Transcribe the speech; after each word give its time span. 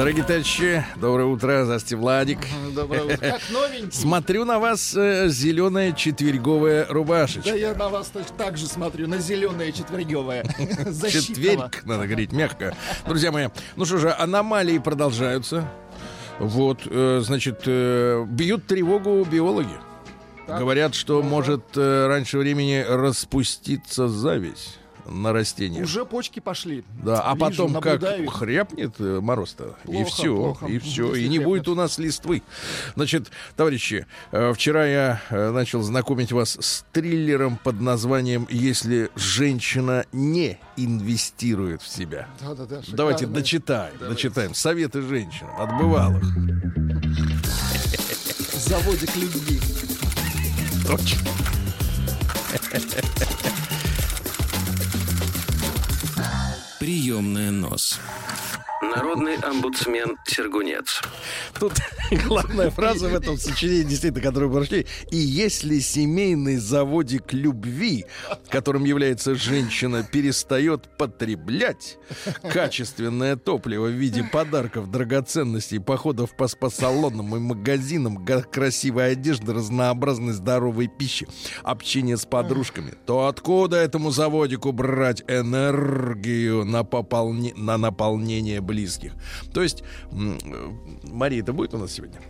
Дорогие 0.00 0.24
товарищи, 0.24 0.82
доброе 0.96 1.26
утро, 1.26 1.66
здрасте, 1.66 1.94
Владик. 1.94 2.38
Доброе 2.74 3.02
утро. 3.02 3.16
Как 3.18 3.42
новенький. 3.50 3.92
Смотрю 3.92 4.46
на 4.46 4.58
вас 4.58 4.96
э, 4.96 5.28
зеленая 5.28 5.92
четверговая 5.92 6.86
рубашечка. 6.88 7.50
Да 7.50 7.54
я 7.54 7.74
на 7.74 7.90
вас 7.90 8.08
точно 8.08 8.34
так 8.38 8.56
же 8.56 8.66
смотрю, 8.66 9.08
на 9.08 9.18
зеленое 9.18 9.72
четверговое. 9.72 10.42
Защитного. 10.86 11.10
Четверг, 11.10 11.84
надо 11.84 12.06
говорить 12.06 12.32
мягко. 12.32 12.74
Друзья 13.06 13.30
мои, 13.30 13.48
ну 13.76 13.84
что 13.84 13.98
же, 13.98 14.10
аномалии 14.10 14.78
продолжаются. 14.78 15.70
Вот, 16.38 16.80
э, 16.86 17.20
значит, 17.22 17.64
э, 17.66 18.24
бьют 18.26 18.66
тревогу 18.66 19.22
биологи. 19.30 19.76
Так. 20.46 20.60
Говорят, 20.60 20.94
что 20.94 21.20
может 21.22 21.76
э, 21.76 22.06
раньше 22.06 22.38
времени 22.38 22.82
распуститься 22.88 24.08
зависть 24.08 24.79
на 25.06 25.32
растениях. 25.32 25.84
Уже 25.84 26.04
почки 26.04 26.40
пошли. 26.40 26.84
Да, 27.02 27.20
а 27.22 27.34
Вижу, 27.34 27.40
потом 27.46 27.74
как 27.74 27.84
наблюдаю 27.84 28.24
их. 28.24 28.32
хряпнет 28.32 28.94
э, 28.98 29.20
мороз-то, 29.20 29.76
и 29.84 29.88
Плохо, 29.92 30.04
все, 30.10 30.34
плохо. 30.36 30.66
и 30.66 30.78
все, 30.78 31.14
и 31.14 31.22
не 31.28 31.38
хряпнет. 31.38 31.44
будет 31.44 31.68
у 31.68 31.74
нас 31.74 31.98
листвы. 31.98 32.42
Значит, 32.96 33.30
товарищи, 33.56 34.06
э, 34.32 34.52
вчера 34.54 34.86
я 34.86 35.20
э, 35.30 35.50
начал 35.50 35.82
знакомить 35.82 36.32
вас 36.32 36.56
с 36.60 36.84
триллером 36.92 37.56
под 37.62 37.80
названием 37.80 38.46
«Если 38.50 39.10
женщина 39.16 40.04
не 40.12 40.58
инвестирует 40.76 41.82
в 41.82 41.88
себя». 41.88 42.26
Да-да-да, 42.40 42.80
Давайте 42.88 43.26
дочитаем, 43.26 43.94
дочитаем. 43.98 44.54
Советы 44.54 45.02
женщинам 45.02 45.60
от 45.60 45.76
бывалых. 45.78 46.24
Заводик 48.54 49.16
любви. 49.16 49.60
Точно. 50.86 51.18
Приемная 56.80 57.50
нос. 57.50 58.00
Народный 58.82 59.36
омбудсмен 59.36 60.16
Сергунец. 60.26 61.02
Тут 61.58 61.74
главная 62.26 62.70
фраза 62.70 63.10
в 63.10 63.14
этом 63.14 63.36
сочинении, 63.36 63.82
действительно, 63.82 64.22
которую 64.22 64.50
мы 64.50 64.56
прошли. 64.60 64.86
И 65.10 65.18
если 65.18 65.78
семейный 65.80 66.56
заводик 66.56 67.34
любви, 67.34 68.06
которым 68.48 68.84
является 68.84 69.34
женщина, 69.34 70.02
перестает 70.02 70.96
потреблять 70.96 71.98
качественное 72.50 73.36
топливо 73.36 73.86
в 73.88 73.90
виде 73.90 74.24
подарков, 74.24 74.90
драгоценностей, 74.90 75.78
походов 75.78 76.34
по 76.34 76.48
спа-салонам 76.48 77.36
и 77.36 77.38
магазинам, 77.38 78.24
га- 78.24 78.42
красивой 78.42 79.12
одежды, 79.12 79.52
разнообразной 79.52 80.32
здоровой 80.32 80.88
пищи, 80.88 81.28
общения 81.62 82.16
с 82.16 82.24
подружками, 82.24 82.94
то 83.06 83.26
откуда 83.26 83.76
этому 83.76 84.10
заводику 84.10 84.72
брать 84.72 85.22
энергию 85.28 86.64
на, 86.70 86.82
пополне- 86.84 87.54
на 87.56 87.76
наполнение 87.78 88.60
близких? 88.60 89.12
То 89.52 89.62
есть, 89.62 89.82
э, 90.12 90.16
Мария, 91.04 91.42
это 91.42 91.52
будет 91.52 91.74
у 91.74 91.78
нас 91.78 91.92
сегодня? 91.92 92.20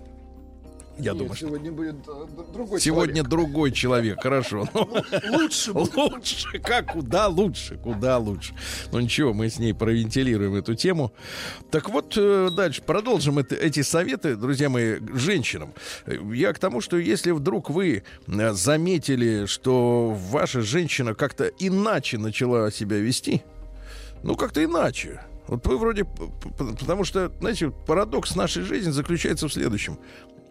Я 0.99 1.13
Нет, 1.13 1.19
думаю, 1.19 1.35
что 1.35 1.47
сегодня 1.47 1.73
будет 1.73 1.95
э, 2.09 2.27
другой 2.53 2.79
сегодня 2.79 3.15
человек. 3.15 3.29
другой 3.31 3.73
человек, 3.73 4.23
хорошо. 4.23 4.69
Ну, 4.75 5.39
Лучше 5.39 5.73
будет. 5.73 5.95
Лучше, 5.97 6.59
как 6.59 6.93
куда 6.93 7.29
лучше, 7.29 7.79
куда 7.79 8.19
лучше. 8.19 8.53
Ну 8.93 9.01
ничего, 9.01 9.33
мы 9.33 9.49
с 9.49 9.59
ней 9.59 9.73
провентилируем 9.73 10.57
эту 10.57 10.75
тему. 10.75 11.11
Так 11.71 11.89
вот, 11.89 12.13
э, 12.19 12.51
дальше 12.55 12.83
продолжим 12.83 13.39
это- 13.39 13.55
эти 13.55 13.81
советы, 13.81 14.37
друзья 14.37 14.69
мои, 14.69 14.97
женщинам. 15.15 15.73
Я 16.35 16.53
к 16.53 16.59
тому, 16.59 16.83
что 16.83 16.99
если 16.99 17.31
вдруг 17.31 17.71
вы 17.71 18.03
заметили, 18.27 19.47
что 19.47 20.11
ваша 20.31 20.61
женщина 20.61 21.15
как-то 21.15 21.45
иначе 21.59 22.19
начала 22.19 22.71
себя 22.71 22.99
вести, 22.99 23.43
ну 24.23 24.37
как-то 24.37 24.63
иначе. 24.63 25.21
Вот 25.47 25.67
вы 25.67 25.79
вроде, 25.79 26.05
потому 26.05 27.05
что, 27.05 27.33
знаете, 27.41 27.71
парадокс 27.71 28.37
нашей 28.37 28.63
жизни 28.63 28.91
заключается 28.91 29.49
в 29.49 29.53
следующем. 29.53 29.99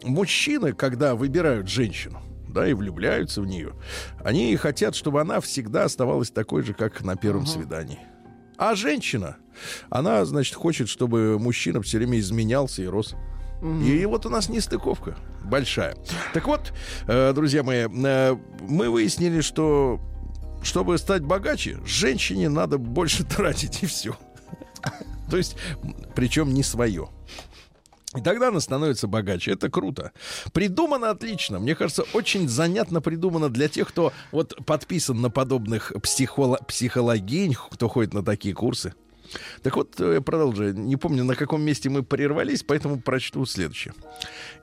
Мужчины, 0.04 0.74
когда 0.74 1.16
выбирают 1.16 1.70
женщину, 1.70 2.22
да, 2.50 2.68
и 2.68 2.74
влюбляются 2.74 3.42
в 3.42 3.46
нее, 3.46 3.74
они 4.24 4.56
хотят, 4.58 4.96
чтобы 4.96 5.22
она 5.22 5.40
всегда 5.40 5.86
оставалась 5.86 6.32
такой 6.32 6.64
же, 6.64 6.74
как 6.74 7.02
на 7.02 7.16
первом 7.16 7.46
свидании. 7.46 8.00
А 8.58 8.76
женщина, 8.76 9.38
она, 9.90 10.26
значит, 10.26 10.56
хочет, 10.56 10.90
чтобы 10.90 11.40
мужчина 11.40 11.82
все 11.82 11.98
время 11.98 12.20
изменялся 12.20 12.82
и 12.82 12.88
рос. 12.88 13.16
И 13.86 14.06
вот 14.06 14.26
у 14.26 14.30
нас 14.30 14.50
нестыковка 14.50 15.18
большая. 15.44 15.96
Так 16.34 16.48
вот, 16.48 16.74
э, 17.08 17.34
друзья 17.34 17.64
мои, 17.64 17.88
э, 17.88 18.36
мы 18.62 18.90
выяснили, 18.90 19.42
что 19.42 20.00
чтобы 20.62 20.98
стать 20.98 21.24
богаче, 21.24 21.80
женщине 21.86 22.50
надо 22.50 22.78
больше 22.78 23.24
тратить, 23.36 23.84
и 23.84 23.86
все. 23.86 24.18
То 25.30 25.38
есть, 25.38 25.56
причем 26.16 26.54
не 26.54 26.64
свое. 26.64 27.10
И 28.18 28.22
тогда 28.22 28.48
она 28.48 28.60
становится 28.60 29.08
богаче. 29.08 29.52
Это 29.52 29.70
круто. 29.70 30.12
Придумано 30.52 31.12
отлично. 31.12 31.60
Мне 31.60 31.76
кажется, 31.76 32.04
очень 32.14 32.50
занятно 32.50 33.02
придумано 33.02 33.50
для 33.50 33.68
тех, 33.68 33.88
кто 33.88 34.12
вот 34.32 34.66
подписан 34.66 35.22
на 35.22 35.30
подобных 35.30 35.92
психоло- 36.02 36.64
психологинь, 36.66 37.56
кто 37.70 37.88
ходит 37.88 38.16
на 38.16 38.26
такие 38.26 38.56
курсы. 38.56 38.96
Так 39.62 39.76
вот, 39.76 40.00
э, 40.02 40.22
продолжаю. 40.22 40.76
Не 40.76 40.96
помню, 40.96 41.24
на 41.24 41.36
каком 41.36 41.62
месте 41.62 41.88
мы 41.90 42.02
прервались, 42.02 42.64
поэтому 42.64 43.00
прочту 43.00 43.46
следующее. 43.46 43.94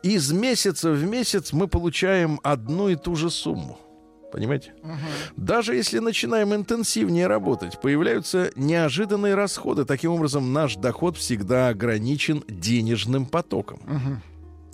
Из 0.02 0.32
месяца 0.32 0.90
в 0.90 1.04
месяц 1.04 1.52
мы 1.52 1.68
получаем 1.68 2.40
одну 2.42 2.88
и 2.88 2.96
ту 2.96 3.14
же 3.14 3.30
сумму. 3.30 3.78
Понимаете? 4.36 4.74
Даже 5.38 5.74
если 5.74 5.98
начинаем 5.98 6.54
интенсивнее 6.54 7.26
работать, 7.26 7.80
появляются 7.80 8.50
неожиданные 8.54 9.34
расходы. 9.34 9.86
Таким 9.86 10.12
образом, 10.12 10.52
наш 10.52 10.76
доход 10.76 11.16
всегда 11.16 11.68
ограничен 11.68 12.44
денежным 12.46 13.24
потоком. 13.24 13.80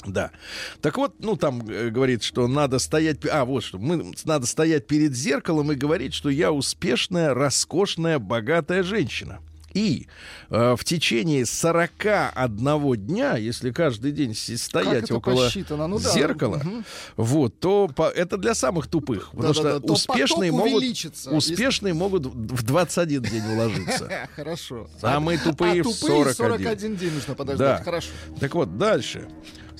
Да. 0.04 0.32
Так 0.80 0.96
вот, 0.96 1.14
ну 1.20 1.36
там 1.36 1.62
э, 1.68 1.90
говорит, 1.90 2.24
что 2.24 2.48
надо 2.48 2.80
стоять... 2.80 3.18
А, 3.30 3.44
вот 3.44 3.62
что. 3.62 3.78
Мы, 3.78 4.12
надо 4.24 4.46
стоять 4.46 4.88
перед 4.88 5.14
зеркалом 5.14 5.70
и 5.70 5.76
говорить, 5.76 6.12
что 6.12 6.28
я 6.28 6.50
успешная, 6.50 7.32
роскошная, 7.32 8.18
богатая 8.18 8.82
женщина. 8.82 9.38
И 9.74 10.06
э, 10.50 10.74
в 10.76 10.84
течение 10.84 11.46
41 11.46 12.96
дня, 13.06 13.36
если 13.36 13.70
каждый 13.70 14.12
день 14.12 14.34
стоять 14.34 15.10
около? 15.10 15.48
Ну 15.86 15.98
да. 15.98 16.10
зеркала, 16.10 16.62
вот, 17.16 17.58
то 17.58 17.88
по- 17.88 18.08
это 18.08 18.36
для 18.36 18.54
самых 18.54 18.86
тупых. 18.86 19.30
Потому 19.30 19.54
Да-да-да, 19.54 19.78
что 19.78 19.86
то 19.86 19.92
успешные 19.94 20.52
могут, 20.52 20.84
успешные 21.26 21.94
могут 21.94 22.26
в 22.26 22.62
21 22.62 23.22
день 23.22 23.44
уложиться. 23.54 24.28
Хорошо. 24.36 24.88
Самые 25.00 25.38
тупые 25.38 25.80
а 25.80 25.84
в 25.84 25.92
тупые 25.92 26.34
41. 26.34 26.34
41 26.34 26.96
день 26.96 27.14
нужно 27.14 27.34
подождать. 27.34 27.78
Да. 27.78 27.84
Хорошо. 27.84 28.08
Так 28.40 28.54
вот, 28.54 28.78
дальше. 28.78 29.28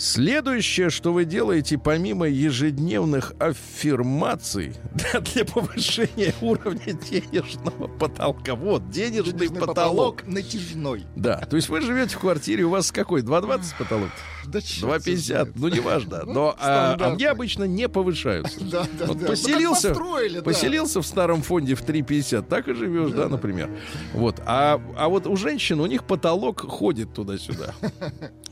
Следующее, 0.02 0.90
что 0.90 1.12
вы 1.12 1.24
делаете 1.24 1.78
помимо 1.78 2.26
ежедневных 2.26 3.34
аффирмаций 3.38 4.74
для, 4.94 5.20
для 5.20 5.44
повышения 5.44 6.34
уровня 6.40 6.92
денежного 6.94 7.86
потолка. 7.86 8.56
Вот, 8.56 8.90
денежный, 8.90 9.32
Денежный 9.32 9.60
потолок. 9.60 9.76
потолок 9.76 10.26
натяжной. 10.26 11.04
Да, 11.14 11.36
то 11.38 11.54
есть 11.54 11.68
вы 11.68 11.80
живете 11.82 12.16
в 12.16 12.18
квартире, 12.18 12.64
у 12.64 12.70
вас 12.70 12.90
какой? 12.90 13.22
2,20 13.22 13.62
потолок? 13.78 14.08
Да 14.52 14.58
2,50, 14.58 15.16
знает. 15.16 15.48
ну 15.56 15.68
неважно. 15.68 16.22
Ну, 16.26 16.32
Но 16.32 16.56
а, 16.58 16.96
а 16.98 17.10
мне 17.14 17.28
обычно 17.28 17.64
не 17.64 17.88
повышаются. 17.88 18.58
Да, 18.72 18.86
да, 18.98 19.06
Вот 19.06 19.18
да. 19.18 19.26
поселился, 19.28 19.94
Ну, 19.94 20.16
да. 20.34 20.42
поселился 20.42 21.00
в 21.02 21.06
старом 21.06 21.42
фонде 21.42 21.74
в 21.74 21.82
3,50, 21.82 22.42
так 22.48 22.68
и 22.68 22.74
живешь, 22.74 23.12
да, 23.12 23.28
например. 23.28 23.70
Вот. 24.14 24.40
А, 24.46 24.80
а 24.96 25.08
вот 25.08 25.26
у 25.26 25.36
женщин 25.36 25.80
у 25.80 25.86
них 25.86 26.04
потолок 26.04 26.60
ходит 26.60 27.12
туда-сюда. 27.14 27.74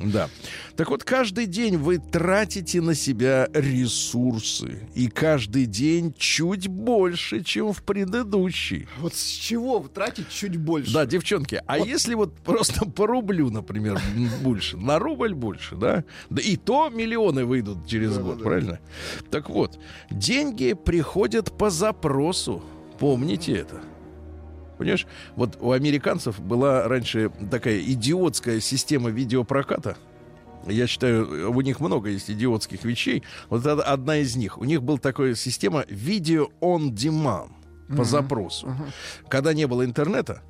Да. 0.03 0.31
Так 0.77 0.89
вот, 0.89 1.05
каждый 1.05 1.45
день 1.45 1.77
вы 1.77 1.99
тратите 1.99 2.81
на 2.81 2.95
себя 2.95 3.49
ресурсы. 3.53 4.89
И 4.95 5.09
каждый 5.09 5.67
день 5.67 6.15
чуть 6.17 6.69
больше, 6.69 7.43
чем 7.45 7.75
в 7.75 7.83
предыдущий. 7.83 8.89
Вот 8.99 9.15
с 9.15 9.23
чего 9.31 9.81
тратить 9.93 10.31
чуть 10.31 10.57
больше? 10.57 10.93
Да, 10.95 11.05
девчонки, 11.05 11.63
а 11.67 11.79
если 11.79 12.15
вот 12.15 12.35
просто 12.39 12.87
по 12.87 13.07
рублю, 13.07 13.51
например, 13.51 14.01
больше, 14.43 14.79
на 14.79 14.99
рубль 14.99 15.35
больше, 15.35 15.77
да? 15.81 16.05
Да 16.31 16.41
и 16.41 16.57
то 16.57 16.89
миллионы 16.91 17.45
выйдут 17.45 17.87
через 17.87 18.17
год, 18.17 18.39
Да-да-да. 18.39 18.45
правильно? 18.45 18.81
Так 19.31 19.51
вот, 19.51 19.79
деньги 20.11 20.75
приходят 20.75 21.57
по 21.57 21.71
запросу. 21.71 22.63
Помните 22.99 23.53
это. 23.55 23.81
Понимаешь, 24.79 25.07
вот 25.37 25.59
у 25.61 25.73
американцев 25.73 26.41
была 26.41 26.87
раньше 26.89 27.31
такая 27.51 27.81
идиотская 27.81 28.61
система 28.61 29.11
видеопроката. 29.11 29.97
Я 30.67 30.87
считаю, 30.87 31.51
у 31.51 31.61
них 31.63 31.81
много 31.81 32.11
есть 32.11 32.31
идиотских 32.31 32.85
вещей. 32.85 33.23
Вот 33.49 33.61
это 33.67 33.83
одна 33.83 34.19
из 34.19 34.37
них. 34.37 34.59
У 34.59 34.65
них 34.65 34.83
была 34.83 34.99
такая 34.99 35.35
система 35.35 35.85
видео 35.89 36.49
on 36.61 36.93
demand. 36.93 37.51
по 37.97 38.05
запросу. 38.05 38.69
Когда 39.29 39.53
не 39.53 39.67
было 39.67 39.85
интернета, 39.85 40.43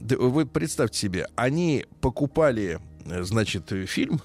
вы 0.00 0.46
представьте 0.46 0.98
себе, 0.98 1.26
они 1.36 1.84
покупали, 2.00 2.78
э, 3.04 3.22
значит, 3.22 3.70
фильм, 3.86 4.20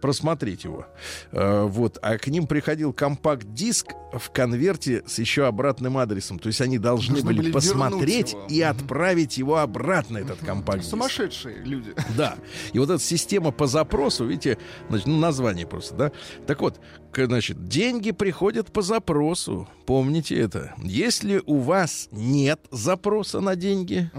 просмотреть 0.00 0.64
его. 0.64 0.86
Э, 1.32 1.64
вот, 1.64 1.98
а 2.02 2.18
к 2.18 2.26
ним 2.28 2.46
приходил 2.46 2.92
компакт-диск 2.92 3.92
в 4.12 4.30
конверте 4.30 5.02
с 5.06 5.18
еще 5.18 5.46
обратным 5.46 5.98
адресом. 5.98 6.38
То 6.38 6.48
есть 6.48 6.60
они 6.60 6.78
должны, 6.78 7.14
Должны 7.14 7.26
были, 7.26 7.38
были 7.38 7.52
посмотреть 7.52 8.36
и 8.48 8.60
отправить 8.62 9.38
его 9.38 9.58
обратно, 9.58 10.18
этот 10.18 10.40
компакт-диск. 10.40 10.90
Сумасшедшие 10.90 11.58
люди. 11.58 11.94
Да. 12.16 12.36
И 12.72 12.78
вот 12.78 12.90
эта 12.90 13.02
система 13.02 13.50
по 13.52 13.66
запросу, 13.66 14.24
видите, 14.24 14.58
значит, 14.88 15.06
ну, 15.06 15.18
название 15.18 15.66
просто, 15.66 15.94
да? 15.94 16.12
Так 16.46 16.60
вот, 16.60 16.80
значит, 17.16 17.66
деньги 17.68 18.10
приходят 18.12 18.72
по 18.72 18.82
запросу. 18.82 19.68
Помните 19.86 20.38
это. 20.38 20.74
Если 20.78 21.42
у 21.44 21.58
вас 21.58 22.08
нет 22.12 22.60
запроса 22.70 23.40
на 23.40 23.56
деньги, 23.56 24.10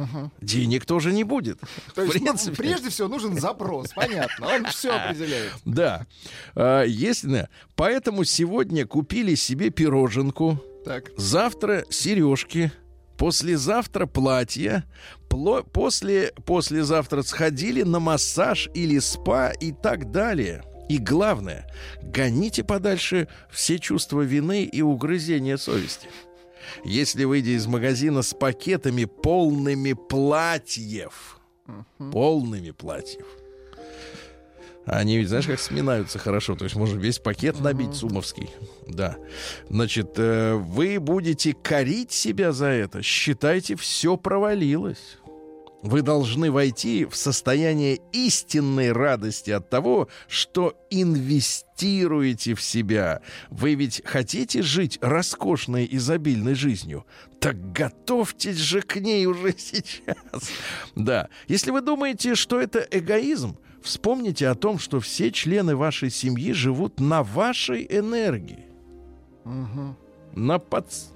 денег 0.42 0.86
тоже 0.86 1.14
не 1.14 1.24
будет. 1.24 1.60
То 1.96 2.04
есть, 2.04 2.16
ну, 2.16 2.26
принципе. 2.26 2.56
прежде 2.56 2.90
всего 2.90 3.08
нужен 3.08 3.40
запрос, 3.40 3.90
понятно. 3.96 4.48
Он 4.48 4.66
все 4.66 4.92
определяет. 4.92 5.54
Да. 5.66 6.06
А, 6.56 6.84
если, 6.84 7.48
поэтому 7.76 8.24
сегодня 8.24 8.86
купили 8.86 9.36
себе 9.36 9.70
пироженку, 9.70 10.62
Так. 10.86 11.12
завтра 11.18 11.86
сережки, 11.90 12.72
послезавтра 13.18 14.06
платье, 14.08 14.84
после, 15.30 16.34
послезавтра 16.46 17.22
сходили 17.22 17.84
на 17.84 18.00
массаж 18.00 18.70
или 18.74 19.00
спа 19.00 19.52
и 19.52 19.72
так 19.72 20.12
далее. 20.12 20.64
И 20.92 20.98
главное, 20.98 21.66
гоните 22.02 22.66
подальше 22.66 23.30
все 23.50 23.80
чувства 23.80 24.24
вины 24.24 24.66
и 24.66 24.82
угрызения 24.82 25.56
совести. 25.56 26.10
Если 26.84 27.24
выйдя 27.24 27.52
из 27.52 27.66
магазина 27.66 28.22
с 28.22 28.34
пакетами 28.34 29.06
полными 29.06 29.94
платьев, 29.94 31.40
полными 32.12 32.72
платьев, 32.72 33.26
они 34.86 35.18
ведь, 35.18 35.30
знаешь, 35.30 35.46
как 35.46 35.62
сминаются 35.62 36.20
хорошо. 36.20 36.58
То 36.58 36.66
есть 36.66 36.76
можно 36.76 37.00
весь 37.00 37.20
пакет 37.20 37.62
набить 37.62 37.94
сумовский. 37.94 38.50
Да. 38.86 39.16
Значит, 39.70 40.16
э, 40.18 40.56
вы 40.56 41.00
будете 41.00 41.54
корить 41.54 42.12
себя 42.12 42.52
за 42.52 42.66
это. 42.66 43.02
Считайте, 43.02 43.78
все 43.78 44.18
провалилось. 44.18 45.20
Вы 45.82 46.04
должны 46.04 46.52
войти 46.52 47.06
в 47.06 47.16
состояние 47.16 48.00
истинной 48.12 48.92
радости 48.92 49.50
от 49.50 49.70
того, 49.70 50.10
что 50.28 50.76
инвестируете 50.92 52.54
в 52.54 52.62
себя. 52.62 53.22
Вы 53.50 53.74
ведь 53.74 54.02
хотите 54.06 54.62
жить 54.62 55.00
роскошной, 55.02 55.88
изобильной 55.92 56.54
жизнью? 56.54 57.06
Так 57.40 57.72
готовьтесь 57.72 58.58
же 58.58 58.82
к 58.82 58.98
ней 58.98 59.26
уже 59.26 59.54
сейчас. 59.58 60.52
Да. 60.96 61.30
Если 61.48 61.72
вы 61.72 61.82
думаете, 61.82 62.36
что 62.36 62.62
это 62.62 62.86
эгоизм, 62.92 63.58
вспомните 63.82 64.48
о 64.50 64.56
том, 64.56 64.78
что 64.78 65.00
все 65.00 65.32
члены 65.32 65.76
вашей 65.76 66.12
семьи 66.12 66.52
живут 66.54 67.00
на 67.00 67.24
вашей 67.24 67.88
энергии. 67.90 68.66
На 70.36 70.60
подс... 70.60 71.11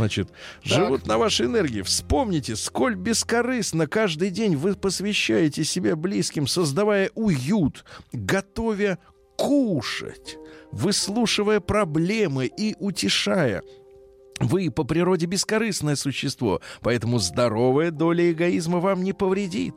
Значит, 0.00 0.30
живут 0.62 1.06
на 1.06 1.18
вашей 1.18 1.44
энергии. 1.44 1.82
Вспомните, 1.82 2.56
сколь 2.56 2.94
бескорыстно 2.94 3.86
каждый 3.86 4.30
день 4.30 4.56
вы 4.56 4.74
посвящаете 4.74 5.62
себя 5.62 5.94
близким, 5.94 6.46
создавая 6.46 7.10
уют, 7.14 7.84
готовя 8.10 8.98
кушать, 9.36 10.38
выслушивая 10.72 11.60
проблемы 11.60 12.46
и 12.46 12.74
утешая. 12.78 13.62
Вы 14.40 14.70
по 14.70 14.84
природе 14.84 15.26
бескорыстное 15.26 15.96
существо, 15.96 16.62
поэтому 16.80 17.18
здоровая 17.18 17.90
доля 17.90 18.32
эгоизма 18.32 18.80
вам 18.80 19.04
не 19.04 19.12
повредит. 19.12 19.74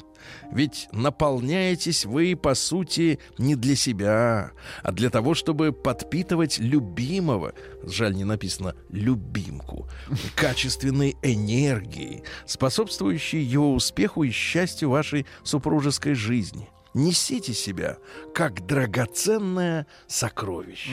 Ведь 0.51 0.87
наполняетесь 0.91 2.05
вы, 2.05 2.35
по 2.35 2.55
сути, 2.55 3.19
не 3.37 3.55
для 3.55 3.75
себя, 3.75 4.51
а 4.81 4.91
для 4.91 5.09
того, 5.09 5.33
чтобы 5.33 5.71
подпитывать 5.71 6.59
любимого, 6.59 7.53
жаль, 7.83 8.15
не 8.15 8.23
написано 8.23 8.75
«любимку», 8.89 9.87
качественной 10.35 11.15
энергией, 11.21 12.23
способствующей 12.45 13.41
его 13.41 13.73
успеху 13.73 14.23
и 14.23 14.31
счастью 14.31 14.89
вашей 14.89 15.25
супружеской 15.43 16.13
жизни. 16.13 16.69
Несите 16.93 17.53
себя 17.53 17.97
как 18.35 18.65
драгоценное 18.65 19.87
сокровище. 20.07 20.91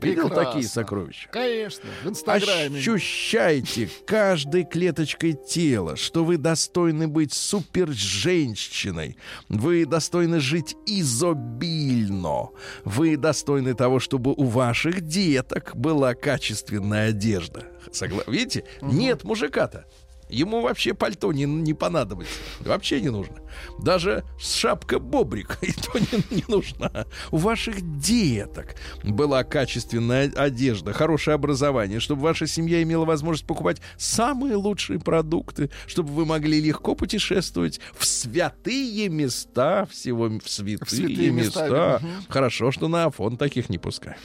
Видел 0.00 0.28
прекрасно. 0.28 0.44
такие 0.44 0.68
сокровища? 0.68 1.28
Конечно, 1.30 1.88
в 2.04 2.08
Инстаграме. 2.08 2.78
Ощущайте 2.78 3.88
каждой 4.06 4.64
клеточкой 4.64 5.32
тела, 5.32 5.96
что 5.96 6.24
вы 6.24 6.36
достойны 6.36 7.08
быть 7.08 7.32
супер-женщиной. 7.32 9.16
Вы 9.48 9.86
достойны 9.86 10.38
жить 10.38 10.76
изобильно. 10.86 12.50
Вы 12.84 13.16
достойны 13.16 13.74
того, 13.74 13.98
чтобы 13.98 14.32
у 14.32 14.44
ваших 14.44 15.00
деток 15.00 15.74
была 15.74 16.14
качественная 16.14 17.08
одежда. 17.08 17.66
Согла... 17.90 18.22
Видите? 18.26 18.64
Нет 18.82 19.24
мужика-то. 19.24 19.86
Ему 20.30 20.60
вообще 20.60 20.94
пальто 20.94 21.32
не, 21.32 21.44
не 21.44 21.74
понадобится. 21.74 22.34
Вообще 22.60 23.00
не 23.00 23.10
нужно. 23.10 23.36
Даже 23.78 24.24
шапка 24.38 24.98
бобрик 24.98 25.58
и 25.62 25.72
то 25.72 25.98
не, 25.98 26.36
не 26.36 26.44
нужна. 26.48 27.06
У 27.30 27.36
ваших 27.36 27.98
деток 27.98 28.76
была 29.02 29.44
качественная 29.44 30.32
одежда, 30.34 30.92
хорошее 30.92 31.34
образование, 31.34 32.00
чтобы 32.00 32.22
ваша 32.22 32.46
семья 32.46 32.82
имела 32.82 33.04
возможность 33.04 33.46
покупать 33.46 33.80
самые 33.96 34.56
лучшие 34.56 34.98
продукты, 35.00 35.70
чтобы 35.86 36.10
вы 36.10 36.26
могли 36.26 36.60
легко 36.60 36.94
путешествовать 36.94 37.80
в 37.96 38.06
святые 38.06 39.08
места 39.08 39.86
всего, 39.90 40.28
в 40.28 40.48
святые, 40.48 40.86
В 40.86 40.90
святые 40.90 41.30
места, 41.30 41.62
места. 41.62 42.02
Хорошо, 42.28 42.70
что 42.70 42.88
на 42.88 43.04
Афон 43.04 43.36
таких 43.36 43.68
не 43.68 43.78
пускаем. 43.78 44.18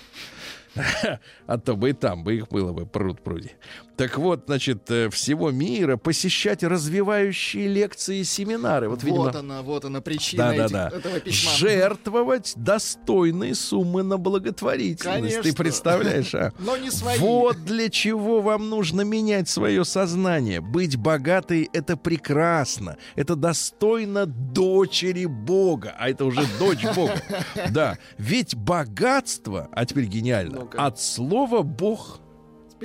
А 1.47 1.57
то 1.57 1.75
бы 1.75 1.91
и 1.91 1.93
там 1.93 2.23
бы 2.23 2.35
их 2.35 2.47
было 2.49 2.73
бы 2.73 2.85
пруд 2.85 3.21
пруди. 3.21 3.51
Так 3.97 4.17
вот, 4.17 4.43
значит, 4.47 4.89
э, 4.91 5.09
всего 5.09 5.51
мира 5.51 5.95
посещать 5.97 6.63
развивающие 6.63 7.67
лекции 7.67 8.19
и 8.19 8.23
семинары. 8.23 8.89
Вот, 8.89 9.03
видимо, 9.03 9.23
Вот 9.23 9.35
она, 9.35 9.61
вот 9.61 9.85
она 9.85 10.01
причина 10.01 10.51
этих- 10.51 10.71
да-да-да. 10.71 10.97
этого 10.97 11.19
письма. 11.19 11.51
Жертвовать 11.51 12.53
достойные 12.55 13.55
суммы 13.55 14.03
на 14.03 14.17
благотворительность. 14.17 15.03
Ты 15.35 15.41
Конечно. 15.41 15.53
представляешь, 15.63 16.35
а? 16.35 16.51
Но 16.59 16.75
не 16.77 16.91
свои. 16.91 17.17
Вот 17.19 17.63
для 17.63 17.89
чего 17.89 18.41
вам 18.41 18.69
нужно 18.69 19.01
менять 19.01 19.47
свое 19.47 19.85
сознание. 19.85 20.61
Быть 20.61 20.97
богатой— 20.97 21.69
это 21.73 21.95
прекрасно. 21.95 22.97
Это 23.15 23.35
достойно 23.35 24.25
дочери 24.25 25.25
Бога. 25.25 25.95
А 25.97 26.09
это 26.09 26.25
уже 26.25 26.41
дочь 26.59 26.83
Бога. 26.95 27.13
Да. 27.71 27.97
Ведь 28.17 28.55
богатство, 28.55 29.69
а 29.71 29.85
теперь 29.85 30.05
гениально, 30.05 30.67
от 30.77 30.99
слова 30.99 31.61
«бог». 31.61 32.19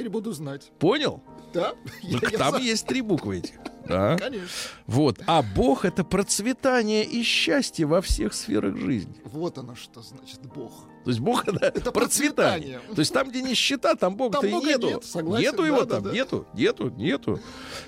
Теперь 0.00 0.12
буду 0.12 0.32
знать. 0.32 0.72
Понял? 0.78 1.22
Да? 1.52 1.74
Ну, 2.02 2.18
Я- 2.22 2.28
я 2.30 2.38
Там 2.38 2.54
за- 2.54 2.60
есть 2.60 2.86
три 2.86 3.02
буквы 3.02 3.38
эти. 3.38 3.52
Да. 3.86 4.16
Конечно. 4.18 4.48
Вот. 4.86 5.18
А 5.26 5.42
Бог— 5.42 5.84
это 5.84 6.04
процветание 6.04 7.04
и 7.04 7.22
счастье 7.22 7.84
во 7.84 8.00
всех 8.00 8.32
сферах 8.32 8.76
жизни. 8.78 9.20
Вот 9.24 9.58
оно 9.58 9.74
что 9.74 10.00
значит 10.00 10.40
Бог. 10.54 10.72
То 11.04 11.10
есть 11.10 11.20
Бог 11.20 11.48
это, 11.48 11.66
Это 11.66 11.92
процветание. 11.92 12.78
процветание. 12.78 12.80
То 12.94 13.00
есть 13.00 13.12
там, 13.12 13.30
где 13.30 13.42
нищета, 13.42 13.94
там 13.94 14.16
Бога-то 14.16 14.42
Там 14.42 14.50
и 14.50 14.52
Бога 14.52 14.68
нету. 14.68 14.86
нет, 14.88 15.04
согласен, 15.04 15.44
нету 15.50 15.64
его 15.64 15.84
да, 15.84 15.94
там, 15.96 16.02
да, 16.04 16.12
нету, 16.12 16.46
нету, 16.54 16.90
нету. 16.90 17.40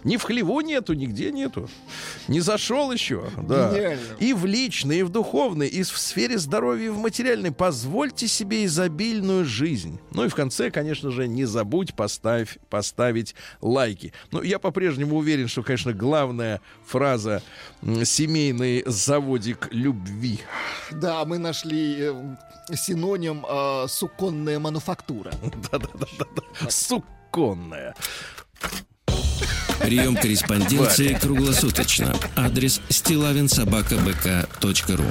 Ни 0.04 0.16
в 0.16 0.23
хлеву 0.23 0.61
нету, 0.61 0.95
нигде 0.95 1.31
нету. 1.31 1.69
Не 2.28 2.40
зашел 2.40 2.90
еще. 2.90 3.25
Да. 3.42 3.71
Гениально. 3.71 4.00
И 4.19 4.33
в 4.33 4.47
личной, 4.47 5.00
и 5.00 5.02
в 5.02 5.11
духовной, 5.11 5.69
и 5.69 5.83
в 5.83 5.99
сфере 5.99 6.38
здоровья, 6.38 6.87
и 6.87 6.88
в 6.88 6.99
материальной. 6.99 7.52
Позвольте 7.52 8.26
себе 8.28 8.64
изобильную 8.64 9.45
жизнь. 9.45 10.00
Ну 10.12 10.25
и 10.25 10.28
в 10.28 10.35
конце, 10.35 10.71
конечно 10.71 11.11
же, 11.11 11.28
не 11.28 11.45
забудь 11.45 11.95
поставь, 11.95 12.59
поставить 12.71 13.35
лайки. 13.61 14.12
Ну, 14.31 14.40
я 14.42 14.59
по-прежнему 14.59 15.16
уверен, 15.16 15.49
что, 15.49 15.62
конечно, 15.62 15.92
главная 15.92 16.61
фраза 16.87 17.42
«семейный 18.04 18.83
заводик 18.87 19.69
любви». 19.71 20.40
Да, 20.90 21.25
мы 21.25 21.38
нашли 21.38 21.97
э, 21.99 22.37
синоним 23.02 23.44
э, 23.49 23.87
суконная 23.88 24.59
мануфактура. 24.61 25.32
Да-да-да-да. 25.73 26.71
Суконная. 26.71 27.94
Прием 29.80 30.14
корреспонденции 30.16 31.14
круглосуточно. 31.14 32.14
Адрес 32.37 32.80
стилавинсобакабк.ру 32.88 35.04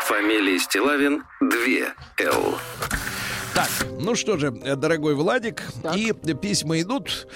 Фамилия 0.00 0.58
Стилавин 0.58 1.22
2 1.40 1.94
Л. 2.18 2.58
Так, 3.54 3.68
ну 3.98 4.14
что 4.14 4.36
же, 4.38 4.54
э, 4.62 4.76
дорогой 4.76 5.14
Владик, 5.14 5.62
Так. 5.82 5.96
и 5.96 6.12
письма 6.12 6.80
идут. 6.80 7.26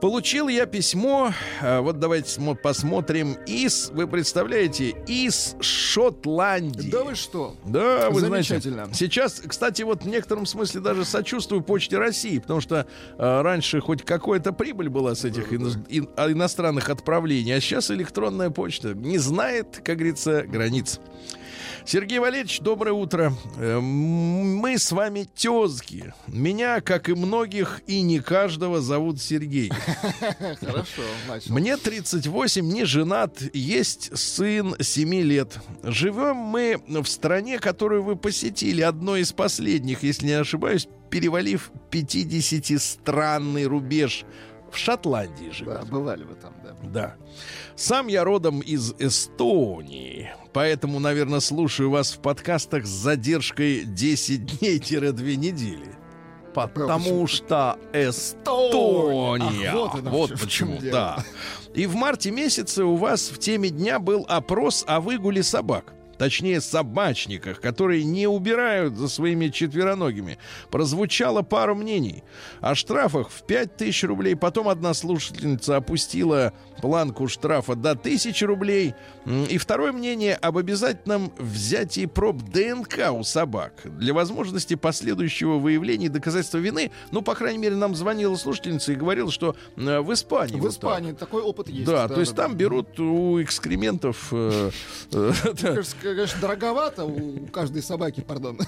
Получил 0.00 0.48
я 0.48 0.66
письмо, 0.66 1.32
э, 1.60 1.78
вот 1.80 2.00
давайте 2.00 2.28
смо- 2.40 2.56
посмотрим, 2.56 3.34
из, 3.46 3.90
вы 3.90 4.08
представляете, 4.08 4.90
из 5.06 5.54
Шотландии. 5.60 6.90
Да 6.90 7.04
вы 7.04 7.14
что? 7.14 7.54
Да, 7.64 8.10
вы 8.10 8.20
Замечательно. 8.20 8.84
знаете. 8.86 8.94
Сейчас, 8.94 9.40
кстати, 9.46 9.82
вот 9.82 10.02
в 10.02 10.08
некотором 10.08 10.44
смысле 10.46 10.80
даже 10.80 11.04
сочувствую 11.04 11.62
Почте 11.62 11.98
России, 11.98 12.38
потому 12.38 12.60
что 12.60 12.86
э, 13.18 13.40
раньше 13.42 13.80
хоть 13.80 14.02
какая-то 14.04 14.52
прибыль 14.52 14.88
была 14.88 15.14
с 15.14 15.24
этих 15.24 15.52
ино- 15.52 15.70
ин- 15.88 16.08
а, 16.16 16.30
иностранных 16.30 16.88
отправлений, 16.90 17.52
а 17.52 17.60
сейчас 17.60 17.90
электронная 17.92 18.50
почта 18.50 18.94
не 18.94 19.18
знает, 19.18 19.80
как 19.84 19.96
говорится, 19.98 20.42
границ. 20.42 20.98
Сергей 21.84 22.20
Валерьевич, 22.20 22.60
доброе 22.60 22.92
утро. 22.92 23.34
Э, 23.56 23.78
м, 23.78 24.56
Мы 24.62 24.78
с 24.78 24.92
вами 24.92 25.24
тезки. 25.34 26.14
Меня, 26.28 26.80
как 26.80 27.08
и 27.08 27.14
многих, 27.14 27.80
и 27.86 28.00
не 28.02 28.20
каждого 28.20 28.80
зовут 28.80 29.20
Сергей. 29.20 29.70
Хорошо, 30.60 31.02
начал. 31.28 31.52
Мне 31.52 31.76
38, 31.76 32.64
не 32.66 32.84
женат, 32.84 33.42
есть 33.52 34.16
сын 34.16 34.76
7 34.78 35.14
лет. 35.22 35.58
Живем 35.82 36.36
мы 36.36 36.80
в 36.86 37.06
стране, 37.06 37.58
которую 37.58 38.04
вы 38.04 38.14
посетили, 38.16 38.80
одной 38.82 39.22
из 39.22 39.32
последних, 39.32 40.04
если 40.04 40.26
не 40.26 40.32
ошибаюсь, 40.34 40.86
перевалив 41.10 41.72
50-странный 41.90 43.64
рубеж. 43.66 44.24
В 44.70 44.78
Шотландии 44.78 45.50
живем. 45.52 45.74
Да, 45.74 45.82
бывали 45.84 46.24
вы 46.24 46.34
там, 46.36 46.54
да. 46.64 46.74
Да. 46.84 47.14
Сам 47.76 48.06
я 48.06 48.24
родом 48.24 48.60
из 48.60 48.94
Эстонии, 48.98 50.32
поэтому, 50.52 50.98
наверное, 50.98 51.40
слушаю 51.40 51.90
вас 51.90 52.12
в 52.12 52.18
подкастах 52.18 52.86
с 52.86 52.90
задержкой 52.90 53.84
10 53.84 54.58
дней-2 54.60 55.36
недели. 55.36 55.88
Потому 56.54 57.26
что 57.26 57.78
Эстония. 57.92 59.68
Ах, 59.70 59.74
вот 59.74 59.94
оно 60.00 60.10
в 60.10 60.28
чём- 60.28 60.36
в 60.36 60.40
почему, 60.40 60.78
да. 60.82 61.24
И 61.74 61.86
в 61.86 61.94
марте 61.94 62.30
месяце 62.30 62.84
у 62.84 62.96
вас 62.96 63.30
в 63.30 63.38
теме 63.38 63.70
дня 63.70 63.98
был 63.98 64.26
опрос 64.28 64.84
о 64.86 65.00
выгуле 65.00 65.42
собак. 65.42 65.94
Точнее, 66.22 66.60
собачниках, 66.60 67.60
которые 67.60 68.04
не 68.04 68.28
убирают 68.28 68.94
за 68.94 69.08
своими 69.08 69.48
четвероногими. 69.48 70.38
Прозвучало 70.70 71.42
пару 71.42 71.74
мнений. 71.74 72.22
О 72.60 72.76
штрафах 72.76 73.28
в 73.28 73.42
5000 73.42 74.04
рублей. 74.04 74.36
Потом 74.36 74.68
одна 74.68 74.94
слушательница 74.94 75.78
опустила 75.78 76.52
планку 76.80 77.26
штрафа 77.26 77.74
до 77.74 77.90
1000 77.90 78.46
рублей. 78.46 78.94
И 79.26 79.58
второе 79.58 79.90
мнение 79.90 80.36
об 80.36 80.58
обязательном 80.58 81.32
взятии 81.38 82.06
проб 82.06 82.40
ДНК 82.42 83.10
у 83.12 83.24
собак. 83.24 83.80
Для 83.84 84.14
возможности 84.14 84.74
последующего 84.74 85.58
выявления 85.58 86.06
и 86.06 86.08
доказательства 86.08 86.58
вины. 86.58 86.92
Ну, 87.10 87.22
по 87.22 87.34
крайней 87.34 87.58
мере, 87.58 87.74
нам 87.74 87.96
звонила 87.96 88.36
слушательница 88.36 88.92
и 88.92 88.94
говорила, 88.94 89.32
что 89.32 89.56
в 89.74 90.12
Испании. 90.12 90.54
В 90.54 90.60
вот 90.60 90.78
так. 90.78 90.90
Испании 90.90 91.12
такой 91.14 91.42
опыт 91.42 91.68
есть. 91.68 91.86
Да, 91.86 92.06
то 92.06 92.20
есть 92.20 92.36
там 92.36 92.52
да. 92.52 92.58
берут 92.58 93.00
у 93.00 93.42
экскрементов... 93.42 94.28
э, 94.30 94.70
э, 95.12 95.32
да. 95.60 95.82
Конечно, 96.14 96.40
дороговато 96.40 97.04
у 97.04 97.46
каждой 97.46 97.82
собаки, 97.82 98.20
пардон. 98.20 98.58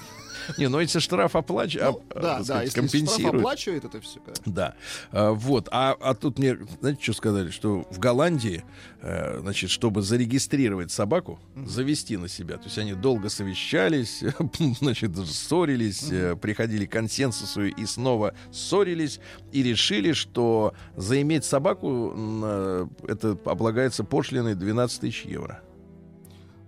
Не, 0.57 0.67
ну 0.67 0.79
если 0.79 0.99
штраф 0.99 1.35
оплач... 1.35 1.75
Ну, 1.75 2.01
а, 2.13 2.19
да, 2.19 2.41
да, 2.43 2.61
если 2.63 2.85
штраф 2.87 3.35
оплачивает 3.35 3.85
это 3.85 4.01
все. 4.01 4.19
Да. 4.45 4.75
А, 5.11 5.31
вот. 5.31 5.67
А, 5.71 5.95
а 5.99 6.13
тут 6.13 6.39
мне, 6.39 6.57
знаете, 6.79 7.01
что 7.01 7.13
сказали? 7.13 7.49
Что 7.49 7.85
в 7.89 7.99
Голландии, 7.99 8.63
э, 9.01 9.39
значит, 9.39 9.69
чтобы 9.69 10.01
зарегистрировать 10.01 10.91
собаку, 10.91 11.39
завести 11.55 12.17
на 12.17 12.27
себя, 12.27 12.57
то 12.57 12.65
есть 12.65 12.77
они 12.77 12.93
долго 12.93 13.29
совещались, 13.29 14.23
значит, 14.79 15.15
ссорились, 15.17 16.11
э, 16.11 16.35
приходили 16.35 16.85
к 16.85 16.91
консенсусу 16.91 17.65
и 17.65 17.85
снова 17.85 18.33
ссорились 18.51 19.19
и 19.51 19.63
решили, 19.63 20.13
что 20.13 20.73
заиметь 20.95 21.45
собаку 21.45 22.13
э, 22.15 22.87
это 23.07 23.37
облагается 23.45 24.03
пошлиной 24.03 24.55
12 24.55 25.01
тысяч 25.01 25.25
евро. 25.25 25.61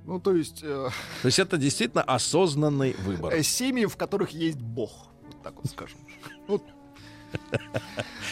Ну, 0.08 0.20
то 0.22 0.34
есть 0.34 0.62
э, 0.64 0.90
То 1.22 1.26
есть 1.26 1.38
это 1.38 1.58
действительно 1.58 2.02
осознанный 2.02 2.96
выбор. 3.04 3.34
э, 3.34 3.44
семьи, 3.44 3.86
в 3.86 3.98
которых 3.98 4.32
есть 4.32 4.58
бог. 4.58 5.08
Вот 5.26 5.44
так 5.44 5.54
вот 5.56 5.66
скажем. 5.68 5.98
Вот. 6.48 6.64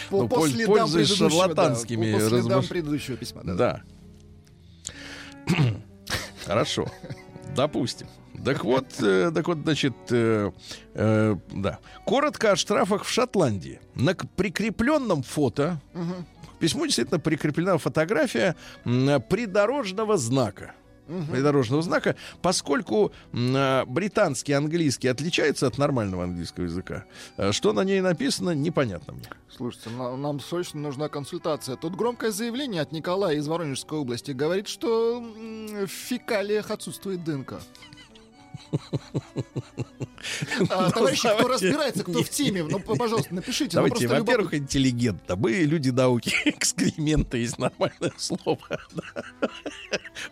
По, 0.09 0.21
Ну, 0.23 0.29
по 0.29 0.47
следам 0.47 0.89
да, 0.89 1.05
шарлатанскими 1.05 2.13
по 2.13 2.19
следам 2.21 2.61
размыш- 2.61 2.69
предыдущего 2.69 3.17
письма. 3.17 3.41
Да. 3.43 3.55
Да. 3.55 3.83
Хорошо. 6.45 6.87
Допустим. 7.55 8.07
Так 8.43 8.63
вот, 8.63 8.85
э, 9.01 9.31
так 9.33 9.47
вот, 9.47 9.59
значит, 9.63 9.93
э, 10.11 10.51
э, 10.93 11.35
да. 11.53 11.79
Коротко 12.05 12.51
о 12.51 12.55
штрафах 12.55 13.03
в 13.03 13.09
Шотландии. 13.09 13.79
На 13.95 14.13
прикрепленном 14.15 15.23
фото 15.23 15.81
Мгм. 15.93 16.25
к 16.55 16.59
письму 16.59 16.85
действительно 16.85 17.19
прикреплена 17.19 17.77
фотография 17.77 18.55
придорожного 18.83 20.17
знака. 20.17 20.73
Придорожного 21.31 21.81
знака, 21.83 22.15
поскольку 22.41 23.11
э, 23.31 23.85
британский 23.85 24.53
английский 24.53 25.07
отличается 25.07 25.67
от 25.67 25.77
нормального 25.77 26.23
английского 26.23 26.63
языка, 26.65 27.05
э, 27.37 27.51
что 27.51 27.73
на 27.73 27.83
ней 27.83 28.01
написано, 28.01 28.51
непонятно 28.55 29.13
мне. 29.13 29.29
Слушайте, 29.49 29.89
на- 29.91 30.17
нам 30.17 30.39
срочно 30.39 30.79
нужна 30.79 31.07
консультация. 31.07 31.75
Тут 31.75 31.95
громкое 31.95 32.31
заявление 32.31 32.81
от 32.81 32.91
Николая 32.91 33.35
из 33.37 33.47
Воронежской 33.47 33.99
области 33.99 34.31
говорит, 34.31 34.67
что 34.67 35.21
в 35.21 35.87
фекалиях 35.87 36.71
отсутствует 36.71 37.23
ДНК. 37.23 37.61
А, 40.69 40.89
Товарищи, 40.91 41.27
кто 41.37 41.47
разбирается, 41.47 42.03
кто 42.03 42.23
в 42.23 42.29
теме, 42.29 42.63
ну, 42.63 42.79
пожалуйста, 42.79 43.33
напишите. 43.33 43.77
ну, 43.79 43.87
Давайте, 43.87 44.07
во-первых, 44.07 44.53
интеллигентно. 44.53 45.35
Мы 45.35 45.51
люди 45.63 45.89
науки. 45.91 46.33
Экскременты 46.45 47.37
есть 47.39 47.57
нормальное 47.59 48.11
слово. 48.17 48.57
Да. 48.93 49.49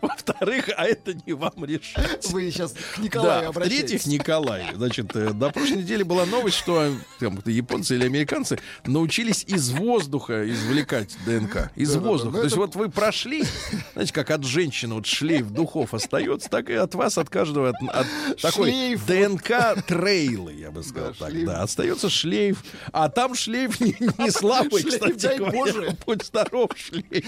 Во-вторых, 0.00 0.68
а 0.76 0.84
это 0.84 1.14
не 1.26 1.32
вам 1.32 1.64
решать. 1.64 2.26
Вы 2.30 2.50
сейчас 2.50 2.72
к 2.94 2.98
Николаю 2.98 3.42
Да, 3.42 3.48
обращаетесь. 3.48 3.84
в-третьих, 4.02 4.06
Николай. 4.06 4.64
Значит, 4.74 5.14
э, 5.14 5.32
на 5.32 5.50
прошлой 5.50 5.78
неделе 5.78 6.04
была 6.04 6.26
новость, 6.26 6.56
что 6.56 6.82
э, 6.82 6.92
там, 7.20 7.40
японцы 7.44 7.94
или 7.94 8.04
американцы 8.04 8.58
научились 8.86 9.44
из 9.46 9.70
воздуха 9.70 10.48
извлекать 10.50 11.16
ДНК. 11.24 11.70
Из 11.76 11.94
воздуха. 11.96 12.32
ну 12.32 12.38
То 12.38 12.44
есть 12.44 12.56
это- 12.56 12.60
вот 12.66 12.74
вы 12.76 12.90
прошли, 12.90 13.44
знаете, 13.92 14.12
как 14.12 14.30
от 14.30 14.44
женщины 14.44 14.94
вот 14.94 15.06
шлейф 15.06 15.50
духов 15.50 15.94
остается, 15.94 16.48
так 16.48 16.68
и 16.70 16.74
от 16.74 16.94
вас, 16.94 17.16
от 17.18 17.30
каждого, 17.30 17.68
от, 17.70 17.76
от 17.88 18.06
такой 18.40 18.70
Шлейф. 18.70 19.06
ДНК 19.06 19.84
трейлы, 19.86 20.52
я 20.54 20.70
бы 20.70 20.82
сказал 20.82 21.10
Да, 21.12 21.16
так. 21.18 21.30
шлейф. 21.30 21.46
Да, 21.46 21.62
остается 21.62 22.08
шлейф. 22.10 22.62
А 22.92 23.08
там 23.08 23.34
шлейф 23.34 23.80
не, 23.80 23.96
не 24.18 24.30
слабый, 24.30 24.82
Шлейф, 24.82 24.94
кстати 24.94 25.20
дай 25.20 25.38
говоря. 25.38 25.52
Боже. 25.58 25.96
Будь 26.06 26.22
здоров, 26.24 26.70
шлейф. 26.76 27.24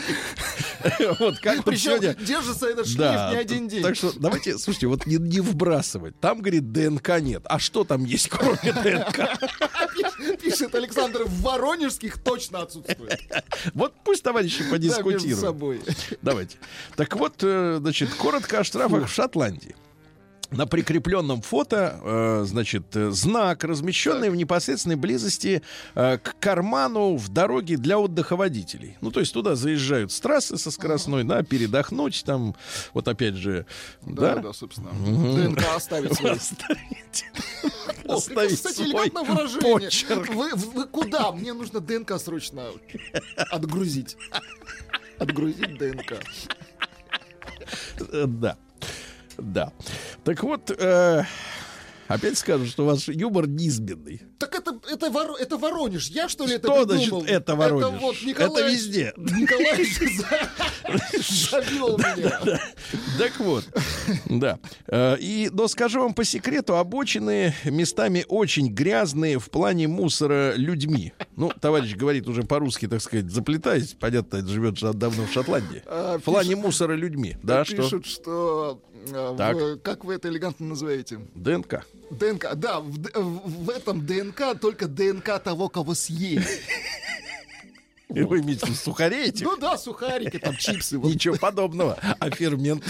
Вот 1.21 1.39
как 1.41 1.65
Причем 1.65 1.81
сегодня... 2.01 2.15
держится 2.15 2.67
этот 2.67 2.87
шлейф 2.87 2.99
Да, 2.99 3.31
не 3.33 3.37
один 3.37 3.69
день. 3.69 3.83
Так 3.83 3.97
что 3.97 4.13
давайте, 4.19 4.59
слушайте, 4.59 4.87
вот 4.87 5.07
не, 5.07 5.17
не 5.17 5.41
вбрасывать. 5.41 6.19
Там, 6.21 6.41
говорит, 6.41 6.73
ДНК 6.73 7.21
нет. 7.21 7.43
А 7.47 7.59
что 7.59 7.85
там 7.85 8.05
есть, 8.05 8.29
кроме 8.29 8.57
ДНК? 8.63 9.19
Пиш- 9.97 10.37
Пишет 10.43 10.75
Александр, 10.75 11.25
в 11.25 11.43
Воронежских 11.43 12.23
точно 12.23 12.61
отсутствует. 12.63 13.21
Вот 13.75 13.95
пусть 14.05 14.23
товарищи 14.23 14.63
Да, 14.65 14.71
подискутируют. 14.71 15.39
собой. 15.41 15.81
Давайте. 16.23 16.57
Так 16.97 17.15
вот, 17.17 17.35
э, 17.43 17.79
значит, 17.81 18.11
коротко 18.15 18.61
о 18.61 18.65
штрафах 18.65 19.09
в 19.09 19.13
Шотландии. 19.13 19.75
На 20.51 20.67
прикрепленном 20.67 21.43
фото, 21.43 22.01
э, 22.03 22.45
значит, 22.47 22.85
знак, 22.95 23.65
размещенный 23.65 24.31
в 24.31 24.37
непосредственной 24.37 24.95
близости 24.97 25.63
э, 25.95 26.19
к 26.19 26.37
карману 26.39 27.17
в 27.17 27.29
дороге 27.29 27.77
для 27.77 27.99
отдыха 27.99 28.37
водителей. 28.37 28.97
Ну, 29.01 29.11
то 29.11 29.19
есть 29.21 29.33
туда 29.33 29.57
заезжают 29.57 30.13
с 30.13 30.21
трассы 30.21 30.57
со 30.57 30.71
скоростной, 30.71 31.25
да, 31.25 31.43
передохнуть 31.43 32.23
там, 32.25 32.55
вот 32.95 33.09
опять 33.09 33.35
же, 33.35 33.67
Да, 34.03 34.37
да, 34.37 34.43
да, 34.43 34.53
собственно. 34.53 34.91
ДНК 34.93 35.65
оставить 35.75 36.15
свой. 36.15 36.33
Оставить. 36.33 37.25
Оставить 38.09 38.55
кстати, 38.55 38.83
элегантное 38.83 39.25
выражение. 39.25 39.73
почерк. 39.73 40.29
Вы, 40.29 40.55
вы 40.55 40.87
куда? 40.87 41.33
Мне 41.33 41.53
нужно 41.55 41.81
ДНК 41.81 42.21
срочно 42.21 42.67
отгрузить. 43.51 44.17
Отгрузить 45.19 45.77
ДНК. 45.77 46.23
Э, 48.13 48.25
Да. 48.27 48.57
Да. 49.39 49.73
Так 50.25 50.43
вот, 50.43 50.71
э, 50.71 51.25
опять 52.09 52.39
скажут, 52.39 52.69
что 52.69 52.85
ваш 52.87 53.09
юмор 53.09 53.47
низменный. 53.49 54.23
Так 54.39 54.55
это, 54.55 54.79
это, 54.91 55.07
Воро- 55.07 55.37
это 55.39 55.57
Воронеж. 55.57 56.09
Я, 56.09 56.29
что 56.29 56.45
ли, 56.47 56.55
это 56.57 56.69
Что 56.69 56.87
придумал? 56.87 57.21
значит 57.23 57.31
это 57.37 57.57
Воронеж? 57.57 57.87
Это, 57.89 57.99
вот 57.99 58.17
Николай, 58.23 58.63
Это 58.63 58.71
везде. 58.73 59.13
Николай 59.17 59.85
же 59.85 60.07
за- 60.19 61.51
завел 61.51 61.97
меня. 61.99 62.41
Так 63.19 63.33
вот, 63.41 63.65
Да. 64.27 64.59
Э, 64.89 65.17
И, 65.19 65.49
но 65.53 65.69
скажу 65.69 66.01
вам 66.03 66.13
по 66.15 66.23
секрету, 66.25 66.77
обочины 66.77 67.55
местами 67.65 68.25
очень 68.29 68.69
грязные 68.69 69.39
в 69.39 69.51
плане 69.51 69.89
мусора 69.89 70.53
людьми. 70.55 71.13
Ну, 71.35 71.51
товарищ 71.61 71.95
говорит 71.97 72.29
уже 72.29 72.43
по-русски, 72.43 72.89
так 72.89 73.01
сказать, 73.01 73.31
заплетаясь. 73.31 73.95
Понятно, 73.99 74.37
это 74.39 74.49
живет 74.49 74.79
же 74.79 74.93
давно 74.93 75.25
в 75.25 75.33
Шотландии. 75.33 75.83
А, 75.87 76.19
В 76.19 76.23
плане 76.23 76.57
мусора 76.57 76.93
людьми. 76.95 77.37
Да, 77.43 77.65
что? 77.65 77.77
Пишут, 77.77 78.07
что... 78.07 78.83
э, 79.13 79.31
в- 79.33 79.37
Так. 79.37 79.83
как 79.83 80.05
вы 80.05 80.15
это 80.15 80.29
элегантно 80.29 80.67
называете? 80.67 81.21
ДНК. 81.35 81.85
ДНК. 82.11 82.55
Да, 82.55 82.81
в, 82.81 82.89
в- 82.91 83.65
в 83.67 83.71
этом 83.71 84.05
ДНК 84.07 84.59
только 84.61 84.87
ДНК 84.89 85.39
того, 85.43 85.69
кого 85.69 85.95
съели. 85.95 86.45
И 88.15 88.23
Вы 88.23 88.41
имеете 88.41 88.67
в 88.67 88.77
сухарей 88.77 89.29
этих? 89.29 89.45
Ну 89.45 89.57
да, 89.57 89.77
сухарики, 89.77 90.39
там 90.39 90.57
чипсы. 90.57 90.97
Ничего 90.97 91.37
подобного. 91.37 91.99
А 92.21 92.31
фермент, 92.31 92.85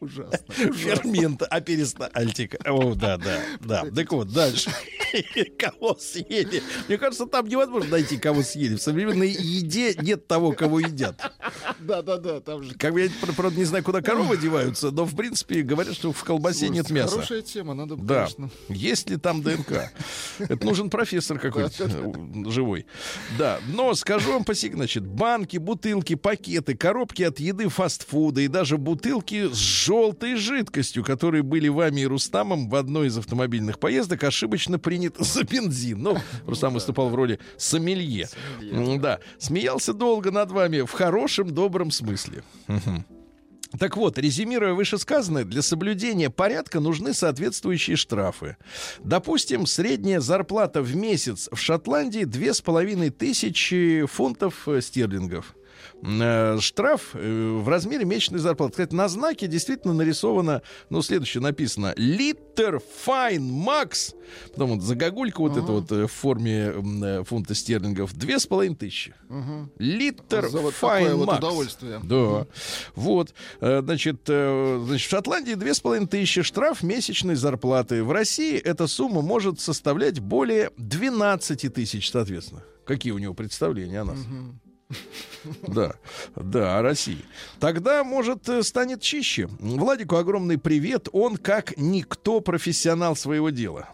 ужасно. 0.04 0.38
фермент, 0.72 1.42
а 1.48 1.60
перистальтика. 1.60 2.58
О, 2.64 2.94
да, 2.94 3.16
да, 3.18 3.40
да. 3.60 3.84
Так 3.94 4.12
вот, 4.12 4.32
дальше. 4.32 4.70
Кого 5.58 5.96
съели? 5.98 6.62
Мне 6.88 6.96
кажется, 6.98 7.26
там 7.26 7.48
невозможно 7.48 7.90
найти, 7.90 8.16
кого 8.16 8.42
съели. 8.42 8.76
В 8.76 8.82
современной 8.82 9.30
еде 9.30 9.94
нет 10.00 10.26
того, 10.26 10.52
кого 10.52 10.80
едят. 10.80 11.20
Да, 11.80 12.02
да, 12.02 12.16
да, 12.16 12.40
там 12.40 12.62
же. 12.62 12.74
Как 12.74 12.92
бы 12.92 13.02
я, 13.02 13.10
пр- 13.20 13.34
правда, 13.34 13.58
не 13.58 13.64
знаю, 13.64 13.82
куда 13.84 14.00
коровы 14.02 14.36
деваются, 14.36 14.90
но, 14.90 15.04
в 15.04 15.14
принципе, 15.16 15.62
говорят, 15.62 15.94
что 15.94 16.12
в 16.12 16.24
колбасе 16.24 16.68
нет 16.68 16.86
Слушайте, 16.86 16.94
мяса. 16.94 17.14
Хорошая 17.16 17.42
тема, 17.42 17.74
надо 17.74 17.96
Да. 17.96 18.14
конечно. 18.24 18.50
Есть 18.68 19.10
ли 19.10 19.16
там 19.16 19.42
ДНК? 19.42 19.92
Это 20.38 20.64
нужен 20.64 20.90
профессор 20.90 21.38
какой-то 21.38 21.84
э, 21.84 22.50
живой. 22.50 22.86
Да, 23.38 23.58
но 23.68 23.94
скажу 23.94 24.32
вам 24.32 24.44
значит, 24.46 25.06
банки, 25.06 25.56
бутылки, 25.56 26.14
пакеты, 26.14 26.76
коробки 26.76 27.22
от 27.22 27.40
еды, 27.40 27.68
фастфуда 27.68 28.40
и 28.42 28.48
даже 28.48 28.78
бутылки 28.78 29.52
с 29.52 29.56
желтой 29.90 30.36
жидкостью, 30.36 31.02
которые 31.02 31.42
были 31.42 31.66
вами 31.66 32.02
и 32.02 32.06
Рустамом 32.06 32.68
в 32.68 32.76
одной 32.76 33.08
из 33.08 33.18
автомобильных 33.18 33.80
поездок, 33.80 34.22
ошибочно 34.22 34.78
приняты 34.78 35.24
за 35.24 35.42
бензин. 35.42 36.00
Ну, 36.00 36.16
Рустам 36.46 36.74
выступал 36.74 37.08
в 37.08 37.14
роли 37.16 37.40
сомелье. 37.56 38.28
Да, 38.98 39.18
смеялся 39.38 39.92
долго 39.92 40.30
над 40.30 40.52
вами 40.52 40.82
в 40.82 40.92
хорошем, 40.92 41.50
добром 41.50 41.90
смысле. 41.90 42.44
Так 43.80 43.96
вот, 43.96 44.16
резюмируя 44.18 44.74
вышесказанное, 44.74 45.44
для 45.44 45.62
соблюдения 45.62 46.30
порядка 46.30 46.78
нужны 46.78 47.12
соответствующие 47.12 47.96
штрафы. 47.96 48.56
Допустим, 49.00 49.66
средняя 49.66 50.20
зарплата 50.20 50.82
в 50.82 50.94
месяц 50.94 51.48
в 51.50 51.56
Шотландии 51.56 52.24
2500 52.24 53.16
тысячи 53.16 54.06
фунтов 54.06 54.68
э, 54.68 54.80
стерлингов. 54.80 55.54
Э, 56.02 56.58
Штраф 56.60 57.10
э, 57.14 57.58
в 57.62 57.68
размере 57.68 58.04
месячной 58.04 58.38
зарплаты. 58.40 58.72
Кстати, 58.72 58.94
на 58.94 59.08
знаке 59.08 59.46
действительно 59.46 59.92
нарисовано, 59.94 60.62
ну, 60.88 61.02
следующее 61.02 61.42
написано. 61.42 61.92
Litter 61.96 62.80
fine 63.02 63.42
max. 63.44 64.14
Потом 64.52 64.70
вот 64.76 64.82
загогулька 64.82 65.40
вот 65.40 65.56
эта 65.56 65.72
вот 65.72 65.92
э, 65.92 66.06
в 66.06 66.12
форме 66.12 66.72
э, 66.74 67.24
фунта 67.24 67.54
стерлингов. 67.54 68.14
Две 68.14 68.38
с 68.38 68.46
половиной 68.46 68.76
тысячи. 68.76 69.14
Litter 69.78 70.48
За 70.48 70.60
вот 70.60 70.74
fine 70.74 71.16
вот 71.16 71.26
макс. 71.26 71.38
удовольствие. 71.38 72.00
Да. 72.02 72.46
Вот. 72.94 73.34
Э, 73.60 73.82
Значит, 73.82 74.20
э, 74.28 74.82
значит, 74.86 75.06
в 75.06 75.10
Шотландии 75.10 75.54
две 75.54 75.74
с 75.74 75.80
половиной 75.80 76.06
тысячи 76.06 76.42
штраф 76.42 76.82
месячной 76.82 77.34
зарплаты. 77.34 78.02
В 78.04 78.12
России 78.12 78.56
эта 78.56 78.86
сумма 78.86 79.20
может 79.20 79.60
составлять 79.60 80.20
более 80.20 80.70
12 80.76 81.72
тысяч, 81.74 82.10
соответственно. 82.10 82.62
Какие 82.86 83.12
у 83.12 83.18
него 83.18 83.34
представления 83.34 84.00
о 84.00 84.04
нас? 84.04 84.18
Да, 85.66 85.94
да, 86.36 86.78
о 86.78 86.82
России. 86.82 87.24
Тогда, 87.58 88.04
может, 88.04 88.48
э, 88.48 88.62
станет 88.62 89.00
чище. 89.00 89.48
Владику 89.58 90.16
огромный 90.16 90.58
привет. 90.58 91.08
Он 91.12 91.36
как 91.36 91.76
никто 91.78 92.40
профессионал 92.40 93.16
своего 93.16 93.50
дела. 93.50 93.88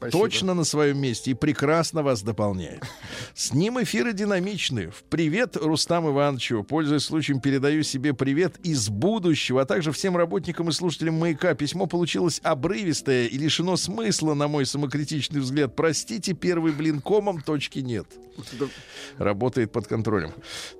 Спасибо. 0.00 0.22
Точно 0.24 0.54
на 0.54 0.64
своем 0.64 0.98
месте 0.98 1.32
и 1.32 1.34
прекрасно 1.34 2.02
вас 2.02 2.22
дополняет. 2.22 2.82
С 3.34 3.52
ним 3.52 3.82
эфиры 3.82 4.14
динамичны. 4.14 4.88
В 4.88 5.02
привет 5.04 5.58
Рустам 5.58 6.08
Ивановичу. 6.08 6.64
Пользуясь 6.64 7.02
случаем, 7.02 7.38
передаю 7.38 7.82
себе 7.82 8.14
привет 8.14 8.56
из 8.62 8.88
будущего, 8.88 9.60
а 9.60 9.64
также 9.66 9.92
всем 9.92 10.16
работникам 10.16 10.70
и 10.70 10.72
слушателям 10.72 11.18
«Маяка». 11.18 11.52
Письмо 11.54 11.84
получилось 11.84 12.40
обрывистое 12.42 13.26
и 13.26 13.36
лишено 13.36 13.76
смысла, 13.76 14.32
на 14.32 14.48
мой 14.48 14.64
самокритичный 14.64 15.40
взгляд. 15.40 15.76
Простите, 15.76 16.32
первый 16.32 16.72
блин 16.72 17.02
комом, 17.02 17.42
точки 17.42 17.80
нет. 17.80 18.06
Работает 19.18 19.70
под 19.70 19.86
контролем. 19.86 20.32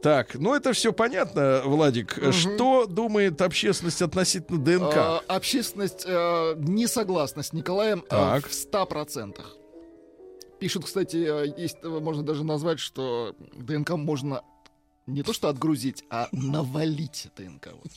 Так, 0.03 0.35
ну 0.35 0.55
это 0.55 0.73
все 0.73 0.95
понятно, 0.95 1.61
Владик. 1.67 2.19
Что 2.33 2.87
думает 2.87 3.43
общественность 3.43 4.01
относительно 4.01 4.59
ДНК? 4.59 4.95
а, 4.97 5.23
Общественность 5.29 6.05
э, 6.07 6.55
не 6.57 6.87
согласна 6.87 7.43
с 7.43 7.53
Николаем 7.53 7.99
э, 8.07 8.09
Так. 8.09 8.47
в 8.49 8.53
100%. 8.53 9.10
Пишут, 10.61 10.85
кстати, 10.85 11.17
э, 11.17 11.55
есть, 11.57 11.79
э, 11.83 11.89
можно 11.89 12.23
даже 12.23 12.45
назвать, 12.45 12.81
что 12.81 13.35
ДНК 13.55 13.93
можно 13.93 14.43
не 15.07 15.23
то 15.23 15.33
что 15.33 15.49
отгрузить, 15.49 16.05
а 16.11 16.29
навалить 16.33 17.29
ДНК. 17.35 17.71
Вот. 17.73 17.91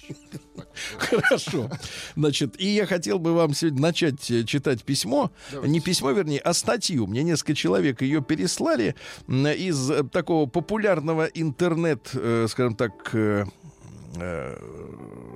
Хорошо. 0.98 1.70
Значит, 2.16 2.60
и 2.60 2.68
я 2.68 2.86
хотел 2.86 3.20
бы 3.20 3.34
вам 3.34 3.54
сегодня 3.54 3.82
начать 3.82 4.32
э, 4.32 4.46
читать 4.46 4.84
письмо. 4.86 5.30
Давайте. 5.52 5.72
Не 5.74 5.82
письмо, 5.82 6.12
вернее, 6.12 6.40
а 6.40 6.54
статью. 6.54 7.06
Мне 7.06 7.24
несколько 7.24 7.54
человек 7.54 8.02
ее 8.02 8.24
переслали 8.24 8.96
из 9.28 9.92
такого 10.12 10.46
популярного 10.50 11.26
интернет, 11.26 12.08
скажем 12.48 12.76
так, 12.76 13.14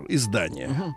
издания. 0.07 0.95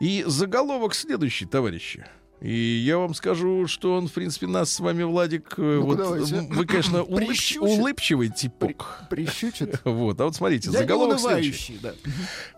И 0.00 0.24
заголовок 0.26 0.94
следующий, 0.94 1.46
товарищи. 1.46 2.04
И 2.40 2.52
я 2.54 2.98
вам 2.98 3.14
скажу, 3.14 3.66
что 3.66 3.94
он, 3.96 4.06
в 4.06 4.12
принципе, 4.12 4.46
нас 4.46 4.70
с 4.72 4.78
вами, 4.80 5.02
Владик, 5.02 5.54
Ну-ка, 5.56 5.80
вот 5.80 5.96
давайте. 5.98 6.40
вы, 6.50 6.66
конечно, 6.66 6.98
улыбч- 6.98 7.58
улыбчивый 7.58 8.28
типок. 8.28 9.00
Прищучит. 9.10 9.80
Вот, 9.84 10.20
а 10.20 10.24
вот 10.24 10.36
смотрите, 10.36 10.70
Я 10.70 10.78
заголовок 10.78 11.18
следующий. 11.18 11.78
да. 11.82 11.94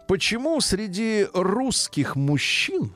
Почему 0.07 0.61
среди 0.61 1.27
русских 1.33 2.15
мужчин 2.17 2.93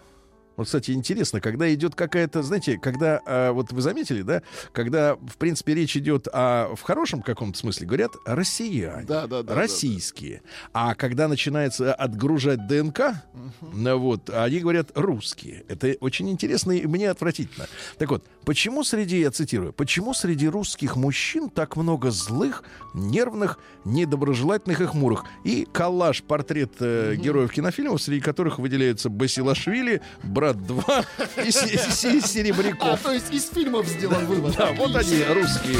вот, 0.56 0.66
кстати, 0.66 0.92
интересно, 0.92 1.40
когда 1.40 1.72
идет 1.74 1.94
какая-то, 1.94 2.42
знаете, 2.42 2.78
когда, 2.78 3.20
а, 3.26 3.52
вот 3.52 3.72
вы 3.72 3.82
заметили, 3.82 4.22
да, 4.22 4.42
когда, 4.72 5.16
в 5.16 5.36
принципе, 5.36 5.74
речь 5.74 5.96
идет 5.96 6.28
о, 6.32 6.74
в 6.76 6.82
хорошем 6.82 7.22
каком-то 7.22 7.58
смысле, 7.58 7.86
говорят 7.86 8.12
россияне, 8.24 9.04
Да, 9.04 9.22
да, 9.22 9.42
да, 9.42 9.42
да, 9.42 9.54
российские. 9.54 10.42
А 10.72 10.94
когда 10.94 11.26
начинается 11.26 11.92
отгружать 11.92 12.66
ДНК, 12.68 13.22
ну, 13.60 13.98
вот, 13.98 14.30
они 14.30 14.60
говорят 14.60 14.92
русские. 14.94 15.64
Это 15.68 15.96
очень 16.00 16.30
интересно 16.30 16.72
и 16.72 16.86
мне 16.86 17.10
отвратительно. 17.10 17.66
Так 17.98 18.10
вот, 18.10 18.24
почему 18.44 18.84
среди, 18.84 19.20
я 19.20 19.30
цитирую, 19.30 19.72
почему 19.72 20.14
среди 20.14 20.48
русских 20.48 20.96
мужчин 20.96 21.50
так 21.50 21.76
много 21.76 22.10
злых, 22.10 22.62
нервных, 22.94 23.58
недоброжелательных 23.84 24.80
и 24.80 24.86
хмурых? 24.86 25.24
И 25.42 25.66
коллаж, 25.72 26.22
портрет 26.22 26.74
э, 26.78 27.16
героев 27.16 27.52
кинофильмов, 27.52 28.00
среди 28.00 28.20
которых 28.20 28.58
выделяются 28.58 29.10
Басилашвили, 29.10 30.00
Брат 30.22 30.43
2 30.52 31.04
и 31.44 31.50
Се- 31.50 31.78
Се- 31.78 32.18
А, 32.22 32.26
Серебряков. 32.26 33.00
то 33.00 33.12
есть 33.12 33.32
из 33.32 33.48
фильмов 33.48 33.86
сделан 33.86 34.26
вывод. 34.26 34.54
Да, 34.56 34.72
вот 34.72 34.94
они, 34.96 35.24
русские. 35.24 35.78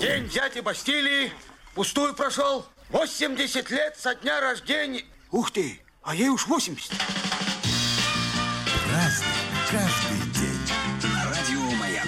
День 0.00 0.28
дяди 0.28 0.60
Бастилии 0.60 1.32
пустую 1.74 2.14
прошел. 2.14 2.66
80 2.90 3.70
лет 3.70 3.96
со 3.98 4.14
дня 4.14 4.40
рождения. 4.40 5.04
Ух 5.30 5.50
ты, 5.50 5.80
а 6.02 6.14
ей 6.14 6.28
уж 6.28 6.46
80. 6.46 6.92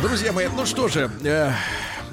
Друзья 0.01 0.33
мои, 0.33 0.49
ну 0.49 0.67
что 0.67 0.89
же, 0.89 1.11
э, 1.25 1.51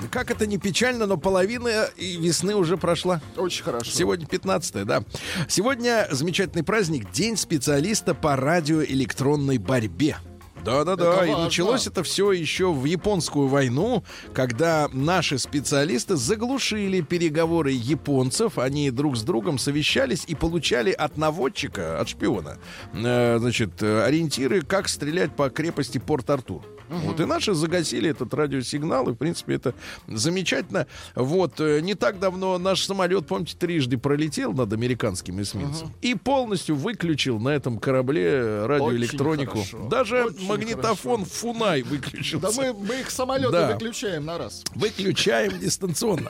как 0.10 0.32
это 0.32 0.48
не 0.48 0.58
печально, 0.58 1.06
но 1.06 1.18
половина 1.18 1.90
и 1.98 2.18
весны 2.18 2.56
уже 2.56 2.78
прошла. 2.78 3.22
Очень 3.38 3.64
хорошо. 3.64 3.92
Сегодня 3.92 4.26
15 4.26 4.86
да. 4.86 5.04
Сегодня 5.48 6.08
замечательный 6.12 6.64
праздник, 6.64 7.12
День 7.12 7.38
специалиста 7.38 8.14
по 8.14 8.36
радиоэлектронной 8.36 9.58
борьбе. 9.58 10.18
Да-да-да, 10.64 11.26
и 11.26 11.32
началось 11.32 11.88
это 11.88 12.04
все 12.04 12.32
еще 12.32 12.72
в 12.72 12.86
японскую 12.86 13.48
войну, 13.48 14.04
когда 14.34 14.90
наши 14.94 15.40
специалисты 15.40 16.16
заглушили 16.16 17.02
переговоры 17.02 17.72
японцев, 17.72 18.60
они 18.60 18.92
друг 18.92 19.18
с 19.18 19.24
другом 19.24 19.58
совещались 19.58 20.24
и 20.28 20.36
получали 20.36 20.92
от 20.92 21.18
наводчика, 21.18 22.00
от 22.00 22.10
шпиона, 22.10 22.60
э, 22.94 23.38
значит, 23.40 23.82
ориентиры, 23.82 24.62
как 24.62 24.88
стрелять 24.88 25.36
по 25.36 25.50
крепости 25.50 25.98
Порт-Артур. 25.98 26.62
Вот 26.92 27.20
и 27.20 27.26
наши 27.26 27.54
загасили 27.54 28.10
этот 28.10 28.34
радиосигнал, 28.34 29.08
и, 29.10 29.14
в 29.14 29.16
принципе, 29.16 29.56
это 29.56 29.74
замечательно. 30.08 30.88
Вот, 31.16 31.60
э, 31.60 31.80
не 31.82 31.96
так 31.96 32.20
давно 32.20 32.58
наш 32.58 32.86
самолет, 32.86 33.28
помните, 33.28 33.56
трижды 33.58 33.98
пролетел 33.98 34.54
над 34.54 34.72
американским 34.74 35.42
эсминцем 35.42 35.94
и 36.02 36.16
полностью 36.16 36.76
выключил 36.76 37.40
на 37.40 37.50
этом 37.50 37.80
корабле 37.80 38.66
радиоэлектронику. 38.66 39.60
Очень 39.60 39.70
хорошо. 39.72 39.90
Даже 39.90 40.26
Очень 40.26 40.48
магнитофон 40.48 41.26
Фунай 41.26 41.82
выключился. 41.84 42.48
Да 42.56 42.62
мы, 42.62 42.74
мы 42.74 43.00
их 43.00 43.10
самолеты 43.10 43.52
Да. 43.52 43.74
выключаем 43.74 44.26
на 44.26 44.38
раз. 44.38 44.64
Выключаем 44.76 45.58
дистанционно. 45.60 46.30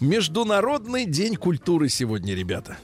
Международный 0.00 1.06
день 1.06 1.36
культуры 1.36 1.88
сегодня, 1.88 2.34
ребята. 2.34 2.78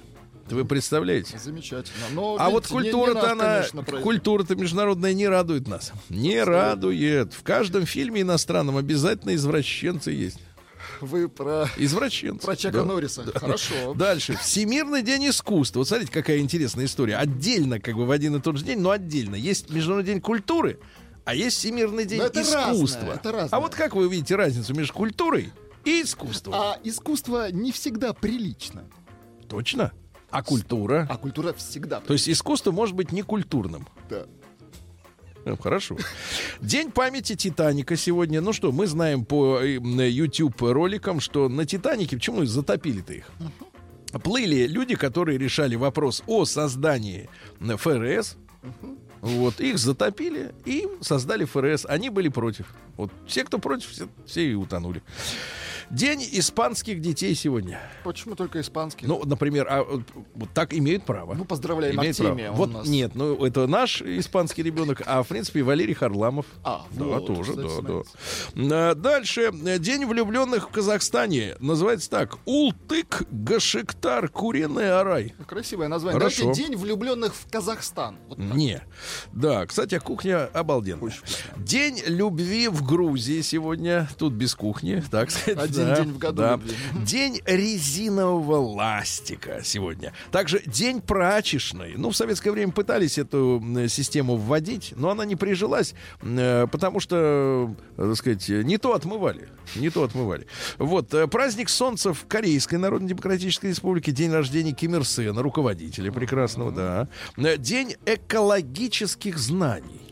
Вы 0.50 0.64
представляете? 0.64 1.38
Замечательно. 1.38 2.06
Но 2.12 2.36
А 2.38 2.50
вот 2.50 2.66
культура-то 2.66 3.32
она, 3.32 3.64
культура-то 4.02 4.56
международная 4.56 5.12
не 5.14 5.28
радует 5.28 5.68
нас. 5.68 5.92
Не 6.08 6.42
радует. 6.42 7.32
В 7.34 7.42
каждом 7.42 7.86
фильме 7.86 8.22
иностранном 8.22 8.76
обязательно 8.76 9.34
извращенцы 9.34 10.10
есть. 10.10 10.38
Вы 11.00 11.28
про, 11.28 11.66
Извращенцы. 11.76 12.44
про 12.44 12.56
Чака 12.56 12.78
Да. 12.78 12.84
Норриса. 12.84 13.24
Хорошо. 13.34 13.94
Дальше. 13.94 14.36
Всемирный 14.36 15.02
день 15.02 15.28
искусства. 15.30 15.80
Вот 15.80 15.88
смотрите, 15.88 16.12
какая 16.12 16.38
интересная 16.38 16.84
история. 16.86 17.16
Отдельно, 17.16 17.80
как 17.80 17.96
бы 17.96 18.04
в 18.06 18.10
один 18.10 18.36
и 18.36 18.40
тот 18.40 18.56
же 18.58 18.64
день, 18.64 18.80
но 18.80 18.90
отдельно. 18.90 19.34
Есть 19.34 19.70
Международный 19.70 20.12
день 20.14 20.20
культуры, 20.22 20.78
а 21.24 21.34
есть 21.34 21.56
Всемирный 21.58 22.04
день 22.04 22.18
Но 22.18 22.26
это 22.26 22.42
искусства. 22.42 23.00
разное, 23.00 23.14
это 23.14 23.32
разное. 23.32 23.58
А 23.58 23.60
вот 23.60 23.74
как 23.74 23.94
вы 23.94 24.08
видите 24.10 24.36
разницу 24.36 24.74
между 24.74 24.92
культурой 24.92 25.52
и 25.84 26.02
искусством? 26.02 26.54
А 26.54 26.78
искусство 26.84 27.50
не 27.50 27.72
всегда 27.72 28.12
прилично. 28.12 28.84
Точно? 29.48 29.92
А 30.30 30.42
культура? 30.42 31.06
А 31.10 31.16
культура 31.16 31.52
всегда 31.52 32.00
То 32.00 32.12
есть 32.12 32.28
искусство 32.28 32.70
может 32.72 32.94
быть 32.94 33.12
не 33.12 33.22
культурным. 33.22 33.88
Да. 34.08 34.26
Ну, 35.44 35.56
Хорошо. 35.56 35.96
День 36.60 36.90
памяти 36.90 37.34
Титаника 37.34 37.96
сегодня. 37.96 38.40
Ну 38.40 38.52
что, 38.52 38.72
мы 38.72 38.86
знаем 38.86 39.24
по 39.24 39.58
э, 39.60 39.76
м, 39.76 39.98
YouTube 40.00 40.60
роликам, 40.60 41.18
что 41.20 41.48
на 41.48 41.64
Титанике, 41.64 42.16
почему 42.16 42.44
затопили-то 42.44 43.14
их? 43.14 43.30
Плыли 44.22 44.66
люди, 44.66 44.96
которые 44.96 45.38
решали 45.38 45.76
вопрос 45.76 46.22
о 46.26 46.44
создании 46.44 47.28
м, 47.60 47.76
ФРС. 47.78 48.36
Вот, 49.22 49.60
их 49.60 49.78
затопили 49.78 50.52
и 50.64 50.86
создали 51.00 51.44
ФРС. 51.44 51.86
Они 51.86 52.10
были 52.10 52.28
против. 52.28 52.66
Вот 52.96 53.10
все, 53.26 53.44
кто 53.44 53.58
против, 53.58 53.88
все, 53.90 54.08
все 54.26 54.50
и 54.50 54.54
утонули. 54.54 55.02
День 55.90 56.24
испанских 56.32 57.00
детей 57.00 57.34
сегодня. 57.34 57.80
Почему 58.04 58.36
только 58.36 58.60
испанский? 58.60 59.06
Ну, 59.06 59.24
например, 59.24 59.66
а, 59.68 59.84
вот 60.34 60.50
так 60.54 60.72
имеют 60.72 61.04
право. 61.04 61.34
Ну, 61.34 61.44
поздравляем 61.44 61.96
право. 61.96 62.08
Артемия. 62.08 62.50
он 62.50 62.56
Вот 62.56 62.72
нас. 62.72 62.86
нет, 62.86 63.16
ну 63.16 63.44
это 63.44 63.66
наш 63.66 64.00
испанский 64.00 64.62
ребенок, 64.62 65.02
а 65.04 65.24
в 65.24 65.28
принципе 65.28 65.64
Валерий 65.64 65.94
Харламов. 65.94 66.46
А, 66.62 66.86
Да, 66.92 67.04
вот, 67.04 67.26
тоже, 67.26 67.54
да, 67.54 67.62
да. 67.82 68.90
А, 68.90 68.94
Дальше. 68.94 69.50
День 69.80 70.06
влюбленных 70.06 70.68
в 70.68 70.72
Казахстане. 70.72 71.56
Называется 71.58 72.08
так. 72.08 72.38
Ултык 72.44 73.24
Гашиктар 73.30 74.28
Куриный 74.28 74.92
Арай. 74.92 75.34
Красивое 75.48 75.88
название. 75.88 76.20
Хорошо. 76.20 76.42
Давайте 76.42 76.62
День 76.62 76.76
влюбленных 76.76 77.34
в 77.34 77.50
Казахстан. 77.50 78.16
Вот 78.28 78.38
так. 78.38 78.54
Не. 78.54 78.80
Да, 79.32 79.66
кстати, 79.66 79.98
кухня 79.98 80.46
обалденная. 80.52 81.12
День 81.56 82.00
любви 82.06 82.68
в 82.68 82.86
Грузии 82.86 83.40
сегодня. 83.40 84.08
Тут 84.18 84.34
без 84.34 84.54
кухни, 84.54 85.02
так 85.10 85.32
сказать. 85.32 85.79
Один 85.80 85.94
да, 85.94 86.02
день 86.02 86.12
в 86.12 86.18
году 86.18 86.36
да. 86.42 86.52
любви. 86.52 86.74
День 87.04 87.40
резинового 87.44 88.56
ластика 88.56 89.60
сегодня. 89.64 90.12
Также 90.30 90.62
день 90.66 91.00
прачечной. 91.00 91.94
Ну, 91.96 92.10
в 92.10 92.16
советское 92.16 92.50
время 92.50 92.72
пытались 92.72 93.18
эту 93.18 93.62
систему 93.88 94.36
вводить, 94.36 94.92
но 94.96 95.10
она 95.10 95.24
не 95.24 95.36
прижилась, 95.36 95.94
э, 96.22 96.66
потому 96.70 97.00
что, 97.00 97.74
э, 97.96 98.02
так 98.08 98.16
сказать, 98.16 98.48
не 98.48 98.78
то 98.78 98.94
отмывали. 98.94 99.48
Не 99.76 99.90
то 99.90 100.02
отмывали. 100.04 100.46
Вот. 100.78 101.12
э, 101.14 101.26
Праздник 101.26 101.68
солнца 101.68 102.12
в 102.12 102.26
Корейской 102.26 102.76
Народно-Демократической 102.76 103.66
Республике. 103.66 104.12
День 104.12 104.32
рождения 104.32 104.72
Ким 104.72 104.96
Ир 104.96 105.04
Сена, 105.04 105.42
руководителя 105.42 106.12
прекрасного, 106.12 106.72
да. 106.72 107.08
День 107.56 107.96
экологических 108.06 109.38
знаний. 109.38 110.09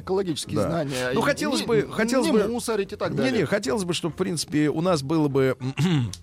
Экологические 0.00 0.56
Да. 0.56 0.68
знания. 0.70 1.10
Ну, 1.14 1.20
хотелось 1.20 1.60
не- 1.60 1.66
бы- 1.66 1.88
хотелось 1.90 2.26
не 2.26 2.32
бы- 2.32 2.48
мусорить 2.48 2.92
и 2.92 2.96
так 2.96 3.14
далее. 3.14 3.32
Не-не, 3.32 3.44
хотелось 3.46 3.84
бы, 3.84 3.94
чтобы, 3.94 4.14
в 4.14 4.16
принципе, 4.18 4.68
у 4.68 4.80
нас 4.80 5.02
было 5.02 5.28
бы 5.28 5.56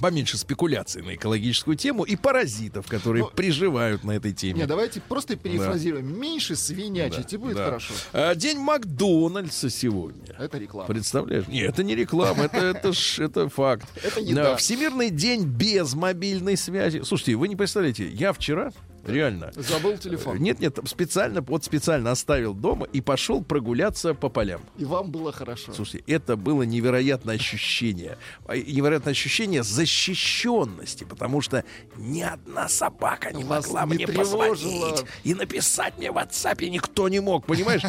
поменьше 0.00 0.38
спекуляций 0.38 1.02
на 1.02 1.16
экологическую 1.16 1.76
тему 1.76 2.04
и 2.04 2.14
паразитов, 2.14 2.86
которые 2.86 3.24
Ну, 3.24 3.30
приживают 3.30 4.04
на 4.04 4.12
этой 4.12 4.32
теме. 4.32 4.60
Не, 4.60 4.66
давайте 4.66 5.00
просто 5.00 5.34
перефразируем. 5.36 6.20
Меньше 6.20 6.54
свинячить, 6.54 7.32
и 7.32 7.36
будет 7.36 7.56
Да. 7.56 7.64
хорошо. 7.64 7.94
А, 8.12 8.34
День 8.36 8.58
Макдональдса 8.58 9.70
сегодня. 9.70 10.36
Это 10.38 10.56
реклама. 10.58 10.86
Представляешь? 10.86 11.48
Нет, 11.48 11.70
это 11.70 11.82
не 11.82 11.96
реклама, 11.96 12.44
это, 12.44 12.58
это, 12.58 12.92
это 13.18 13.48
факт. 13.48 13.86
Это 14.04 14.20
еда. 14.20 14.54
Всемирный 14.56 15.10
день 15.10 15.44
без 15.44 15.94
мобильной 15.94 16.56
связи. 16.56 17.02
Слушайте, 17.04 17.34
вы 17.34 17.48
не 17.48 17.56
представляете, 17.56 18.08
я 18.08 18.32
вчера 18.32 18.70
реально 19.08 19.52
Забыл 19.54 19.96
телефон. 19.98 20.38
нет, 20.38 20.60
нет, 20.60 20.78
специально, 20.86 21.40
вот 21.40 21.64
специально 21.64 22.10
оставил 22.10 22.54
дома 22.54 22.86
и 22.92 23.00
пошел 23.00 23.42
прогуляться 23.42 24.14
по 24.14 24.28
полям. 24.28 24.60
И 24.76 24.84
вам 24.84 25.10
было 25.10 25.32
хорошо. 25.32 25.72
Слушайте, 25.72 26.04
это 26.12 26.36
было 26.36 26.62
невероятное 26.62 27.34
ощущение. 27.36 28.18
А, 28.46 28.54
и 28.56 28.72
Невероятное 28.78 29.12
ощущение 29.12 29.62
защищенности, 29.62 31.04
потому 31.04 31.40
что 31.40 31.64
ни 31.96 32.22
одна 32.22 32.68
собака 32.68 33.32
не 33.32 33.44
Вас 33.44 33.66
могла 33.66 33.84
не 33.86 33.94
мне 33.94 34.06
тревожило. 34.06 34.48
позвонить 34.50 35.04
и 35.24 35.34
написать 35.34 35.98
мне 35.98 36.12
в 36.12 36.16
WhatsApp 36.16 36.64
никто 36.68 37.08
не 37.08 37.20
мог, 37.20 37.44
понимаешь? 37.46 37.82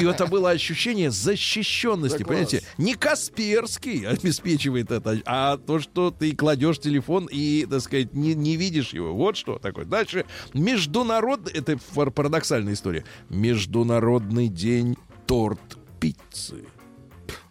И 0.00 0.04
это 0.04 0.26
было 0.26 0.50
ощущение 0.50 1.10
защищенности, 1.10 2.18
Да 2.18 2.24
класс. 2.24 2.28
понимаете? 2.28 2.62
Не 2.78 2.94
Касперский 2.94 4.06
обеспечивает 4.06 4.90
это, 4.90 5.20
а 5.26 5.56
то, 5.58 5.78
что 5.78 6.10
ты 6.10 6.34
кладешь 6.34 6.78
телефон 6.80 7.28
и, 7.30 7.66
так 7.70 7.80
сказать, 7.82 8.14
не, 8.14 8.34
не 8.34 8.56
видишь 8.56 8.92
его. 8.92 9.14
Вот 9.14 9.36
что 9.36 9.58
такое. 9.58 9.84
Дальше. 9.84 10.24
Международный, 10.62 11.52
это 11.52 11.78
пар- 11.94 12.10
парадоксальная 12.10 12.74
история. 12.74 13.04
Международный 13.28 14.48
день 14.48 14.96
торт 15.26 15.60
пиццы. 16.00 16.64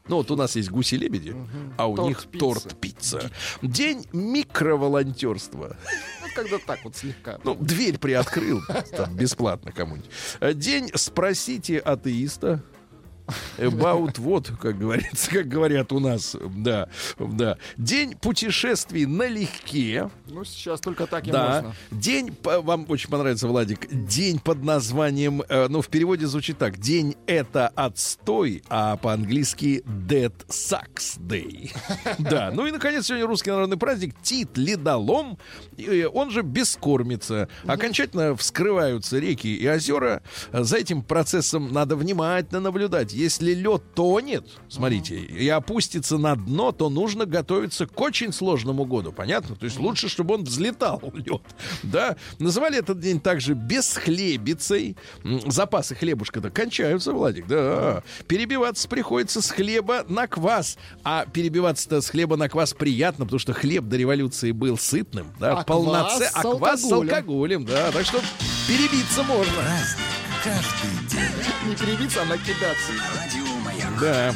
Ну, 0.08 0.18
вот 0.18 0.32
у 0.32 0.36
нас 0.36 0.56
есть 0.56 0.70
гуси-лебеди, 0.72 1.34
а 1.78 1.88
у 1.88 1.96
Торт 1.96 2.08
них 2.10 2.26
пицца. 2.26 2.40
торт-пицца. 2.40 3.32
День 3.62 4.06
микроволонтерства. 4.12 5.78
Ну, 6.22 6.28
когда 6.36 6.58
так 6.58 6.84
вот 6.84 6.96
слегка. 6.98 7.40
Ну, 7.44 7.56
дверь 7.56 7.98
приоткрыл 7.98 8.62
там, 8.98 9.16
бесплатно 9.16 9.72
кому-нибудь. 9.72 10.10
День 10.56 10.90
«Спросите 10.96 11.78
атеиста». 11.78 12.64
About 13.62 14.20
вот, 14.20 14.52
как 14.62 14.78
говорится, 14.78 15.30
как 15.32 15.48
говорят 15.48 15.92
у 15.92 16.00
нас, 16.00 16.36
да, 16.56 16.90
да. 17.20 17.58
День 17.78 18.16
путешествий 18.18 19.06
налегке. 19.06 20.10
Ну, 20.28 20.44
сейчас 20.44 20.80
только 20.82 21.08
так 21.08 21.28
и 21.28 21.32
Да. 21.32 21.62
можно. 21.62 21.76
День, 21.92 22.36
вам 22.44 22.86
очень 22.90 23.10
понравится, 23.10 23.48
Владик, 23.48 23.88
день 23.92 24.40
под 24.40 24.64
названием, 24.64 25.44
э, 25.48 25.68
ну, 25.70 25.82
в 25.82 25.88
переводе 25.90 26.28
звучит 26.28 26.58
так. 26.58 26.78
День 26.80 27.16
это 27.28 27.68
отстой, 27.70 28.64
а 28.70 28.98
по-английски 28.98 29.84
Dead 29.86 30.34
Sucks 30.48 31.20
Day. 31.20 31.72
Да, 32.20 32.52
ну 32.54 32.66
и, 32.66 32.72
наконец, 32.72 33.06
сегодня 33.08 33.26
русский 33.28 33.50
народный 33.52 33.78
праздник 33.78 34.16
Тит 34.22 34.58
Ледолом, 34.58 35.38
и 35.78 36.04
он 36.12 36.32
же 36.32 36.42
бескормится. 36.42 37.50
Окончательно 37.66 38.36
вскрываются 38.36 39.20
реки 39.20 39.54
и 39.56 39.68
озера. 39.68 40.22
За 40.52 40.78
этим 40.78 41.02
процессом 41.02 41.72
надо 41.74 41.96
внимательно 41.96 42.60
наблюдать. 42.62 43.14
Если 43.14 43.51
лед 43.54 43.84
тонет, 43.96 44.46
смотрите, 44.70 45.18
и 45.18 45.48
опустится 45.50 46.18
на 46.18 46.36
дно, 46.36 46.72
то 46.72 46.90
нужно 46.90 47.26
готовиться 47.26 47.86
к 47.88 48.00
очень 48.00 48.34
сложному 48.34 48.86
году, 48.86 49.12
понятно? 49.12 49.56
То 49.56 49.66
есть 49.66 49.80
лучше, 49.80 50.10
чтобы 50.10 50.36
он 50.36 50.44
взлетал, 50.44 51.02
лед. 51.14 51.42
Да? 51.84 52.16
Называли 52.40 52.78
этот 52.80 53.00
день 53.00 53.20
также 53.20 53.54
бесхлебицей. 53.54 54.98
Запасы 55.48 55.96
хлебушка-то 55.96 56.50
кончаются, 56.50 57.12
Владик, 57.14 57.48
да. 57.48 58.04
Перебиваться 58.28 58.88
приходится 58.88 59.42
с 59.42 59.50
хлеба 59.52 60.06
на 60.08 60.28
квас. 60.28 60.78
А 61.04 61.26
перебиваться-то 61.26 62.02
с 62.02 62.10
хлеба 62.10 62.36
на 62.38 62.50
квас 62.50 62.74
приятно, 62.74 63.26
потому 63.26 63.40
что 63.40 63.54
хлеб 63.54 63.86
до 63.86 63.98
революции 63.98 64.52
был 64.52 64.78
сытным, 64.78 65.32
да, 65.40 65.60
А 65.60 65.64
полноце- 65.64 66.18
квас 66.18 66.32
с 66.32 66.36
а 66.36 66.42
квас 66.42 66.82
с 66.82 66.84
алкоголем. 66.86 67.10
алкоголем, 67.14 67.66
да. 67.66 67.92
Так 67.92 68.06
что 68.06 68.20
перебиться 68.68 69.24
можно. 69.24 69.52
Не 71.68 71.76
перебиться, 71.76 72.22
а 72.22 72.26
накидаться. 72.26 72.92
Да. 74.00 74.34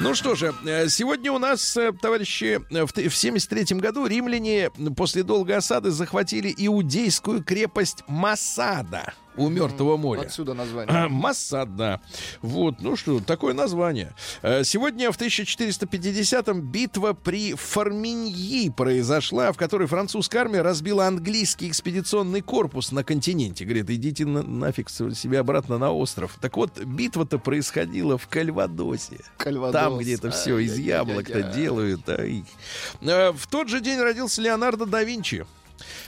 Ну 0.00 0.14
что 0.14 0.34
же, 0.34 0.52
э, 0.64 0.88
сегодня 0.88 1.30
у 1.30 1.38
нас, 1.38 1.76
э, 1.76 1.92
товарищи, 1.92 2.60
э, 2.70 2.84
в 2.84 2.92
т- 2.92 3.08
в 3.08 3.14
73 3.14 3.78
году 3.80 4.06
римляне 4.06 4.70
после 4.96 5.22
долгой 5.22 5.56
осады 5.56 5.90
захватили 5.90 6.52
иудейскую 6.56 7.44
крепость 7.44 8.02
Масада 8.08 9.12
у 9.36 9.48
Мертвого 9.48 9.96
моря. 9.96 10.20
Отсюда 10.22 10.52
А, 10.52 10.54
название. 10.54 11.08
Массад, 11.08 11.76
да. 11.76 12.00
Вот, 12.42 12.80
ну 12.80 12.96
что, 12.96 13.20
такое 13.20 13.54
название. 13.54 14.14
Э, 14.42 14.64
Сегодня 14.64 15.10
в 15.12 15.16
1450-м 15.18 16.60
битва 16.60 17.12
при 17.12 17.54
Форминьи 17.54 18.70
произошла, 18.70 19.52
в 19.52 19.56
которой 19.56 19.86
французская 19.88 20.40
армия 20.40 20.62
разбила 20.62 21.06
английский 21.06 21.68
экспедиционный 21.68 22.40
корпус 22.40 22.92
на 22.92 23.04
континенте. 23.04 23.64
Говорит, 23.64 23.90
идите 23.90 24.24
на- 24.26 24.42
нафиг 24.42 24.88
себе 24.90 25.38
обратно 25.40 25.78
на 25.78 25.90
остров. 25.92 26.36
Так 26.40 26.56
вот, 26.56 26.78
битва-то 26.80 27.38
происходила 27.38 28.18
в 28.18 28.28
Кальвадосе. 28.28 29.20
Кальвадос. 29.38 29.72
Там 29.72 29.98
где-то 29.98 30.30
все 30.30 30.58
из 30.58 30.78
яблок-то 30.78 31.42
делают. 31.42 32.08
Э, 32.08 33.32
В 33.32 33.46
тот 33.48 33.68
же 33.68 33.80
день 33.80 33.98
родился 34.00 34.40
Леонардо 34.42 34.86
да 34.86 35.02
Винчи. 35.02 35.46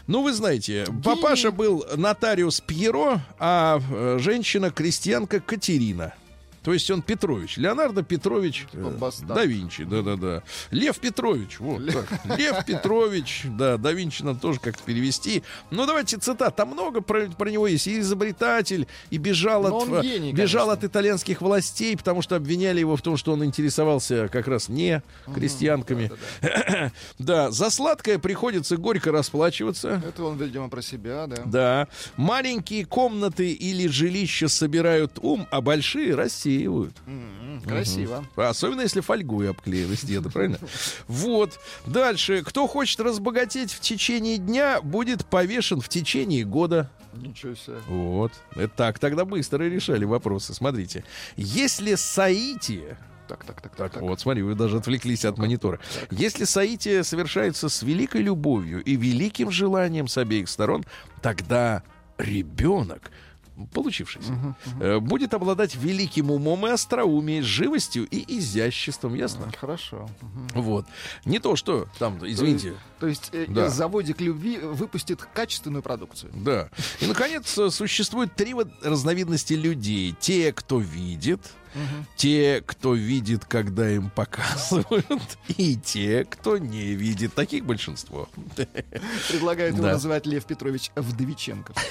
Ну, 0.07 0.23
вы 0.23 0.33
знаете, 0.33 0.87
папаша 1.03 1.51
был 1.51 1.85
нотариус 1.97 2.61
Пьеро, 2.61 3.21
а 3.39 3.81
э, 3.91 4.19
женщина 4.21 4.71
крестьянка 4.71 5.41
Катерина. 5.41 6.15
То 6.67 6.73
есть 6.73 6.91
он 6.91 7.01
Петрович. 7.01 7.59
Леонардо 7.59 8.03
Петрович 8.03 8.67
э, 8.73 8.91
бастард. 8.99 9.33
да 9.33 9.45
Винчи, 9.45 9.85
да-да-да. 9.85 10.43
Лев 10.73 10.99
Петрович, 10.99 11.61
вот 11.61 11.87
так. 11.87 12.37
Лев 12.37 12.65
Петрович, 12.65 13.43
да, 13.45 13.77
да 13.77 13.93
Винчи 13.93 14.25
надо 14.25 14.41
тоже 14.41 14.59
как-то 14.59 14.83
перевести. 14.83 15.45
Ну, 15.71 15.87
давайте 15.87 16.17
цитат. 16.17 16.57
Там 16.57 16.71
много 16.71 17.03
про, 17.03 17.29
про 17.29 17.51
него 17.51 17.69
есть. 17.69 17.87
И 17.87 18.01
изобретатель, 18.01 18.89
и 19.11 19.19
бежал, 19.19 19.65
от, 19.65 20.03
гений, 20.03 20.33
бежал 20.33 20.67
конечно. 20.67 20.73
от 20.73 20.91
итальянских 20.91 21.41
властей, 21.41 21.97
потому 21.97 22.21
что 22.21 22.35
обвиняли 22.35 22.81
его 22.81 22.97
в 22.97 23.03
том, 23.03 23.17
что 23.17 23.35
он 23.35 23.45
интересовался 23.45 24.27
как 24.27 24.49
раз 24.49 24.69
не 24.69 25.05
крестьянками. 25.33 26.11
Да, 27.19 27.51
за 27.51 27.71
сладкое 27.71 28.19
приходится 28.19 28.77
горько 28.77 29.13
расплачиваться. 29.13 30.03
Это 30.05 30.25
он, 30.25 30.37
видимо, 30.37 30.69
про 30.69 30.83
себя, 30.83 31.29
да. 31.29 31.43
Да. 31.45 31.89
Маленькие 32.17 32.85
комнаты 32.85 33.53
или 33.53 33.87
жилища 33.87 34.49
собирают 34.49 35.19
ум, 35.23 35.47
а 35.51 35.61
большие 35.61 36.15
рассеивают. 36.57 36.97
М, 37.07 37.63
Красиво. 37.67 38.25
Особенно 38.37 38.83
если 38.83 39.01
фольгой 39.01 39.51
обклеены 39.51 39.97
стены, 39.97 40.31
правильно? 40.31 40.59
Вот. 41.09 41.59
Дальше. 41.87 42.43
Кто 42.43 42.67
хочет 42.67 43.01
разбогатеть 43.01 43.73
в 43.73 43.81
течение 43.81 44.39
дня, 44.39 44.81
будет 44.81 45.27
повешен 45.27 45.81
в 45.81 45.89
течение 45.89 46.45
года. 46.45 46.91
Ничего 47.15 47.55
себе. 47.55 47.77
Вот. 47.89 48.33
Это 48.55 48.69
так, 48.69 48.99
тогда 48.99 49.25
быстро 49.25 49.65
решали 49.65 50.05
вопросы. 50.05 50.55
Смотрите. 50.55 51.05
Если 51.37 51.95
соитие... 51.95 52.99
Так, 53.29 53.45
так, 53.45 53.61
так, 53.61 53.75
так. 53.75 53.93
Так, 53.93 54.03
вот, 54.03 54.21
смотри, 54.21 54.43
вы 54.43 54.55
даже 54.55 54.77
отвлеклись 54.77 55.25
от 55.25 55.37
монитора. 55.37 55.81
Если 56.13 56.45
соитие 56.45 57.03
совершается 57.03 57.69
с 57.69 57.83
великой 57.83 58.23
любовью 58.23 58.85
и 58.85 58.95
великим 58.95 59.51
желанием 59.51 60.07
с 60.07 60.17
обеих 60.17 60.49
сторон, 60.49 60.85
тогда 61.23 61.83
ребенок 62.19 63.11
получившийся, 63.73 64.55
э, 64.81 64.99
будет 64.99 65.35
обладать 65.35 65.75
великим 65.77 66.31
умом 66.31 66.67
и 66.67 66.71
остроумием, 66.71 67.43
живостью 67.45 68.07
и 68.11 68.39
изяществом, 68.39 69.15
ясно? 69.15 69.51
Хорошо. 69.59 70.09
Мгм. 70.21 70.49
Вот. 70.63 70.87
Не 71.25 71.39
то, 71.39 71.57
что 71.57 71.89
там, 71.99 72.19
извините, 72.27 72.75
То 73.01 73.07
есть 73.07 73.31
э, 73.33 73.47
Да. 73.49 73.67
э, 73.67 73.69
заводик 73.69 74.21
любви 74.21 74.59
выпустит 74.59 75.23
качественную 75.35 75.83
продукцию. 75.83 76.33
да. 76.35 76.69
И, 77.01 77.07
наконец, 77.07 77.57
э, 77.59 77.71
существует 77.71 78.35
три 78.35 78.55
разновидности 78.83 79.55
людей. 79.55 80.15
Те, 80.19 80.53
кто 80.53 80.79
видит, 80.79 81.41
те, 82.17 82.63
кто 82.65 82.95
видит, 82.95 83.45
когда 83.45 83.91
им 83.91 84.09
показывают, 84.09 85.05
и 85.59 85.77
те, 85.77 86.25
кто 86.25 86.57
не 86.57 86.95
видит. 86.95 87.35
Таких 87.35 87.67
большинство. 87.67 88.29
Предлагает 89.29 89.75
его 89.75 89.85
Да. 89.85 89.93
называть 89.93 90.25
Лев 90.27 90.45
Петрович 90.47 90.91
Вдовиченко. 90.97 91.75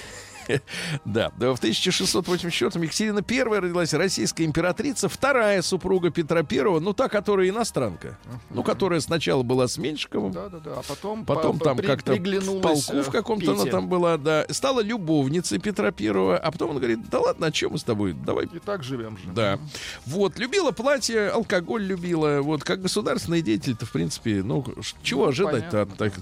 Да, 1.06 1.32
в 1.38 1.44
1684-м 1.62 2.82
Екатерина 2.82 3.24
I 3.28 3.60
родилась 3.60 3.94
российская 3.94 4.46
императрица, 4.46 5.10
вторая 5.10 5.62
супруга 5.62 6.10
Петра 6.10 6.40
I, 6.50 6.80
ну 6.80 6.94
та, 6.94 7.08
которая 7.10 7.50
иностранка, 7.50 8.18
ну 8.50 8.64
которая 8.64 9.00
сначала 9.00 9.44
была 9.44 9.68
с 9.68 9.78
Меньшиковым, 9.78 10.32
Да, 10.32 10.50
да, 10.50 10.60
да. 10.60 10.72
А 10.78 10.82
потом, 10.88 11.26
потом 11.26 11.60
по- 11.60 11.66
там 11.66 11.78
как-то 11.78 12.14
в 12.14 12.62
полку 12.62 13.02
в 13.02 13.10
э, 13.10 13.12
каком-то 13.12 13.54
она 13.54 13.66
там 13.66 13.88
была, 13.88 14.18
да, 14.18 14.46
стала 14.50 14.82
любовницей 14.82 15.60
Петра 15.60 15.94
I, 15.98 16.08
а 16.38 16.52
потом 16.52 16.72
он 16.72 16.78
говорит, 16.78 17.10
да 17.10 17.20
ладно, 17.20 17.48
о 17.48 17.52
чем 17.52 17.74
мы 17.74 17.78
с 17.78 17.84
тобой, 17.84 18.14
давай 18.14 18.46
И 18.46 18.60
так 18.60 18.84
живем 18.84 19.18
же. 19.18 19.24
да. 19.34 19.60
Вот, 20.06 20.38
любила 20.40 20.72
платье, 20.72 21.30
алкоголь 21.30 21.84
любила. 21.84 22.42
Вот, 22.42 22.64
как 22.64 22.82
государственный 22.82 23.42
деятель-то, 23.42 23.86
в 23.86 23.92
принципе, 23.92 24.44
ну, 24.44 24.66
чего 25.04 25.24
Ну, 25.26 25.30
ожидать-то 25.30 25.84
от 25.84 25.98
так, 25.98 26.14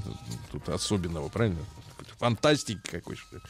тут 0.52 0.70
особенного, 0.70 1.30
правильно? 1.30 1.60
Фантастики 2.20 2.82
какой 2.90 3.16
что 3.16 3.42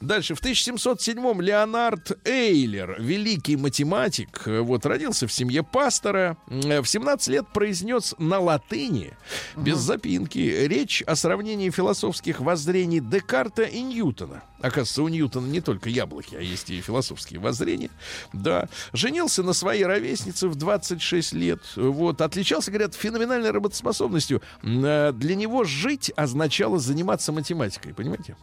Дальше, 0.00 0.34
в 0.34 0.42
1707-м 0.42 1.40
Леонард 1.40 2.18
Эйлер, 2.26 2.96
великий 3.00 3.56
математик, 3.56 4.42
э, 4.46 4.60
вот, 4.60 4.86
родился 4.86 5.26
в 5.26 5.32
семье 5.32 5.62
пастора. 5.62 6.36
Э, 6.48 6.80
В 6.80 6.86
17 6.86 7.28
лет 7.28 7.46
произнес 7.52 8.14
на 8.18 8.38
латыни, 8.38 9.12
без 9.56 9.78
запинки, 9.78 10.38
речь 10.38 11.02
о 11.02 11.16
сравнении 11.16 11.70
философских 11.70 12.40
воззрений 12.40 13.00
Декарта 13.00 13.62
и 13.62 13.80
Ньютона. 13.80 14.42
Оказывается, 14.60 15.02
у 15.02 15.08
Ньютона 15.08 15.46
не 15.46 15.60
только 15.60 15.88
яблоки, 15.88 16.34
а 16.34 16.40
есть 16.40 16.70
и 16.70 16.80
философские 16.80 17.40
воззрения. 17.40 17.90
Да. 18.32 18.68
Женился 18.92 19.42
на 19.42 19.52
своей 19.52 19.84
ровеснице 19.84 20.48
в 20.48 20.54
26 20.54 21.32
лет. 21.32 21.60
Вот. 21.76 22.20
Отличался, 22.20 22.70
говорят, 22.70 22.94
феноменальной 22.94 23.50
работоспособностью. 23.50 24.42
Э, 24.62 25.12
Для 25.12 25.34
него 25.34 25.64
жить 25.64 26.12
означало 26.16 26.78
заниматься 26.78 27.32
математикой, 27.32 27.94
понимаете? 27.94 28.36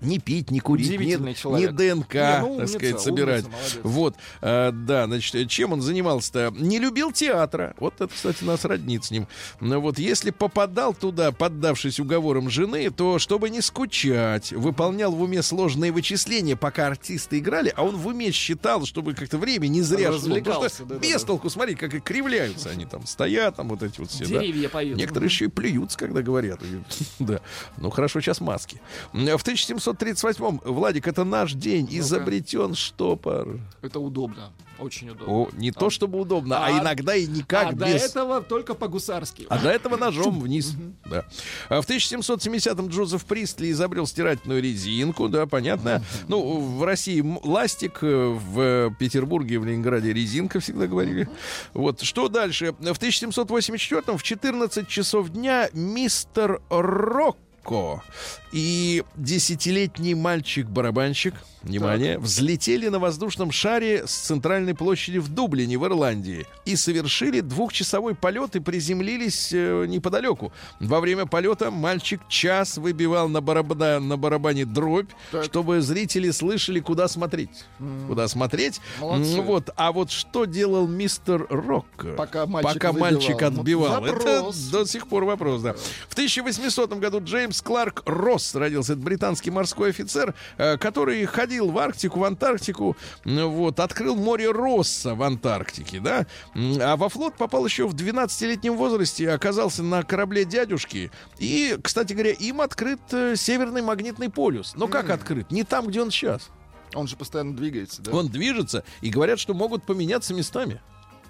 Не 0.00 0.18
пить, 0.18 0.50
не 0.50 0.60
курить, 0.60 0.90
не, 0.90 0.96
не. 0.96 1.68
ДНК, 1.68 2.14
Не, 2.14 2.40
ну, 2.40 2.58
так 2.58 2.68
сказать, 2.68 3.00
собирать. 3.00 3.44
умница, 3.44 3.58
молодец. 3.58 3.80
Вот, 3.82 4.14
э, 4.40 4.70
да, 4.72 5.06
значит, 5.06 5.48
чем 5.50 5.72
он 5.72 5.82
занимался-то? 5.82 6.52
Не 6.56 6.78
любил 6.78 7.12
театра. 7.12 7.74
Вот 7.78 7.94
это, 7.96 8.08
кстати, 8.08 8.42
нас 8.44 8.64
роднит 8.64 9.04
с 9.04 9.10
ним. 9.10 9.28
Ну 9.60 9.80
вот, 9.80 9.98
если 9.98 10.30
попадал 10.30 10.94
туда, 10.94 11.32
поддавшись 11.32 12.00
уговорам 12.00 12.48
жены, 12.50 12.90
то, 12.90 13.18
чтобы 13.18 13.50
не 13.50 13.60
скучать, 13.60 14.52
выполнял 14.52 15.12
в 15.12 15.20
уме 15.20 15.42
сложные 15.42 15.92
вычисления, 15.92 16.56
пока 16.56 16.86
артисты 16.86 17.38
играли, 17.38 17.72
а 17.76 17.84
он 17.84 17.96
в 17.96 18.06
уме 18.06 18.30
считал, 18.30 18.84
чтобы 18.86 19.14
как-то 19.14 19.38
время 19.38 19.66
не 19.68 19.82
зря 19.82 20.08
шло. 20.08 20.18
Потому 20.20 20.34
Развлекался, 20.34 20.74
что 20.76 20.84
да-да-да. 20.86 21.06
без 21.08 21.22
толку, 21.22 21.50
смотри, 21.50 21.74
как 21.74 21.94
и 21.94 22.00
кривляются 22.00 22.70
они 22.70 22.86
там, 22.86 23.06
стоят 23.06 23.56
там 23.56 23.68
вот 23.68 23.82
эти 23.82 24.00
вот 24.00 24.10
все. 24.10 24.24
да. 24.26 24.40
Деревья 24.40 24.68
поют. 24.68 24.96
Некоторые 24.96 25.28
еще 25.28 25.46
и 25.46 25.48
плюются, 25.48 25.98
когда 25.98 26.22
говорят. 26.22 26.60
Да. 27.18 27.40
Ну 27.76 27.90
хорошо, 27.90 28.20
сейчас 28.20 28.40
маски. 28.40 28.80
В 29.12 29.42
1738-м, 29.92 30.60
Владик, 30.64 31.06
это 31.08 31.24
наш 31.24 31.52
день, 31.54 31.88
изобретен 31.90 32.74
штопор. 32.74 33.60
Это 33.82 34.00
удобно. 34.00 34.52
Очень 34.78 35.10
удобно. 35.10 35.34
О, 35.34 35.48
не 35.58 35.72
то 35.72 35.90
чтобы 35.90 36.18
удобно, 36.18 36.56
а, 36.56 36.68
А- 36.68 36.80
иногда 36.80 37.14
и 37.14 37.26
никак 37.26 37.68
а 37.68 37.72
до 37.72 37.84
без. 37.86 38.02
этого 38.02 38.40
только 38.40 38.74
по-гусарски. 38.74 39.46
А 39.50 39.58
до 39.58 39.68
этого 39.68 39.98
ножом 39.98 40.40
вниз. 40.40 40.72
Да. 41.04 41.26
А 41.68 41.82
в 41.82 41.86
1770-м 41.86 42.88
Джозеф 42.88 43.26
Пристли 43.26 43.70
изобрел 43.70 44.06
стирательную 44.06 44.62
резинку, 44.62 45.28
да, 45.28 45.44
понятно. 45.46 46.02
Ну, 46.28 46.58
в 46.60 46.82
России 46.84 47.22
ластик, 47.44 47.98
э, 48.02 48.06
в 48.06 48.94
Петербурге, 48.98 49.58
в 49.58 49.66
Ленинграде 49.66 50.14
резинка, 50.14 50.60
всегда 50.60 50.86
говорили. 50.86 51.28
Вот, 51.74 52.00
что 52.00 52.28
дальше? 52.28 52.72
В 52.72 52.98
1784-м 52.98 54.16
в 54.16 54.22
14 54.22 54.88
часов 54.88 55.28
дня 55.28 55.68
мистер 55.74 56.62
Рокко 57.64 58.02
и 58.52 59.04
десятилетний 59.16 60.14
мальчик-барабанщик, 60.14 61.34
внимание, 61.62 62.18
взлетели 62.18 62.88
на 62.88 62.98
воздушном 62.98 63.52
шаре 63.52 64.08
с 64.08 64.10
центральной 64.12 64.74
площади 64.74 65.18
в 65.18 65.28
Дублине, 65.28 65.78
в 65.78 65.84
Ирландии, 65.86 66.46
и 66.64 66.74
совершили 66.74 67.40
двухчасовой 67.42 68.16
полет 68.16 68.56
и 68.56 68.60
приземлились 68.60 69.50
э, 69.52 69.84
неподалеку. 69.86 70.52
Во 70.80 70.98
время 70.98 71.26
полета 71.26 71.70
мальчик 71.70 72.20
час 72.28 72.76
выбивал 72.76 73.28
на, 73.28 73.38
барабана- 73.38 74.00
на 74.00 74.16
барабане 74.16 74.64
дробь, 74.64 75.10
Так. 75.30 75.44
чтобы 75.44 75.80
зрители 75.80 76.30
слышали, 76.32 76.80
куда 76.80 77.06
смотреть. 77.06 77.50
Куда 78.08 78.26
смотреть. 78.26 78.80
Молодцы. 79.00 79.38
М, 79.38 79.44
Вот. 79.44 79.70
А 79.76 79.92
вот 79.92 80.10
что 80.10 80.44
делал 80.44 80.88
мистер 80.88 81.46
Рок? 81.50 81.86
Пока 82.16 82.46
мальчик 82.46 82.72
Пока 82.74 82.90
выбивал. 82.92 83.12
мальчик 83.12 83.42
отбивал. 83.42 84.00
Ну, 84.00 84.06
Это 84.08 84.16
вопрос. 84.40 84.56
до 84.72 84.84
сих 84.86 85.06
пор 85.06 85.24
вопрос, 85.24 85.62
да. 85.62 85.74
В 86.08 86.14
1800 86.14 86.94
году 86.98 87.20
Джеймс 87.22 87.49
Кларк 87.62 88.02
Росс 88.06 88.54
родился. 88.54 88.92
Это 88.92 89.02
британский 89.02 89.50
морской 89.50 89.90
офицер, 89.90 90.34
э, 90.58 90.76
который 90.76 91.24
ходил 91.26 91.70
в 91.70 91.78
Арктику, 91.78 92.20
в 92.20 92.24
Антарктику. 92.24 92.96
Вот. 93.24 93.80
Открыл 93.80 94.16
море 94.16 94.50
Росса 94.50 95.14
в 95.14 95.22
Антарктике, 95.22 96.00
да. 96.00 96.26
А 96.54 96.96
во 96.96 97.08
флот 97.08 97.36
попал 97.36 97.64
еще 97.64 97.86
в 97.86 97.94
12-летнем 97.94 98.76
возрасте. 98.76 99.30
Оказался 99.30 99.82
на 99.82 100.02
корабле 100.02 100.44
дядюшки. 100.44 101.10
И, 101.38 101.76
кстати 101.82 102.12
говоря, 102.12 102.32
им 102.32 102.60
открыт 102.60 103.00
э, 103.12 103.34
Северный 103.36 103.82
магнитный 103.82 104.30
полюс. 104.30 104.74
Но 104.76 104.88
как 104.88 105.10
открыт? 105.10 105.50
Не 105.50 105.64
там, 105.64 105.88
где 105.88 106.02
он 106.02 106.10
сейчас. 106.10 106.50
Он 106.94 107.06
же 107.06 107.16
постоянно 107.16 107.54
двигается, 107.54 108.02
да? 108.02 108.12
Он 108.12 108.28
движется, 108.28 108.84
и 109.00 109.10
говорят, 109.10 109.38
что 109.38 109.54
могут 109.54 109.84
поменяться 109.84 110.34
местами. 110.34 110.80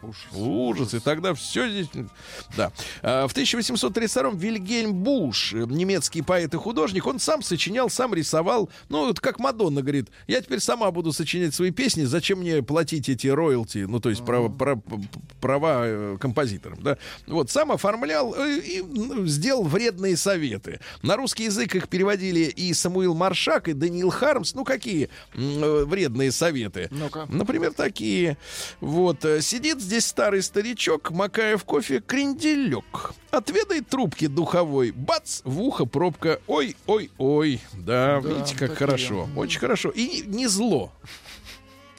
Ужас. 0.02 0.22
Ужас. 0.32 0.94
И 0.94 0.98
тогда 1.00 1.34
все 1.34 1.68
здесь... 1.68 1.88
Да. 2.56 2.72
А, 3.02 3.28
В 3.28 3.34
1832-м 3.34 4.36
Вильгельм 4.36 4.94
Буш, 4.94 5.52
э, 5.52 5.66
немецкий 5.68 6.22
поэт 6.22 6.54
и 6.54 6.56
художник, 6.56 7.06
он 7.06 7.18
сам 7.18 7.42
сочинял, 7.42 7.90
сам 7.90 8.14
рисовал. 8.14 8.70
Ну, 8.88 9.06
вот 9.06 9.20
как 9.20 9.38
Мадонна 9.38 9.82
говорит, 9.82 10.08
я 10.26 10.40
теперь 10.40 10.60
сама 10.60 10.90
буду 10.90 11.12
сочинять 11.12 11.54
свои 11.54 11.70
песни, 11.70 12.04
зачем 12.04 12.40
мне 12.40 12.62
платить 12.62 13.08
эти 13.08 13.26
роялти, 13.26 13.78
ну, 13.88 14.00
то 14.00 14.10
есть 14.10 14.24
права, 14.24 14.48
права, 14.48 14.80
права, 15.40 15.82
э, 15.84 16.16
композиторам, 16.18 16.82
да. 16.82 16.96
Вот, 17.26 17.50
сам 17.50 17.72
оформлял 17.72 18.34
э, 18.34 18.58
и 18.58 18.82
ну, 18.82 19.26
сделал 19.26 19.64
вредные 19.64 20.16
советы. 20.16 20.80
На 21.02 21.16
русский 21.16 21.44
язык 21.44 21.74
их 21.74 21.88
переводили 21.88 22.40
и 22.40 22.72
Самуил 22.72 23.14
Маршак, 23.14 23.68
и 23.68 23.74
Даниил 23.74 24.10
Хармс. 24.10 24.54
Ну, 24.54 24.64
какие 24.64 25.10
вредные 25.34 26.32
советы? 26.32 26.88
Ну-ка. 26.90 27.26
Например, 27.28 27.72
такие. 27.72 28.38
Вот, 28.80 29.24
сидит 29.40 29.80
здесь 29.90 30.06
старый 30.06 30.40
старичок, 30.40 31.10
макая 31.10 31.56
в 31.56 31.64
кофе 31.64 32.00
кренделек. 32.00 33.12
Отведай 33.32 33.80
трубки 33.80 34.28
духовой. 34.28 34.92
Бац, 34.92 35.40
в 35.42 35.60
ухо 35.60 35.84
пробка. 35.84 36.40
Ой, 36.46 36.76
ой, 36.86 37.10
ой. 37.18 37.60
Да, 37.74 38.20
Да, 38.20 38.28
видите, 38.28 38.52
как 38.56 38.70
такие. 38.70 38.76
хорошо. 38.76 39.28
Очень 39.34 39.58
хорошо. 39.58 39.90
И 39.90 40.22
не 40.26 40.46
зло. 40.46 40.92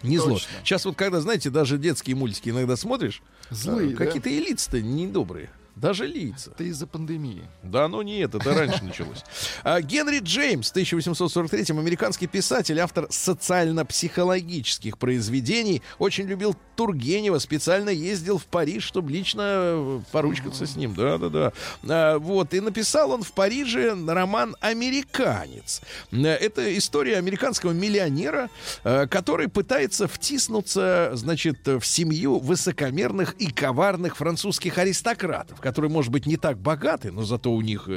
Не 0.03 0.17
зло. 0.19 0.39
Сейчас 0.63 0.85
вот 0.85 0.95
когда, 0.95 1.19
знаете, 1.19 1.49
даже 1.49 1.77
детские 1.77 2.15
мультики 2.15 2.49
иногда 2.49 2.77
смотришь, 2.77 3.21
Злые, 3.49 3.89
э, 3.89 3.91
да? 3.91 4.05
какие-то 4.05 4.29
и 4.29 4.39
лица-то 4.39 4.81
недобрые. 4.81 5.49
Даже 5.81 6.05
лица. 6.05 6.51
Это 6.51 6.63
из-за 6.65 6.85
пандемии. 6.85 7.41
Да, 7.63 7.87
ну 7.87 8.03
нет, 8.03 8.35
это 8.35 8.53
раньше 8.53 8.83
началось. 8.83 9.23
А, 9.63 9.81
Генри 9.81 10.19
Джеймс, 10.19 10.71
1843 10.71 11.65
американский 11.77 12.27
писатель, 12.27 12.79
автор 12.79 13.07
социально-психологических 13.09 14.97
произведений, 14.97 15.81
очень 15.99 16.25
любил 16.25 16.55
Тургенева, 16.75 17.39
специально 17.39 17.89
ездил 17.89 18.37
в 18.37 18.45
Париж, 18.45 18.83
чтобы 18.83 19.11
лично 19.11 19.41
э, 19.43 20.01
поручкаться 20.11 20.65
с 20.65 20.75
ним. 20.75 20.93
Да, 20.93 21.17
да, 21.17 21.29
да. 21.29 21.53
А, 21.87 22.17
Вот, 22.17 22.53
и 22.53 22.59
написал 22.59 23.11
он 23.11 23.23
в 23.23 23.33
Париже 23.33 23.95
роман 24.07 24.55
«Американец». 24.61 25.81
Это 26.11 26.77
история 26.77 27.17
американского 27.17 27.71
миллионера, 27.71 28.49
э, 28.83 29.07
который 29.07 29.47
пытается 29.47 30.07
втиснуться, 30.07 31.11
значит, 31.13 31.65
в 31.65 31.83
семью 31.83 32.39
высокомерных 32.39 33.33
и 33.33 33.51
коварных 33.51 34.17
французских 34.17 34.77
аристократов, 34.77 35.59
которые, 35.71 35.89
может 35.89 36.11
быть, 36.11 36.25
не 36.25 36.35
так 36.35 36.59
богаты, 36.59 37.13
но 37.13 37.23
зато 37.23 37.49
у 37.49 37.61
них 37.61 37.87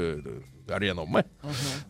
реноме. 0.67 1.25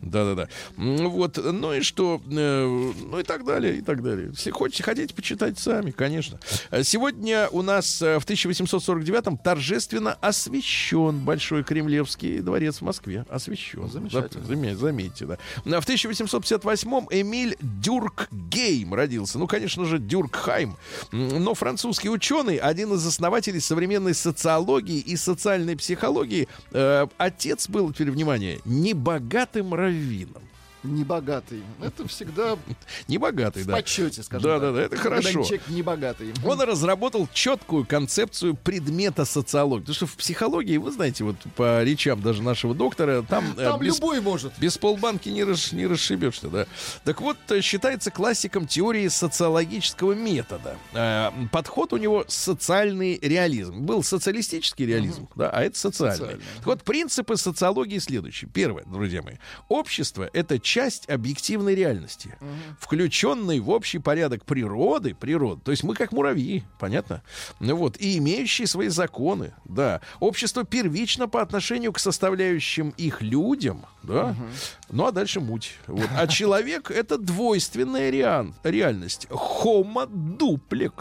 Да-да-да. 0.01 0.47
Вот, 0.77 1.37
ну 1.37 1.73
и 1.73 1.81
что, 1.81 2.21
э, 2.29 2.65
ну 2.65 3.19
и 3.19 3.23
так 3.23 3.45
далее, 3.45 3.77
и 3.77 3.81
так 3.81 4.03
далее. 4.03 4.29
Если 4.31 4.51
хотите, 4.51 4.83
хотите, 4.83 5.13
почитать 5.13 5.57
сами, 5.59 5.91
конечно. 5.91 6.39
Э, 6.71 6.83
Сегодня 6.83 7.47
у 7.51 7.61
нас 7.61 8.01
э, 8.01 8.19
в 8.19 8.25
1849-м 8.25 9.37
торжественно 9.37 10.13
освящен 10.13 11.19
Большой 11.19 11.63
Кремлевский 11.63 12.39
дворец 12.39 12.77
в 12.77 12.81
Москве. 12.81 13.25
Освящен. 13.29 13.89
Замечательно. 13.89 14.45
Зам- 14.45 14.75
Заметьте, 14.77 15.25
да. 15.25 15.37
В 15.81 15.87
1858-м 15.87 17.07
Эмиль 17.11 17.55
Дюркгейм 17.61 18.93
родился. 18.93 19.39
Ну, 19.39 19.47
конечно 19.47 19.85
же, 19.85 19.99
Дюркхайм. 19.99 20.77
Но 21.11 21.53
французский 21.53 22.09
ученый, 22.09 22.57
один 22.57 22.93
из 22.93 23.05
основателей 23.05 23.59
современной 23.59 24.13
социологии 24.13 24.99
и 24.99 25.15
социальной 25.15 25.75
психологии, 25.75 26.47
э, 26.71 27.07
отец 27.17 27.67
был, 27.69 27.91
теперь 27.93 28.11
внимание, 28.11 28.59
небогатым 28.65 29.73
раввином. 29.73 30.43
Небогатый. 30.85 31.63
Это 31.81 32.07
всегда 32.07 32.57
Небогатый, 33.07 33.63
в 33.63 33.67
да. 33.67 33.73
почете, 33.75 34.23
скажем 34.23 34.43
Да, 34.49 34.59
так. 34.59 34.61
да, 34.61 34.71
да, 34.73 34.81
это 34.83 34.95
Когда 34.97 35.09
хорошо. 35.21 35.43
человек 35.43 35.67
небогатый. 35.69 36.33
Он 36.43 36.61
разработал 36.61 37.27
четкую 37.33 37.85
концепцию 37.85 38.55
предмета 38.55 39.25
социологии. 39.25 39.81
Потому 39.81 39.95
что 39.95 40.05
в 40.07 40.15
психологии, 40.15 40.77
вы 40.77 40.91
знаете, 40.91 41.23
вот 41.23 41.35
по 41.55 41.83
речам 41.83 42.21
даже 42.21 42.41
нашего 42.43 42.73
доктора, 42.75 43.23
там, 43.23 43.53
э, 43.57 43.63
Там 43.63 43.79
без- 43.79 43.95
любой 43.95 44.21
может. 44.21 44.53
Без 44.59 44.77
полбанки 44.77 45.29
не, 45.29 45.41
расш- 45.41 45.75
не 45.75 45.85
расшибешься, 45.87 46.47
да. 46.49 46.65
Так 47.03 47.21
вот, 47.21 47.37
э, 47.49 47.61
считается 47.61 48.11
классиком 48.11 48.67
теории 48.67 49.07
социологического 49.07 50.13
метода. 50.13 50.77
Э, 50.93 51.31
Подход 51.51 51.93
у 51.93 51.97
него 51.97 52.25
социальный 52.27 53.19
реализм. 53.21 53.79
Был 53.81 54.03
социалистический 54.03 54.85
реализм, 54.85 55.27
да, 55.35 55.49
а 55.49 55.61
это 55.63 55.77
социальный. 55.77 56.17
Социальный, 56.17 56.43
Так 56.57 56.65
вот, 56.65 56.83
принципы 56.83 57.37
социологии 57.37 57.97
следующие. 57.99 58.49
Первое, 58.49 58.83
друзья 58.85 59.21
мои. 59.21 59.35
Общество— 59.69 60.29
это 60.33 60.59
часть 60.75 61.09
объективной 61.09 61.73
реальности, 61.73 62.37
включенной 62.81 63.61
в 63.61 63.69
общий 63.69 63.97
порядок 63.97 64.43
природы, 64.43 65.15
природы. 65.15 65.61
То 65.63 65.71
есть 65.71 65.85
мы 65.85 65.95
как 65.95 66.11
муравьи, 66.11 66.65
понятно? 66.79 67.21
Ну 67.61 67.77
Вот, 67.77 67.95
и 67.97 68.17
имеющие 68.17 68.67
свои 68.67 68.89
законы, 68.89 69.53
да. 69.63 70.01
Общество 70.19 70.65
первично 70.65 71.29
по 71.29 71.41
отношению 71.41 71.93
к 71.93 71.99
составляющим 71.99 72.89
их 72.97 73.21
людям, 73.21 73.85
да. 74.03 74.35
Ну, 74.89 75.05
а 75.05 75.13
дальше 75.13 75.39
муть. 75.39 75.77
Вот. 75.87 76.09
А 76.13 76.27
человек— 76.27 76.91
это 76.91 77.17
двойственная 77.17 78.09
реальность. 78.09 79.27
Homo 79.29 80.09
duplex. 80.09 80.91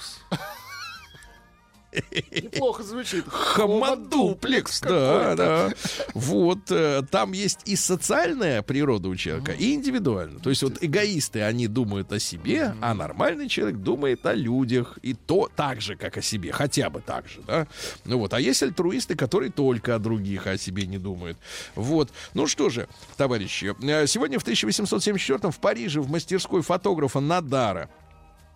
Неплохо 2.33 2.83
звучит. 2.83 3.25
Хомодуплекс, 3.29 4.81
да, 4.81 5.35
да. 5.35 5.73
Вот, 6.15 6.71
э, 6.71 7.03
там 7.11 7.33
есть 7.33 7.61
и 7.67 7.77
социальная 7.77 8.63
природа 8.63 9.09
у 9.09 9.17
человека, 9.17 9.53
и 9.53 9.75
индивидуальная. 9.75 10.41
То 10.41 10.51
есть 10.51 10.63
вот 10.63 10.79
эгоисты, 10.81 11.43
они 11.43 11.67
думают 11.67 12.13
о 12.13 12.19
себе, 12.19 12.75
а 12.81 12.95
нормальный 12.95 13.49
человек 13.49 13.77
думает 13.77 14.25
о 14.27 14.35
людях, 14.35 14.99
и 15.03 15.15
то 15.15 15.51
так 15.55 15.81
же, 15.81 15.97
как 15.97 16.17
о 16.17 16.23
себе, 16.23 16.53
хотя 16.53 16.91
бы 16.91 17.01
так 17.01 17.29
же, 17.29 17.41
да. 17.47 17.67
Ну 18.05 18.19
вот, 18.19 18.35
а 18.35 18.41
есть 18.41 18.63
альтруисты, 18.63 19.15
которые 19.17 19.51
только 19.51 19.95
о 19.95 19.99
других, 19.99 20.47
а 20.47 20.53
о 20.53 20.59
себе 20.59 20.87
не 20.87 20.99
думают. 20.99 21.39
Вот. 21.75 22.11
Ну 22.35 22.47
что 22.47 22.71
же, 22.71 22.89
товарищи, 23.17 23.75
э, 23.83 24.07
сегодня 24.07 24.39
в 24.39 24.43
1874 24.43 25.51
в 25.51 25.59
Париже 25.59 26.01
в 26.01 26.11
мастерской 26.11 26.63
фотографа 26.63 27.21
Надара 27.21 27.89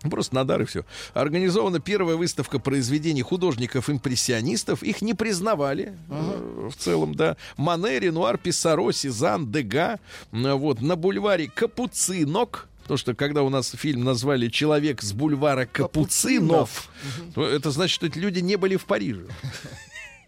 Просто 0.03 0.35
Надар 0.35 0.63
и 0.63 0.65
все. 0.65 0.85
Организована 1.15 1.81
первая 1.81 2.17
выставка 2.17 2.59
произведений 2.59 3.23
художников-импрессионистов. 3.23 4.83
Их 4.83 5.03
не 5.03 5.15
признавали 5.15 5.95
э, 6.09 6.69
в 6.73 6.77
целом, 6.77 7.15
да. 7.15 7.37
Мане, 7.57 7.99
Ренуар, 7.99 8.39
Писсаро, 8.39 8.93
Сезанн, 8.93 9.51
Дега. 9.51 9.99
М, 10.33 10.57
Вот, 10.59 10.81
на 10.81 10.95
бульваре 10.97 11.51
Капуцинок. 11.53 12.69
Потому 12.83 12.99
что 12.99 13.15
когда 13.15 13.43
у 13.43 13.51
нас 13.51 13.71
фильм 13.77 14.03
назвали 14.05 14.49
«Человек 14.49 15.03
с 15.03 15.13
бульвара 15.13 15.67
Капуцинов», 15.67 16.89
то 17.35 17.45
это 17.47 17.71
значит, 17.71 17.95
что 17.95 18.07
эти 18.07 18.19
люди 18.19 18.39
не 18.39 18.57
были 18.57 18.77
в 18.77 18.87
Париже. 18.87 19.27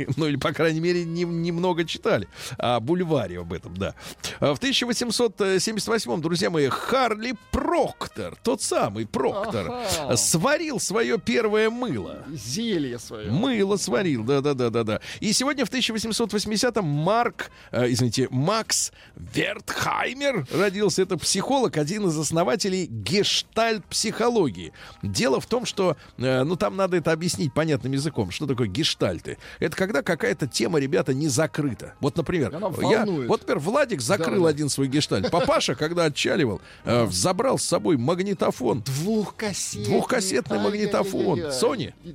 Ну, 0.17 0.27
или, 0.27 0.37
по 0.37 0.53
крайней 0.53 0.81
мере, 0.81 1.05
не- 1.05 1.25
немного 1.25 1.85
читали 1.85 2.29
о 2.59 2.79
бульваре 2.81 3.41
об 3.41 3.53
этом, 3.53 3.77
да. 3.77 3.95
А 4.41 4.55
В 4.55 4.59
1878, 4.59 6.21
друзья 6.21 6.51
мои, 6.51 6.69
Харли 6.69 7.35
Проктор, 7.51 8.37
тот 8.43 8.63
самый 8.63 9.07
Проктор, 9.07 9.67
Ага. 9.71 10.17
сварил 10.17 10.79
свое 10.79 11.19
первое 11.19 11.71
мыло. 11.71 12.25
Зелье 12.33 12.99
свое. 12.99 13.31
Мыло 13.31 13.77
сварил, 13.77 14.25
да-да-да-да-да. 14.25 15.01
И 15.21 15.33
сегодня 15.33 15.65
в 15.65 15.71
1880-м 15.73 16.85
Марк, 16.85 17.51
э, 17.73 17.91
извините, 17.91 18.29
Макс 18.31 18.93
Вертхаймер 19.17 20.47
родился. 20.53 21.03
Это 21.03 21.17
психолог, 21.17 21.77
один 21.77 22.07
из 22.09 22.19
основателей 22.19 22.87
гештальт-психологии. 22.87 24.73
Дело 25.03 25.41
в 25.41 25.47
том, 25.47 25.67
что, 25.67 25.97
э, 26.19 26.43
ну, 26.45 26.57
там 26.57 26.77
надо 26.77 26.97
это 26.97 27.13
объяснить 27.13 27.53
понятным 27.53 27.93
языком. 27.93 28.31
Что 28.31 28.47
такое 28.47 28.69
гештальты? 28.69 29.39
Это 29.59 29.77
когда 29.77 29.90
какая-то 30.03 30.47
тема, 30.47 30.79
ребята, 30.79 31.13
не 31.13 31.29
закрыта. 31.29 31.95
Вот, 32.01 32.17
например, 32.17 32.51
я, 32.53 33.05
вот, 33.27 33.41
например, 33.41 33.59
Владик 33.59 34.01
закрыл 34.01 34.45
Да. 34.45 34.49
один 34.51 34.69
свой 34.69 34.89
гештальт. 34.89 35.31
Папаша, 35.31 35.75
когда 35.75 36.05
отчаливал, 36.05 36.61
э, 36.85 37.07
забрал 37.11 37.59
с 37.59 37.65
собой 37.65 37.97
магнитофон. 37.97 38.83
Двухкассетный. 38.83 39.85
Двухкассетный 39.85 40.59
магнитофон. 40.59 41.39
Ай-яй-яй-яй. 41.41 42.15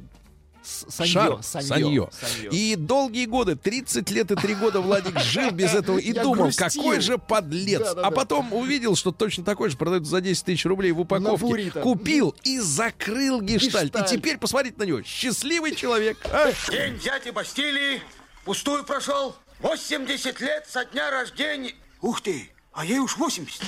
Сони. 0.66 0.86
И- 0.86 0.92
С- 0.92 0.96
Саньё, 0.96 1.12
Шар, 1.14 1.44
саньё, 1.44 1.68
саньё. 1.70 2.10
саньё. 2.12 2.50
И 2.52 2.76
долгие 2.76 3.26
годы, 3.26 3.56
30 3.56 4.10
лет 4.12 4.32
и 4.32 4.36
3 4.36 4.56
года 4.56 4.82
Владик 4.82 5.20
жил 5.20 5.52
без 5.52 5.74
этого 5.74 5.98
и 5.98 6.12
Я 6.12 6.24
думал, 6.24 6.46
грустил. 6.46 6.68
какой 6.84 7.00
же 7.00 7.18
подлец. 7.18 7.88
А 7.96 8.12
потом 8.12 8.52
увидел, 8.54 8.96
что 8.96 9.12
точно 9.12 9.44
такой 9.44 9.70
же 9.70 9.78
продают 9.78 10.06
за 10.08 10.22
10 10.22 10.46
тысяч 10.46 10.66
рублей 10.66 10.92
в 10.92 11.00
упаковке. 11.00 11.72
Купил 11.72 12.36
и 12.44 12.60
закрыл 12.60 13.42
гештальт. 13.42 13.94
Гештальт. 13.94 14.12
И 14.12 14.18
теперь 14.18 14.38
посмотрите 14.38 14.76
на 14.78 14.84
него. 14.84 15.02
Счастливый 15.04 15.76
человек. 15.76 16.18
а? 16.26 16.52
День 16.72 17.00
дяди 17.00 17.30
Бастилии 17.30 18.02
пустую 18.44 18.84
прошел. 18.84 19.36
80 19.60 20.40
лет 20.42 20.66
со 20.70 20.86
дня 20.86 21.10
рождения. 21.12 21.74
Ух 22.02 22.22
ты, 22.22 22.50
а 22.74 22.86
ей 22.86 23.00
уж 23.00 23.18
80. 23.18 23.62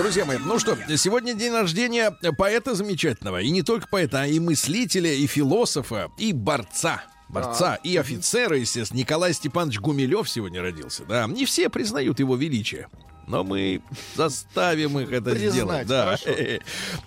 Друзья 0.00 0.24
мои, 0.24 0.38
ну 0.38 0.58
что, 0.58 0.78
сегодня 0.96 1.34
день 1.34 1.52
рождения 1.52 2.10
поэта 2.38 2.74
замечательного. 2.74 3.42
И 3.42 3.50
не 3.50 3.60
только 3.60 3.86
поэта, 3.86 4.22
а 4.22 4.26
и 4.26 4.40
мыслителя, 4.40 5.12
и 5.12 5.26
философа, 5.26 6.10
и 6.16 6.32
борца. 6.32 7.02
Борца 7.28 7.74
и 7.74 7.98
офицера, 7.98 8.56
естественно. 8.56 8.98
Николай 8.98 9.34
Степанович 9.34 9.78
Гумилев 9.78 10.26
сегодня 10.26 10.62
родился. 10.62 11.04
Да, 11.04 11.26
не 11.26 11.44
все 11.44 11.68
признают 11.68 12.18
его 12.18 12.34
величие. 12.34 12.88
Но 13.26 13.44
мы 13.44 13.82
заставим 14.16 14.98
их 14.98 15.12
это 15.12 15.32
Признать, 15.32 15.52
сделать. 15.52 15.86
Да. 15.86 16.16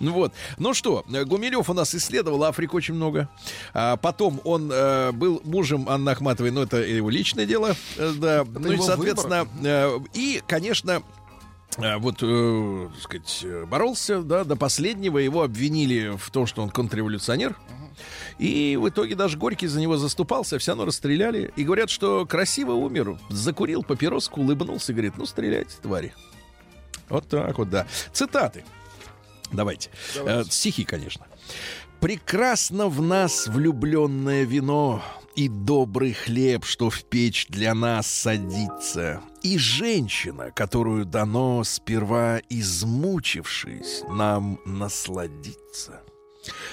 вот. 0.00 0.32
Ну 0.58 0.72
что, 0.72 1.04
Гумилев 1.08 1.68
у 1.68 1.74
нас 1.74 1.96
исследовал 1.96 2.44
Африку 2.44 2.76
очень 2.76 2.94
много. 2.94 3.28
А 3.72 3.96
потом 3.96 4.40
он 4.44 4.70
э, 4.72 5.10
был 5.10 5.42
мужем 5.44 5.88
Анны 5.88 6.10
Ахматовой, 6.10 6.52
но 6.52 6.62
это 6.62 6.76
его 6.76 7.10
личное 7.10 7.44
дело. 7.44 7.74
Э, 7.96 8.12
да. 8.16 8.44
ну 8.48 8.70
и, 8.70 8.78
соответственно, 8.78 9.48
э, 9.64 9.98
и, 10.14 10.40
конечно, 10.46 11.02
вот, 11.76 12.22
э, 12.22 12.88
так 12.92 13.02
сказать, 13.02 13.40
э, 13.42 13.64
боролся, 13.66 14.22
да, 14.22 14.44
до 14.44 14.56
последнего. 14.56 15.18
Его 15.18 15.42
обвинили 15.42 16.16
в 16.16 16.30
том, 16.30 16.46
что 16.46 16.62
он 16.62 16.70
контрреволюционер. 16.70 17.56
И 18.38 18.76
в 18.80 18.88
итоге 18.88 19.14
даже 19.14 19.38
Горький 19.38 19.66
за 19.66 19.80
него 19.80 19.96
заступался, 19.96 20.58
все 20.58 20.72
равно 20.72 20.84
расстреляли. 20.86 21.52
И 21.56 21.64
говорят, 21.64 21.90
что 21.90 22.26
красиво 22.26 22.72
умер, 22.72 23.18
закурил 23.28 23.82
папироску, 23.82 24.40
улыбнулся 24.40 24.92
и 24.92 24.94
говорит, 24.94 25.14
ну, 25.16 25.26
стреляйте, 25.26 25.76
твари. 25.80 26.12
Вот 27.08 27.28
так 27.28 27.58
вот, 27.58 27.70
да. 27.70 27.86
Цитаты. 28.12 28.64
Давайте. 29.52 29.90
Э, 30.16 30.44
стихи, 30.44 30.84
конечно. 30.84 31.26
Прекрасно 32.00 32.88
в 32.88 33.00
нас 33.00 33.46
влюбленное 33.46 34.44
вино, 34.44 35.02
и 35.36 35.48
добрый 35.48 36.12
хлеб, 36.12 36.64
что 36.64 36.90
в 36.90 37.04
печь 37.04 37.46
для 37.48 37.74
нас 37.74 38.06
садится, 38.06 39.20
и 39.44 39.58
женщина, 39.58 40.50
которую 40.50 41.04
дано 41.04 41.62
сперва 41.64 42.40
измучившись 42.48 44.02
нам 44.08 44.58
насладиться. 44.64 46.00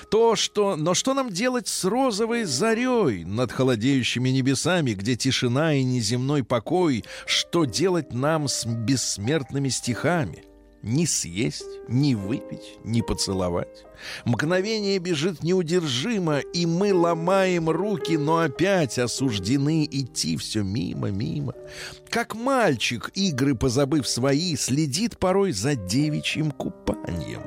То, 0.10 0.36
что... 0.36 0.76
Но 0.76 0.94
что 0.94 1.14
нам 1.14 1.30
делать 1.30 1.68
с 1.68 1.86
розовой 1.86 2.46
зарей 2.46 3.24
над 3.26 3.52
холодеющими 3.52 4.30
небесами, 4.30 4.94
где 4.94 5.16
тишина 5.16 5.74
и 5.74 5.84
неземной 5.84 6.44
покой? 6.44 7.04
Что 7.26 7.66
делать 7.66 8.14
нам 8.14 8.48
с 8.48 8.66
бессмертными 8.66 9.70
стихами? 9.70 10.46
Ни 10.84 11.06
съесть, 11.06 11.80
ни 11.88 12.16
выпить, 12.16 12.80
ни 12.84 13.02
поцеловать. 13.02 13.86
Мгновение 14.26 14.98
бежит 14.98 15.44
неудержимо, 15.44 16.40
и 16.40 16.66
мы 16.66 16.92
ломаем 16.92 17.70
руки, 17.70 18.18
но 18.18 18.40
опять 18.40 18.98
осуждены 18.98 19.86
идти 19.86 20.38
все 20.38 20.64
мимо, 20.64 21.12
мимо. 21.12 21.54
Как 22.10 22.34
мальчик, 22.34 23.12
игры 23.14 23.54
позабыв 23.54 24.08
свои, 24.08 24.56
следит 24.56 25.20
порой 25.20 25.52
за 25.52 25.76
девичьим 25.76 26.50
купанием. 26.50 27.44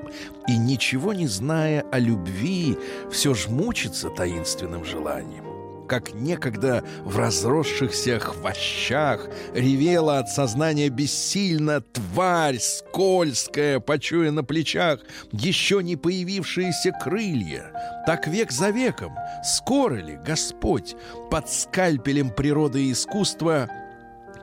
И 0.47 0.57
ничего 0.57 1.13
не 1.13 1.27
зная 1.27 1.85
о 1.91 1.99
любви, 1.99 2.79
все 3.11 3.35
ж 3.35 3.49
мучится 3.49 4.11
таинственным 4.11 4.85
желанием 4.85 5.54
как 5.95 6.13
некогда 6.13 6.83
в 7.05 7.17
разросшихся 7.17 8.19
хвощах 8.19 9.29
ревела 9.55 10.19
от 10.19 10.29
сознания 10.29 10.89
бессильно 10.89 11.83
тварь 11.83 12.59
скользкая, 12.59 13.79
почуя 13.79 14.33
на 14.33 14.43
плечах 14.43 14.99
еще 15.31 15.85
не 15.85 15.95
появившиеся 15.95 16.91
крылья. 17.01 17.71
Так 18.07 18.27
век 18.27 18.51
за 18.51 18.71
веком, 18.71 19.15
скоро 19.45 19.95
ли 19.95 20.17
Господь 20.17 20.97
под 21.31 21.49
скальпелем 21.49 22.31
природы 22.31 22.87
и 22.87 22.91
искусства 22.91 23.69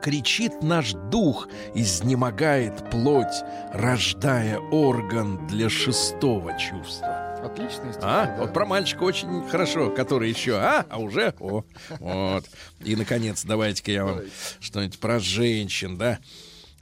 кричит 0.01 0.63
наш 0.63 0.93
дух, 0.93 1.49
изнемогает 1.75 2.89
плоть, 2.91 3.43
рождая 3.73 4.57
орган 4.71 5.47
для 5.47 5.69
шестого 5.69 6.57
чувства. 6.57 7.30
Отличный 7.43 7.93
стих. 7.93 8.03
А, 8.03 8.25
да. 8.25 8.35
вот 8.39 8.53
про 8.53 8.65
мальчика 8.65 9.03
очень 9.03 9.47
хорошо, 9.47 9.89
который 9.89 10.29
еще, 10.29 10.55
а, 10.57 10.85
а 10.89 10.99
уже, 10.99 11.33
о, 11.39 11.63
вот. 11.99 12.45
И, 12.81 12.95
наконец, 12.95 13.43
давайте-ка 13.43 13.91
я 13.91 14.05
вам 14.05 14.21
что-нибудь 14.59 14.99
про 14.99 15.19
женщин, 15.19 15.97
да. 15.97 16.19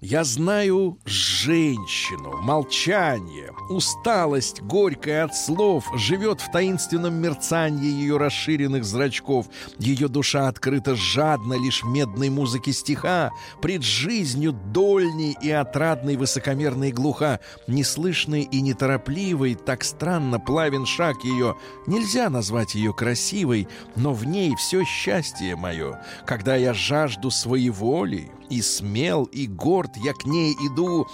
Я 0.01 0.23
знаю 0.23 0.97
женщину, 1.03 2.37
молчание, 2.41 3.51
усталость 3.69 4.61
горькая 4.61 5.25
от 5.25 5.35
слов 5.35 5.83
живет 5.93 6.39
в 6.39 6.49
таинственном 6.51 7.15
мерцании 7.15 7.91
ее 7.91 8.15
расширенных 8.15 8.85
зрачков. 8.85 9.47
Ее 9.77 10.07
душа 10.07 10.47
открыта 10.47 10.95
жадно 10.95 11.55
лишь 11.61 11.83
медной 11.83 12.29
музыке 12.29 12.71
стиха, 12.71 13.31
пред 13.61 13.83
жизнью 13.83 14.53
дольней 14.53 15.35
и 15.41 15.51
отрадной 15.51 16.15
высокомерной 16.15 16.93
глуха, 16.93 17.41
неслышной 17.67 18.43
и 18.43 18.61
неторопливой, 18.61 19.55
так 19.55 19.83
странно 19.83 20.39
плавен 20.39 20.85
шаг 20.85 21.25
ее. 21.25 21.57
Нельзя 21.87 22.29
назвать 22.29 22.73
ее 22.73 22.93
красивой, 22.93 23.67
но 23.97 24.13
в 24.13 24.25
ней 24.25 24.55
все 24.55 24.85
счастье 24.85 25.57
мое, 25.57 26.01
когда 26.25 26.55
я 26.55 26.73
жажду 26.73 27.31
своеволий, 27.31 28.31
и 28.49 28.61
смел, 28.61 29.23
и 29.25 29.47
горд 29.47 29.97
я 29.97 30.13
к 30.13 30.25
ней 30.25 30.53
иду 30.65 31.07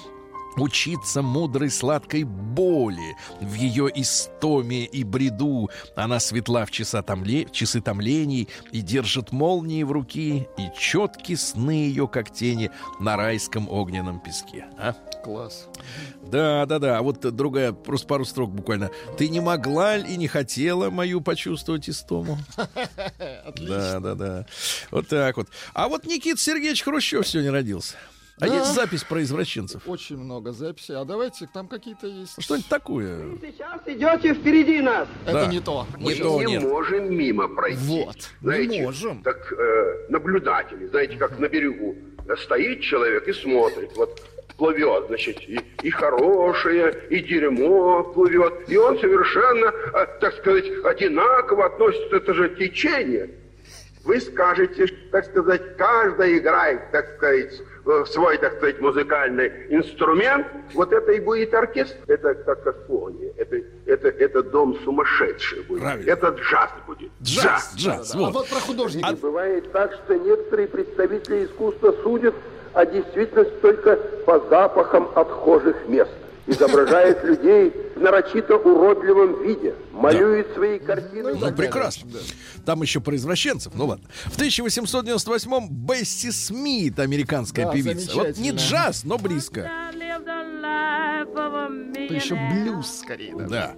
Учиться 0.57 1.21
мудрой 1.21 1.69
сладкой 1.69 2.23
боли 2.23 3.17
В 3.41 3.53
ее 3.55 3.89
истоме 3.93 4.85
и 4.85 5.03
бреду 5.03 5.69
Она 5.95 6.19
светла 6.19 6.65
в 6.65 6.71
часа 6.71 6.99
томле- 6.99 7.49
часы 7.51 7.81
томлений 7.81 8.47
И 8.71 8.79
держит 8.81 9.33
молнии 9.33 9.83
в 9.83 9.91
руки 9.91 10.47
И 10.57 10.69
четки 10.77 11.35
сны 11.35 11.71
ее, 11.71 12.07
как 12.07 12.31
тени 12.31 12.71
На 12.99 13.17
райском 13.17 13.67
огненном 13.69 14.21
песке 14.21 14.65
а? 14.77 14.95
Класс. 15.25 15.67
Да, 16.21 16.67
да, 16.67 16.77
да. 16.77 16.99
А 16.99 17.01
вот 17.01 17.19
другая, 17.35 17.71
просто 17.73 18.05
пару 18.07 18.25
строк 18.25 18.51
буквально. 18.51 18.91
Ты 19.17 19.27
не 19.27 19.39
могла 19.41 19.97
и 19.97 20.17
не 20.17 20.27
хотела 20.27 20.91
мою 20.91 21.19
почувствовать 21.19 21.89
истому. 21.89 22.37
Да, 23.59 23.99
да, 23.99 24.13
да. 24.15 24.45
Вот 24.91 25.07
так 25.07 25.37
вот. 25.37 25.47
А 25.73 25.87
вот 25.87 26.05
Никита 26.05 26.39
Сергеевич 26.39 26.83
Хрущев 26.83 27.27
сегодня 27.27 27.51
родился. 27.51 27.95
А 28.39 28.47
Да. 28.47 28.55
есть 28.57 28.73
запись 28.73 29.03
про 29.03 29.23
извращенцев. 29.23 29.81
Очень 29.87 30.17
много 30.17 30.51
записей. 30.51 30.95
А 30.95 31.05
давайте, 31.05 31.47
там 31.53 31.67
какие-то 31.67 32.05
есть. 32.07 32.41
Что-нибудь 32.41 32.67
такое. 32.69 33.37
Сейчас 33.41 33.81
идете 33.87 34.33
впереди 34.33 34.81
нас. 34.81 35.07
Это 35.23 35.33
Да. 35.33 35.47
не 35.47 35.59
то. 35.61 35.87
Не 35.97 36.03
Мы 36.03 36.15
то, 36.15 36.39
щас- 36.41 36.49
нет. 36.51 36.63
можем 36.63 37.15
мимо 37.17 37.47
пройти. 37.47 37.79
Вот. 37.85 38.17
Знаете, 38.41 38.67
Не 38.79 38.81
можем. 38.83 39.23
Так 39.23 39.37
э, 39.53 40.07
наблюдатели, 40.09 40.85
знаете, 40.87 41.15
как 41.15 41.39
на 41.39 41.47
берегу 41.47 41.95
стоит 42.43 42.81
человек 42.81 43.25
и 43.27 43.33
смотрит, 43.33 43.95
вот 43.95 44.21
плывет, 44.57 45.07
значит, 45.07 45.41
и, 45.47 45.59
и 45.81 45.89
хорошее, 45.89 46.95
и 47.09 47.19
дерьмо 47.19 48.03
плывет, 48.03 48.53
и 48.67 48.77
он 48.77 48.97
совершенно, 48.99 49.67
э, 49.67 50.07
так 50.19 50.33
сказать, 50.35 50.65
одинаково 50.83 51.65
относится, 51.65 52.15
это 52.15 52.33
же 52.33 52.49
течение. 52.49 53.29
Вы 54.05 54.21
скажете, 54.21 54.85
что, 54.85 54.97
так 55.11 55.25
сказать, 55.25 55.77
каждый 55.77 56.37
играет, 56.37 56.91
так 56.91 57.15
сказать, 57.17 57.59
в 57.83 58.05
свой, 58.05 58.37
так 58.37 58.57
сказать, 58.57 58.79
музыкальный 58.79 59.51
инструмент, 59.69 60.45
вот 60.73 60.93
это 60.93 61.11
и 61.11 61.19
будет 61.19 61.53
оркестр. 61.55 61.97
Это 62.07 62.35
как 62.35 62.63
какофония, 62.63 63.33
это, 63.35 63.61
это, 63.87 64.09
это 64.09 64.43
дом 64.43 64.77
сумасшедший 64.83 65.63
будет. 65.63 65.81
Правильно. 65.81 66.09
Это 66.09 66.27
джаз 66.29 66.69
будет. 66.85 67.11
Джаз, 67.23 67.73
джаз. 67.75 68.13
А 68.13 68.17
вот. 68.17 68.33
вот 68.33 68.47
про 68.47 68.59
художника. 68.59 69.15
Бывает 69.15 69.71
так, 69.71 69.93
что 69.93 70.15
некоторые 70.15 70.67
представители 70.67 71.45
искусства 71.45 71.95
судят 72.03 72.35
о 72.75 72.85
действительности 72.85 73.53
только 73.61 73.95
по 74.25 74.39
запахам 74.49 75.09
отхожих 75.15 75.87
мест. 75.87 76.11
Изображает 76.45 77.23
людей 77.23 77.73
в 77.95 77.99
нарочито 77.99 78.57
уродливом 78.57 79.43
виде, 79.43 79.73
малюет 79.91 80.53
свои 80.53 80.79
картины. 80.79 81.33
Ну, 81.33 81.53
прекрасно. 81.53 82.09
Там 82.65 82.81
еще 82.81 82.99
про 82.99 83.15
извращенцев. 83.15 83.73
Ну 83.75 83.85
ладно. 83.85 84.05
В 84.25 84.37
1898-м 84.37 85.69
Бесси 85.69 86.31
Смит, 86.31 86.99
американская 86.99 87.65
Да, 87.65 87.71
певица. 87.71 88.13
Вот 88.15 88.37
не 88.37 88.51
джаз, 88.51 89.03
но 89.03 89.17
близко. 89.17 89.71
Это 91.95 92.13
еще 92.13 92.35
блюз 92.35 92.99
скорее. 92.99 93.35
да. 93.35 93.47
Да. 93.47 93.75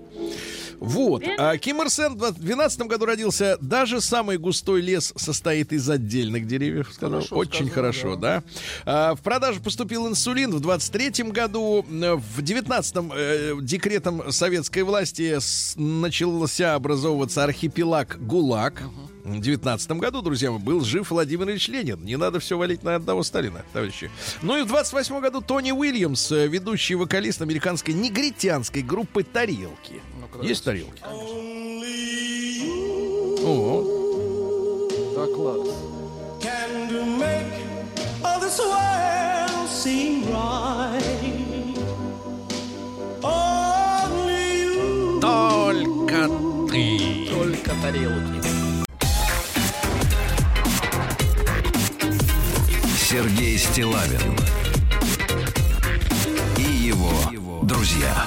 Вот. 0.80 1.24
А 1.38 1.58
Ким 1.58 1.82
Ир 1.82 1.90
Сен 1.90 2.14
в 2.14 2.18
2012 2.18 2.82
году 2.82 3.06
родился. 3.06 3.58
Даже 3.62 4.00
самый 4.02 4.38
густой 4.38 4.82
лес 4.82 5.14
состоит 5.16 5.74
из 5.74 5.90
отдельных 5.90 6.46
деревьев. 6.46 6.92
Сказал. 6.94 7.20
Хорошо 7.20 7.36
Очень 7.36 7.68
сказано, 7.68 7.74
хорошо, 7.74 8.16
да. 8.16 8.44
А, 8.86 9.16
в 9.16 9.22
продажу 9.22 9.62
поступил 9.62 10.08
инсулин 10.08 10.52
в 10.52 10.60
23 10.60 11.24
году. 11.32 11.84
В 11.88 12.40
19-м 12.40 13.12
э, 13.16 13.54
декретом 14.08 14.32
советской 14.32 14.84
власти 14.84 15.38
начался 15.78 16.76
образовываться 16.76 17.44
архипелаг 17.44 18.18
ГУЛАГ. 18.26 18.84
В 19.26 19.40
19 19.42 19.92
году, 19.92 20.22
друзья 20.22 20.52
мои, 20.52 20.60
был 20.60 20.82
жив 20.82 21.12
Владимир 21.12 21.50
Ильич 21.50 21.68
Ленин. 21.68 22.04
Не 22.06 22.16
надо 22.16 22.40
все 22.40 22.58
валить 22.58 22.84
на 22.84 22.96
одного 22.96 23.24
Сталина, 23.24 23.62
товарищи. 23.74 24.10
Ну 24.42 24.58
и 24.58 24.62
в 24.64 24.68
28 24.68 25.20
году 25.20 25.42
Тони 25.42 25.72
Уильямс, 25.74 26.32
э, 26.32 26.48
ведущий 26.48 26.96
вокалист 26.96 27.42
американской 27.42 27.94
негритянской 27.94 28.82
группы 28.82 29.24
«Тарелки». 29.24 30.02
Ну-ка, 30.22 30.46
Есть 30.46 30.64
тарелки? 30.64 31.02
О, 33.44 33.84
Да, 35.16 35.26
класс. 35.36 35.68
can 36.42 36.88
to 36.90 37.04
make 37.18 37.52
all 38.24 38.40
this 38.40 38.60
world 38.60 39.68
seem 39.68 40.24
right. 40.32 41.04
Only 43.22 43.52
you. 43.52 43.57
Только 45.28 46.30
ты. 46.72 47.28
Только 47.30 47.72
тарелки. 47.82 48.42
Сергей 52.98 53.58
Стилавин 53.58 54.38
и 56.58 56.62
его 56.62 57.12
друзья. 57.64 58.26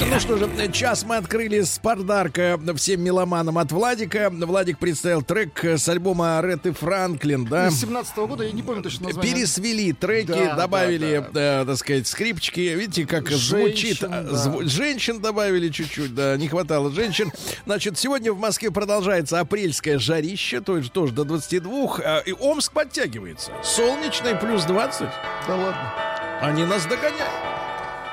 Маяке. 0.00 0.14
Ну 0.14 0.20
что 0.20 0.36
же, 0.36 0.72
час 0.72 1.04
мы 1.04 1.16
открыли 1.16 1.60
с 1.62 1.78
подарка 1.78 2.58
всем 2.76 3.00
меломанам 3.02 3.58
от 3.58 3.72
Владика. 3.72 4.30
Владик 4.30 4.78
представил 4.78 5.22
трек 5.22 5.64
с 5.64 5.88
альбома 5.88 6.40
Ретты 6.42 6.72
Франклин, 6.72 7.44
да? 7.44 7.68
Из 7.68 7.80
17 7.80 8.16
года, 8.18 8.44
я 8.44 8.52
не 8.52 8.62
помню 8.62 8.82
точно 8.82 9.06
название. 9.06 9.34
Пересвели 9.34 9.92
треки, 9.92 10.26
Да, 10.28 10.54
добавили, 10.54 11.24
да, 11.32 11.62
э, 11.62 11.64
так 11.66 11.76
сказать, 11.76 12.06
скрипчики. 12.06 12.60
Видите, 12.60 13.06
как 13.06 13.28
Женщин, 13.28 13.48
звучит. 13.58 14.00
да. 14.00 14.20
э, 14.20 14.30
зв- 14.32 14.64
Женщин 14.68 15.20
добавили 15.20 15.68
чуть-чуть, 15.68 16.14
да, 16.14 16.36
не 16.36 16.48
хватало 16.48 16.90
женщин. 16.90 17.32
Значит, 17.66 17.98
сегодня 17.98 18.32
в 18.32 18.38
Москве 18.38 18.70
продолжается 18.70 19.40
апрельское 19.40 19.98
жарище, 19.98 20.60
то 20.60 20.76
есть 20.76 20.92
тоже 20.92 21.12
до 21.12 21.24
22, 21.24 21.98
а, 22.04 22.18
и 22.20 22.32
Омск 22.32 22.72
подтягивается. 22.72 23.52
Солнечный 23.62 24.36
плюс 24.36 24.64
20. 24.64 25.00
Да 25.46 25.56
ладно. 25.56 25.92
Они 26.40 26.64
нас 26.64 26.84
догоняют. 26.86 27.32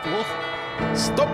Плохо. 0.03 0.95
Стоп! 0.95 1.29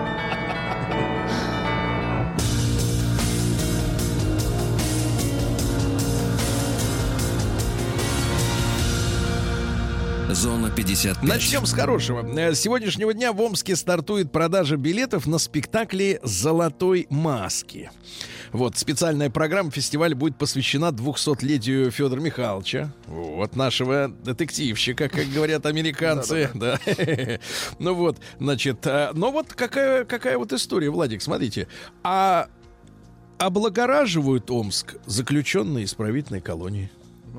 Зона 10.34 10.70
55. 10.70 11.22
Начнем 11.22 11.66
с 11.66 11.72
хорошего. 11.72 12.26
Э, 12.38 12.54
С 12.54 12.60
сегодняшнего 12.60 13.12
дня 13.12 13.32
в 13.32 13.40
Омске 13.40 13.76
стартует 13.76 14.32
продажа 14.32 14.76
билетов 14.76 15.26
на 15.26 15.38
спектакле 15.38 16.20
«Золотой 16.22 17.06
маски». 17.10 17.90
Вот, 18.52 18.76
специальная 18.76 19.30
программа 19.30 19.70
фестиваля 19.70 20.14
будет 20.14 20.36
посвящена 20.36 20.90
200-летию 20.90 21.90
Федора 21.90 22.20
Михайловича. 22.20 22.92
Вот, 23.06 23.56
нашего 23.56 24.08
детективщика, 24.08 25.08
как 25.08 25.26
говорят 25.28 25.66
американцы. 25.66 26.50
Да. 26.54 26.78
Ну 27.78 27.94
вот, 27.94 28.18
значит, 28.38 28.86
э, 28.86 29.10
но 29.14 29.30
вот 29.32 29.52
какая, 29.52 30.04
какая 30.04 30.38
вот 30.38 30.52
история, 30.52 30.90
Владик, 30.90 31.22
смотрите. 31.22 31.66
А 32.02 32.48
облагораживают 33.38 34.50
Омск 34.50 34.96
заключенные 35.06 35.84
исправительной 35.84 36.40
колонии. 36.40 36.90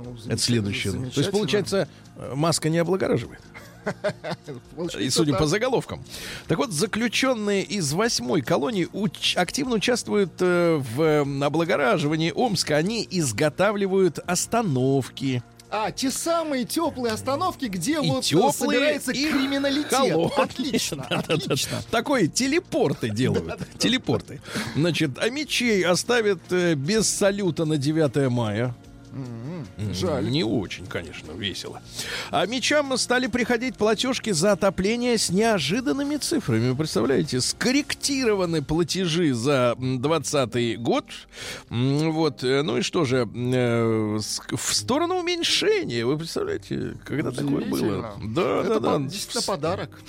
Ну, 0.03 0.15
Это 0.27 0.37
следующее. 0.41 0.93
То 0.93 1.19
есть, 1.21 1.31
получается, 1.31 1.87
э, 2.17 2.33
маска 2.35 2.69
не 2.69 2.77
облагораживает. 2.77 3.39
И 4.99 5.09
судя 5.09 5.33
по 5.35 5.45
заголовкам. 5.45 6.03
Так 6.47 6.57
вот, 6.57 6.71
заключенные 6.71 7.63
из 7.63 7.91
восьмой 7.93 8.41
колонии 8.41 8.87
уч- 8.93 9.35
активно 9.37 9.75
участвуют 9.75 10.31
э, 10.39 10.77
в 10.95 11.01
э, 11.01 11.45
облагораживании 11.45 12.31
Омска. 12.33 12.77
Они 12.77 13.05
изготавливают 13.09 14.19
остановки. 14.25 15.43
А, 15.75 15.89
те 15.91 16.11
самые 16.11 16.65
теплые 16.65 17.13
остановки, 17.15 17.65
где 17.65 17.93
И 17.93 18.07
вот 18.07 18.23
теплые, 18.23 18.51
собирается 18.53 19.11
и 19.11 19.25
криминалитет. 19.25 19.91
холодные. 19.91 20.29
Отлично, 20.37 20.97
Да-да-да. 21.09 21.33
отлично. 21.33 21.81
Такой 21.89 22.27
телепорты 22.27 23.09
делают. 23.09 23.59
Телепорты. 23.79 24.39
Значит, 24.75 25.17
а 25.17 25.29
мечей 25.29 25.83
оставят 25.83 26.39
э, 26.51 26.75
без 26.75 27.09
салюта 27.09 27.65
на 27.65 27.77
9 27.77 28.29
мая. 28.31 28.75
Жаль. 29.91 30.29
Не 30.29 30.43
очень, 30.43 30.85
конечно, 30.87 31.31
весело. 31.31 31.81
А 32.31 32.45
мечам 32.45 32.97
стали 32.97 33.27
приходить 33.27 33.75
платежки 33.75 34.31
за 34.31 34.53
отопление 34.53 35.17
с 35.17 35.29
неожиданными 35.29 36.17
цифрами. 36.17 36.69
Вы 36.69 36.75
представляете, 36.75 37.41
скорректированы 37.41 38.61
платежи 38.61 39.33
за 39.33 39.75
2020 39.77 40.79
год. 40.79 41.05
Вот, 41.69 42.43
э, 42.43 42.61
ну 42.63 42.77
и 42.77 42.81
что 42.81 43.05
же, 43.05 43.27
э, 43.33 44.17
в 44.51 44.73
сторону 44.73 45.15
уменьшения. 45.15 46.05
Вы 46.05 46.17
представляете, 46.17 46.95
когда 47.05 47.31
такое 47.31 47.65
было? 47.65 48.13
Да, 48.23 48.61
Это 48.61 48.79
да, 48.79 48.97
да. 48.97 48.99
действительно 48.99 49.43
подарок. 49.43 49.99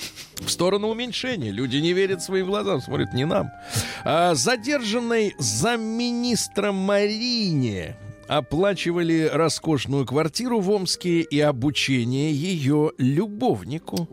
В 0.41 0.51
сторону 0.51 0.89
уменьшения. 0.89 1.51
Люди 1.51 1.77
не 1.77 1.93
верят 1.93 2.23
своим 2.23 2.47
глазам, 2.47 2.81
смотрят 2.81 3.13
не 3.13 3.25
нам. 3.25 3.51
А, 4.05 4.35
задержанной 4.35 5.35
замминистром 5.39 6.75
Марине 6.75 7.97
оплачивали 8.29 9.31
роскошную 9.33 10.07
квартиру 10.07 10.61
в 10.61 10.71
Омске 10.71 11.21
и 11.21 11.41
обучение 11.41 12.33
ее 12.33 12.93
любовнику. 12.99 14.09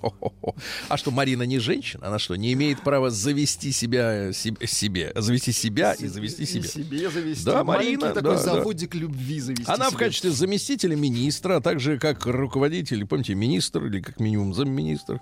Хо-хо-хо. 0.00 0.54
А 0.88 0.96
что, 0.96 1.10
Марина 1.10 1.42
не 1.44 1.58
женщина? 1.58 2.06
Она 2.08 2.18
что, 2.18 2.36
не 2.36 2.52
имеет 2.52 2.80
права 2.82 3.10
завести 3.10 3.72
себя 3.72 4.32
себе, 4.32 4.66
себе 4.66 5.12
завести 5.14 5.52
себя 5.52 5.92
и 5.94 6.06
завести 6.06 6.42
И 6.42 6.46
себя? 6.46 6.68
себе 6.68 7.10
завести. 7.10 7.44
Да, 7.44 7.64
Маленький 7.64 7.96
Марина, 7.96 8.14
такой 8.14 8.36
да, 8.36 8.36
да. 8.36 8.54
заводик 8.54 8.94
любви 8.94 9.40
завести 9.40 9.64
Она 9.70 9.86
в 9.86 9.90
себе. 9.94 9.98
качестве 9.98 10.30
заместителя 10.30 10.96
министра, 10.96 11.56
а 11.56 11.60
также 11.60 11.98
как 11.98 12.26
руководитель, 12.26 13.06
помните, 13.06 13.34
министр 13.34 13.86
или 13.86 14.00
как 14.00 14.20
минимум 14.20 14.54
замминистр, 14.54 15.20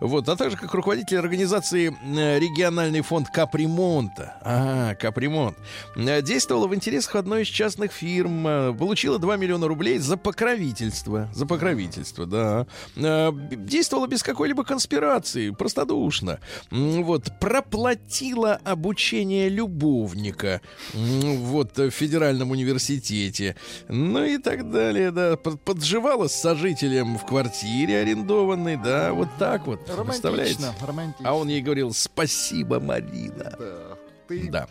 вот, 0.00 0.28
а 0.28 0.36
также 0.36 0.56
как 0.56 0.72
руководитель 0.74 1.18
организации 1.18 1.96
э, 2.16 2.38
региональный 2.38 3.00
фонд 3.02 3.28
капремонта. 3.32 4.36
А, 4.42 4.94
капремонт. 4.94 5.56
Э, 5.96 6.22
Действовала 6.22 6.66
в 6.66 6.74
интересах 6.74 7.14
одной 7.16 7.42
из 7.42 7.48
частных 7.48 7.92
фирм, 7.92 8.46
э, 8.46 8.74
получила 8.74 9.18
2 9.18 9.36
миллиона 9.36 9.66
рублей 9.68 9.98
за 9.98 10.16
покровительство. 10.16 11.28
За 11.34 11.46
покровительство, 11.46 12.26
да. 12.26 12.66
Э, 12.96 13.30
Действовала 13.56 14.06
без 14.06 14.22
какой-либо 14.26 14.64
конспирации, 14.64 15.50
простодушно. 15.50 16.40
Вот, 16.70 17.30
проплатила 17.40 18.60
обучение 18.64 19.48
любовника 19.48 20.60
вот, 20.92 21.78
в 21.78 21.90
федеральном 21.90 22.50
университете. 22.50 23.54
Ну 23.88 24.24
и 24.24 24.38
так 24.38 24.70
далее, 24.70 25.12
да. 25.12 25.36
Под- 25.36 25.60
Подживала 25.62 26.26
с 26.26 26.34
сожителем 26.34 27.18
в 27.18 27.24
квартире 27.24 27.98
арендованной, 27.98 28.76
да, 28.76 29.12
вот 29.12 29.28
так 29.38 29.66
вот. 29.66 29.86
Представляете? 29.86 30.56
Романтично, 30.58 30.86
романтично. 30.86 31.28
А 31.28 31.34
он 31.34 31.48
ей 31.48 31.62
говорил, 31.62 31.92
спасибо, 31.94 32.80
Марина. 32.80 33.54
Да. 33.58 33.98
Ты, 34.26 34.50
Да. 34.50 34.66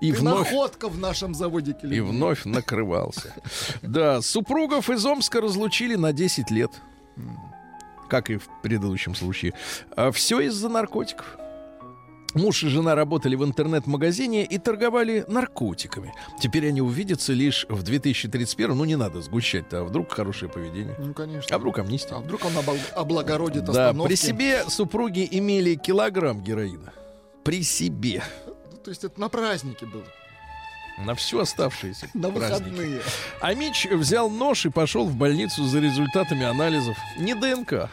И 0.00 0.10
ты 0.12 0.18
вновь... 0.18 0.50
находка 0.50 0.88
в 0.88 0.98
нашем 0.98 1.34
заводике 1.34 1.86
И 1.86 2.00
вновь 2.00 2.44
накрывался. 2.44 3.34
Да, 3.82 4.20
супругов 4.22 4.88
из 4.90 5.04
Омска 5.04 5.40
разлучили 5.40 5.94
на 5.94 6.12
10 6.12 6.50
лет. 6.50 6.70
Как 8.12 8.28
и 8.28 8.36
в 8.36 8.46
предыдущем 8.62 9.14
случае. 9.14 9.54
все 10.12 10.40
из-за 10.40 10.68
наркотиков. 10.68 11.38
Муж 12.34 12.62
и 12.62 12.68
жена 12.68 12.94
работали 12.94 13.36
в 13.36 13.42
интернет-магазине 13.44 14.44
и 14.44 14.58
торговали 14.58 15.24
наркотиками. 15.28 16.12
Теперь 16.38 16.68
они 16.68 16.82
увидятся 16.82 17.32
лишь 17.32 17.64
в 17.70 17.82
2031. 17.82 18.76
Ну, 18.76 18.84
не 18.84 18.96
надо 18.96 19.22
сгущать-то, 19.22 19.80
а 19.80 19.84
вдруг 19.84 20.12
хорошее 20.12 20.50
поведение. 20.50 20.94
Ну, 20.98 21.14
конечно. 21.14 21.56
А 21.56 21.58
вдруг 21.58 21.78
амнистия? 21.78 22.14
А 22.16 22.18
вдруг 22.18 22.44
он 22.44 22.52
обл- 22.52 22.92
облагородит 22.94 23.64
Да, 23.64 23.70
остановки? 23.88 24.08
при 24.10 24.16
себе 24.16 24.64
супруги 24.68 25.26
имели 25.30 25.74
килограмм 25.74 26.42
героина. 26.42 26.92
При 27.44 27.62
себе. 27.62 28.22
Ну, 28.46 28.76
То 28.84 28.90
есть 28.90 29.04
это 29.04 29.18
на 29.18 29.30
празднике 29.30 29.86
было. 29.86 30.04
На 30.98 31.14
все 31.14 31.40
оставшиеся 31.40 32.08
На 32.14 32.30
праздники. 32.30 32.70
выходные. 32.70 33.02
А 33.40 33.54
Мич 33.54 33.86
взял 33.86 34.28
нож 34.30 34.66
и 34.66 34.70
пошел 34.70 35.06
в 35.06 35.14
больницу 35.16 35.64
за 35.64 35.80
результатами 35.80 36.44
анализов. 36.44 36.96
Не 37.18 37.34
ДНК. 37.34 37.88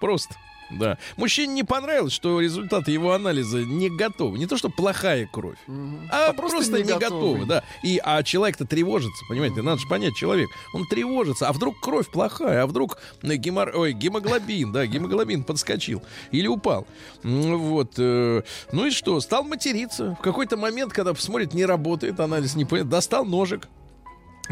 Просто. 0.00 0.34
Да. 0.70 0.98
Мужчине 1.16 1.54
не 1.54 1.62
понравилось, 1.64 2.12
что 2.12 2.40
результаты 2.40 2.90
его 2.90 3.12
анализа 3.12 3.64
не 3.64 3.88
готовы. 3.88 4.38
Не 4.38 4.46
то, 4.46 4.56
что 4.56 4.68
плохая 4.68 5.26
кровь, 5.32 5.56
а, 6.10 6.28
А 6.28 6.32
просто, 6.34 6.56
просто 6.58 6.76
не 6.78 6.82
не 6.84 6.88
готовы. 6.98 7.38
готовы. 7.38 7.46
Да. 7.46 7.64
И, 7.82 8.00
а 8.04 8.22
человек-то 8.22 8.66
тревожится, 8.66 9.24
понимаете? 9.28 9.62
Надо 9.62 9.80
же 9.80 9.88
понять, 9.88 10.14
человек, 10.14 10.48
он 10.74 10.86
тревожится. 10.86 11.48
А 11.48 11.52
вдруг 11.52 11.80
кровь 11.80 12.10
плохая, 12.10 12.62
а 12.62 12.66
вдруг 12.66 12.98
э, 13.22 13.36
гемор... 13.36 13.72
Ой, 13.74 13.92
гемоглобин, 13.92 14.72
да, 14.72 14.86
гемоглобин 14.86 15.42
подскочил 15.44 16.02
или 16.32 16.46
упал. 16.46 16.86
Вот. 17.22 17.94
э, 17.98 18.42
Ну 18.72 18.86
и 18.86 18.90
что? 18.90 19.20
Стал 19.20 19.44
материться. 19.44 20.16
В 20.18 20.22
какой-то 20.22 20.56
момент, 20.56 20.92
когда 20.92 21.14
посмотрит, 21.14 21.54
не 21.54 21.64
работает, 21.64 22.20
анализ 22.20 22.54
не 22.56 22.64
понятно, 22.64 22.90
достал 22.90 23.24
ножик. 23.24 23.68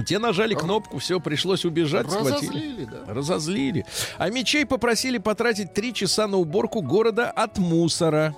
Те 0.04 0.18
нажали 0.18 0.54
кнопку, 0.54 0.98
все, 0.98 1.20
пришлось 1.20 1.64
убежать, 1.64 2.10
схватили. 2.10 2.48
Разозлили, 2.50 2.84
да. 2.84 3.14
Разозлили. 3.14 3.86
А 4.18 4.28
мечей 4.30 4.66
попросили 4.66 5.18
потратить 5.18 5.72
три 5.72 5.94
часа 5.94 6.26
на 6.26 6.36
уборку 6.36 6.82
города 6.82 7.30
от 7.30 7.58
мусора. 7.58 8.34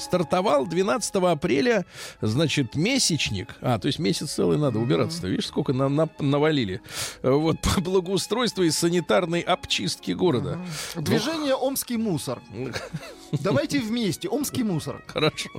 Стартовал 0.00 0.66
12 0.66 1.14
апреля, 1.16 1.84
значит, 2.20 2.74
месячник. 2.74 3.54
А, 3.60 3.78
то 3.78 3.86
есть 3.86 3.98
месяц 3.98 4.32
целый 4.32 4.58
надо 4.58 4.78
убираться. 4.78 5.26
Видишь, 5.26 5.46
сколько 5.46 5.72
на- 5.72 5.88
на- 5.88 6.08
навалили. 6.18 6.80
Э, 7.22 7.30
Вот 7.30 7.56
по 7.74 7.80
благоустройству 7.80 8.62
и 8.64 8.70
санитарной 8.70 9.40
обчистке 9.40 10.14
города. 10.14 10.58
Движение 10.96 11.54
«Омский 11.54 11.96
мусор». 11.96 12.40
Давайте 13.32 13.78
вместе. 13.80 14.28
«Омский 14.28 14.62
мусор». 14.62 15.02
Хорошо. 15.06 15.50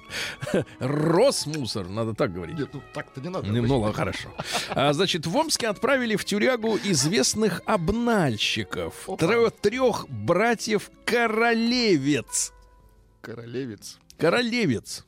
Росмусор, 0.80 1.88
надо 1.88 2.14
так 2.14 2.34
говорить. 2.34 2.58
Нет, 2.58 2.70
ну 2.74 2.82
так-то 2.94 3.22
не 3.22 3.30
надо. 3.30 3.48
Ну, 3.48 3.62
ну, 3.62 3.80
ладно, 3.80 3.94
хорошо. 3.96 4.30
А, 4.70 4.92
значит, 4.94 5.26
в 5.26 5.36
Омске 5.36 5.68
отправили 5.68 6.16
в 6.16 6.26
тюрягу 6.26 6.78
известных 6.84 7.62
обнальщиков. 7.66 9.08
Трех 9.18 10.10
братьев 10.10 10.89
Королевец. 11.06 12.54
Королевец. 13.22 13.98
Королевец. 14.22 15.04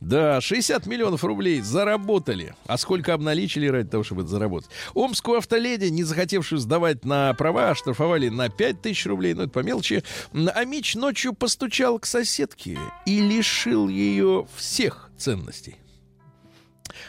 Да, 0.00 0.40
60 0.40 0.86
миллионов 0.86 1.24
рублей 1.24 1.60
заработали. 1.60 2.54
А 2.66 2.78
сколько 2.78 3.12
обналичили 3.12 3.66
ради 3.66 3.90
того, 3.90 4.02
чтобы 4.02 4.22
это 4.22 4.30
заработать? 4.30 4.70
Омскую 4.94 5.36
автоледи, 5.36 5.90
не 5.90 6.04
захотевшую 6.04 6.58
сдавать 6.58 7.04
на 7.04 7.34
права, 7.34 7.68
оштрафовали 7.68 8.30
на 8.30 8.48
5 8.48 8.80
тысяч 8.80 9.04
рублей, 9.04 9.34
ну 9.34 9.42
это 9.42 9.50
по 9.50 9.58
мелочи. 9.58 10.02
А 10.32 10.64
Мич 10.64 10.94
ночью 10.94 11.34
постучал 11.34 11.98
к 11.98 12.06
соседке 12.06 12.78
и 13.04 13.20
лишил 13.20 13.88
ее 13.88 14.46
всех 14.56 15.10
ценностей. 15.18 15.76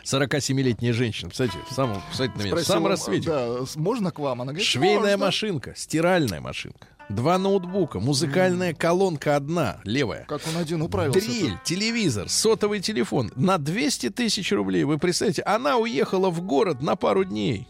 47-летняя 0.04 0.94
женщина, 0.94 1.30
кстати, 1.32 1.54
в 1.70 1.74
самом, 1.74 2.02
кстати, 2.12 2.32
на 2.36 2.42
меня, 2.42 2.50
Спросил, 2.52 2.76
он, 2.78 2.86
рассвете. 2.88 3.30
Да, 3.30 3.58
можно 3.76 4.12
к 4.12 4.20
вам? 4.20 4.42
Она 4.42 4.52
говорит, 4.52 4.68
Швейная 4.68 5.18
«Можно». 5.18 5.26
машинка, 5.26 5.74
стиральная 5.76 6.42
машинка, 6.42 6.88
два 7.10 7.38
ноутбука, 7.38 8.00
музыкальная 8.00 8.74
колонка 8.74 9.36
одна, 9.36 9.80
левая. 9.84 10.26
Как 10.28 10.42
он 10.54 10.62
один 10.62 10.82
управился. 10.82 11.20
Дрель, 11.20 11.58
телевизор, 11.64 12.30
сотовый 12.30 12.80
телефон 12.82 13.32
на 13.36 13.58
200 13.58 14.10
тысяч 14.12 14.52
рублей. 14.52 14.84
Вы 14.84 14.98
представляете, 14.98 15.42
она 15.44 15.78
уехала 15.78 16.30
в 16.30 16.42
город 16.42 16.82
на 16.82 16.96
пару 16.96 17.24
дней. 17.24 17.68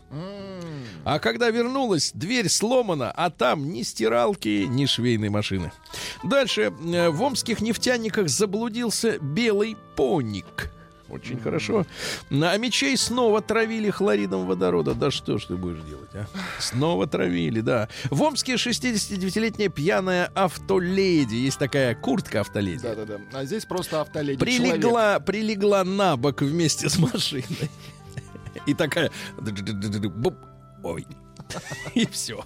А 1.05 1.17
когда 1.19 1.49
вернулась, 1.49 2.11
дверь 2.13 2.49
сломана, 2.49 3.09
а 3.11 3.29
там 3.29 3.71
ни 3.71 3.83
стиралки, 3.83 4.65
ни 4.67 4.85
швейной 4.85 5.29
машины. 5.29 5.71
Дальше. 6.23 6.73
э, 6.83 7.09
В 7.09 7.21
омских 7.23 7.61
нефтяниках 7.61 8.27
заблудился 8.29 9.17
белый 9.19 9.77
поник. 9.95 10.71
Очень 11.09 11.39
хорошо. 11.39 11.85
А 12.29 12.57
мечей 12.57 12.95
снова 12.97 13.41
травили 13.41 13.89
хлоридом 13.89 14.45
водорода. 14.45 14.93
Да 14.93 15.11
что 15.11 15.37
ж 15.37 15.45
ты 15.45 15.55
будешь 15.55 15.83
делать, 15.83 16.09
а? 16.13 16.27
Снова 16.59 17.07
травили, 17.07 17.61
да. 17.61 17.89
В 18.09 18.21
Омске 18.21 18.53
69-летняя 18.53 19.69
пьяная 19.69 20.31
автоледи. 20.35 21.35
Есть 21.35 21.59
такая 21.59 21.95
куртка 21.95 22.41
автоледи. 22.41 22.83
Да-да-да. 22.83 23.19
А 23.33 23.45
здесь 23.45 23.65
просто 23.65 24.01
автоледи. 24.01 24.39
Человек. 24.39 24.61
Прилегла, 24.61 25.19
прилегла 25.19 25.83
на 25.83 26.15
бок 26.17 26.41
вместе 26.41 26.89
с 26.89 26.97
машиной. 26.97 27.69
И 28.65 28.73
такая... 28.73 29.11
Ой. 30.83 31.07
И 31.95 32.05
все. 32.07 32.43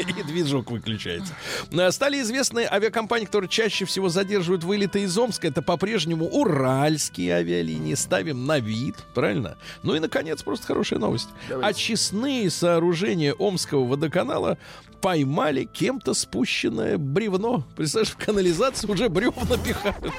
И 0.18 0.22
движок 0.22 0.70
выключается. 0.70 1.34
А, 1.76 1.90
Стали 1.90 2.20
известны 2.20 2.66
авиакомпании, 2.70 3.26
которые 3.26 3.48
чаще 3.48 3.84
всего 3.84 4.08
задерживают 4.08 4.64
вылеты 4.64 5.02
из 5.02 5.16
Омска. 5.16 5.48
Это 5.48 5.62
по-прежнему 5.62 6.26
уральские 6.26 7.34
авиалинии. 7.34 7.94
Ставим 7.94 8.46
на 8.46 8.58
вид, 8.58 8.96
правильно? 9.14 9.56
Ну 9.82 9.94
и, 9.94 9.98
наконец, 10.00 10.42
просто 10.42 10.66
хорошая 10.66 10.98
новость. 10.98 11.28
Очистные 11.62 12.50
сооружения 12.50 13.32
Омского 13.34 13.86
водоканала 13.86 14.58
поймали 15.00 15.64
кем-то 15.64 16.14
спущенное 16.14 16.98
бревно. 16.98 17.64
Представляешь, 17.76 18.12
в 18.12 18.16
канализацию 18.16 18.90
уже 18.90 19.08
бревна 19.08 19.56
пихают. 19.56 20.12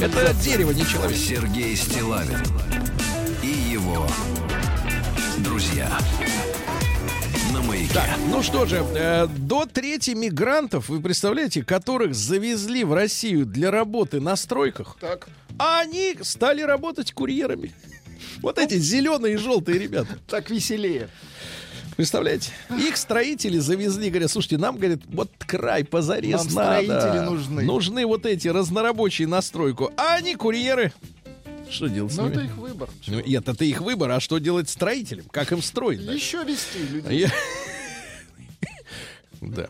Это 0.00 0.34
дерево, 0.42 0.70
не 0.70 0.86
человек. 0.86 1.16
Сергей 1.16 1.76
Стилавин 1.76 2.38
и 3.42 3.48
его 3.48 4.06
друзья. 5.38 5.90
На 7.52 7.60
маяке. 7.62 7.92
Так, 7.92 8.08
ну 8.30 8.42
что 8.42 8.64
же, 8.66 8.76
э, 8.94 9.26
до 9.26 9.66
трети 9.66 10.10
мигрантов, 10.12 10.88
вы 10.88 11.00
представляете, 11.00 11.62
которых 11.64 12.14
завезли 12.14 12.84
в 12.84 12.94
Россию 12.94 13.46
для 13.46 13.70
работы 13.70 14.20
на 14.20 14.36
стройках, 14.36 14.96
Так. 15.00 15.28
а 15.58 15.80
они 15.80 16.16
стали 16.22 16.62
работать 16.62 17.12
курьерами. 17.12 17.72
Вот 18.40 18.58
эти 18.58 18.74
зеленые 18.78 19.34
и 19.34 19.36
желтые 19.36 19.78
ребята. 19.78 20.18
Так 20.28 20.50
веселее. 20.50 21.08
Представляете? 21.96 22.52
Их 22.70 22.96
строители 22.96 23.58
завезли, 23.58 24.08
говорят, 24.08 24.30
слушайте, 24.30 24.56
нам, 24.56 24.76
говорят, 24.76 25.00
вот 25.08 25.30
край 25.38 25.84
позарез 25.84 26.44
Нам 26.46 26.54
надо. 26.54 26.82
строители 26.84 27.18
нужны. 27.24 27.62
Нужны 27.64 28.06
вот 28.06 28.24
эти 28.24 28.48
разнорабочие 28.48 29.28
на 29.28 29.42
стройку. 29.42 29.92
А 29.96 30.14
они 30.14 30.34
курьеры. 30.34 30.92
Что 31.70 31.86
делать 31.88 32.12
с 32.12 32.16
Ну, 32.16 32.24
ними? 32.24 32.32
это 32.32 32.40
их 32.42 32.56
выбор. 32.56 32.88
Ну, 33.06 33.20
Нет, 33.20 33.48
это 33.48 33.64
их 33.64 33.80
выбор. 33.80 34.10
А 34.10 34.20
что 34.20 34.38
делать 34.38 34.68
строителям? 34.68 35.26
Как 35.30 35.52
им 35.52 35.62
строить? 35.62 36.04
дальше? 36.04 36.24
Еще 36.24 36.44
вести 36.44 36.78
людей. 36.90 37.26
Да. 39.42 39.68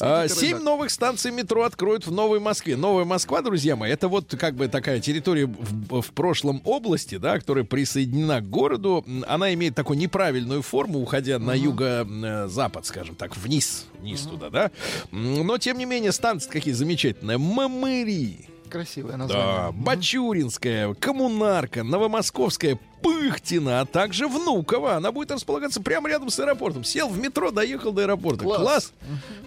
А. 0.00 0.26
Семь 0.26 0.58
новых 0.58 0.90
станций 0.90 1.30
метро 1.30 1.62
откроют 1.62 2.04
в 2.06 2.10
Новой 2.10 2.40
Москве. 2.40 2.76
Новая 2.76 3.04
Москва, 3.04 3.40
друзья 3.40 3.76
мои, 3.76 3.92
это 3.92 4.08
вот 4.08 4.34
как 4.36 4.56
бы 4.56 4.66
такая 4.66 4.98
территория 5.00 5.46
в, 5.46 6.00
в 6.00 6.10
прошлом 6.10 6.60
области, 6.64 7.18
да, 7.18 7.38
которая 7.38 7.62
присоединена 7.62 8.40
к 8.40 8.50
городу. 8.50 9.04
Она 9.28 9.54
имеет 9.54 9.76
такую 9.76 9.96
неправильную 9.96 10.62
форму, 10.62 11.00
уходя 11.00 11.38
на 11.38 11.54
юго-запад, 11.54 12.84
скажем 12.84 13.14
так, 13.14 13.36
вниз, 13.36 13.86
вниз 14.00 14.22
туда, 14.22 14.50
да. 14.50 14.70
Но, 15.12 15.56
тем 15.58 15.78
не 15.78 15.84
менее, 15.84 16.10
станции 16.10 16.50
какие 16.50 16.74
замечательные. 16.74 17.38
Мамыри. 17.38 18.48
Красивое 18.72 19.12
Да, 19.12 19.16
название. 19.18 19.72
Бачуринская, 19.72 20.94
Коммунарка, 20.94 21.82
Новомосковская, 21.82 22.78
Пыхтина, 23.02 23.82
а 23.82 23.84
также 23.84 24.26
Внуково. 24.26 24.96
Она 24.96 25.12
будет 25.12 25.30
располагаться 25.30 25.82
прямо 25.82 26.08
рядом 26.08 26.30
с 26.30 26.40
аэропортом. 26.40 26.82
Сел 26.82 27.08
в 27.10 27.18
метро, 27.18 27.50
доехал 27.50 27.92
до 27.92 28.02
аэропорта. 28.02 28.44
Класс. 28.44 28.60
Класс. 28.62 28.92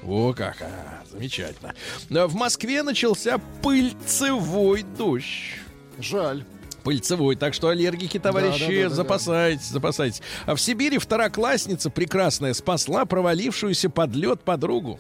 О, 0.06 0.32
как, 0.34 0.62
а, 0.62 1.02
замечательно. 1.12 1.74
В 2.10 2.36
Москве 2.36 2.84
начался 2.84 3.40
пыльцевой 3.64 4.84
дождь. 4.96 5.56
Жаль. 5.98 6.46
Пыльцевой, 6.84 7.36
так 7.36 7.56
что 7.56 7.70
аллергики, 7.70 8.20
товарищи, 8.20 8.60
Да, 8.60 8.68
да, 8.68 8.74
да, 8.76 8.84
да, 8.84 8.90
да. 8.90 8.96
запасайтесь, 8.96 9.68
запасайтесь. 9.70 10.22
А 10.46 10.54
в 10.54 10.62
Сибири 10.62 11.00
второклассница 11.00 11.90
прекрасная 11.90 12.54
спасла 12.54 13.06
провалившуюся 13.06 13.90
под 13.90 14.14
лед 14.14 14.42
подругу. 14.42 15.00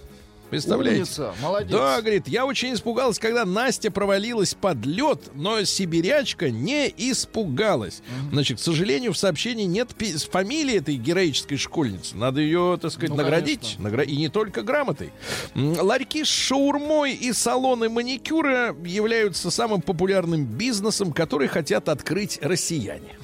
Представляете? 0.55 0.97
Умница, 1.01 1.33
молодец. 1.41 1.71
Да, 1.71 2.01
говорит, 2.01 2.27
я 2.27 2.45
очень 2.45 2.73
испугалась, 2.73 3.19
когда 3.19 3.45
Настя 3.45 3.91
провалилась 3.91 4.53
под 4.53 4.85
лед, 4.85 5.19
но 5.33 5.63
сибирячка 5.63 6.49
не 6.49 6.87
испугалась. 6.97 8.01
Значит, 8.31 8.57
к 8.59 8.61
сожалению, 8.61 9.13
в 9.13 9.17
сообщении 9.17 9.65
нет 9.65 9.89
фамилии 10.31 10.75
этой 10.77 10.95
героической 10.95 11.57
школьницы. 11.57 12.15
Надо 12.17 12.41
ее, 12.41 12.77
так 12.81 12.91
сказать, 12.91 13.09
Ну, 13.11 13.15
наградить. 13.17 13.77
Награ- 13.79 14.05
И 14.05 14.15
не 14.15 14.29
только 14.29 14.61
грамотой. 14.61 15.11
Ларьки 15.55 16.23
с 16.23 16.27
шаурмой 16.27 17.13
и 17.13 17.33
салоны 17.33 17.89
маникюра 17.89 18.75
являются 18.85 19.49
самым 19.51 19.81
популярным 19.81 20.45
бизнесом, 20.45 21.13
который 21.13 21.47
хотят 21.47 21.89
открыть 21.89 22.39
россияне. 22.41 23.15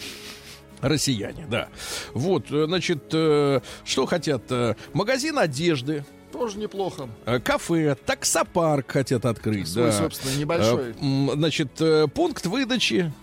Россияне, 0.81 1.45
да. 1.49 1.67
Вот, 2.13 2.45
э, 2.51 2.65
значит, 2.65 3.03
э, 3.13 3.61
что 3.85 4.05
хотят? 4.07 4.41
э, 4.49 4.73
Магазин 4.93 5.37
одежды, 5.37 6.03
Тоже 6.41 6.57
неплохо. 6.57 7.07
Э, 7.27 7.39
Кафе, 7.39 7.93
таксопарк 8.03 8.93
хотят 8.93 9.25
открыть. 9.25 9.67
Свой, 9.67 9.85
да. 9.85 9.91
собственно, 9.91 10.35
небольшой. 10.39 10.95
Э, 10.99 11.35
Значит, 11.35 11.79
э, 11.79 12.07
пункт 12.07 12.47
выдачи. 12.47 13.13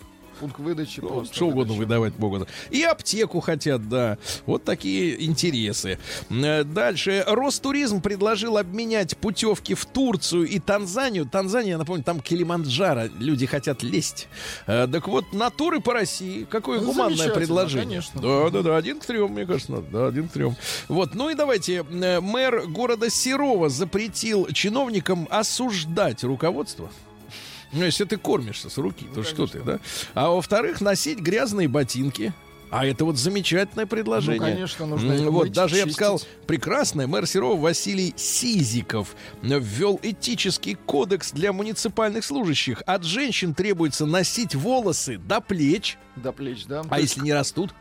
Пункт 0.40 0.58
выдачи 0.58 1.00
Ну, 1.00 1.08
просто. 1.08 1.34
что 1.34 1.48
угодно 1.48 1.74
выдавать 1.74 2.18
могут. 2.18 2.48
И 2.70 2.82
аптеку 2.82 3.40
хотят, 3.40 3.88
да. 3.88 4.18
Вот 4.46 4.64
такие 4.64 5.24
интересы. 5.24 5.98
Э, 6.30 6.64
Дальше. 6.64 7.24
Ростуризм 7.26 8.00
предложил 8.00 8.56
обменять 8.56 9.16
путевки 9.16 9.74
в 9.74 9.84
Турцию 9.86 10.46
и 10.46 10.58
Танзанию. 10.58 11.26
Танзания, 11.26 11.70
я 11.72 11.78
напомню, 11.78 12.04
там 12.04 12.20
Килиманджаро. 12.20 13.04
Люди 13.18 13.46
хотят 13.46 13.82
лезть. 13.82 14.28
Э, 14.66 14.86
Так 14.90 15.08
вот, 15.08 15.32
на 15.32 15.50
туры 15.50 15.80
по 15.80 15.92
России. 15.94 16.44
Какое 16.48 16.80
Ну, 16.80 16.86
гуманное 16.92 17.30
предложение. 17.30 17.86
конечно. 17.86 18.20
Да, 18.20 18.50
да, 18.50 18.62
да. 18.62 18.76
Один 18.76 19.00
к 19.00 19.06
трем, 19.06 19.32
мне 19.32 19.46
кажется, 19.46 19.72
надо. 19.72 19.86
Да, 19.90 20.06
один 20.08 20.28
к 20.28 20.32
трем. 20.32 20.56
Вот. 20.88 21.14
Ну 21.14 21.30
и 21.30 21.34
давайте. 21.34 21.84
Э, 21.90 22.20
Мэр 22.20 22.66
города 22.68 23.10
Серова 23.10 23.68
запретил 23.68 24.46
чиновникам 24.52 25.26
осуждать 25.30 26.22
руководство. 26.24 26.90
Ну, 27.72 27.84
если 27.84 28.04
ты 28.04 28.16
кормишься 28.16 28.70
с 28.70 28.78
руки, 28.78 29.06
то 29.14 29.22
что 29.22 29.46
ты, 29.46 29.60
да? 29.60 29.78
А 30.14 30.30
во-вторых, 30.30 30.80
носить 30.80 31.18
грязные 31.18 31.68
ботинки. 31.68 32.32
А 32.70 32.84
это 32.84 33.06
вот 33.06 33.16
замечательное 33.16 33.86
предложение. 33.86 34.40
Ну, 34.40 34.46
конечно, 34.46 34.86
нужно 34.86 35.12
их 35.12 35.22
Вот, 35.30 35.44
мыть, 35.44 35.52
даже 35.54 35.76
я 35.76 35.84
бы 35.84 35.88
чистить. 35.88 35.96
сказал, 35.96 36.22
прекрасное. 36.46 37.06
Мэр 37.06 37.26
Серова 37.26 37.58
Василий 37.58 38.12
Сизиков 38.16 39.16
ввел 39.42 39.98
этический 40.02 40.74
кодекс 40.74 41.32
для 41.32 41.54
муниципальных 41.54 42.24
служащих. 42.24 42.82
От 42.84 43.04
женщин 43.04 43.54
требуется 43.54 44.04
носить 44.04 44.54
волосы 44.54 45.16
до 45.16 45.40
плеч. 45.40 45.96
До 46.16 46.30
плеч, 46.32 46.66
да? 46.66 46.82
А 46.90 47.00
если 47.00 47.22
не 47.22 47.32
растут? 47.32 47.72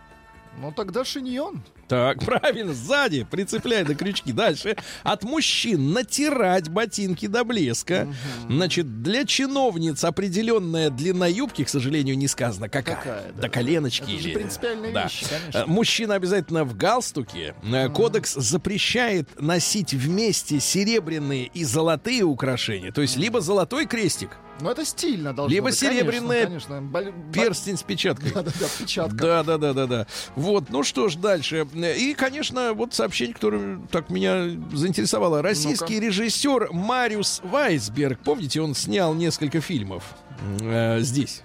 Ну 0.61 0.71
тогда 0.71 1.03
шиньон. 1.03 1.61
Так, 1.87 2.19
правильно, 2.25 2.73
сзади, 2.73 3.25
прицепляй 3.29 3.83
на 3.83 3.95
крючки. 3.95 4.33
Дальше. 4.33 4.75
От 5.03 5.23
мужчин 5.23 5.93
натирать 5.93 6.69
ботинки 6.69 7.27
до 7.27 7.43
блеска. 7.43 8.07
Значит, 8.49 9.01
для 9.03 9.25
чиновниц 9.25 10.03
определенная 10.03 10.89
длина 10.89 11.27
юбки, 11.27 11.63
к 11.63 11.69
сожалению, 11.69 12.17
не 12.17 12.27
сказано 12.27 12.67
какая. 12.69 12.95
Какая, 12.97 13.31
да. 13.35 13.41
До 13.43 13.49
коленочки. 13.49 14.03
Это 14.03 14.21
же 14.21 14.29
или- 14.29 14.33
принципиальные 14.35 14.91
Да. 14.93 15.03
вещи, 15.03 15.25
конечно. 15.29 15.59
Э, 15.59 15.65
Мужчина 15.65 16.15
обязательно 16.15 16.63
в 16.63 16.75
галстуке. 16.75 17.55
Э, 17.63 17.89
Кодекс 17.89 18.33
запрещает 18.33 19.41
носить 19.41 19.93
вместе 19.93 20.59
серебряные 20.59 21.45
и 21.53 21.63
золотые 21.63 22.23
украшения. 22.23 22.91
То 22.91 23.01
есть 23.01 23.15
либо 23.17 23.39
золотой 23.41 23.85
крестик, 23.85 24.31
Ну 24.59 24.69
это 24.69 24.85
стильно 24.85 25.33
должно 25.33 25.53
Либо 25.53 25.69
быть. 25.69 25.79
Конечно, 25.79 25.99
серебряная 26.11 26.45
конечно. 26.45 26.81
Бол- 26.81 27.13
перстень 27.33 27.77
с 27.77 27.83
печаткой. 27.83 28.31
Да-да-да, 28.31 28.67
печатка. 28.79 29.15
Да, 29.15 29.43
да, 29.43 29.57
да, 29.57 29.73
да, 29.73 29.87
да. 29.87 30.07
Вот, 30.35 30.69
ну 30.69 30.83
что 30.83 31.09
ж, 31.09 31.15
дальше. 31.15 31.67
И, 31.75 32.13
конечно, 32.13 32.73
вот 32.73 32.93
сообщение, 32.93 33.33
которое 33.33 33.79
так 33.91 34.09
меня 34.09 34.45
заинтересовало. 34.73 35.41
Российский 35.41 35.99
режиссер 35.99 36.69
Мариус 36.71 37.41
Вайсберг, 37.43 38.19
помните, 38.19 38.61
он 38.61 38.75
снял 38.75 39.13
несколько 39.13 39.61
фильмов 39.61 40.03
э, 40.61 40.99
здесь. 41.01 41.43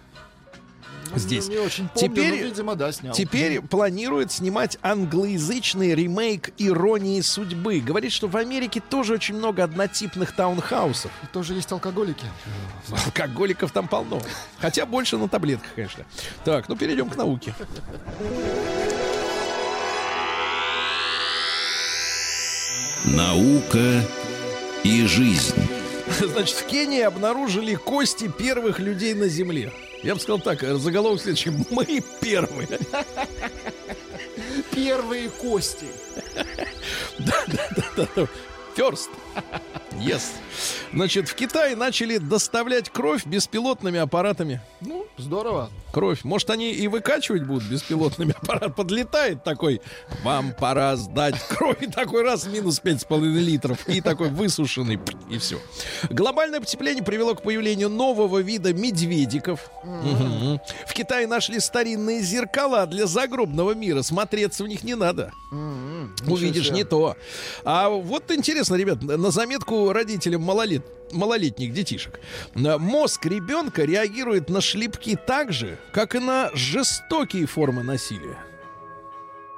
Ну, 1.12 1.18
Здесь. 1.18 1.48
Не 1.48 1.58
очень 1.58 1.88
помню, 1.88 2.08
Теперь- 2.08 2.30
но, 2.30 2.36
видимо, 2.46 2.74
да, 2.74 2.90
снял. 2.92 3.14
Теперь 3.14 3.60
планирует 3.68 4.32
снимать 4.32 4.78
англоязычный 4.82 5.94
ремейк 5.94 6.50
«Иронии 6.58 7.20
судьбы». 7.20 7.80
Говорит, 7.80 8.12
что 8.12 8.28
в 8.28 8.36
Америке 8.36 8.80
тоже 8.80 9.14
очень 9.14 9.34
много 9.36 9.62
однотипных 9.64 10.32
таунхаусов. 10.34 11.10
Тоже 11.32 11.54
есть 11.54 11.70
алкоголики. 11.70 12.24
Алкоголиков 13.04 13.72
там 13.72 13.88
полно. 13.88 14.20
Хотя 14.58 14.86
больше 14.86 15.18
на 15.18 15.28
таблетках, 15.28 15.70
конечно. 15.74 16.04
Так, 16.44 16.68
ну 16.68 16.76
перейдем 16.76 17.10
к 17.10 17.16
науке. 17.16 17.54
Наука 23.04 24.04
и 24.84 25.06
жизнь. 25.06 25.54
Значит, 26.20 26.56
в 26.56 26.66
Кении 26.66 27.00
обнаружили 27.02 27.74
кости 27.74 28.28
первых 28.28 28.78
людей 28.78 29.14
на 29.14 29.28
Земле. 29.28 29.72
Я 30.02 30.14
бы 30.14 30.20
сказал 30.20 30.40
так, 30.40 30.60
заголовок 30.60 31.20
следующий. 31.20 31.50
Мы 31.70 32.02
первые. 32.20 32.78
Первые 34.74 35.28
кости. 35.30 35.86
Да-да-да. 37.18 38.28
First. 38.76 39.10
Yes. 39.92 40.22
Значит, 40.92 41.28
в 41.28 41.34
Китае 41.34 41.76
начали 41.76 42.18
доставлять 42.18 42.90
кровь 42.90 43.24
беспилотными 43.24 44.00
аппаратами. 44.00 44.60
Ну, 44.80 45.06
Здорово. 45.18 45.70
Кровь. 45.92 46.24
Может, 46.24 46.50
они 46.50 46.72
и 46.72 46.88
выкачивать 46.88 47.44
будут 47.44 47.64
беспилотными 47.64 48.34
аппарат. 48.42 48.74
Подлетает 48.74 49.44
такой, 49.44 49.80
вам 50.24 50.52
пора 50.58 50.96
сдать 50.96 51.36
кровь. 51.48 51.82
И 51.82 51.86
такой 51.86 52.22
раз 52.22 52.46
минус 52.46 52.80
5,5 52.82 53.20
литров. 53.20 53.88
И 53.88 54.00
такой 54.00 54.30
высушенный. 54.30 54.98
И 55.30 55.38
все. 55.38 55.58
Глобальное 56.10 56.60
потепление 56.60 57.04
привело 57.04 57.34
к 57.34 57.42
появлению 57.42 57.90
нового 57.90 58.38
вида 58.38 58.72
медведиков. 58.72 59.70
Мгм. 59.84 60.60
В 60.86 60.92
Китае 60.94 61.26
нашли 61.26 61.60
старинные 61.60 62.22
зеркала 62.22 62.86
для 62.86 63.06
загробного 63.06 63.74
мира. 63.74 64.02
Смотреться 64.02 64.64
в 64.64 64.68
них 64.68 64.82
не 64.82 64.94
надо. 64.94 65.32
Увидишь 66.26 66.68
себе. 66.68 66.76
не 66.78 66.84
то. 66.84 67.16
А 67.64 67.88
вот 67.90 68.30
интересно, 68.30 68.76
ребят, 68.76 69.02
на 69.22 69.30
заметку 69.30 69.92
родителям 69.92 70.42
малолет, 70.42 70.82
малолетних 71.12 71.72
детишек. 71.72 72.18
На- 72.54 72.76
Мозг 72.78 73.24
ребенка 73.26 73.84
реагирует 73.84 74.50
на 74.50 74.60
шлепки 74.60 75.16
так 75.26 75.52
же, 75.52 75.78
как 75.92 76.14
и 76.16 76.18
на 76.18 76.50
жестокие 76.54 77.46
формы 77.46 77.82
насилия. 77.84 78.36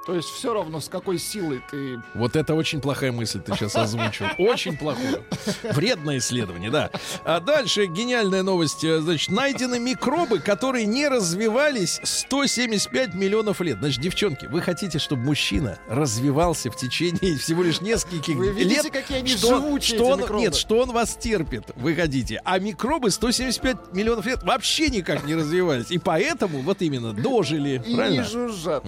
То 0.05 0.13
есть 0.13 0.29
все 0.29 0.53
равно, 0.53 0.79
с 0.79 0.87
какой 0.87 1.17
силой 1.17 1.63
ты... 1.71 1.99
Вот 2.13 2.35
это 2.35 2.53
очень 2.53 2.79
плохая 2.79 3.11
мысль 3.11 3.41
ты 3.41 3.53
сейчас 3.55 3.75
озвучил. 3.75 4.27
Очень 4.37 4.77
плохую. 4.77 5.23
Вредное 5.63 6.19
исследование, 6.19 6.69
да. 6.69 6.91
А 7.23 7.39
дальше 7.39 7.87
гениальная 7.87 8.43
новость. 8.43 8.81
Значит, 8.81 9.29
найдены 9.31 9.79
микробы, 9.79 10.39
которые 10.39 10.85
не 10.85 11.07
развивались 11.07 11.99
175 12.03 13.15
миллионов 13.15 13.61
лет. 13.61 13.79
Значит, 13.79 14.01
девчонки, 14.01 14.45
вы 14.45 14.61
хотите, 14.61 14.99
чтобы 14.99 15.23
мужчина 15.23 15.79
развивался 15.87 16.69
в 16.69 16.75
течение 16.75 17.37
всего 17.37 17.63
лишь 17.63 17.81
нескольких 17.81 18.35
Вы 18.35 18.51
видите, 18.51 18.83
лет? 18.83 18.91
какие 18.91 19.19
они 19.19 19.29
что, 19.29 19.47
живучие, 19.47 19.97
что 19.97 20.07
он, 20.07 20.19
микробы? 20.19 20.41
Нет, 20.41 20.55
что 20.55 20.79
он 20.79 20.91
вас 20.91 21.15
терпит, 21.15 21.63
вы 21.75 21.95
хотите. 21.95 22.41
А 22.45 22.59
микробы 22.59 23.09
175 23.09 23.93
миллионов 23.93 24.25
лет 24.25 24.43
вообще 24.43 24.89
никак 24.89 25.25
не 25.25 25.33
развивались. 25.33 25.89
И 25.89 25.97
поэтому 25.97 26.61
вот 26.61 26.81
именно 26.83 27.11
дожили. 27.11 27.81
И 27.85 27.95
правильно? 27.95 28.21
не 28.21 28.27
жужжат. 28.27 28.83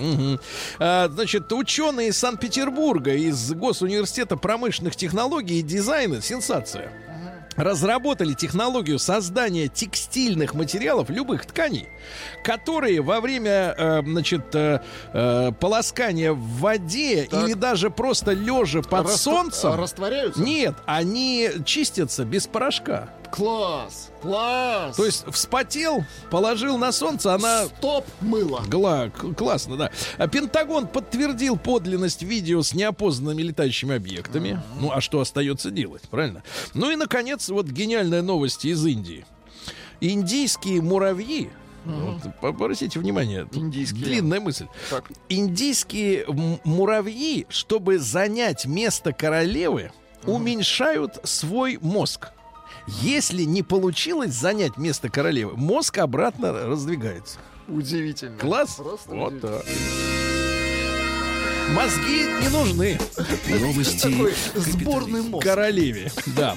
А, 0.80 1.07
значит, 1.14 1.52
ученые 1.52 2.10
из 2.10 2.18
Санкт-Петербурга, 2.18 3.14
из 3.14 3.52
Госуниверситета 3.54 4.38
промышленных 4.38 4.96
технологий 4.96 5.60
и 5.60 5.62
дизайна, 5.64 6.22
сенсация, 6.22 6.92
разработали 7.56 8.34
технологию 8.34 9.00
создания 9.00 9.68
текстильных 9.68 10.54
материалов, 10.54 11.10
любых 11.10 11.46
тканей, 11.48 11.88
которые 12.44 13.02
во 13.02 13.20
время, 13.20 13.74
э, 13.76 14.02
значит, 14.06 14.54
э, 14.54 14.80
э, 15.14 15.52
полоскания 15.60 16.34
в 16.34 16.40
воде 16.60 17.28
Так. 17.30 17.44
или 17.44 17.54
даже 17.54 17.90
просто 17.90 18.34
лежа 18.34 18.84
под 18.84 19.08
Раст- 19.08 19.18
солнцем, 19.18 19.74
Растворяются? 19.74 20.40
нет, 20.40 20.76
они 20.86 21.50
чистятся 21.66 22.26
без 22.26 22.46
порошка. 22.46 23.10
Класс! 23.32 24.10
Класс! 24.22 24.96
То 24.96 25.06
есть 25.06 25.26
вспотел, 25.32 26.04
положил 26.32 26.78
на 26.78 26.92
солнце, 26.92 27.34
она 27.34 27.66
Стоп, 27.66 28.06
мыло. 28.22 28.62
Гла, 28.68 29.10
классно, 29.10 29.78
да. 29.78 29.92
А 30.18 30.28
Пентагон 30.28 30.88
подтвердил 30.88 31.58
подлинность 31.58 32.24
видео 32.24 32.62
с 32.64 32.74
неопознанными 32.74 33.42
летающими 33.44 33.96
объектами. 33.96 34.62
Ну, 34.80 34.92
а 34.92 35.02
что 35.02 35.20
остается 35.20 35.72
делать, 35.72 36.04
правильно? 36.10 36.44
Ну 36.74 36.90
и, 36.90 36.96
наконец, 36.96 37.50
вот 37.50 37.68
гениальная 37.68 38.22
новость 38.22 38.66
из 38.66 38.86
Индии. 38.86 39.26
Индийские 40.02 40.82
муравьи, 40.82 41.50
вот, 41.86 42.22
по- 42.42 42.50
обратите 42.50 43.00
внимание, 43.00 43.46
тут 43.46 43.64
Индийские. 43.64 44.04
длинная 44.04 44.40
мысль. 44.40 44.68
Так. 44.90 45.06
Индийские 45.30 46.26
муравьи, 46.64 47.46
чтобы 47.50 47.98
занять 47.98 48.66
место 48.66 49.12
королевы, 49.14 49.92
уменьшают 50.26 51.20
свой 51.24 51.80
мозг. 51.82 52.30
Если 52.88 53.44
не 53.44 53.64
получилось 53.64 54.34
занять 54.34 54.78
место 54.78 55.10
королевы, 55.10 55.56
мозг 55.58 55.98
обратно 55.98 56.54
раздвигается. 56.54 57.38
Удивительно. 57.68 58.38
Класс? 58.38 58.76
Просто 58.76 59.10
вот 59.14 59.28
удивительно. 59.34 59.60
так. 59.60 59.66
Мозги 61.74 62.24
не 62.42 62.48
нужны 62.48 62.98
Новости 63.50 64.00
Такой 64.10 64.34
сборный 64.56 65.22
мозг. 65.22 65.44
королеве. 65.46 66.10
Да. 66.28 66.56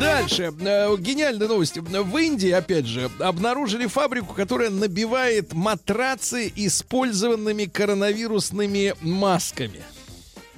Дальше. 0.00 0.52
Э, 0.60 0.96
Гениальная 0.98 1.46
новость. 1.46 1.78
В 1.78 2.16
Индии, 2.18 2.50
опять 2.50 2.86
же, 2.86 3.08
обнаружили 3.20 3.86
фабрику, 3.86 4.34
которая 4.34 4.70
набивает 4.70 5.52
матрацы 5.52 6.52
использованными 6.56 7.66
коронавирусными 7.66 8.94
масками. 9.02 9.82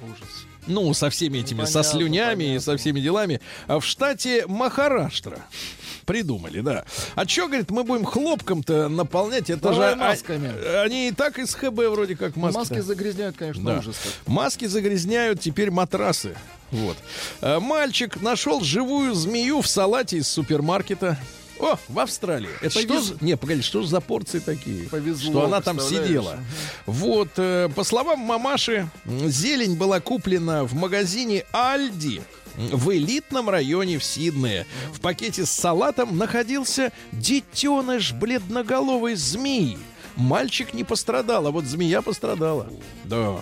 Ужас. 0.01 0.42
Ну, 0.67 0.93
со 0.93 1.09
всеми 1.09 1.39
этими, 1.39 1.65
со 1.65 1.79
Понятно, 1.79 1.83
слюнями 1.83 2.43
и 2.43 2.47
понятно. 2.47 2.61
со 2.61 2.77
всеми 2.77 2.99
делами. 2.99 3.41
А 3.67 3.79
в 3.79 3.85
штате 3.85 4.45
Махараштра. 4.47 5.39
Придумали, 6.05 6.59
да. 6.61 6.83
А 7.15 7.27
что, 7.27 7.47
говорит, 7.47 7.71
мы 7.71 7.83
будем 7.83 8.03
хлопком-то 8.05 8.89
наполнять? 8.89 9.49
Это 9.49 9.69
Давай 9.69 9.89
же... 9.89 9.93
а- 9.93 9.95
масками. 9.95 10.81
Они 10.83 11.07
и 11.07 11.11
так 11.11 11.39
из 11.39 11.53
ХБ 11.55 11.77
вроде 11.89 12.15
как 12.15 12.35
маски. 12.35 12.57
Маски 12.57 12.79
загрязняют, 12.79 13.37
конечно, 13.37 13.63
Да. 13.63 13.79
ужас. 13.79 13.95
Маски 14.27 14.65
загрязняют 14.65 15.39
теперь 15.39 15.71
матрасы. 15.71 16.35
Вот. 16.71 16.97
А, 17.41 17.59
Мальчик 17.59 18.21
нашел 18.21 18.61
живую 18.61 19.13
змею 19.13 19.61
в 19.61 19.67
салате 19.67 20.17
из 20.17 20.27
супермаркета. 20.27 21.17
О, 21.59 21.77
в 21.87 21.99
Австралии. 21.99 22.49
Это 22.61 22.79
что 22.81 23.01
за- 23.01 23.15
Не, 23.21 23.37
погоди, 23.37 23.61
что 23.61 23.83
за 23.83 24.01
порции 24.01 24.39
такие? 24.39 24.89
Повезло, 24.89 25.31
что 25.31 25.45
она 25.45 25.61
там 25.61 25.79
сидела. 25.79 26.39
Вот, 26.85 27.29
э, 27.37 27.69
по 27.75 27.83
словам 27.83 28.19
мамаши, 28.19 28.89
зелень 29.05 29.75
была 29.77 29.99
куплена 29.99 30.63
в 30.65 30.73
магазине 30.73 31.45
Альди 31.53 32.21
в 32.55 32.91
элитном 32.95 33.49
районе 33.49 33.97
в 33.97 34.03
Сиднее. 34.03 34.65
В 34.93 34.99
пакете 34.99 35.45
с 35.45 35.51
салатом 35.51 36.17
находился 36.17 36.91
детеныш 37.11 38.13
бледноголовой 38.13 39.15
змеи. 39.15 39.77
Мальчик 40.15 40.75
не 40.75 40.83
пострадал, 40.83 41.47
а 41.47 41.51
вот 41.51 41.65
змея 41.65 42.03
пострадала. 42.03 42.69
Да. 43.05 43.37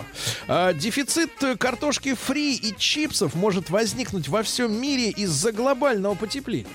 А, 0.48 0.72
дефицит 0.72 1.30
картошки 1.58 2.14
фри 2.14 2.54
и 2.56 2.74
чипсов 2.78 3.34
может 3.34 3.68
возникнуть 3.68 4.28
во 4.28 4.42
всем 4.42 4.72
мире 4.80 5.10
из-за 5.10 5.52
глобального 5.52 6.14
потепления. 6.14 6.70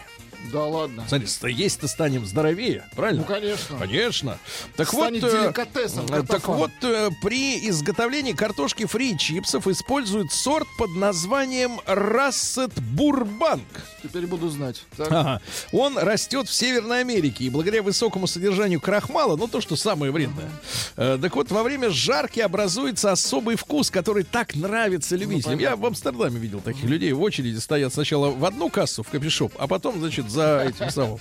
Да 0.52 0.64
ладно. 0.66 1.06
Смотри, 1.08 1.28
ст- 1.28 1.43
есть-то 1.48 1.88
станем 1.88 2.26
здоровее, 2.26 2.86
правильно? 2.95 3.22
Ну, 3.22 3.28
конечно. 3.34 3.78
Конечно. 3.78 4.38
Так 4.76 4.88
Станет 4.89 5.24
вот, 5.24 5.34
э, 5.34 5.41
деликатесом 5.43 6.06
э, 6.12 6.24
так 6.24 6.48
вот, 6.48 6.72
э, 6.84 7.10
при 7.22 7.68
изготовлении 7.70 8.34
картошки 8.34 8.86
фри 8.86 9.14
и 9.14 9.18
чипсов 9.18 9.68
используют 9.68 10.32
сорт 10.32 10.68
под 10.78 10.91
названием 10.91 11.80
Рассет 11.86 12.72
Бурбанк. 12.93 13.64
Теперь 14.04 14.26
буду 14.28 14.50
знать. 14.50 14.84
Так. 14.95 15.12
Ага. 15.12 15.41
Он 15.72 15.98
растет 15.98 16.48
в 16.48 16.54
Северной 16.54 17.02
Америке 17.02 17.43
и 17.45 17.50
благодаря 17.50 17.82
высокому 17.84 18.28
содержанию 18.28 18.80
крахмала, 18.80 19.36
ну 19.36 19.48
то, 19.48 19.60
что 19.62 19.76
самое 19.76 20.12
вредное. 20.12 20.50
э, 20.95 21.18
так 21.22 21.36
вот, 21.36 21.52
во 21.52 21.64
время 21.64 21.89
жарки 21.89 22.39
образуется 22.39 23.12
особый 23.12 23.56
вкус, 23.56 23.91
который 23.91 24.24
так 24.24 24.56
нравится 24.56 25.16
любителям. 25.16 25.60
Я 25.60 25.76
в 25.76 25.86
Амстердаме 25.86 26.39
видел 26.39 26.62
таких 26.62 26.84
людей. 26.86 27.12
В 27.12 27.22
очереди 27.22 27.58
стоят 27.58 27.93
сначала 27.93 28.30
в 28.30 28.45
одну 28.45 28.70
кассу 28.70 29.04
в 29.04 29.10
копишоп, 29.10 29.54
а 29.58 29.68
потом, 29.68 30.00
значит, 30.00 30.30
за 30.38 30.64
этим 30.68 30.90
самым 30.92 31.20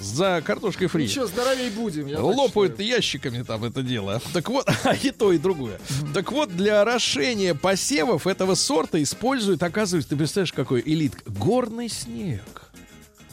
за 0.00 0.42
картошкой 0.44 0.88
фри. 0.88 1.04
Ничего, 1.04 1.26
здоровее 1.26 1.70
будем. 1.70 2.06
я 2.06 2.20
Лопают 2.20 2.80
ящиками 2.80 3.42
там 3.42 3.64
это 3.64 3.82
дело. 3.82 4.20
Так 4.32 4.48
вот, 4.48 4.68
а 4.84 4.94
и 4.94 5.10
то, 5.10 5.32
и 5.32 5.38
другое. 5.38 5.78
Так 6.14 6.32
вот, 6.32 6.54
для 6.56 6.80
орошения 6.80 7.54
посевов 7.54 8.26
этого 8.26 8.54
сорта 8.54 9.02
используют, 9.02 9.62
оказывается, 9.62 10.10
ты 10.10 10.16
представляешь, 10.16 10.52
какой 10.52 10.82
элит? 10.84 11.14
Горный 11.26 11.88
снег. 11.88 12.59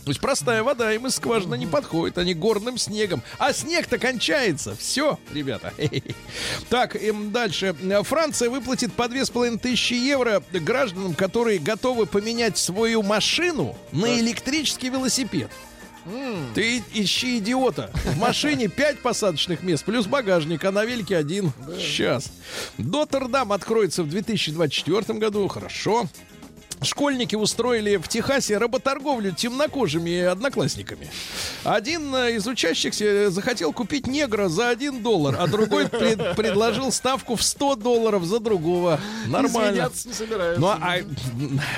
То 0.07 0.11
есть 0.11 0.21
простая 0.21 0.63
вода 0.63 0.93
им 0.93 1.05
из 1.05 1.15
скважины 1.15 1.57
не 1.57 1.65
подходит, 1.65 2.17
они 2.17 2.33
горным 2.33 2.77
снегом. 2.77 3.21
А 3.39 3.51
снег-то 3.51 3.97
кончается. 3.99 4.73
Все, 4.77 5.19
ребята. 5.33 5.73
Так, 6.69 6.95
им 6.95 7.33
дальше. 7.33 7.75
Франция 8.03 8.49
выплатит 8.49 8.93
по 8.93 9.09
2500 9.09 9.91
евро 9.91 10.41
гражданам, 10.53 11.13
которые 11.13 11.59
готовы 11.59 12.05
поменять 12.05 12.57
свою 12.57 13.03
машину 13.03 13.75
на 13.91 14.17
электрический 14.17 14.87
велосипед. 14.89 15.51
Ты 16.55 16.81
ищи 16.93 17.39
идиота. 17.39 17.91
В 18.05 18.17
машине 18.17 18.67
5 18.69 18.99
посадочных 18.99 19.61
мест, 19.61 19.83
плюс 19.83 20.05
багажник, 20.05 20.63
а 20.63 20.71
на 20.71 20.85
велике 20.85 21.17
один. 21.17 21.51
Сейчас. 21.77 22.31
Доттердам 22.77 23.51
откроется 23.51 24.03
в 24.03 24.09
2024 24.09 25.19
году. 25.19 25.47
Хорошо. 25.49 26.07
Школьники 26.81 27.35
устроили 27.35 27.97
в 27.97 28.07
Техасе 28.07 28.57
работорговлю 28.57 29.31
темнокожими 29.31 30.21
одноклассниками. 30.21 31.09
Один 31.63 32.13
э, 32.13 32.35
из 32.35 32.45
учащихся 32.47 33.31
захотел 33.31 33.73
купить 33.73 34.05
негра 34.05 34.47
за 34.47 34.69
1 34.69 35.01
доллар, 35.01 35.35
а 35.39 35.47
другой 35.47 35.87
пред- 35.89 36.35
предложил 36.35 36.91
ставку 36.91 37.35
в 37.35 37.41
100 37.43 37.75
долларов 37.77 38.23
за 38.25 38.39
другого. 38.39 38.99
Нормально. 39.27 39.89
Не 40.05 40.13
собираюсь. 40.13 40.59
Ну, 40.59 40.67
а, 40.67 40.97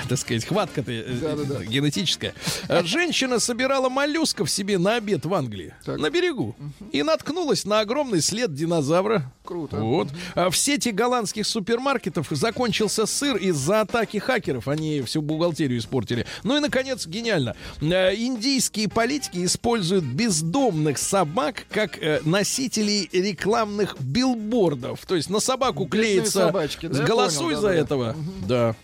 так 0.10 0.18
сказать, 0.20 0.46
хватка-то 0.46 0.92
э, 0.92 1.04
Да-да-да. 1.22 1.64
генетическая. 1.64 2.34
Э, 2.68 2.84
Женщина 2.84 3.40
собирала 3.40 3.88
моллюсков 3.90 4.50
себе 4.52 4.78
на 4.78 4.96
обед 4.98 5.26
в 5.26 5.34
Англии, 5.34 5.74
Так. 5.86 5.98
на 6.00 6.10
берегу, 6.10 6.56
и 6.92 7.04
наткнулась 7.04 7.64
на 7.64 7.80
огромный 7.80 8.22
след 8.22 8.54
динозавра. 8.54 9.32
Круто. 9.46 9.78
Вот. 9.78 10.10
А 10.36 10.50
в 10.50 10.58
сети 10.58 10.90
голландских 10.90 11.48
супермаркетов 11.48 12.28
закончился 12.32 13.06
сыр 13.06 13.38
из-за 13.38 13.82
атаки 13.82 14.18
хакеров. 14.18 14.68
Они 14.68 14.89
они 14.98 15.02
всю 15.02 15.22
бухгалтерию 15.22 15.80
испортили. 15.80 16.26
Ну 16.44 16.58
и, 16.58 16.60
наконец, 16.60 17.06
гениально. 17.08 17.56
Э, 17.82 18.14
Индийские 18.16 18.90
политики 18.90 19.46
используют 19.46 20.04
бездомных 20.04 20.98
собак 20.98 21.66
как 21.70 21.98
э, 22.02 22.22
носителей 22.26 23.10
рекламных 23.12 23.96
билбордов. 24.00 25.06
То 25.06 25.16
есть 25.16 25.30
на 25.30 25.40
собаку 25.40 25.86
Бедные 25.86 26.02
клеится 26.04 26.48
собачки, 26.48 26.88
да, 26.88 27.04
«Голосуй 27.04 27.56
понял, 27.56 27.62
за 27.62 27.68
да-да. 27.68 27.80
этого». 27.80 28.16
Да. 28.48 28.76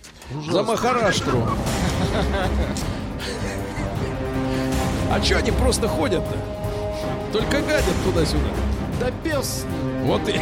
За 0.51 0.63
Махараштру. 0.63 1.47
А 5.11 5.23
что 5.23 5.37
они 5.37 5.51
просто 5.51 5.87
ходят-то? 5.87 6.37
Только 7.31 7.61
гадят 7.61 7.95
туда-сюда. 8.03 8.49
Да 8.99 9.11
пес. 9.23 9.65
Вот 10.03 10.27
и... 10.27 10.39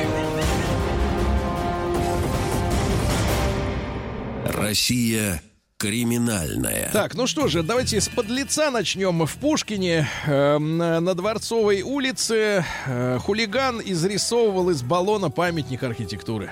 Россия 4.45 5.41
криминальная. 5.83 6.89
Так, 6.93 7.13
ну 7.13 7.27
что 7.27 7.47
же, 7.47 7.61
давайте 7.61 7.99
с 7.99 8.07
подлеца 8.07 8.71
начнем. 8.71 9.25
В 9.25 9.35
Пушкине 9.35 10.07
э, 10.25 10.57
на 10.57 11.01
на 11.01 11.13
Дворцовой 11.13 11.81
улице 11.81 12.63
э, 12.85 13.19
хулиган 13.19 13.81
изрисовывал 13.83 14.69
из 14.69 14.81
баллона 14.81 15.29
памятник 15.29 15.83
архитектуры. 15.83 16.51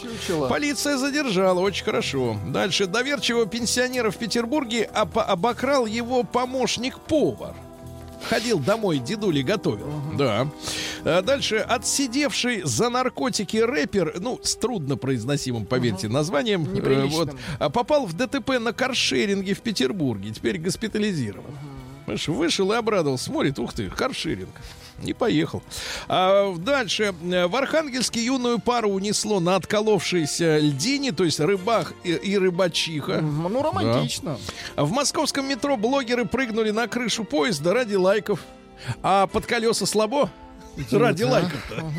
Чучело. 0.00 0.48
Полиция 0.48 0.96
задержала, 0.96 1.60
очень 1.60 1.84
хорошо. 1.84 2.38
Дальше. 2.46 2.86
Доверчивого 2.86 3.46
пенсионера 3.46 4.10
в 4.10 4.16
Петербурге 4.16 4.88
опо- 4.94 5.22
обокрал 5.24 5.84
его 5.84 6.22
помощник-повар. 6.22 7.54
Ходил 8.24 8.58
домой, 8.58 8.98
дедули 8.98 9.42
готовил. 9.42 9.90
Да. 10.16 10.48
А 11.04 11.22
дальше. 11.22 11.56
Отсидевший 11.56 12.62
за 12.64 12.88
наркотики 12.88 13.58
рэпер, 13.58 14.16
ну, 14.20 14.40
с 14.42 14.56
труднопроизносимым, 14.56 15.66
поверьте, 15.66 16.08
названием, 16.08 16.64
э, 16.74 17.04
вот, 17.06 17.36
а 17.58 17.70
попал 17.70 18.06
в 18.06 18.14
ДТП 18.14 18.58
на 18.58 18.72
каршеринге 18.72 19.54
в 19.54 19.60
Петербурге. 19.60 20.30
Теперь 20.30 20.58
госпитализирован. 20.58 21.50
Понимаешь, 22.04 22.28
вышел 22.28 22.72
и 22.72 22.76
обрадовался. 22.76 23.24
Смотрит, 23.26 23.58
ух 23.58 23.72
ты, 23.72 23.88
каршеринг. 23.88 24.50
Не 25.02 25.12
поехал. 25.12 25.62
А 26.08 26.54
дальше. 26.56 27.14
Э, 27.22 27.46
В 27.46 27.56
Архангельске 27.56 28.24
юную 28.24 28.58
пару 28.58 28.90
унесло 28.90 29.40
на 29.40 29.56
отколовшейся 29.56 30.58
льдине, 30.58 31.12
то 31.12 31.24
есть 31.24 31.38
рыбах 31.40 31.92
и, 32.02 32.12
и 32.12 32.38
рыбачиха. 32.38 33.20
Ну, 33.20 33.62
романтично. 33.62 34.38
А 34.74 34.84
В 34.84 34.92
московском 34.92 35.48
метро 35.48 35.76
блогеры 35.76 36.24
прыгнули 36.24 36.70
на 36.70 36.88
крышу 36.88 37.24
поезда 37.24 37.74
ради 37.74 37.94
лайков. 37.94 38.40
А 39.02 39.26
под 39.26 39.46
колеса 39.46 39.86
слабо? 39.86 40.30
Ради 40.92 41.22
лайков-то. 41.24 41.92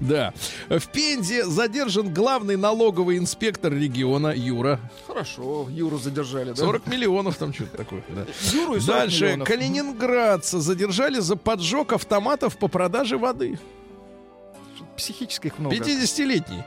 Да. 0.00 0.32
В 0.68 0.86
Пензе 0.88 1.44
задержан 1.44 2.12
главный 2.12 2.56
налоговый 2.56 3.18
инспектор 3.18 3.72
региона 3.72 4.32
Юра. 4.34 4.78
Хорошо, 5.06 5.66
Юру 5.70 5.98
задержали, 5.98 6.50
да? 6.50 6.56
40 6.56 6.86
миллионов 6.86 7.36
там 7.36 7.52
что-то 7.52 7.76
такое. 7.76 8.02
да. 8.08 8.26
Юру 8.52 8.76
и 8.76 8.80
40 8.80 8.86
Дальше. 8.86 9.40
Калининградца 9.44 10.60
задержали 10.60 11.20
за 11.20 11.36
поджог 11.36 11.92
автоматов 11.92 12.56
по 12.58 12.68
продаже 12.68 13.16
воды. 13.18 13.58
Психических 14.96 15.58
много. 15.58 15.74
50-летний 15.76 16.62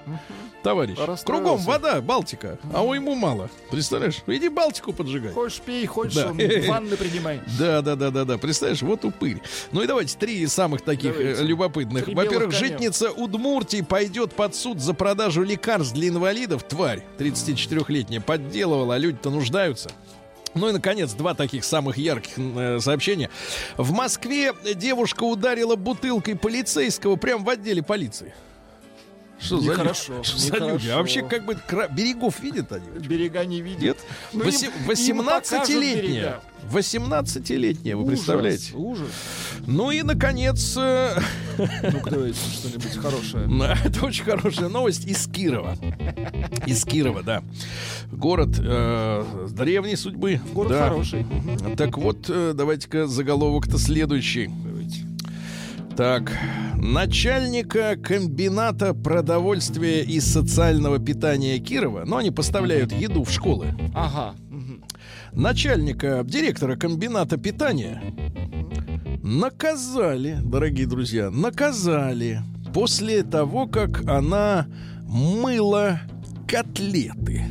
товарищ. 0.64 0.98
Расстроился. 0.98 1.26
Кругом 1.26 1.58
вода, 1.60 2.02
Балтика. 2.02 2.58
А 2.74 2.82
у 2.84 2.94
ему 2.94 3.16
мало. 3.16 3.50
Представляешь? 3.72 4.18
Иди 4.28 4.50
Балтику 4.50 4.92
поджигай. 4.94 5.32
Хочешь 5.32 5.62
пей, 5.62 5.86
хочешь 5.86 6.16
Да. 6.16 6.34
ванны 6.34 6.98
принимай. 6.98 7.40
Да, 7.60 7.82
да, 7.82 7.96
да, 7.96 8.12
да, 8.12 8.26
да. 8.26 8.38
Представляешь, 8.38 8.82
вот 8.82 9.06
упырь. 9.06 9.42
Ну 9.72 9.82
и 9.82 9.88
давайте 9.88 10.18
три 10.18 10.46
самых 10.48 10.82
таких 10.82 11.14
Давайте. 11.18 11.42
э, 11.42 11.46
любопытных. 11.46 12.06
Три 12.06 12.16
Во-первых, 12.16 12.52
житница 12.54 13.12
Удмуртии 13.12 13.82
пойдет 13.82 14.34
под 14.34 14.56
суд 14.56 14.80
за 14.80 14.94
продажу 14.94 15.44
лекарств 15.44 15.94
для 15.94 16.10
инвалидов. 16.10 16.64
Тварь, 16.64 17.04
34-летняя, 17.18 18.20
подделывала, 18.22 18.96
а 18.96 18.98
люди-то 18.98 19.30
нуждаются. 19.30 19.90
Ну 20.58 20.70
и, 20.70 20.74
наконец, 20.74 21.14
два 21.14 21.34
таких 21.34 21.64
самых 21.64 21.98
ярких 21.98 22.34
э, 22.38 22.80
сообщения. 22.80 23.30
В 23.78 23.92
Москве 23.92 24.54
девушка 24.76 25.24
ударила 25.24 25.76
бутылкой 25.76 26.36
полицейского 26.36 27.16
прямо 27.16 27.44
в 27.44 27.50
отделе 27.50 27.84
полиции. 27.84 28.34
Что 29.40 29.58
за 29.60 29.66
люди? 29.68 29.70
Нехорошо, 29.80 30.24
Что 30.24 30.38
за 30.38 30.48
люди? 30.48 30.62
нехорошо. 30.64 30.94
А 30.94 30.98
вообще, 30.98 31.22
как 31.22 31.46
бы, 31.46 31.56
кра- 31.56 31.88
берегов 31.88 32.40
видят 32.40 32.72
они? 32.72 32.86
Берега 33.08 33.46
не 33.46 33.62
видит. 33.62 33.82
Нет? 33.82 33.98
Ну, 34.34 34.44
им- 34.44 34.48
Восе- 34.50 35.10
им 35.10 35.18
покажут 35.20 35.52
18-летняя. 35.52 36.02
берега. 36.02 36.42
18-летняя, 36.72 37.96
вы 37.96 38.04
Ужас, 38.04 38.16
представляете? 38.20 38.74
Ужас. 38.76 39.08
Ну 39.68 39.92
и, 39.92 40.02
наконец, 40.02 40.76
Ну-ка, 41.58 42.10
давайте 42.10 42.40
что-нибудь 42.52 42.98
хорошее. 42.98 43.50
это 43.86 44.06
очень 44.06 44.24
хорошая 44.26 44.70
новость 44.70 45.06
из 45.06 45.28
Кирова. 45.28 45.78
Из 46.66 46.84
Кирова, 46.84 47.24
да. 47.24 47.44
Город 48.12 48.58
э, 48.60 49.48
древней 49.52 49.96
судьбы. 49.96 50.42
Город 50.54 50.72
Да. 50.72 50.90
хороший. 50.90 51.26
Так 51.78 51.98
вот, 51.98 52.26
э, 52.30 52.54
давайте-ка 52.56 53.08
заголовок-то 53.08 53.78
следующий. 53.78 54.50
Так, 55.98 56.32
начальника 56.76 57.96
комбината 57.96 58.94
продовольствия 58.94 60.04
и 60.04 60.20
социального 60.20 61.00
питания 61.00 61.58
Кирова, 61.58 62.04
ну, 62.06 62.18
они 62.18 62.30
поставляют 62.30 62.92
еду 62.92 63.24
в 63.24 63.32
школы. 63.32 63.70
Ага. 63.96 64.36
начальника, 65.32 66.22
директора 66.24 66.76
комбината 66.76 67.38
питания 67.38 68.04
наказали, 69.24 70.38
дорогие 70.44 70.86
друзья, 70.86 71.32
наказали 71.32 72.42
после 72.76 73.24
того, 73.24 73.66
как 73.66 74.08
она 74.08 74.68
мыла 75.02 76.02
котлеты. 76.48 77.44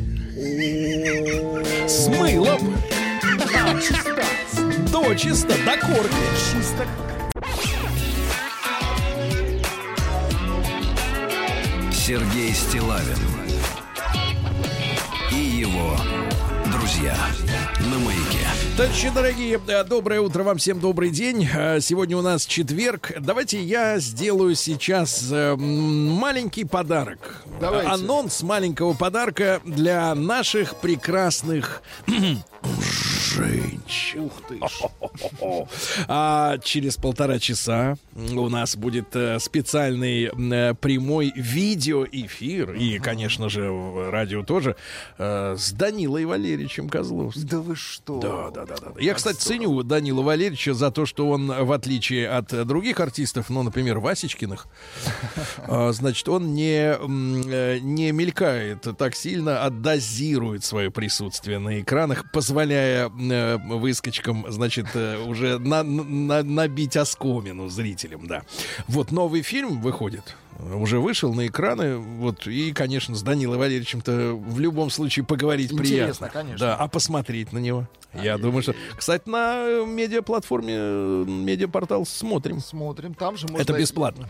С 1.89 2.07
мылом. 2.07 2.77
До 4.93 5.15
чисто, 5.17 5.55
до 5.65 5.85
корки. 5.85 6.15
Сергей 12.07 12.55
Стилавин 12.55 13.19
и 15.33 15.35
его 15.35 15.97
друзья 16.71 17.17
на 17.81 17.99
маяке. 17.99 18.47
Товарищи 18.77 19.11
дорогие, 19.13 19.61
э, 19.67 19.83
доброе 19.83 20.21
утро 20.21 20.45
вам 20.45 20.59
всем, 20.59 20.79
добрый 20.79 21.11
день. 21.11 21.49
Э, 21.53 21.81
Сегодня 21.81 22.17
у 22.17 22.23
нас 22.23 22.47
четверг. 22.47 23.11
Давайте 23.19 23.61
я 23.61 23.99
сделаю 23.99 24.55
сейчас 24.55 25.27
э, 25.33 25.57
маленький 25.57 26.65
подарок. 26.65 27.43
Давайте. 27.61 27.91
Анонс 27.91 28.41
маленького 28.41 28.95
подарка 28.95 29.61
для 29.65 30.15
наших 30.15 30.77
прекрасных 30.77 31.83
женщин. 33.37 34.21
Ух 34.25 34.33
ты 34.49 34.59
ж. 34.59 35.67
А 36.09 36.59
через 36.59 36.97
полтора 36.97 37.39
часа 37.39 37.97
у 38.15 38.49
нас 38.49 38.77
будет 38.77 39.15
э, 39.15 39.39
специальный 39.39 40.25
э, 40.25 40.75
прямой 40.75 41.33
видеоэфир 41.37 42.73
и, 42.73 42.99
конечно 42.99 43.49
же, 43.49 43.71
в 43.71 44.11
радио 44.11 44.43
тоже 44.43 44.77
э, 45.19 45.57
с 45.59 45.73
Данилой 45.73 46.25
Валерьевичем 46.25 46.89
Козловским. 46.89 47.47
Да 47.47 47.59
вы 47.59 47.77
что? 47.77 48.21
Да, 48.21 48.51
да, 48.51 48.67
да, 48.67 48.77
да. 48.81 49.01
Я, 49.01 49.15
кстати, 49.15 49.37
ценю 49.37 49.83
Данила 49.83 50.23
Валерьевича 50.23 50.75
за 50.75 50.91
то, 50.91 51.05
что 51.07 51.29
он, 51.29 51.47
в 51.49 51.73
отличие 51.73 52.29
от 52.29 52.67
других 52.67 53.01
артистов, 53.01 53.51
ну, 53.51 53.63
например, 53.63 53.99
Васечкиных, 53.99 54.67
а, 55.59 55.93
значит, 55.93 56.29
он 56.29 56.55
не, 56.55 56.97
не 57.81 58.13
мелькает 58.13 58.87
так 58.97 59.15
сильно, 59.15 59.65
а 59.65 59.71
дозирует 59.71 60.65
свое 60.65 60.91
присутствие 60.91 61.59
на 61.59 61.81
экранах, 61.81 62.31
позволяя 62.33 63.11
э, 63.33 63.57
выскочкам, 63.59 64.47
значит, 64.49 64.87
э, 64.95 65.19
уже 65.19 65.59
на- 65.59 65.83
на- 65.83 66.43
набить 66.43 66.97
оскомину 66.97 67.69
зрителям, 67.69 68.27
да. 68.27 68.43
Вот 68.89 69.13
новый 69.13 69.43
фильм 69.43 69.81
выходит. 69.81 70.35
Уже 70.59 70.99
вышел 70.99 71.35
на 71.35 71.47
экраны, 71.47 71.97
вот, 71.97 72.47
и, 72.47 72.73
конечно, 72.73 73.15
с 73.15 73.23
Данилой 73.23 73.59
Валерьевичем-то 73.59 74.35
в 74.35 74.59
любом 74.59 74.91
случае 74.91 75.25
поговорить 75.25 75.73
Интересно, 75.73 76.29
приятно. 76.29 76.29
конечно. 76.29 76.67
Да, 76.67 76.77
а 76.77 76.89
посмотреть 76.89 77.53
на 77.53 77.59
него. 77.59 77.87
Я 78.23 78.39
думаю, 78.39 78.63
что... 78.63 78.75
Кстати, 78.97 79.29
на 79.29 79.59
э, 79.59 79.85
медиаплатформе, 79.87 80.75
э, 80.77 81.25
медиапортал 81.27 82.07
смотрим. 82.07 82.61
Смотрим, 82.61 83.15
там 83.15 83.37
же 83.37 83.47
можно... 83.47 83.63
Это 83.63 83.75
бесплатно. 83.75 84.29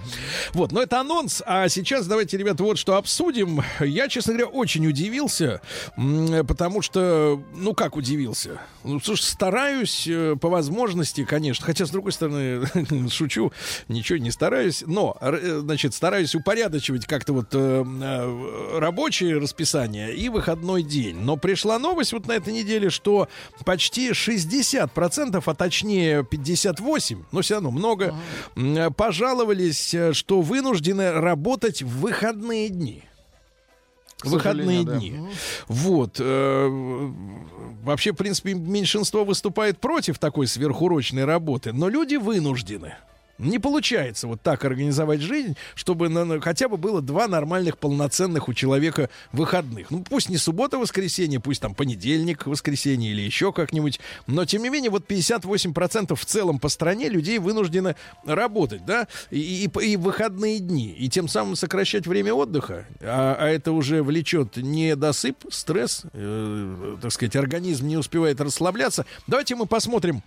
Вот, 0.52 0.72
но 0.72 0.82
это 0.82 1.00
анонс. 1.00 1.42
А 1.46 1.68
сейчас 1.68 2.06
давайте, 2.06 2.36
ребята, 2.36 2.64
вот 2.64 2.78
что 2.78 2.96
обсудим. 2.96 3.62
Я, 3.80 4.08
честно 4.08 4.34
говоря, 4.34 4.48
очень 4.48 4.86
удивился, 4.86 5.60
потому 5.96 6.82
что, 6.82 7.40
ну 7.54 7.74
как 7.74 7.96
удивился? 7.96 8.60
Ну, 8.84 9.00
слушай, 9.00 9.22
стараюсь 9.22 10.06
э, 10.08 10.36
по 10.40 10.48
возможности, 10.48 11.24
конечно, 11.24 11.64
хотя, 11.64 11.86
с 11.86 11.90
другой 11.90 12.12
стороны, 12.12 12.66
шучу, 13.10 13.52
ничего 13.88 14.18
не 14.18 14.30
стараюсь, 14.30 14.82
но, 14.86 15.16
значит, 15.20 15.94
стараюсь 15.94 16.15
упорядочивать 16.34 17.06
как-то 17.06 17.32
вот 17.32 17.48
э, 17.52 17.84
э, 17.84 18.78
рабочее 18.78 19.38
расписание 19.38 20.14
и 20.14 20.28
выходной 20.28 20.82
день. 20.82 21.16
Но 21.16 21.36
пришла 21.36 21.78
новость 21.78 22.12
вот 22.12 22.26
на 22.26 22.32
этой 22.32 22.52
неделе, 22.52 22.90
что 22.90 23.28
почти 23.64 24.10
60%, 24.10 25.42
а 25.44 25.54
точнее 25.54 26.22
58%, 26.22 27.24
но 27.32 27.40
все 27.40 27.54
равно 27.54 27.70
много, 27.70 28.14
м, 28.56 28.92
пожаловались, 28.94 29.94
э, 29.94 30.12
что 30.12 30.40
вынуждены 30.40 31.12
работать 31.12 31.82
в 31.82 32.00
выходные 32.00 32.68
дни. 32.68 33.02
выходные 34.24 34.80
сожалению, 34.80 34.84
да. 34.84 34.96
дни. 34.96 35.20
Вот. 35.68 36.16
э, 36.18 37.12
Вообще, 37.86 38.12
в 38.12 38.16
принципе, 38.16 38.54
меньшинство 38.54 39.24
выступает 39.24 39.78
против 39.78 40.18
такой 40.18 40.48
сверхурочной 40.48 41.24
работы, 41.24 41.72
но 41.72 41.88
люди 41.88 42.16
вынуждены. 42.16 42.96
Не 43.38 43.58
получается 43.58 44.26
вот 44.26 44.40
так 44.42 44.64
организовать 44.64 45.20
жизнь, 45.20 45.56
чтобы 45.74 46.08
на- 46.08 46.24
на- 46.24 46.40
хотя 46.40 46.68
бы 46.68 46.76
было 46.76 47.02
два 47.02 47.28
нормальных, 47.28 47.78
полноценных 47.78 48.48
у 48.48 48.54
человека 48.54 49.10
выходных. 49.32 49.90
Ну, 49.90 50.02
пусть 50.02 50.28
не 50.28 50.36
суббота, 50.38 50.78
воскресенье, 50.78 51.38
пусть 51.40 51.60
там 51.60 51.74
понедельник, 51.74 52.46
воскресенье 52.46 53.10
или 53.10 53.20
еще 53.20 53.52
как-нибудь. 53.52 54.00
Но, 54.26 54.44
тем 54.44 54.62
не 54.62 54.70
менее, 54.70 54.90
вот 54.90 55.06
58% 55.06 56.14
в 56.18 56.24
целом 56.24 56.58
по 56.58 56.68
стране 56.68 57.08
людей 57.08 57.38
вынуждены 57.38 57.94
работать, 58.24 58.84
да, 58.86 59.06
и, 59.30 59.64
и- 59.66 59.84
и 59.86 59.96
выходные 59.96 60.58
дни. 60.58 60.94
И 60.98 61.08
тем 61.08 61.28
самым 61.28 61.56
сокращать 61.56 62.06
время 62.06 62.32
отдыха. 62.34 62.86
А, 63.00 63.36
а 63.38 63.48
это 63.48 63.72
уже 63.72 64.02
влечет 64.02 64.56
недосып, 64.56 65.44
стресс, 65.50 66.02
э, 66.12 66.96
так 67.02 67.12
сказать, 67.12 67.36
организм 67.36 67.86
не 67.86 67.96
успевает 67.96 68.40
расслабляться. 68.40 69.04
Давайте 69.26 69.54
мы 69.56 69.66
посмотрим 69.66 70.22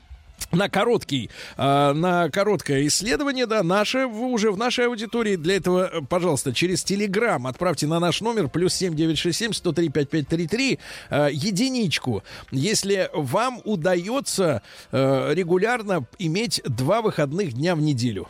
на 0.52 0.70
короткий, 0.70 1.30
а, 1.58 1.94
на 1.94 2.30
короткое 2.30 2.88
исследование, 2.88 3.46
да, 3.46 3.64
наше 3.64 4.06
уже 4.06 4.52
в 4.52 4.58
нашей 4.58 4.88
аудитории. 4.88 5.36
Для 5.36 5.56
этого, 5.58 5.90
э, 5.92 6.02
пожалуйста, 6.02 6.54
через 6.54 6.84
Телеграм 6.84 7.46
отправьте 7.48 7.88
на 7.88 8.00
наш 8.00 8.22
номер 8.22 8.48
плюс 8.50 8.74
семь 8.74 8.96
девять 8.96 9.18
шесть 9.18 9.40
семь 9.40 9.54
сто 9.54 9.72
три 9.72 9.90
пять 9.90 10.10
пять 10.10 10.28
три 10.28 10.48
три 10.48 10.80
единичку, 11.10 12.24
если 12.52 13.10
вам 13.14 13.62
удается 13.64 14.62
э, 14.92 15.34
регулярно 15.34 16.06
иметь 16.18 16.62
два 16.66 17.02
выходных 17.02 17.54
дня 17.54 17.76
в 17.76 17.82
неделю. 17.82 18.28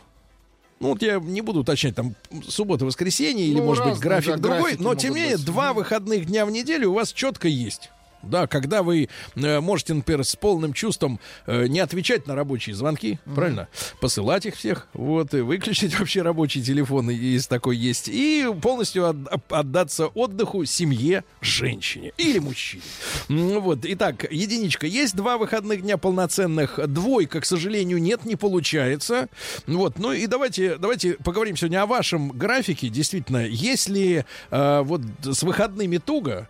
Ну, 0.80 0.88
вот 0.88 1.02
я 1.02 1.18
не 1.18 1.42
буду 1.42 1.60
уточнять, 1.60 1.94
там, 1.94 2.14
суббота, 2.48 2.86
воскресенье 2.86 3.46
или, 3.46 3.58
Ну, 3.58 3.66
может 3.66 3.84
быть, 3.84 3.92
разные, 3.94 4.08
график 4.08 4.36
да, 4.36 4.48
другой, 4.48 4.76
но, 4.78 4.94
тем 4.94 5.14
не 5.14 5.20
менее, 5.20 5.36
быть. 5.36 5.44
два 5.44 5.74
выходных 5.74 6.24
дня 6.24 6.46
в 6.46 6.50
неделю 6.50 6.90
у 6.90 6.94
вас 6.94 7.12
четко 7.12 7.48
есть. 7.48 7.90
Да, 8.22 8.46
когда 8.46 8.82
вы 8.82 9.08
э, 9.34 9.60
можете, 9.60 9.94
например, 9.94 10.24
с 10.24 10.36
полным 10.36 10.72
чувством 10.72 11.20
э, 11.46 11.66
не 11.66 11.80
отвечать 11.80 12.26
на 12.26 12.34
рабочие 12.34 12.74
звонки, 12.76 13.18
правильно? 13.34 13.68
Посылать 14.00 14.44
их 14.46 14.56
всех, 14.56 14.88
вот, 14.92 15.32
и 15.32 15.40
выключить 15.40 15.94
вообще 15.98 16.22
рабочий 16.22 16.62
телефон, 16.62 17.08
если 17.08 17.48
такой 17.48 17.76
есть, 17.76 18.08
и 18.08 18.46
полностью 18.60 19.08
от- 19.08 19.52
отдаться 19.52 20.06
отдыху 20.08 20.64
семье, 20.66 21.24
женщине 21.40 22.12
или 22.18 22.38
мужчине. 22.38 22.82
Вот, 23.28 23.80
итак, 23.84 24.30
единичка. 24.30 24.86
Есть 24.86 25.16
два 25.16 25.38
выходных 25.38 25.80
дня 25.82 25.96
полноценных, 25.96 26.78
двойка, 26.88 27.40
к 27.40 27.46
сожалению, 27.46 28.02
нет, 28.02 28.24
не 28.26 28.36
получается. 28.36 29.28
Вот, 29.66 29.98
ну 29.98 30.12
и 30.12 30.26
давайте, 30.26 30.76
давайте 30.76 31.14
поговорим 31.14 31.56
сегодня 31.56 31.82
о 31.82 31.86
вашем 31.86 32.30
графике. 32.30 32.88
Действительно, 32.88 33.46
если 33.46 34.26
э, 34.50 34.80
вот 34.82 35.00
с 35.22 35.42
выходными 35.42 35.96
туго, 35.96 36.48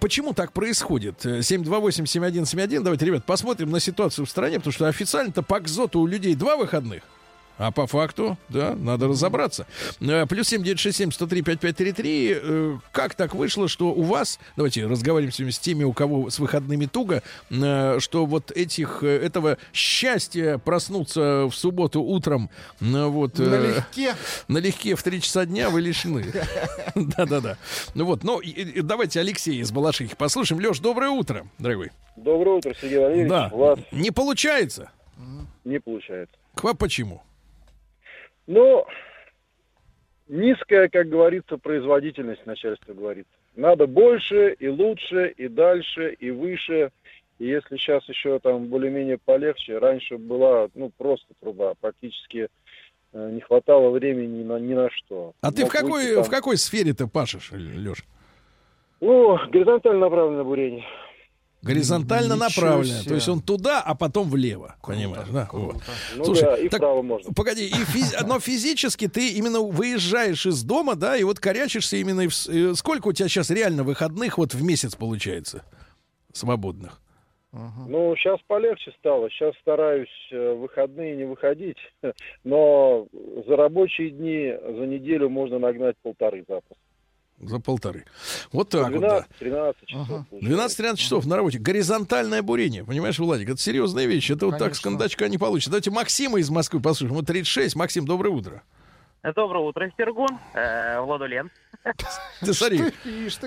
почему 0.00 0.32
так 0.32 0.52
происходит? 0.52 1.03
Э, 1.24 1.40
728-7171, 1.40 2.80
давайте, 2.80 3.06
ребят, 3.06 3.24
посмотрим 3.24 3.70
на 3.70 3.80
ситуацию 3.80 4.26
в 4.26 4.30
стране, 4.30 4.58
потому 4.58 4.72
что 4.72 4.88
официально-то 4.88 5.42
по 5.42 5.60
КЗОТу 5.60 6.00
у 6.00 6.06
людей 6.06 6.34
два 6.34 6.56
выходных. 6.56 7.02
А 7.56 7.70
по 7.70 7.86
факту, 7.86 8.36
да, 8.48 8.74
надо 8.74 9.06
разобраться. 9.08 9.66
Э, 10.00 10.26
Плюс 10.26 10.52
7967-103-5533. 10.52 12.40
Э, 12.42 12.78
Как 12.92 13.14
так 13.14 13.34
вышло, 13.34 13.68
что 13.68 13.88
у 13.92 14.02
вас, 14.02 14.38
давайте 14.56 14.86
разговариваем 14.86 15.32
сегодня 15.32 15.52
с 15.52 15.58
теми, 15.60 15.84
у 15.84 15.92
кого 15.92 16.30
с 16.30 16.38
выходными 16.40 16.86
туго, 16.86 17.22
э, 17.50 17.98
что 18.00 18.26
вот 18.26 18.50
этих, 18.50 19.02
этого 19.04 19.58
счастья 19.72 20.58
проснуться 20.58 21.44
в 21.46 21.52
субботу 21.52 22.02
утром, 22.02 22.50
вот... 22.80 23.38
э, 23.38 23.44
Налегке. 23.44 24.14
Налегке 24.48 24.94
в 24.96 25.02
3 25.02 25.20
часа 25.20 25.46
дня 25.46 25.70
вы 25.70 25.80
лишены. 25.80 26.24
Да-да-да. 26.94 27.56
Ну 27.94 28.04
вот, 28.04 28.24
ну, 28.24 28.40
и- 28.40 28.50
и 28.50 28.80
давайте 28.82 29.20
Алексея 29.20 29.60
из 29.60 29.70
Балашихи 29.70 30.16
послушаем. 30.16 30.60
Леш, 30.60 30.80
доброе 30.80 31.10
утро, 31.10 31.46
дорогой. 31.58 31.92
Доброе 32.16 32.56
утро, 32.56 32.74
Сергей 32.80 32.98
Валерьевич. 32.98 33.30
Да. 33.30 33.52
Не 33.92 34.10
получается? 34.10 34.90
не 35.64 35.78
получается. 35.78 36.36
Почему? 36.78 37.22
Ну, 38.46 38.84
низкая, 40.28 40.88
как 40.88 41.08
говорится, 41.08 41.56
производительность 41.56 42.44
начальство 42.46 42.92
говорит. 42.92 43.26
Надо 43.56 43.86
больше 43.86 44.52
и 44.58 44.68
лучше, 44.68 45.32
и 45.36 45.48
дальше, 45.48 46.12
и 46.18 46.30
выше. 46.30 46.90
И 47.38 47.46
если 47.46 47.76
сейчас 47.76 48.08
еще 48.08 48.38
там 48.38 48.66
более-менее 48.66 49.18
полегче, 49.18 49.78
раньше 49.78 50.18
была, 50.18 50.68
ну, 50.74 50.90
просто 50.96 51.26
труба, 51.40 51.74
практически 51.80 52.48
э, 53.12 53.30
не 53.32 53.40
хватало 53.40 53.90
времени 53.90 54.38
ни 54.38 54.44
на, 54.44 54.58
ни 54.58 54.74
на 54.74 54.88
что. 54.90 55.32
А 55.40 55.50
ты 55.50 55.62
в 55.62 55.64
Мог 55.64 55.72
какой, 55.72 55.90
выйти 55.90 56.14
там- 56.14 56.24
в 56.24 56.30
какой 56.30 56.56
сфере 56.56 56.92
ты 56.92 57.06
пашешь, 57.06 57.50
Леш? 57.52 58.04
Ну, 59.00 59.36
горизонтально 59.50 60.00
направленное 60.00 60.44
бурение. 60.44 60.84
Горизонтально 61.64 62.36
направлено. 62.36 62.84
себе. 63.00 63.08
То 63.08 63.14
есть 63.14 63.28
он 63.28 63.40
туда, 63.40 63.80
а 63.80 63.94
потом 63.94 64.28
влево. 64.28 64.76
Понимаешь, 64.82 65.28
да? 65.32 65.48
Вот. 65.52 65.76
Ну 66.16 66.24
Слушай, 66.24 66.42
да, 66.42 66.56
и 66.56 66.68
так- 66.68 66.80
вправо 66.80 67.02
можно. 67.02 67.32
Погоди, 67.34 67.66
и 67.66 67.72
физи- 67.72 68.16
но 68.26 68.40
физически 68.40 69.08
ты 69.08 69.32
именно 69.32 69.60
выезжаешь 69.60 70.46
из 70.46 70.62
дома, 70.62 70.94
да, 70.94 71.16
и 71.16 71.24
вот 71.24 71.40
корячишься 71.40 71.96
именно... 71.96 72.28
в 72.28 72.48
э, 72.48 72.74
Сколько 72.74 73.08
у 73.08 73.12
тебя 73.12 73.28
сейчас 73.28 73.50
реально 73.50 73.82
выходных 73.82 74.38
вот 74.38 74.54
в 74.54 74.62
месяц 74.62 74.94
получается? 74.94 75.64
Свободных. 76.32 77.00
Ну, 77.86 78.16
сейчас 78.16 78.40
полегче 78.48 78.92
стало. 78.98 79.30
Сейчас 79.30 79.54
стараюсь 79.60 80.08
э, 80.32 80.54
в 80.54 80.62
выходные 80.62 81.14
не 81.14 81.24
выходить. 81.24 81.76
Но 82.44 83.06
за 83.46 83.56
рабочие 83.56 84.10
дни 84.10 84.52
за 84.60 84.86
неделю 84.86 85.28
можно 85.28 85.60
нагнать 85.60 85.94
полторы 86.02 86.44
запуска. 86.48 86.74
За 87.40 87.58
полторы. 87.58 88.04
Вот 88.52 88.70
так 88.70 88.90
вот, 88.90 89.00
да. 89.00 89.26
12-13 89.40 89.74
часов. 89.86 90.28
получается. 90.30 90.82
12-13 90.82 90.96
часов 90.96 91.26
на 91.26 91.36
работе. 91.36 91.58
Горизонтальное 91.58 92.42
бурение. 92.42 92.84
Понимаешь, 92.84 93.18
Владик, 93.18 93.50
это 93.50 93.60
серьезная 93.60 94.06
вещь. 94.06 94.30
Это 94.30 94.46
вот 94.46 94.52
так 94.58 94.74
с 94.74 94.80
Конечно. 94.80 94.90
кондачка 94.90 95.28
не 95.28 95.36
получится. 95.38 95.70
Давайте 95.70 95.90
Максима 95.90 96.38
из 96.38 96.48
Москвы 96.50 96.80
послушаем. 96.80 97.16
Вот 97.16 97.26
36. 97.26 97.76
Максим, 97.76 98.06
доброе 98.06 98.30
утро. 98.30 98.62
Доброе 99.34 99.64
утро, 99.64 99.90
Сергун, 99.96 100.28
э, 100.52 101.00
Владулен. 101.00 101.50
Ты 102.40 102.52
смотри, 102.52 102.78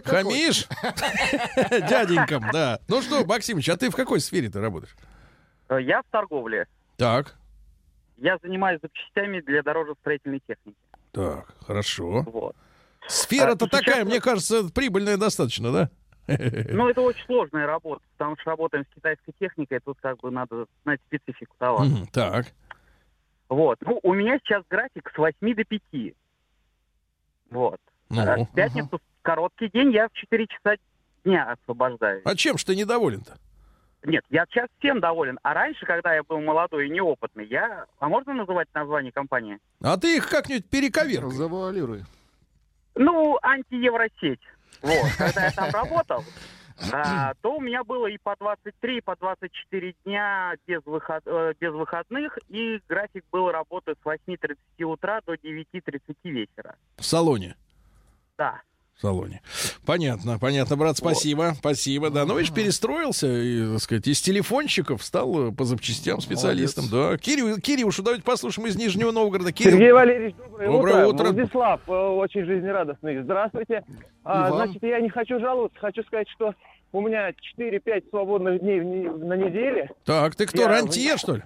хамишь 0.03 0.67
дяденькам, 1.89 2.45
да. 2.51 2.79
Ну 2.87 3.01
что, 3.03 3.23
Максимыч, 3.25 3.69
а 3.69 3.77
ты 3.77 3.89
в 3.91 3.95
какой 3.95 4.19
сфере 4.19 4.49
ты 4.49 4.59
работаешь? 4.59 4.95
Э, 5.69 5.79
Я 5.81 6.01
в 6.01 6.05
торговле. 6.11 6.67
Так, 6.97 7.35
Я 8.17 8.37
занимаюсь 8.41 8.79
запчастями 8.81 9.39
для 9.41 9.61
дорожно-строительной 9.61 10.41
техники. 10.47 10.77
так, 11.11 11.53
хорошо. 11.65 12.23
Вот. 12.23 12.55
Сфера-то 13.07 13.65
А, 13.65 13.69
такая, 13.69 14.05
мне 14.05 14.19
кажется, 14.19 14.69
прибыльная 14.73 15.17
достаточно, 15.17 15.71
да? 15.71 15.89
Ну, 16.27 16.89
это 16.89 17.01
очень 17.01 17.23
сложная 17.25 17.65
работа, 17.65 18.03
потому 18.17 18.35
что 18.37 18.49
работаем 18.49 18.85
с 18.91 18.93
китайской 18.95 19.31
техникой, 19.39 19.79
тут 19.79 19.97
как 20.01 20.17
бы 20.19 20.29
надо 20.29 20.65
знать 20.83 20.99
специфику 21.07 21.55
товара. 21.57 21.85
Мгм, 21.85 22.07
Так, 22.07 22.47
Вот. 23.47 23.77
Ну, 23.81 23.99
у 24.03 24.13
меня 24.13 24.37
сейчас 24.39 24.63
график 24.69 25.09
с 25.13 25.17
8 25.17 25.55
до 25.55 25.63
5. 25.63 25.81
Вот. 27.49 27.79
А 28.09 28.37
ну. 28.37 28.45
в 28.45 28.53
пятницу 28.53 28.99
короткий 29.21 29.69
день, 29.69 29.91
я 29.93 30.09
в 30.09 30.13
4 30.13 30.47
часа 30.47 30.75
дня 31.23 31.51
освобождаюсь. 31.51 32.23
А 32.25 32.35
чем 32.35 32.57
ж 32.57 32.63
ты 32.65 32.75
недоволен-то? 32.75 33.37
Нет, 34.03 34.23
я 34.29 34.45
сейчас 34.49 34.67
всем 34.79 34.99
доволен. 34.99 35.39
А 35.43 35.53
раньше, 35.53 35.85
когда 35.85 36.13
я 36.13 36.23
был 36.23 36.39
молодой 36.39 36.87
и 36.87 36.89
неопытный, 36.89 37.45
я... 37.47 37.85
А 37.99 38.07
можно 38.07 38.33
называть 38.33 38.67
название 38.73 39.11
компании? 39.11 39.59
А 39.81 39.97
ты 39.97 40.17
их 40.17 40.29
как-нибудь 40.29 40.69
перековеркай. 40.69 41.31
Завуалируй. 41.31 42.03
Ну, 42.97 43.37
антиевросеть. 43.41 44.41
Вот, 44.81 45.11
когда 45.17 45.45
я 45.45 45.51
там 45.51 45.69
работал, 45.71 46.23
а, 46.93 47.33
то 47.41 47.55
у 47.55 47.61
меня 47.61 47.83
было 47.83 48.07
и 48.07 48.17
по 48.17 48.35
23, 48.35 48.97
и 48.97 49.01
по 49.01 49.15
24 49.15 49.95
дня 50.05 50.55
без, 50.67 50.85
выход, 50.85 51.23
э, 51.25 51.53
без 51.59 51.71
выходных, 51.73 52.37
и 52.49 52.79
график 52.87 53.25
был 53.31 53.49
работы 53.51 53.93
с 53.93 54.05
8.30 54.05 54.83
утра 54.83 55.21
до 55.25 55.33
9.30 55.33 56.15
вечера. 56.23 56.75
В 56.97 57.03
салоне. 57.03 57.55
Да. 58.37 58.61
В 58.97 59.01
салоне. 59.01 59.41
Понятно, 59.85 60.39
понятно, 60.39 60.75
брат, 60.75 60.97
спасибо, 60.97 61.53
спасибо, 61.55 62.09
да. 62.09 62.25
Ну, 62.25 62.35
видишь, 62.35 62.51
перестроился, 62.51 63.27
и, 63.27 63.73
так 63.73 63.79
сказать, 63.81 64.07
из 64.07 64.19
телефонщиков 64.21 65.03
стал 65.03 65.49
э, 65.49 65.51
по 65.51 65.65
запчастям 65.65 66.19
специалистом, 66.19 66.85
да. 66.91 67.15
Кирилл, 67.19 67.57
Кирюша, 67.57 68.01
давайте 68.01 68.23
послушаем 68.23 68.67
из 68.67 68.75
Нижнего 68.75 69.11
Новгорода. 69.11 69.51
Кирилл, 69.51 69.73
Сергей 69.73 69.91
Валерьевич, 69.91 70.35
доброе, 70.35 70.67
Доброе 70.71 71.05
утро. 71.05 71.23
Владислав, 71.25 71.81
э, 71.87 71.91
очень 71.91 72.45
жизнерадостный. 72.45 73.21
Здравствуйте. 73.21 73.83
А, 74.23 74.49
значит, 74.51 74.81
я 74.81 74.99
не 74.99 75.09
хочу 75.09 75.39
жаловаться, 75.39 75.77
хочу 75.79 76.01
сказать, 76.01 76.27
что 76.29 76.55
у 76.91 77.01
меня 77.01 77.33
4-5 77.55 78.09
свободных 78.09 78.61
дней 78.61 78.81
на 78.81 79.35
неделе. 79.37 79.91
так, 80.05 80.35
ты 80.35 80.47
кто, 80.47 80.63
Я- 80.63 80.69
рантье, 80.69 81.17
что 81.17 81.35
ли? 81.35 81.43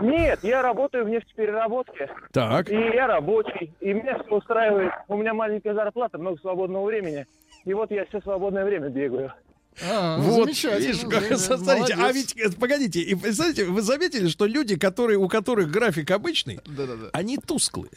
Нет, 0.00 0.40
я 0.42 0.62
работаю 0.62 1.04
в 1.04 1.08
нефтепереработке, 1.08 2.10
Так, 2.32 2.68
и 2.70 2.76
я 2.76 3.06
рабочий, 3.06 3.72
и 3.80 3.92
меня 3.92 4.18
все 4.18 4.36
устраивает. 4.36 4.92
У 5.08 5.16
меня 5.16 5.34
маленькая 5.34 5.74
зарплата, 5.74 6.18
много 6.18 6.38
свободного 6.38 6.84
времени, 6.86 7.26
и 7.64 7.74
вот 7.74 7.90
я 7.90 8.04
все 8.06 8.20
свободное 8.20 8.64
время 8.64 8.88
бегаю. 8.88 9.32
А, 9.82 10.18
Вот, 10.18 10.48
видишь, 10.48 11.00
как, 11.08 11.28
да, 11.28 11.36
да, 11.36 11.38
смотрите, 11.38 11.94
а 11.98 12.12
ведь, 12.12 12.34
э, 12.36 12.50
погодите, 12.50 13.00
и 13.00 13.14
представляете, 13.14 13.64
вы 13.66 13.82
заметили, 13.82 14.28
что 14.28 14.46
люди, 14.46 14.76
которые, 14.76 15.18
у 15.18 15.28
которых 15.28 15.70
график 15.70 16.10
обычный, 16.10 16.60
Да-да-да. 16.66 17.10
они 17.12 17.38
тусклые. 17.38 17.90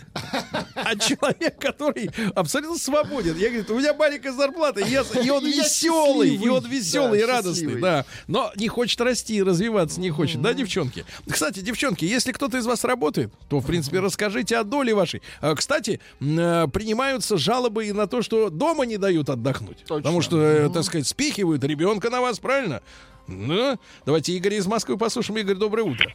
А 0.76 0.96
человек, 0.96 1.60
который 1.60 2.10
абсолютно 2.36 2.78
свободен, 2.78 3.36
я 3.38 3.50
говорю, 3.50 3.66
у 3.76 3.80
меня 3.80 3.94
маленькая 3.94 4.32
зарплата, 4.34 4.82
и, 4.82 4.90
я- 4.90 5.02
и 5.24 5.30
он 5.30 5.46
И 5.46 5.52
я 5.52 5.64
веселый, 5.64 6.36
и 6.36 6.48
он 6.50 6.66
веселый 6.66 7.20
и 7.20 7.22
Да, 7.22 7.28
радостный, 7.28 7.54
счастливый. 7.56 7.82
да. 7.82 8.06
Но 8.28 8.52
не 8.56 8.68
хочет 8.68 9.00
расти, 9.02 9.42
развиваться 9.42 10.00
не 10.00 10.10
хочет, 10.10 10.42
да, 10.42 10.54
девчонки? 10.54 11.06
Кстати, 11.30 11.60
девчонки, 11.60 12.06
если 12.06 12.32
кто-то 12.32 12.58
из 12.58 12.66
вас 12.66 12.84
работает, 12.84 13.32
то, 13.50 13.60
в 13.60 13.66
принципе, 13.66 14.00
расскажите 14.00 14.58
о 14.58 14.64
доле 14.64 14.94
вашей. 14.94 15.22
А, 15.42 15.56
Кстати, 15.56 16.00
э, 16.20 16.68
принимаются 16.74 17.38
жалобы 17.38 17.88
и 17.88 17.92
на 17.92 18.08
то, 18.08 18.22
что 18.22 18.50
дома 18.50 18.86
не 18.86 18.98
дают 18.98 19.30
отдохнуть. 19.30 19.78
Точно. 19.80 19.98
Потому 19.98 20.22
что, 20.22 20.42
э, 20.42 20.70
так 20.70 20.84
сказать, 20.84 21.08
спихивают 21.08 21.64
ребенка 21.72 22.10
на 22.10 22.22
вас, 22.22 22.40
правильно? 22.40 22.82
Ну, 23.28 23.78
давайте 24.06 24.38
Игоря 24.38 24.58
из 24.58 24.68
Москвы 24.68 24.98
послушаем. 24.98 25.40
Игорь, 25.40 25.56
доброе 25.56 25.84
утро. 25.84 26.12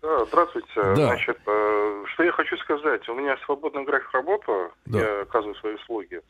Да, 0.00 0.24
здравствуйте. 0.26 0.68
Да. 0.76 0.94
Значит, 0.94 1.38
э, 1.46 2.04
что 2.14 2.22
я 2.22 2.32
хочу 2.32 2.56
сказать. 2.58 3.06
У 3.08 3.14
меня 3.14 3.36
свободный 3.44 3.84
график 3.84 4.10
работы, 4.12 4.52
Да. 4.86 4.98
я 5.00 5.20
оказываю 5.22 5.54
свои 5.56 5.74
услуги. 5.74 6.20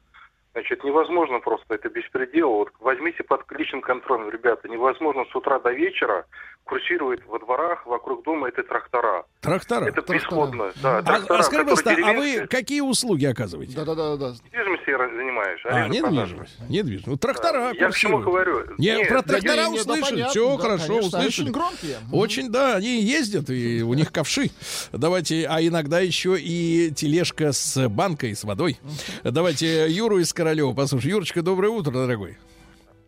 Значит, 0.53 0.82
невозможно 0.82 1.40
просто, 1.40 1.74
это 1.74 1.88
беспредел. 1.88 2.51
Вот 2.51 2.68
возьмите 2.80 3.22
под 3.22 3.42
личным 3.53 3.80
контролем, 3.80 4.30
ребята. 4.30 4.68
Невозможно 4.68 5.24
с 5.30 5.34
утра 5.36 5.59
до 5.61 5.70
вечера 5.72 6.24
курсировать 6.64 7.24
во 7.26 7.38
дворах 7.38 7.86
вокруг 7.86 8.24
дома 8.24 8.49
эти 8.49 8.62
трактора. 8.62 9.24
Трактора. 9.40 9.86
Это 9.86 10.03
бесплодно. 10.12 10.70
Да, 10.82 10.99
А, 10.99 11.03
трактора, 11.03 11.38
а 11.38 11.42
скажи, 11.42 11.62
пожалуйста, 11.64 11.96
а 12.05 12.12
вы 12.12 12.46
какие 12.46 12.82
услуги 12.82 13.24
оказываете? 13.24 13.74
Да-да-да. 13.74 14.34
Недвижимостью 14.44 14.99
я 14.99 15.09
занимаюсь. 15.09 15.61
А, 15.64 15.68
продажа. 15.68 15.88
недвижимость. 15.88 16.61
Недвижимость. 16.68 17.07
Ну, 17.07 17.16
трактора 17.16 17.70
Я 17.72 17.88
к 17.88 17.94
чему 17.94 18.18
говорю? 18.18 18.66
Не, 18.76 18.96
Нет, 18.96 19.09
про 19.09 19.22
да 19.22 19.28
трактора 19.28 19.64
не, 19.68 19.78
не, 19.78 19.84
да, 19.84 19.92
услышали. 19.94 20.24
Все 20.28 20.57
да, 20.57 20.62
хорошо, 20.62 20.86
конечно, 20.88 21.07
услышали. 21.07 21.26
очень 21.44 21.53
громкие. 21.53 21.96
Очень, 22.12 22.51
да, 22.53 22.74
они 22.76 23.01
ездят, 23.01 23.49
и 23.49 23.82
у 23.82 23.94
них 23.94 24.12
ковши. 24.12 24.51
Давайте, 24.92 25.46
а 25.49 25.62
иногда 25.62 26.01
еще 26.01 26.36
и 26.38 26.90
тележка 26.94 27.53
с 27.53 27.88
банкой, 27.88 28.36
с 28.36 28.44
водой. 28.44 28.78
Давайте 29.24 29.88
Юру 29.88 30.18
из 30.18 30.34
Королева 30.39 30.72
послушаем. 30.72 31.14
Юрочка, 31.16 31.43
доброе 31.43 31.70
утро, 31.70 31.91
дорогой. 31.91 32.39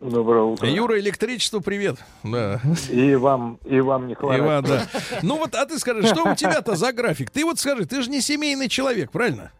Доброе 0.00 0.42
утро. 0.42 0.68
Юра, 0.68 0.98
электричество, 0.98 1.60
привет. 1.60 1.94
Да. 2.24 2.60
И 2.90 3.14
вам, 3.14 3.60
и 3.64 3.78
вам 3.78 4.08
не 4.08 4.16
хворать. 4.16 4.40
Иван, 4.40 4.64
да. 4.64 4.82
Ну 5.22 5.36
вот, 5.36 5.54
а 5.54 5.64
ты 5.64 5.78
скажи, 5.78 6.04
что 6.08 6.32
у 6.32 6.34
тебя-то 6.34 6.74
за 6.74 6.92
график? 6.92 7.30
Ты 7.30 7.44
вот 7.44 7.60
скажи, 7.60 7.86
ты 7.86 8.02
же 8.02 8.10
не 8.10 8.20
семейный 8.20 8.68
человек, 8.68 9.12
правильно? 9.12 9.52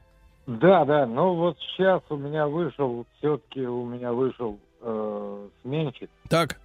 Да, 0.48 0.84
да, 0.84 1.06
ну 1.06 1.36
вот 1.36 1.58
сейчас 1.60 2.02
у 2.10 2.16
меня 2.16 2.48
вышел, 2.48 3.06
все-таки 3.18 3.60
у 3.60 3.86
меня 3.86 4.12
вышел 4.12 4.58
э, 4.80 5.48
сменщик, 5.62 6.10
Так. 6.28 6.58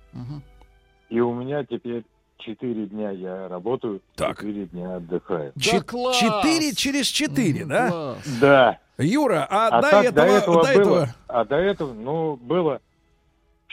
И 1.12 1.20
у 1.20 1.36
меня 1.36 1.64
теперь 1.66 2.04
четыре 2.38 2.86
дня 2.88 3.12
я 3.12 3.48
работаю, 3.48 4.02
Так. 4.16 4.38
четыре 4.38 4.66
дня 4.66 4.96
отдыхаю. 4.98 5.52
Да 5.56 5.62
Чет- 5.62 5.84
класс! 5.86 6.18
Четыре 6.18 6.74
через 6.74 7.08
четыре, 7.08 7.66
да? 7.66 7.90
Класс. 7.90 8.18
Да. 8.40 8.80
Юра, 8.98 9.46
а, 9.50 9.68
А 9.68 9.82
до, 9.82 9.90
так 9.92 10.06
этого, 10.06 10.14
до 10.14 10.32
этого 10.34 10.56
до 10.56 10.62
было, 10.62 10.82
этого... 10.82 11.16
а 11.28 11.46
до 11.46 11.56
этого, 11.56 11.94
ну, 11.94 12.36
было 12.38 12.80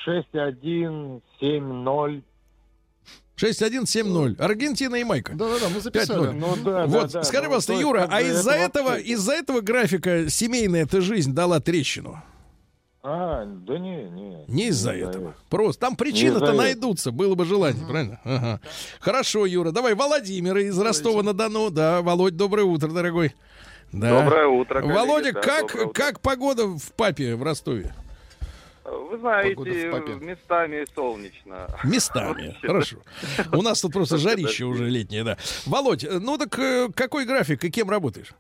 6-1, 0.07 1.21
7-0. 1.41 2.23
6-1-7-0. 3.37 4.37
Аргентина 4.41 4.97
и 4.97 5.05
Майка. 5.05 5.35
Да-да-да, 5.35 5.69
мы 5.75 5.81
записали. 5.81 6.31
5-0. 6.31 6.33
Ну 6.33 6.57
да, 6.65 6.87
Вот, 6.87 7.13
да, 7.13 7.21
да. 7.21 7.23
скажи, 7.25 7.43
Ну, 7.45 7.49
пожалуйста, 7.49 7.73
Юра, 7.75 8.07
а 8.11 8.21
из-за 8.21 8.53
это 8.53 8.79
этого, 8.81 8.89
вообще- 8.91 9.05
из-за 9.13 9.33
этого 9.33 9.61
графика 9.61 10.29
семейная 10.31 10.83
эта 10.83 11.01
жизнь 11.01 11.35
дала 11.35 11.61
трещину? 11.61 12.23
А, 13.05 13.45
да 13.45 13.79
не, 13.79 14.05
не. 14.05 14.45
Не 14.47 14.69
из-за 14.69 14.95
не 14.95 15.01
этого. 15.01 15.35
Просто 15.51 15.81
там 15.81 15.97
причины-то 15.97 16.37
из-за 16.37 16.45
этого. 16.47 16.57
найдутся, 16.63 17.11
было 17.11 17.35
бы 17.35 17.45
желание, 17.45 17.85
правильно? 17.85 18.21
Ага. 18.25 18.61
Хорошо, 19.01 19.45
Юра. 19.45 19.73
Давай 19.73 19.95
Владимир 19.95 20.57
из 20.59 20.79
Ростова-на-Дону. 20.79 21.71
Да, 21.71 22.01
Володь, 22.03 22.37
доброе 22.37 22.65
утро, 22.65 22.89
дорогой. 22.89 23.35
Да. 23.91 24.23
Доброе 24.23 24.47
утро, 24.47 24.81
коллеги. 24.81 24.97
Володя, 24.97 25.33
Да, 25.33 25.41
как, 25.41 25.65
утро. 25.75 25.87
как 25.89 26.21
погода 26.21 26.67
в 26.67 26.93
папе 26.93 27.35
в 27.35 27.43
Ростове? 27.43 27.93
Вы 28.85 29.19
знаете, 29.19 29.55
местами 30.21 30.87
солнечно. 30.95 31.69
Местами. 31.85 32.57
Хорошо. 32.63 32.99
У 33.53 33.63
нас 33.63 33.81
тут 33.81 33.93
просто 33.93 34.17
жарище 34.17 34.65
уже 34.65 34.89
летнее, 34.89 35.25
да. 35.25 35.37
Володь, 35.67 36.07
ну 36.09 36.39
так 36.39 36.57
э, 36.59 36.89
какой 36.95 37.25
график 37.27 37.65
и 37.65 37.71
кем 37.71 37.91
работаешь? 37.91 38.33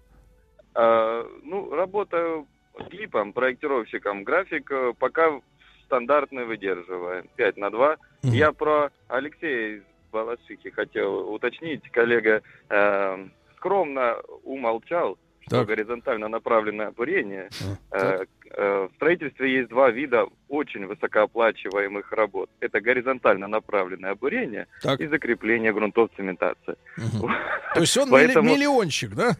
А, 0.74 1.24
ну, 1.44 1.70
работаю 1.70 2.46
клипом, 2.90 3.32
проектировщиком. 3.32 4.24
График 4.24 4.70
э, 4.70 4.92
пока 4.98 5.40
стандартный 5.86 6.44
выдерживаем. 6.44 7.28
5 7.36 7.56
на 7.56 7.70
2. 7.70 7.96
Мгм. 8.22 8.32
Я 8.32 8.52
про 8.52 8.90
Алексея 9.08 9.76
из 9.76 9.82
Балашихи 10.10 10.70
хотел 10.70 11.32
уточнить. 11.32 11.82
Коллега 11.90 12.42
э, 12.68 13.26
скромно 13.56 14.16
умолчал, 14.44 15.18
что 15.40 15.58
Так. 15.58 15.68
горизонтально 15.68 16.28
направленное 16.28 16.90
бурение. 16.90 17.48
А, 17.90 18.22
э, 18.22 18.26
в 18.56 18.90
строительстве 18.96 19.54
есть 19.58 19.68
два 19.70 19.90
вида 19.90 20.26
очень 20.48 20.86
высокооплачиваемых 20.86 22.12
работ. 22.12 22.50
Это 22.60 22.80
горизонтально 22.80 23.48
направленное 23.48 24.14
бурение 24.14 24.66
Так. 24.82 25.00
и 25.00 25.06
закрепление 25.06 25.72
грунтов 25.72 26.10
цементации. 26.16 26.76
Мгм. 26.96 27.32
То 27.74 27.80
есть 27.80 27.96
он 27.96 28.10
Поэтому- 28.10 28.50
миллионщик, 28.50 29.14
да? 29.14 29.36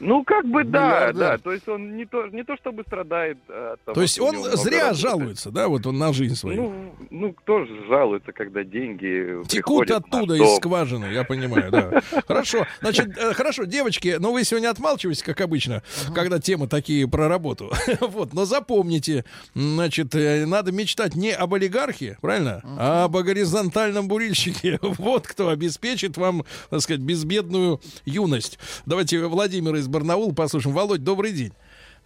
Ну, 0.00 0.24
как 0.24 0.46
бы 0.46 0.64
да, 0.64 1.10
Миллиардер. 1.12 1.14
да. 1.20 1.38
То 1.38 1.52
есть 1.52 1.68
он 1.68 1.96
не 1.96 2.06
то, 2.06 2.26
не 2.28 2.42
то 2.42 2.56
чтобы 2.56 2.84
страдает 2.84 3.36
от 3.48 3.82
того, 3.84 3.94
То 3.94 4.00
есть 4.02 4.18
он 4.18 4.36
зря 4.56 4.84
работы. 4.84 4.98
жалуется, 5.00 5.50
да, 5.50 5.68
вот 5.68 5.86
он 5.86 5.98
на 5.98 6.12
жизнь 6.14 6.34
свою. 6.36 6.62
Ну, 6.62 6.94
ну, 7.10 7.32
кто 7.34 7.64
же 7.66 7.86
жалуется, 7.86 8.32
когда 8.32 8.64
деньги 8.64 9.44
Текут 9.46 9.90
оттуда 9.90 10.34
из 10.36 10.56
скважины, 10.56 11.06
я 11.12 11.24
понимаю, 11.24 11.70
да. 11.70 12.00
Хорошо. 12.26 12.66
Значит, 12.80 13.16
э, 13.18 13.34
хорошо, 13.34 13.64
девочки, 13.64 14.16
но 14.18 14.32
вы 14.32 14.42
сегодня 14.44 14.70
отмалчиваетесь, 14.70 15.22
как 15.22 15.40
обычно, 15.42 15.82
когда 16.14 16.40
темы 16.40 16.66
такие 16.66 17.06
про 17.08 17.28
работу. 17.28 17.70
Вот, 18.00 18.23
но 18.32 18.44
запомните, 18.44 19.24
значит, 19.54 20.14
э, 20.14 20.46
надо 20.46 20.72
мечтать 20.72 21.14
не 21.14 21.32
об 21.32 21.54
олигархе, 21.54 22.16
правильно, 22.20 22.62
а 22.78 23.04
об 23.04 23.16
горизонтальном 23.16 24.08
бурильщике. 24.08 24.78
Вот 24.98 25.26
кто 25.26 25.48
обеспечит 25.48 26.16
вам, 26.16 26.44
так 26.70 26.80
сказать, 26.80 27.02
безбедную 27.02 27.80
юность. 28.04 28.58
Давайте 28.86 29.20
Владимира 29.26 29.78
из 29.78 29.88
Барнаула 29.88 30.32
послушаем. 30.32 30.74
Володь, 30.74 31.02
добрый 31.04 31.32
день. 31.32 31.52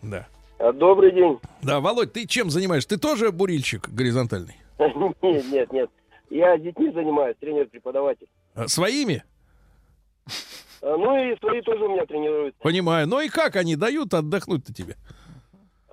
Да. 0.02 0.26
Добрый 0.74 1.12
день. 1.12 1.38
Да, 1.62 1.80
Володь, 1.80 2.12
ты 2.12 2.26
чем 2.26 2.50
занимаешься? 2.50 2.88
Ты 2.88 2.98
тоже 2.98 3.30
бурильщик 3.30 3.88
горизонтальный? 3.88 4.56
Нет, 4.78 5.44
нет, 5.52 5.72
нет. 5.72 5.90
Я 6.30 6.56
детьми 6.58 6.90
занимаюсь, 6.92 7.36
тренер-преподаватель. 7.40 8.26
А, 8.54 8.68
Своими? 8.68 9.22
А, 10.82 10.96
Ну 10.96 11.16
и 11.32 11.36
свои 11.38 11.60
тоже 11.62 11.84
у 11.84 11.92
меня 11.92 12.04
тренируются. 12.06 12.60
Понимаю. 12.60 13.06
Ну 13.06 13.20
и 13.20 13.28
как 13.28 13.56
они 13.56 13.76
дают 13.76 14.14
отдохнуть-то 14.14 14.72
тебе? 14.72 14.96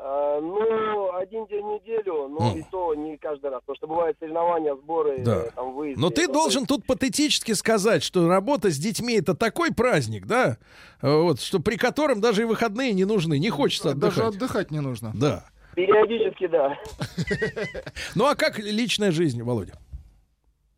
А, 0.07 0.39
Ну, 0.39 1.15
один 1.15 1.47
день 1.47 1.61
в 1.65 1.81
неделю, 1.81 2.27
но 2.27 2.51
М. 2.51 2.59
и 2.59 2.63
то 2.69 2.93
не 2.93 3.17
каждый 3.17 3.49
раз. 3.49 3.61
Потому 3.61 3.75
что 3.77 3.87
бывают 3.87 4.15
соревнования, 4.19 4.75
сборы, 4.75 5.17
Да. 5.23 5.49
там 5.55 5.73
выезды. 5.73 5.99
Но 5.99 6.11
ты 6.11 6.27
Ну, 6.27 6.33
должен 6.33 6.67
тут 6.67 6.85
патетически 6.85 7.53
сказать, 7.53 8.03
что 8.03 8.27
работа 8.27 8.69
с 8.69 8.77
детьми 8.77 9.15
это 9.15 9.33
такой 9.33 9.73
праздник, 9.73 10.27
да, 10.27 10.57
Э, 11.01 11.21
вот, 11.21 11.39
что 11.41 11.59
при 11.59 11.75
котором 11.77 12.21
даже 12.21 12.43
и 12.43 12.45
выходные 12.45 12.93
не 12.93 13.05
нужны, 13.05 13.39
не 13.39 13.49
хочется 13.49 13.95
Даже 13.95 14.21
отдыхать. 14.21 14.35
отдыхать 14.35 14.71
не 14.71 14.79
нужно. 14.79 15.11
Да. 15.15 15.45
Периодически, 15.75 16.47
да. 16.47 16.77
Ну 18.15 18.25
а 18.27 18.35
как 18.35 18.59
личная 18.59 19.11
жизнь, 19.11 19.41
Володя? 19.41 19.73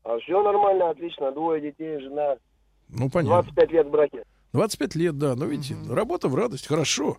А 0.04 0.18
все 0.20 0.42
нормально, 0.42 0.90
отлично. 0.90 1.32
Двое 1.34 1.62
детей, 1.62 2.00
жена. 2.00 2.38
Ну 2.90 3.10
понятно. 3.10 3.44
25 3.44 3.72
лет 3.72 3.88
в 3.88 3.90
браке. 3.90 4.24
25 4.58 4.96
лет, 4.96 5.18
да. 5.20 5.36
Ну 5.36 5.46
видите, 5.46 5.78
работа 5.88 6.28
в 6.30 6.36
радость, 6.36 6.66
хорошо. 6.66 7.18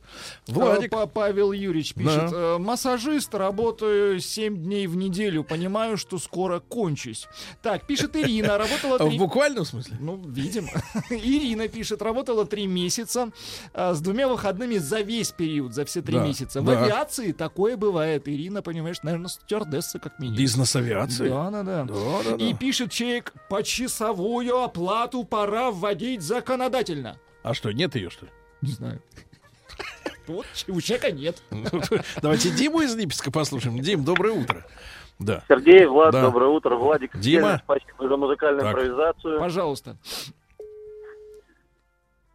Владик. 0.48 0.92
А, 0.92 0.96
Па- 0.96 1.06
Павел 1.06 1.52
Юрьевич 1.52 1.94
пишет. 1.94 2.30
Да. 2.32 2.36
э, 2.36 2.58
Массажист, 2.58 3.32
работаю 3.32 4.18
7 4.18 4.56
дней 4.56 4.88
в 4.88 4.96
неделю. 4.96 5.44
Понимаю, 5.44 5.96
что 5.98 6.18
скоро 6.18 6.58
кончусь. 6.58 7.28
Так, 7.62 7.86
пишет 7.86 8.16
Ирина. 8.16 8.58
Работала 8.58 8.96
А 9.00 9.04
В 9.04 9.16
буквальном 9.16 9.64
смысле? 9.64 9.96
Ну, 10.00 10.20
видимо. 10.26 10.68
Ирина 11.10 11.68
пишет, 11.68 12.02
работала 12.02 12.44
три 12.44 12.66
месяца 12.66 13.30
а, 13.72 13.94
с 13.94 14.00
двумя 14.00 14.26
выходными 14.26 14.78
за 14.78 15.00
весь 15.02 15.30
период, 15.30 15.74
за 15.74 15.84
все 15.84 16.02
три 16.02 16.14
Да, 16.14 16.26
месяца. 16.26 16.60
В 16.60 16.64
да. 16.64 16.82
авиации 16.82 17.30
такое 17.30 17.76
бывает. 17.76 18.26
Ирина, 18.26 18.62
понимаешь, 18.62 19.00
наверное, 19.04 19.28
стюардесса 19.28 20.00
как 20.00 20.18
минимум. 20.18 20.38
Бизнес 20.38 20.74
авиации. 20.74 21.28
Да, 21.28 21.50
да, 21.52 21.62
да. 21.62 21.84
Да, 21.84 21.94
да, 22.36 22.44
И 22.44 22.52
пишет 22.52 22.90
человек, 22.90 23.32
почасовую 23.48 24.60
оплату 24.60 25.22
пора 25.22 25.70
вводить 25.70 26.22
законодательно. 26.22 27.16
А 27.42 27.54
что, 27.54 27.72
нет 27.72 27.94
ее, 27.94 28.10
что 28.10 28.26
ли? 28.26 28.32
Не 28.62 28.72
знаю. 28.72 29.00
Вот 30.26 30.44
у 30.68 30.78
человека 30.82 31.10
нет. 31.10 31.42
Давайте 32.22 32.50
Диму 32.50 32.82
из 32.82 32.94
Липецка 32.94 33.30
послушаем. 33.32 33.78
Дим, 33.78 34.04
доброе 34.04 34.34
утро. 34.34 34.62
Да. 35.18 35.42
Сергей, 35.48 35.86
Влад, 35.86 36.12
Да. 36.12 36.20
доброе 36.20 36.50
утро. 36.50 36.74
Владик, 36.76 37.16
Дима. 37.18 37.62
спасибо 37.64 38.06
за 38.08 38.16
музыкальную 38.18 38.60
Так. 38.62 38.72
импровизацию. 38.74 39.38
Пожалуйста. 39.38 39.96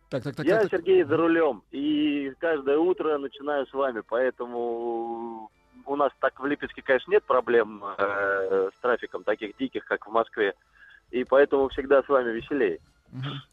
Так, 0.10 0.24
так, 0.24 0.36
так, 0.36 0.46
Я, 0.46 0.60
так, 0.62 0.70
так. 0.70 0.80
Сергей, 0.80 1.04
за 1.04 1.18
рулем. 1.18 1.62
И 1.72 2.34
каждое 2.40 2.78
утро 2.80 3.18
начинаю 3.20 3.68
с 3.68 3.74
вами, 3.74 4.02
поэтому 4.08 5.52
у 5.86 5.96
нас 5.96 6.12
так 6.20 6.40
в 6.40 6.46
Липецке, 6.48 6.82
конечно, 6.82 7.12
нет 7.12 7.24
проблем 7.24 7.84
э, 7.98 8.70
с 8.76 8.82
трафиком 8.82 9.24
таких 9.24 9.56
диких, 9.58 9.86
как 9.86 10.08
в 10.08 10.12
Москве. 10.12 10.54
И 11.12 11.24
поэтому 11.24 11.70
всегда 11.70 12.02
с 12.02 12.08
вами 12.10 12.32
веселее. 12.32 12.80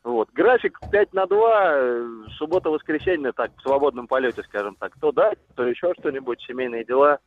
Вот. 0.04 0.28
График 0.32 0.78
5 0.90 1.12
на 1.12 1.26
2, 1.26 1.72
э, 1.74 2.08
суббота-воскресенье, 2.38 3.32
так, 3.32 3.50
в 3.56 3.62
свободном 3.62 4.06
полете, 4.06 4.42
скажем 4.44 4.74
так. 4.76 4.92
То 5.00 5.12
да, 5.12 5.32
то 5.54 5.64
еще 5.64 5.92
что-нибудь, 5.98 6.40
семейные 6.46 6.84
дела. 6.84 7.18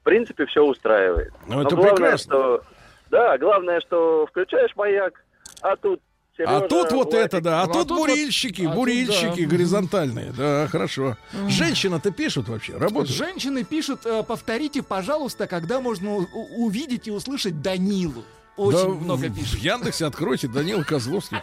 В 0.00 0.04
принципе, 0.04 0.46
все 0.46 0.62
устраивает. 0.64 1.32
Ну, 1.48 1.60
это 1.62 1.74
главное, 1.74 1.94
прекрасно. 1.94 2.32
что... 2.32 2.62
Да, 3.10 3.38
главное, 3.38 3.80
что 3.80 4.26
включаешь 4.26 4.74
маяк, 4.76 5.22
а 5.62 5.76
тут 5.76 6.00
А 6.38 6.42
Сережа, 6.42 6.60
тут 6.68 6.92
вот 6.92 7.12
Владик. 7.12 7.26
это, 7.26 7.40
да. 7.40 7.62
А 7.62 7.66
Ну, 7.66 7.70
а 7.70 7.74
тут 7.74 7.88
тут 7.88 7.98
вот- 7.98 8.08
бурильщики, 8.08 8.62
а 8.62 8.66
тут 8.66 8.74
бурильщики 8.74 9.44
да. 9.44 9.50
горизонтальные. 9.50 10.32
Да, 10.36 10.66
хорошо. 10.68 11.16
Женщина-то 11.48 12.10
пишут 12.10 12.48
вообще, 12.48 12.76
работают. 12.76 13.16
Женщины 13.16 13.64
пишут, 13.64 14.04
э, 14.06 14.22
повторите, 14.22 14.82
пожалуйста, 14.82 15.46
когда 15.46 15.80
можно 15.80 16.14
увидеть 16.58 17.08
и 17.08 17.10
услышать 17.10 17.62
Данилу. 17.62 18.22
Очень 18.56 18.98
Да, 18.98 19.04
много 19.04 19.28
пишут. 19.28 19.60
В 19.60 19.62
Яндексе 19.62 20.06
откройте 20.06 20.48
Данила 20.48 20.82
Козловский. 20.82 21.36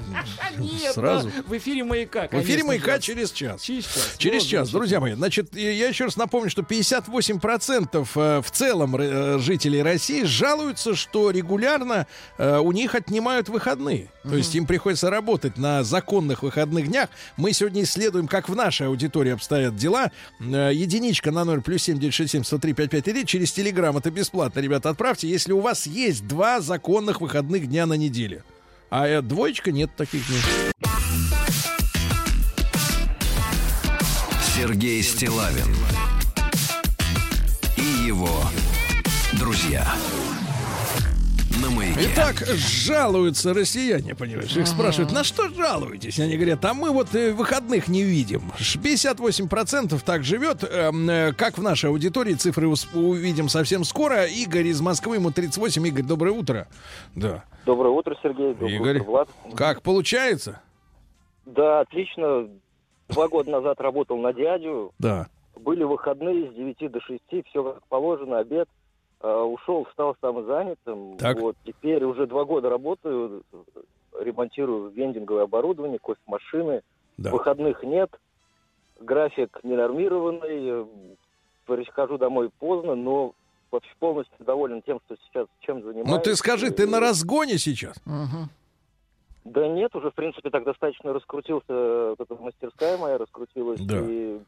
Нет, 0.58 0.94
Сразу. 0.94 1.30
в 1.48 1.58
эфире 1.58 1.84
маяка. 1.84 2.28
В 2.32 2.42
эфире 2.42 2.64
«Маяка» 2.64 3.00
через 3.00 3.32
час. 3.32 3.62
Через 3.62 3.86
час. 3.86 4.16
Через 4.18 4.44
час, 4.44 4.70
друзья 4.72 5.00
мои. 5.00 5.14
Значит, 5.14 5.56
я 5.56 5.88
еще 5.88 6.06
раз 6.06 6.18
напомню, 6.18 6.50
что 6.50 6.64
58% 6.64 8.08
э, 8.16 8.42
в 8.42 8.52
целом 8.52 8.96
э, 8.96 9.38
жителей 9.40 9.84
России 9.84 10.24
жалуются, 10.24 10.96
что 10.96 11.30
регулярно 11.30 12.08
э, 12.38 12.58
у 12.58 12.72
них 12.72 12.96
отнимают 12.96 13.50
выходные. 13.50 14.10
То 14.24 14.36
есть 14.36 14.56
им 14.56 14.66
приходится 14.66 15.10
работать 15.10 15.58
на 15.58 15.84
законных 15.84 16.44
выходных 16.44 16.88
днях. 16.88 17.10
Мы 17.38 17.54
сегодня 17.54 17.84
исследуем, 17.84 18.28
как 18.28 18.50
в 18.50 18.56
нашей 18.56 18.88
аудитории 18.88 19.34
обстоят 19.34 19.76
дела. 19.76 20.12
Единичка 20.40 21.32
на 21.32 21.44
0 21.44 21.62
плюс 21.62 21.84
7 21.84 22.00
967 22.00 22.44
103 22.44 22.74
5533 22.74 23.26
через 23.26 23.52
Телеграм. 23.52 23.98
Это 23.98 24.10
бесплатно, 24.10 24.60
ребята, 24.60 24.90
отправьте. 24.90 25.28
Если 25.28 25.52
у 25.52 25.60
вас 25.60 25.86
есть 25.86 26.26
два 26.28 26.62
законных 27.04 27.22
выходных 27.22 27.68
дня 27.68 27.86
на 27.86 27.96
неделе. 27.96 28.44
А 28.90 29.08
э, 29.08 29.22
двоечка 29.22 29.72
нет 29.72 29.92
таких 29.96 30.26
дней. 30.28 30.40
Сергей 34.56 35.02
Стилавин 35.04 35.76
и 37.76 38.08
его 38.08 38.30
друзья. 39.34 39.86
На 41.64 41.70
маяке. 41.70 42.10
Итак, 42.14 42.36
жалуются 42.58 43.54
россияне, 43.54 44.16
понимаешь? 44.16 44.56
Их 44.58 44.68
спрашивают, 44.68 45.14
на 45.14 45.24
что 45.24 45.48
жалуетесь? 45.48 46.20
Они 46.20 46.36
говорят, 46.36 46.64
а 46.66 46.74
мы 46.74 46.92
вот 46.92 47.16
э, 47.16 47.32
выходных 47.32 47.88
не 47.88 48.04
видим. 48.04 48.42
Ш- 48.60 48.78
58% 48.80 49.98
так 50.06 50.24
живет, 50.24 50.64
эм, 50.64 51.10
э, 51.10 51.32
как 51.32 51.58
в 51.58 51.64
нашей 51.64 51.90
аудитории. 51.90 52.34
Цифры 52.34 52.68
увидим 52.68 53.48
совсем 53.48 53.86
скоро. 53.86 54.26
Игорь 54.26 54.68
из 54.68 54.82
Москвы, 54.82 55.16
ему 55.16 55.32
38. 55.32 55.88
Игорь, 55.88 56.04
доброе 56.04 56.32
утро. 56.32 56.68
Да. 57.16 57.46
Доброе 57.66 57.92
утро, 57.92 58.18
Сергей. 58.22 58.54
Доброе 58.54 58.76
Игорь, 58.76 59.00
утро, 59.00 59.10
Влад. 59.10 59.30
как 59.56 59.82
получается? 59.84 60.60
Да, 61.46 61.80
отлично. 61.80 62.50
Два 63.08 63.30
года 63.30 63.52
назад 63.52 63.80
работал 63.80 64.18
на 64.18 64.34
дядю. 64.34 64.92
Да. 65.00 65.28
Были 65.56 65.84
выходные 65.84 66.52
с 66.52 66.56
9 66.56 66.92
до 66.92 67.00
6, 67.00 67.22
все 67.50 67.64
как 67.64 67.88
положено, 67.88 68.40
обед. 68.40 68.68
А, 69.24 69.44
ушел, 69.44 69.88
стал 69.94 70.16
самозанятым. 70.22 71.18
Так. 71.18 71.40
Вот, 71.40 71.56
теперь 71.66 72.04
уже 72.04 72.28
два 72.28 72.44
года 72.44 72.70
работаю, 72.70 73.42
ремонтирую 74.20 74.90
вендинговое 74.90 75.44
оборудование, 75.44 75.98
кофемашины. 75.98 76.82
Да. 77.18 77.32
Выходных 77.32 77.82
нет, 77.84 78.12
график 79.00 79.60
ненормированный. 79.64 80.82
э, 80.82 80.86
Прихожу 81.66 82.18
домой 82.18 82.50
поздно, 82.60 82.94
но 82.96 83.34
вообще 83.72 83.90
полностью 83.98 84.46
доволен 84.46 84.82
тем, 84.82 85.00
что 85.06 85.16
сейчас 85.26 85.48
чем 85.62 85.82
занимаюсь. 85.82 86.10
Ну 86.10 86.20
ты 86.20 86.36
скажи, 86.36 86.72
ты 86.72 86.86
на 86.86 87.00
разгоне 87.00 87.58
сейчас? 87.58 87.96
Да 89.46 89.68
нет, 89.70 89.96
уже, 89.96 90.12
в 90.12 90.14
принципе, 90.14 90.50
так 90.50 90.66
достаточно 90.66 91.14
раскрутился, 91.14 91.66
э, 91.70 92.16
вот 92.18 92.30
эта 92.30 92.42
мастерская 92.42 92.98
моя 92.98 93.18
раскрутилась. 93.18 93.80
Да. 93.80 94.00
И 94.02 94.40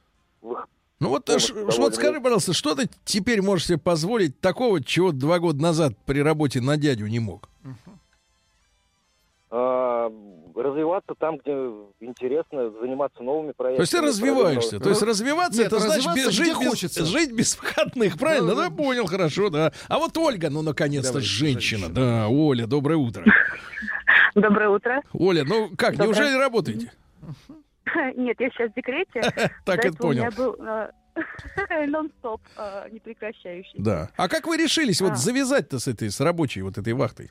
Ну 0.99 1.09
вот, 1.09 1.25
полностью 1.25 1.71
ш- 1.71 1.77
вот 1.81 1.95
скажи, 1.95 2.21
пожалуйста, 2.21 2.53
что 2.53 2.73
ты 2.75 2.89
теперь 3.03 3.41
можешь 3.41 3.67
себе 3.67 3.77
позволить 3.77 4.39
такого, 4.39 4.81
чего 4.83 5.11
два 5.11 5.39
года 5.39 5.61
назад 5.61 5.93
при 6.05 6.19
работе 6.21 6.61
на 6.61 6.77
дядю 6.77 7.07
не 7.07 7.19
мог? 7.19 7.49
А, 9.51 10.09
развиваться 10.55 11.13
там, 11.19 11.37
где 11.37 11.51
интересно, 11.99 12.71
заниматься 12.81 13.21
новыми 13.23 13.51
проектами. 13.51 13.77
То 13.77 13.81
есть 13.83 13.91
ты 13.91 14.01
развиваешься. 14.01 14.79
То 14.79 14.89
есть 14.89 15.01
развиваться 15.01 15.59
Нет, 15.61 15.67
это 15.67 15.79
значит 15.79 16.13
без- 16.15 16.29
жить, 16.29 16.47
без, 16.59 16.67
хочется. 16.69 17.05
жить 17.05 17.31
без 17.31 17.57
выходных, 17.57 18.17
правильно? 18.17 18.55
Да, 18.55 18.69
Да, 18.69 18.75
понял, 18.75 19.05
хорошо, 19.05 19.49
да. 19.49 19.71
А 19.87 19.97
вот 19.99 20.17
Ольга, 20.17 20.49
ну 20.49 20.61
наконец-то 20.61 21.13
Давай, 21.13 21.23
женщина. 21.25 21.89
Да, 21.89 22.27
Оля, 22.29 22.67
доброе 22.67 22.95
утро. 22.97 23.23
Доброе 24.35 24.69
утро. 24.69 25.01
Оля, 25.13 25.45
ну 25.45 25.69
как, 25.77 25.91
Доброе. 25.91 26.07
неужели 26.07 26.37
работаете? 26.37 26.91
Нет, 28.15 28.39
я 28.39 28.49
сейчас 28.49 28.71
в 28.71 28.75
декрете. 28.75 29.21
Так 29.65 29.79
это 29.79 29.87
этого 29.89 30.07
У 30.07 30.11
меня 30.11 30.31
понял. 30.31 30.55
был 30.57 30.65
э, 30.65 31.85
нон-стоп, 31.87 32.41
э, 32.57 32.89
непрекращающий. 32.91 33.75
Да. 33.77 34.09
А 34.17 34.27
как 34.27 34.47
вы 34.47 34.57
решились 34.57 35.01
вот 35.01 35.13
А. 35.13 35.15
завязать-то 35.15 35.79
с 35.79 35.87
этой, 35.87 36.09
с 36.09 36.19
рабочей 36.19 36.61
вот 36.61 36.77
этой 36.77 36.93
вахтой? 36.93 37.29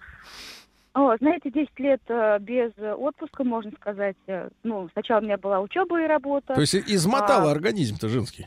О, 0.94 1.16
знаете, 1.16 1.50
10 1.50 1.78
лет 1.80 2.00
э, 2.08 2.38
без 2.40 2.72
отпуска, 2.78 3.42
можно 3.42 3.72
сказать. 3.80 4.16
Ну, 4.62 4.88
сначала 4.92 5.20
у 5.20 5.24
меня 5.24 5.36
была 5.38 5.60
учеба 5.60 6.00
и 6.02 6.06
работа. 6.06 6.54
То 6.54 6.60
есть 6.60 6.74
измотала 6.74 7.48
А, 7.50 7.52
организм-то 7.52 8.08
женский. 8.08 8.46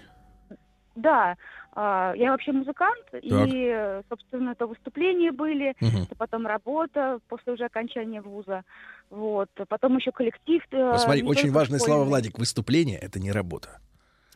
Да. 0.95 1.35
А, 1.79 2.13
Я 2.15 2.31
вообще 2.31 2.53
музыкант, 2.53 3.05
и, 3.21 3.29
э, 3.31 4.01
собственно, 4.09 4.49
это 4.51 4.65
выступления 4.65 5.31
были, 5.31 5.75
Мгм. 5.79 6.03
это 6.03 6.15
потом 6.15 6.47
работа 6.47 7.19
после 7.29 7.53
уже 7.53 7.65
окончания 7.65 8.19
вуза. 8.19 8.63
Вот. 9.11 9.49
Потом 9.69 9.95
еще 9.97 10.11
коллектив. 10.11 10.63
э, 10.71 10.91
Посмотри, 10.93 11.21
не 11.21 11.29
очень 11.29 11.51
важное 11.51 11.77
слово. 11.77 12.03
Владик. 12.03 12.39
Выступление— 12.39 12.97
это 13.01 13.19
не 13.19 13.31
работа. 13.31 13.79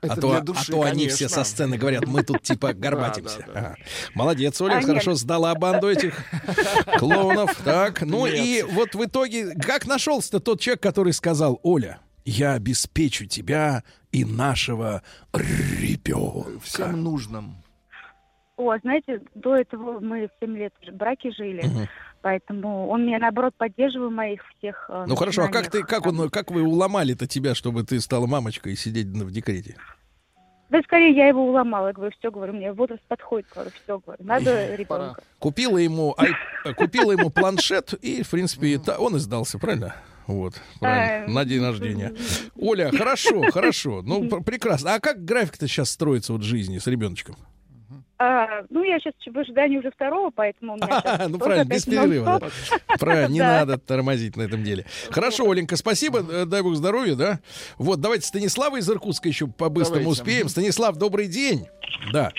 Это 0.03 0.13
а 0.13 0.15
то, 0.17 0.29
для 0.29 0.37
а 0.37 0.41
души, 0.41 0.71
то 0.71 0.81
они 0.83 1.07
все 1.07 1.25
конечно. 1.25 1.43
со 1.43 1.49
сцены 1.49 1.77
говорят, 1.77 2.05
мы 2.07 2.21
тут 2.23 2.43
типа 2.43 2.73
горбатимся. 2.73 3.39
Да, 3.39 3.45
да, 3.47 3.53
да. 3.53 3.59
Ага. 3.69 3.75
Молодец, 4.13 4.61
Оля, 4.61 4.73
А, 4.73 4.77
нет. 4.77 4.85
хорошо 4.85 5.15
сдала 5.15 5.53
банду 5.55 5.89
этих 5.89 6.13
клоунов. 6.99 7.55
Так, 7.63 8.01
ну 8.01 8.27
Нет. 8.27 8.35
и 8.35 8.63
вот 8.69 8.93
в 8.95 9.03
итоге, 9.03 9.55
как 9.55 9.87
нашелся 9.87 10.39
тот 10.39 10.59
человек, 10.59 10.81
который 10.81 11.13
сказал, 11.13 11.59
Оля, 11.63 11.99
я 12.25 12.53
обеспечу 12.53 13.25
тебя 13.25 13.83
и 14.11 14.25
нашего 14.25 15.01
ребенка. 15.33 16.59
Всем 16.61 17.03
нужным. 17.03 17.55
О, 18.57 18.77
знаете, 18.83 19.21
до 19.33 19.55
этого 19.55 19.99
мы 19.99 20.29
7 20.39 20.55
лет 20.55 20.73
в 20.87 20.91
браке 20.91 21.31
жили, 21.31 21.65
Мгм. 21.65 21.87
поэтому 22.21 22.89
он 22.89 23.05
меня, 23.07 23.17
наоборот, 23.17 23.55
поддерживал 23.57 24.11
моих 24.11 24.41
всех 24.57 24.85
э, 24.89 25.05
Ну 25.07 25.15
хорошо, 25.15 25.45
а 25.45 25.47
как 25.47 25.71
ты, 25.71 25.81
как 25.83 26.05
он, 26.05 26.29
как 26.29 26.51
вы 26.51 26.61
уломали-то 26.61 27.25
тебя, 27.27 27.55
чтобы 27.55 27.83
ты 27.83 27.99
стала 27.99 28.27
мамочкой 28.27 28.73
и 28.73 28.75
сидеть 28.75 29.07
в 29.07 29.31
декрете? 29.31 29.77
Да 30.69 30.79
скорее 30.83 31.13
я 31.15 31.27
его 31.27 31.47
уломала, 31.49 31.87
я 31.87 31.93
говорю, 31.93 32.13
все, 32.19 32.29
говорю, 32.31 32.53
мне 32.53 32.71
возраст 32.71 33.01
подходит, 33.07 33.47
говорю, 33.53 33.71
все, 33.83 33.99
говорю, 33.99 34.23
надо 34.23 34.75
ребенка. 34.75 35.23
Купила 35.39 35.77
ему, 35.77 36.13
ай- 36.17 36.73
купила 36.75 37.11
ему 37.11 37.29
планшет, 37.31 37.93
и, 37.95 38.21
в 38.21 38.29
принципе, 38.29 38.79
он 38.97 39.15
и 39.15 39.19
сдался, 39.19 39.57
правильно? 39.57 39.95
Вот, 40.27 40.53
правильно, 40.79 41.25
А, 41.27 41.29
на 41.29 41.45
день 41.45 41.61
рождения. 41.61 42.13
Оля, 42.55 42.91
хорошо, 42.91 43.41
хорошо, 43.51 44.01
ну, 44.03 44.27
пр- 44.29 44.43
прекрасно. 44.43 44.93
А 44.95 44.99
как 44.99 45.25
график-то 45.25 45.67
сейчас 45.67 45.89
строится 45.89 46.33
вот 46.33 46.43
жизни 46.43 46.77
с 46.77 46.87
ребеночком? 46.87 47.35
А, 48.23 48.61
ну, 48.69 48.83
я 48.83 48.99
сейчас 48.99 49.13
в 49.25 49.35
ожидании 49.37 49.77
уже 49.79 49.89
второго, 49.89 50.29
поэтому 50.29 50.73
у 50.73 50.75
меня 50.75 51.01
щас 51.03 51.27
Ну, 51.27 51.39
правильно, 51.39 51.65
без 51.67 51.85
перерыва. 51.85 52.39
да. 52.39 52.95
Правильно, 52.99 53.33
не 53.33 53.39
Да. 53.39 53.65
надо 53.65 53.77
тормозить 53.79 54.35
на 54.37 54.43
этом 54.43 54.63
деле. 54.63 54.85
Хорошо, 55.09 55.49
Оленька, 55.49 55.75
спасибо, 55.75 56.19
э, 56.19 56.45
дай 56.45 56.61
бог 56.61 56.75
здоровья, 56.75 57.15
да? 57.15 57.39
Вот, 57.79 57.99
давайте 57.99 58.27
Станислава 58.27 58.77
из 58.77 58.87
Иркутска 58.87 59.27
еще 59.27 59.47
по-быстрому 59.47 60.09
успеем. 60.09 60.49
Станислав, 60.49 60.97
добрый 60.97 61.27
день. 61.27 61.65
Да. 62.13 62.31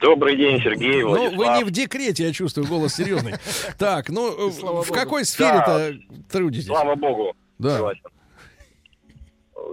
Добрый 0.00 0.36
день, 0.36 0.60
Сергей, 0.62 1.02
Ну, 1.02 1.34
вы 1.36 1.46
не 1.58 1.64
в 1.64 1.70
декрете, 1.70 2.24
я 2.26 2.32
чувствую, 2.32 2.66
голос 2.66 2.94
серьезный. 2.94 3.34
Так, 3.78 4.08
ну, 4.08 4.48
э, 4.48 4.52
Слава 4.52 4.82
в 4.82 4.88
богу. 4.88 4.98
какой 4.98 5.24
сфере-то 5.24 5.94
трудитесь? 6.30 6.66
Слава 6.66 6.94
богу. 6.94 7.34
Да. 7.58 7.76
Согласен. 7.76 8.02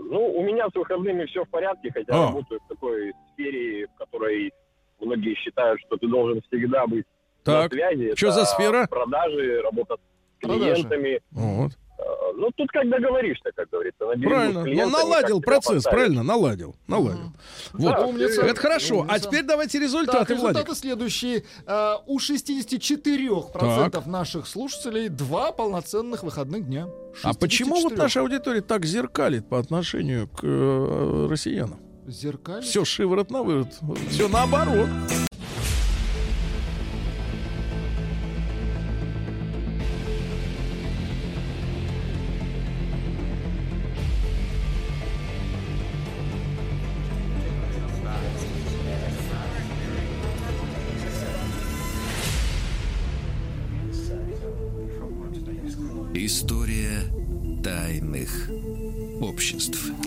Ну, 0.09 0.25
у 0.37 0.43
меня 0.43 0.67
с 0.69 0.75
выходными 0.75 1.25
все 1.25 1.43
в 1.43 1.49
порядке, 1.49 1.91
хотя 1.93 2.13
А. 2.13 2.27
работаю 2.27 2.59
в 2.65 2.67
такой 2.67 3.13
сфере, 3.33 3.87
в 3.87 3.97
которой 3.97 4.51
многие 4.99 5.33
считают, 5.35 5.79
что 5.85 5.97
ты 5.97 6.07
должен 6.07 6.41
всегда 6.47 6.85
быть 6.87 7.05
Так, 7.43 7.71
на 7.71 7.77
связи. 7.77 8.15
что 8.15 8.27
Это 8.27 8.35
за 8.35 8.45
сфера? 8.45 8.87
Продажи, 8.87 9.61
работа 9.61 9.95
с 9.95 10.41
Продажи. 10.41 10.73
клиентами. 10.73 11.21
Вот. 11.31 11.71
Э, 11.99 12.03
Ну, 12.35 12.51
тут 12.55 12.69
как 12.71 12.87
договоришься, 12.89 13.49
как 13.55 13.69
говорится. 13.69 14.05
на 14.05 14.13
Правильно. 14.29 14.63
Ну, 14.63 14.89
наладил 14.89 15.41
процесс, 15.41 15.83
поставить. 15.83 15.95
правильно, 15.95 16.23
наладил. 16.23 16.75
Наладил. 16.87 17.31
Вот. 17.73 17.91
Да, 17.91 18.05
умница. 18.05 18.41
Это 18.43 18.59
хорошо. 18.59 18.99
А 18.99 19.13
Умница. 19.13 19.19
теперь 19.27 19.43
давайте 19.43 19.79
Так, 19.79 19.83
результаты, 19.87 20.33
результаты 20.33 20.65
Владик. 20.65 20.75
следующие. 20.77 21.43
А, 21.65 21.97
У 22.05 22.19
64% 22.19 24.07
наших 24.07 24.47
слушателей 24.47 25.09
два 25.09 25.51
полноценных 25.51 26.23
выходных 26.23 26.65
дня. 26.67 26.87
А 27.23 27.33
почему 27.33 27.71
вот 27.75 27.91
64? 27.93 28.01
наша 28.03 28.21
аудитория 28.21 28.61
так 28.61 28.85
зеркалит 28.85 29.47
по 29.49 29.57
отношению 29.59 30.27
к 30.27 30.39
э, 30.43 31.27
россиянам? 31.29 31.79
Зеркаль? 32.07 32.61
Все 32.61 32.85
шиворот 32.85 33.31
на 33.31 33.41
выворот. 33.43 33.73
Все 34.09 34.27
наоборот. 34.27 34.87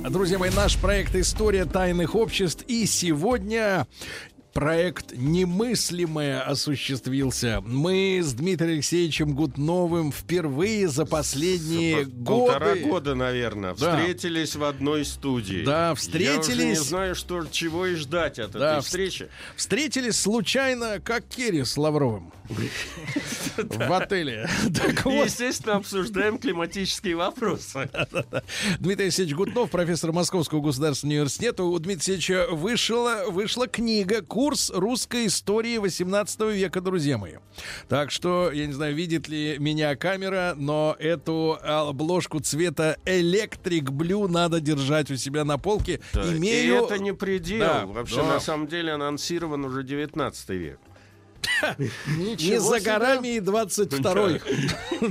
Друзья 0.08 0.38
мои, 0.38 0.50
наш 0.50 0.76
проект 0.78 1.14
«История 1.14 1.64
тайных 1.66 2.14
обществ». 2.14 2.64
И 2.66 2.86
сегодня 2.86 3.86
проект 4.54 5.12
«Немыслимое» 5.12 6.40
осуществился. 6.42 7.60
Мы 7.64 8.20
с 8.22 8.32
Дмитрием 8.32 8.74
Алексеевичем 8.74 9.34
Гутновым 9.34 10.10
впервые 10.10 10.88
за 10.88 11.04
последние 11.06 12.04
годы... 12.04 12.52
Полтора 12.52 12.74
года, 12.76 13.14
наверное, 13.14 13.74
Да. 13.78 13.96
встретились 13.98 14.56
в 14.56 14.64
одной 14.64 15.04
студии. 15.04 15.64
Да, 15.64 15.86
Я 15.88 15.92
уже 15.92 16.00
встретились. 16.00 16.64
не 16.64 16.74
знаю, 16.76 17.14
что, 17.14 17.44
чего 17.50 17.86
и 17.86 17.94
ждать 17.94 18.38
от 18.38 18.52
Да, 18.52 18.78
этой 18.78 18.78
вс- 18.80 18.86
встречи. 18.86 19.28
Встретились 19.56 20.16
случайно, 20.18 20.98
как 21.04 21.24
Керри 21.26 21.62
с 21.64 21.76
Лавровым. 21.76 22.32
В 23.56 23.92
отеле. 23.92 24.48
Естественно, 24.66 25.76
обсуждаем 25.76 26.38
климатические 26.38 27.16
вопросы. 27.16 27.88
Дмитрий 28.80 29.04
Алексеевич 29.04 29.34
Гутнов, 29.34 29.70
профессор 29.70 30.12
Московского 30.12 30.60
государственного 30.60 31.18
университета. 31.18 31.64
У 31.64 31.78
Дмитрия 31.78 32.14
Алексеевича 32.14 32.46
вышла, 32.50 33.24
вышла 33.28 33.68
книга 33.68 34.22
«Курс 34.22 34.70
русской 34.74 35.26
истории 35.26 35.78
18 35.78 36.40
века», 36.52 36.80
друзья 36.80 37.18
мои. 37.18 37.34
Так 37.88 38.10
что, 38.10 38.50
я 38.50 38.66
не 38.66 38.72
знаю, 38.72 38.94
видит 38.94 39.28
ли 39.28 39.56
меня 39.58 39.94
камера, 39.96 40.54
но 40.56 40.96
эту 40.98 41.58
обложку 41.62 42.40
цвета 42.40 42.96
Electric 43.04 43.84
Blue 43.84 44.28
надо 44.28 44.60
держать 44.60 45.10
у 45.10 45.16
себя 45.16 45.44
на 45.44 45.58
полке. 45.58 46.00
Да, 46.12 46.22
Имею... 46.36 46.82
И 46.82 46.84
это 46.84 46.98
не 46.98 47.12
предел. 47.12 47.60
Да, 47.60 47.86
Вообще, 47.86 48.16
да. 48.16 48.34
на 48.34 48.40
самом 48.40 48.66
деле, 48.66 48.92
анонсирован 48.92 49.64
уже 49.64 49.82
19 49.82 50.48
век. 50.50 50.78
Не 52.06 52.60
за 52.60 52.80
горами 52.80 53.36
и 53.36 53.40
22-й. 53.40 54.40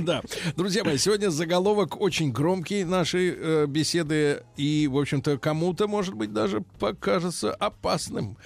Да. 0.00 0.22
Друзья 0.56 0.84
мои, 0.84 0.96
сегодня 0.98 1.30
заголовок 1.30 2.00
очень 2.00 2.30
громкий 2.32 2.84
нашей 2.84 3.34
э, 3.36 3.66
беседы 3.66 4.44
и, 4.56 4.88
в 4.88 4.96
общем-то, 4.96 5.38
кому-то, 5.38 5.88
может 5.88 6.14
быть, 6.14 6.32
даже 6.32 6.60
покажется 6.78 7.52
опасным. 7.52 8.36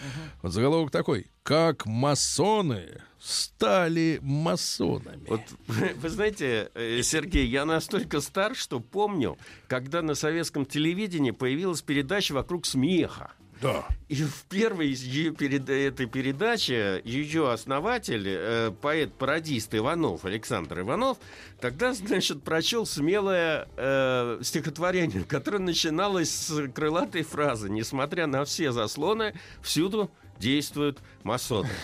Вот 0.42 0.52
заголовок 0.52 0.90
такой. 0.90 1.26
Как 1.42 1.84
масоны 1.84 3.02
стали 3.24 4.18
масонами. 4.22 5.26
Вот 5.28 5.40
вы 5.96 6.08
знаете, 6.08 6.70
э, 6.74 7.00
Сергей, 7.02 7.46
я 7.46 7.64
настолько 7.64 8.20
стар, 8.20 8.54
что 8.54 8.80
помню, 8.80 9.38
когда 9.66 10.02
на 10.02 10.14
советском 10.14 10.66
телевидении 10.66 11.30
появилась 11.30 11.80
передача 11.80 12.32
вокруг 12.32 12.66
смеха. 12.66 13.32
Да. 13.64 13.86
И 14.10 14.16
в 14.16 14.44
первой 14.50 14.88
ее 14.88 15.32
перед... 15.32 15.70
этой 15.70 16.04
передачи 16.04 17.00
ее 17.02 17.50
основатель, 17.50 18.26
э, 18.26 18.70
поэт-пародист 18.82 19.74
Иванов, 19.74 20.26
Александр 20.26 20.80
Иванов, 20.80 21.16
тогда, 21.62 21.94
значит, 21.94 22.42
прочел 22.42 22.84
смелое 22.84 23.66
э, 23.78 24.40
стихотворение, 24.42 25.24
которое 25.24 25.60
начиналось 25.60 26.28
с 26.28 26.68
крылатой 26.72 27.22
фразы 27.22 27.70
«Несмотря 27.70 28.26
на 28.26 28.44
все 28.44 28.70
заслоны, 28.70 29.32
всюду 29.62 30.10
действуют 30.38 30.98
масоны». 31.24 31.68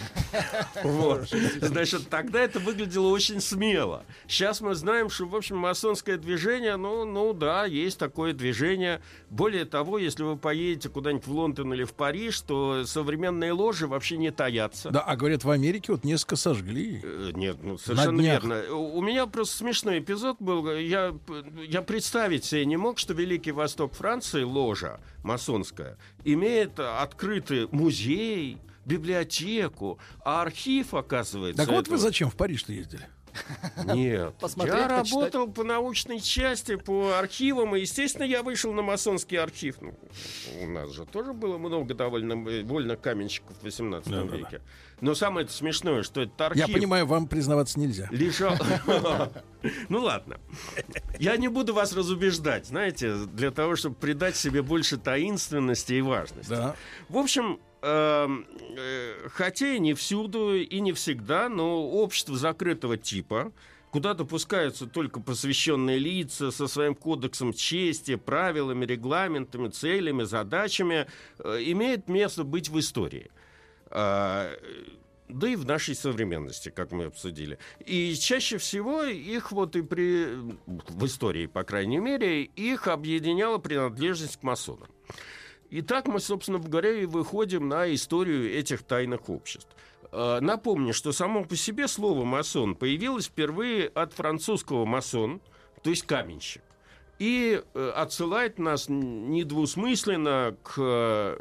Вот. 0.84 1.28
Значит, 1.60 2.08
тогда 2.08 2.40
это 2.40 2.60
выглядело 2.60 3.08
очень 3.08 3.40
смело. 3.40 4.04
Сейчас 4.28 4.60
мы 4.60 4.74
знаем, 4.74 5.10
что, 5.10 5.26
в 5.26 5.34
общем, 5.34 5.56
масонское 5.56 6.16
движение, 6.16 6.76
ну, 6.76 7.04
ну 7.04 7.32
да, 7.34 7.66
есть 7.66 7.98
такое 7.98 8.32
движение. 8.32 9.02
Более 9.28 9.64
того, 9.64 9.98
если 9.98 10.22
вы 10.22 10.36
поедете 10.36 10.88
куда-нибудь 10.88 11.26
в 11.26 11.32
Лондон 11.32 11.74
или 11.74 11.84
в 11.84 11.92
Париж, 11.92 12.40
то 12.40 12.84
современные 12.86 13.52
ложи 13.52 13.86
вообще 13.86 14.16
не 14.16 14.30
таятся. 14.30 14.90
Да, 14.90 15.00
а 15.00 15.16
говорят, 15.16 15.44
в 15.44 15.50
Америке 15.50 15.92
вот 15.92 16.04
несколько 16.04 16.36
сожгли. 16.36 17.00
Э, 17.02 17.32
Нет, 17.34 17.58
ну 17.62 17.76
совершенно 17.76 18.20
верно. 18.20 18.62
У 18.72 19.00
у 19.00 19.02
меня 19.02 19.26
просто 19.26 19.56
смешной 19.56 20.00
эпизод 20.00 20.36
был. 20.40 20.70
Я, 20.76 21.14
я 21.66 21.80
представить 21.80 22.44
себе 22.44 22.66
не 22.66 22.76
мог, 22.76 22.98
что 22.98 23.14
Великий 23.14 23.50
Восток 23.50 23.94
Франции, 23.94 24.42
ложа 24.42 25.00
масонская, 25.22 25.96
имеет 26.22 26.78
открытый 26.78 27.66
музей, 27.72 28.58
библиотеку, 28.84 29.98
а 30.24 30.42
архив, 30.42 30.94
оказывается... 30.94 31.62
Так 31.62 31.68
вот 31.68 31.88
вы 31.88 31.94
этого- 31.94 31.98
зачем 31.98 32.30
в 32.30 32.36
Париж-то 32.36 32.72
ездили? 32.72 33.06
Нет, 33.94 34.34
Посмотреть, 34.40 34.74
я 34.76 34.88
почитать. 34.88 35.12
работал 35.12 35.52
по 35.52 35.62
научной 35.62 36.18
части, 36.20 36.74
по 36.74 37.16
архивам, 37.16 37.76
и, 37.76 37.80
естественно, 37.82 38.24
я 38.24 38.42
вышел 38.42 38.72
на 38.72 38.82
масонский 38.82 39.38
архив. 39.38 39.76
Ну, 39.80 39.94
у 40.62 40.66
нас 40.66 40.90
же 40.92 41.06
тоже 41.06 41.32
было 41.32 41.56
много 41.56 41.94
довольно 41.94 42.32
э, 42.48 42.64
вольных 42.64 43.00
каменщиков 43.00 43.56
в 43.56 43.62
18 43.62 44.10
Да-да-да. 44.10 44.36
веке. 44.36 44.60
Но 45.00 45.14
самое 45.14 45.44
это 45.44 45.54
смешное, 45.54 46.02
что 46.02 46.22
этот 46.22 46.40
архив... 46.40 46.66
Я 46.66 46.74
понимаю, 46.74 47.06
вам 47.06 47.28
признаваться 47.28 47.78
нельзя. 47.78 48.08
лежал... 48.10 48.56
Ну 49.88 50.00
ладно. 50.00 50.38
Я 51.20 51.36
не 51.36 51.46
буду 51.48 51.72
вас 51.72 51.92
разубеждать, 51.92 52.66
знаете, 52.66 53.14
для 53.26 53.50
того, 53.52 53.76
чтобы 53.76 53.94
придать 53.94 54.34
себе 54.34 54.62
больше 54.62 54.96
таинственности 54.96 55.92
и 55.92 56.00
важности. 56.00 56.48
Да. 56.50 56.74
В 57.08 57.16
общем, 57.18 57.60
хотя 57.82 59.74
и 59.74 59.78
не 59.78 59.94
всюду, 59.94 60.54
и 60.54 60.80
не 60.80 60.92
всегда, 60.92 61.48
но 61.48 61.88
общество 61.88 62.36
закрытого 62.36 62.96
типа, 62.96 63.52
куда 63.90 64.14
допускаются 64.14 64.86
только 64.86 65.20
посвященные 65.20 65.98
лица 65.98 66.50
со 66.50 66.66
своим 66.66 66.94
кодексом 66.94 67.52
чести, 67.52 68.16
правилами, 68.16 68.84
регламентами, 68.84 69.68
целями, 69.68 70.24
задачами, 70.24 71.06
э, 71.38 71.58
имеет 71.66 72.08
место 72.08 72.44
быть 72.44 72.68
в 72.68 72.78
истории. 72.78 73.30
А, 73.90 74.52
да 75.28 75.48
и 75.48 75.56
в 75.56 75.64
нашей 75.64 75.94
современности, 75.94 76.70
как 76.70 76.92
мы 76.92 77.04
обсудили. 77.04 77.58
И 77.84 78.14
чаще 78.14 78.58
всего 78.58 79.04
их 79.04 79.52
вот 79.52 79.76
и 79.76 79.82
при... 79.82 80.26
в 80.66 81.06
истории, 81.06 81.46
по 81.46 81.64
крайней 81.64 81.98
мере, 81.98 82.42
их 82.42 82.88
объединяла 82.88 83.58
принадлежность 83.58 84.38
к 84.38 84.42
масонам. 84.42 84.88
И 85.70 85.82
так 85.82 86.08
мы, 86.08 86.20
собственно 86.20 86.58
говоря, 86.58 86.90
и 86.92 87.06
выходим 87.06 87.68
на 87.68 87.92
историю 87.94 88.52
этих 88.52 88.82
тайных 88.82 89.28
обществ. 89.28 89.68
Э, 90.12 90.40
Напомню, 90.40 90.92
что 90.92 91.12
само 91.12 91.44
по 91.44 91.56
себе 91.56 91.86
слово 91.88 92.24
«масон» 92.24 92.74
появилось 92.74 93.26
впервые 93.26 93.86
от 93.88 94.12
французского 94.12 94.84
«масон», 94.84 95.40
то 95.82 95.90
есть 95.90 96.02
каменщик. 96.02 96.62
И 97.18 97.62
э, 97.74 97.92
отсылает 97.94 98.58
нас 98.58 98.86
недвусмысленно 98.88 100.56
к 100.62 100.74
э, 100.78 101.38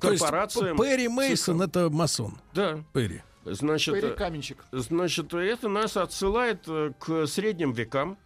То 0.00 0.10
есть 0.10 0.22
корпорациям. 0.22 0.76
Перри 0.76 1.08
Мейсон 1.08 1.62
это 1.62 1.88
масон. 1.90 2.38
Да. 2.54 2.82
Перри. 2.92 3.22
Значит, 3.44 3.94
Перри 3.94 4.08
э, 4.08 4.14
каменщик. 4.14 4.64
Значит, 4.72 5.32
это 5.32 5.68
нас 5.68 5.96
отсылает 5.96 6.66
к 6.98 7.26
средним 7.26 7.72
векам, 7.72 8.18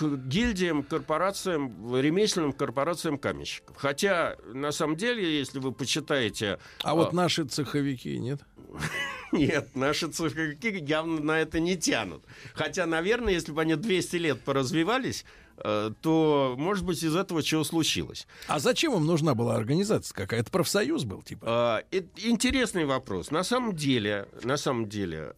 к 0.00 0.16
гильдиям, 0.28 0.82
корпорациям, 0.82 1.94
ремесленным 1.94 2.52
корпорациям 2.52 3.18
каменщиков. 3.18 3.76
Хотя, 3.76 4.36
на 4.52 4.72
самом 4.72 4.96
деле, 4.96 5.38
если 5.38 5.58
вы 5.58 5.72
почитаете... 5.72 6.58
А 6.82 6.94
вот 6.94 7.12
наши 7.12 7.44
цеховики, 7.44 8.18
нет? 8.18 8.40
Нет, 9.32 9.76
наши 9.76 10.08
цеховики 10.08 10.70
явно 10.70 11.20
на 11.20 11.40
это 11.40 11.60
не 11.60 11.76
тянут. 11.76 12.24
Хотя, 12.54 12.86
наверное, 12.86 13.32
если 13.32 13.52
бы 13.52 13.60
они 13.60 13.76
200 13.76 14.16
лет 14.16 14.40
поразвивались, 14.40 15.24
э, 15.58 15.92
то, 16.00 16.54
может 16.58 16.84
быть, 16.84 17.02
из 17.02 17.14
этого 17.14 17.42
чего 17.42 17.62
случилось. 17.62 18.26
А 18.48 18.58
зачем 18.58 18.94
им 18.94 19.06
нужна 19.06 19.34
была 19.34 19.54
организация 19.54 20.14
какая-то? 20.14 20.50
Профсоюз 20.50 21.04
был, 21.04 21.22
типа? 21.22 21.46
А, 21.46 21.82
э- 21.92 22.02
интересный 22.16 22.86
вопрос. 22.86 23.30
На 23.30 23.44
самом 23.44 23.76
деле, 23.76 24.26
на 24.42 24.56
самом 24.56 24.88
деле, 24.88 25.34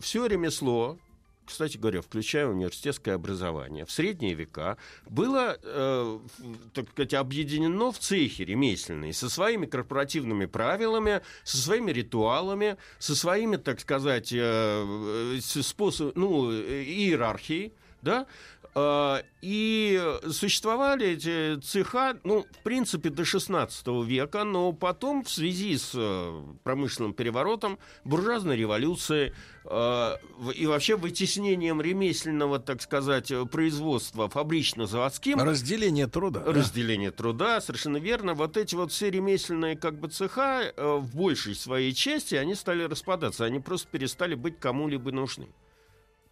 все 0.00 0.26
ремесло, 0.26 0.98
кстати 1.46 1.76
говоря, 1.76 2.00
включая 2.02 2.46
университетское 2.46 3.14
образование, 3.14 3.84
в 3.84 3.90
средние 3.90 4.34
века 4.34 4.76
было, 5.08 5.56
э, 5.62 6.18
так 6.74 6.90
сказать, 6.90 7.14
объединено 7.14 7.92
в 7.92 7.98
цехи 7.98 8.42
ремесленные 8.42 9.12
со 9.12 9.28
своими 9.30 9.66
корпоративными 9.66 10.46
правилами, 10.46 11.22
со 11.44 11.56
своими 11.56 11.92
ритуалами, 11.92 12.76
со 12.98 13.14
своими, 13.16 13.56
так 13.56 13.80
сказать, 13.80 14.32
э, 14.32 14.36
э, 14.38 15.38
с- 15.40 15.62
способ, 15.62 16.14
ну, 16.16 16.50
э, 16.52 16.82
иерархией, 16.82 17.72
да, 18.02 18.26
И 19.40 20.02
существовали 20.30 21.06
эти 21.08 21.58
цеха, 21.60 22.18
ну, 22.24 22.42
в 22.42 22.62
принципе, 22.62 23.10
до 23.10 23.24
16 23.24 23.86
века, 24.04 24.44
но 24.44 24.72
потом 24.72 25.24
в 25.24 25.30
связи 25.30 25.78
с 25.78 25.92
э, 25.94 26.42
промышленным 26.62 27.14
переворотом, 27.14 27.78
буржуазной 28.04 28.56
революцией 28.56 29.32
в- 29.64 30.50
и 30.54 30.66
вообще 30.66 30.96
вытеснением 30.96 31.80
ремесленного, 31.80 32.58
так 32.58 32.82
сказать, 32.82 33.30
э, 33.30 33.46
производства 33.46 34.28
фабрично-заводским... 34.28 35.40
Разделение 35.42 36.06
труда. 36.06 36.40
да. 36.40 36.52
Разделение 36.52 37.10
труда, 37.12 37.60
совершенно 37.60 37.96
верно. 37.96 38.34
Вот 38.34 38.56
эти 38.56 38.74
вот 38.74 38.92
все 38.92 39.10
ремесленные 39.10 39.76
как 39.76 39.98
бы 39.98 40.08
цеха 40.08 40.62
э, 40.76 40.96
в 40.96 41.16
большей 41.16 41.54
своей 41.54 41.92
части, 41.94 42.34
они 42.34 42.54
стали 42.54 42.82
распадаться. 42.82 43.44
Они 43.44 43.58
просто 43.60 43.88
перестали 43.88 44.34
быть 44.34 44.58
кому-либо 44.60 45.12
нужны. 45.12 45.48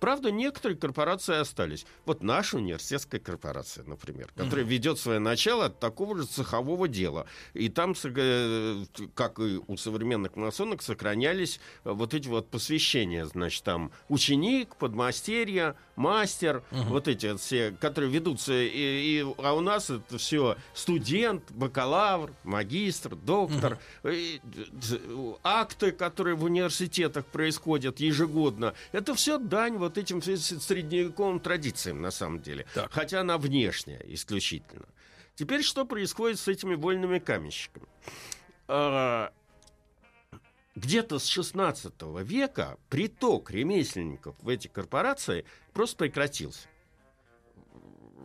Правда, 0.05 0.31
некоторые 0.31 0.77
корпорации 0.77 1.35
остались. 1.41 1.87
Вот 2.05 2.23
наша 2.23 2.59
университетская 2.59 3.19
корпорация, 3.21 3.85
например, 3.85 4.31
которая 4.37 4.67
ведет 4.67 4.99
свое 4.99 5.19
начало 5.19 5.65
от 5.65 5.81
такого 5.81 6.19
же 6.19 6.27
цехового 6.27 6.89
дела. 6.89 7.25
И 7.55 7.71
там, 7.71 7.95
э, 8.05 8.85
как 9.15 9.39
и 9.39 9.63
у 9.67 9.77
современных 9.79 10.37
масонок, 10.37 10.83
сохранялись 10.83 11.59
э, 11.85 11.91
вот 11.91 12.13
эти 12.13 12.29
вот 12.29 12.51
посвящения. 12.51 13.25
Значит, 13.25 13.65
там 13.65 13.93
ученик, 14.11 14.77
подмастерье, 14.77 15.75
мастер, 15.97 16.63
вот 16.71 17.09
эти 17.09 17.29
вот 17.29 17.41
все, 17.41 17.71
которые 17.81 18.11
ведутся. 18.13 18.53
И, 18.53 18.69
и- 19.23 19.35
а 19.39 19.55
у 19.55 19.61
нас 19.61 19.89
это 19.89 20.19
все 20.19 20.59
студент, 20.75 21.51
бакалавр, 21.51 22.31
магистр, 22.45 23.17
доктор. 23.17 23.79
И, 24.05 24.39
д- 24.45 25.01
акты, 25.43 25.93
которые 25.93 26.37
в 26.37 26.45
университетах 26.45 27.25
происходят 27.25 28.01
ежегодно. 28.01 28.75
Это 28.93 29.15
все 29.15 29.39
дань 29.39 29.79
вот 29.79 29.94
этим 29.99 30.21
с- 30.23 30.29
с- 30.29 30.61
средневековым 30.63 31.41
традициям, 31.41 32.01
на 32.01 32.11
самом 32.11 32.41
деле. 32.41 32.67
Хотя 32.91 33.21
она 33.21 33.39
внешняя 33.39 34.03
исключительно. 34.07 34.87
Теперь 35.35 35.63
что 35.63 35.85
происходит 35.85 36.39
с 36.39 36.49
этими 36.49 36.75
вольными 36.75 37.19
каменщиками? 37.19 37.87
А, 38.69 39.33
Где-то 40.77 41.19
с 41.21 41.27
16 41.27 42.23
века 42.23 42.79
приток 42.91 43.51
ремесленников 43.51 44.35
в 44.41 44.49
эти 44.49 44.67
корпорации 44.69 45.45
просто 45.73 45.97
прекратился. 45.99 46.69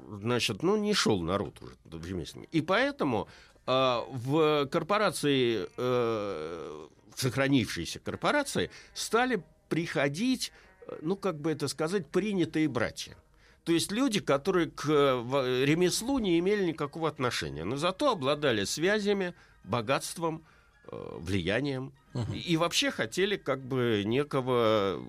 Значит, 0.09 0.63
ну, 0.63 0.75
не 0.75 0.93
шел 0.95 1.21
народ 1.21 1.61
уже 1.61 1.75
в 1.85 2.05
ремесленники. 2.05 2.49
И 2.51 2.61
поэтому 2.61 3.27
а, 3.67 4.03
в 4.09 4.65
корпорации, 4.67 5.67
э, 5.77 6.87
сохранившиеся 7.15 7.99
корпорации, 7.99 8.71
стали 8.95 9.43
приходить, 9.67 10.51
э, 10.51 10.68
ну, 11.01 11.15
как 11.15 11.39
бы 11.39 11.51
это 11.51 11.67
сказать, 11.67 12.07
принятые 12.07 12.67
братья. 12.67 13.15
То 13.63 13.71
есть 13.73 13.91
люди, 13.91 14.19
которые 14.19 14.71
к 14.71 14.87
э, 14.89 15.15
в- 15.15 15.65
ремеслу 15.65 16.19
не 16.19 16.39
имели 16.39 16.65
никакого 16.65 17.07
отношения, 17.09 17.63
но 17.65 17.75
зато 17.77 18.11
обладали 18.11 18.63
связями, 18.63 19.33
богатством, 19.63 20.43
э, 20.91 21.17
влиянием. 21.19 21.91
И, 22.33 22.39
и 22.53 22.57
вообще 22.57 22.89
хотели 22.89 23.35
как 23.37 23.61
бы 23.63 24.01
некого, 24.05 24.95
э, 24.97 25.01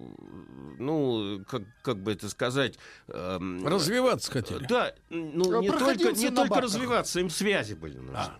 ну, 0.79 1.43
как, 1.49 1.63
как 1.83 1.97
бы 2.03 2.13
это 2.13 2.29
сказать... 2.29 2.79
эм, 3.09 3.67
Развиваться 3.67 4.31
хотели. 4.31 4.67
Да, 4.67 4.93
ну, 5.09 5.61
не 5.63 5.69
только, 5.71 6.13
не 6.13 6.29
только 6.31 6.61
развиваться, 6.61 7.21
им 7.21 7.31
связи 7.31 7.73
были 7.75 7.97
нужны. 7.97 8.17
А, 8.17 8.39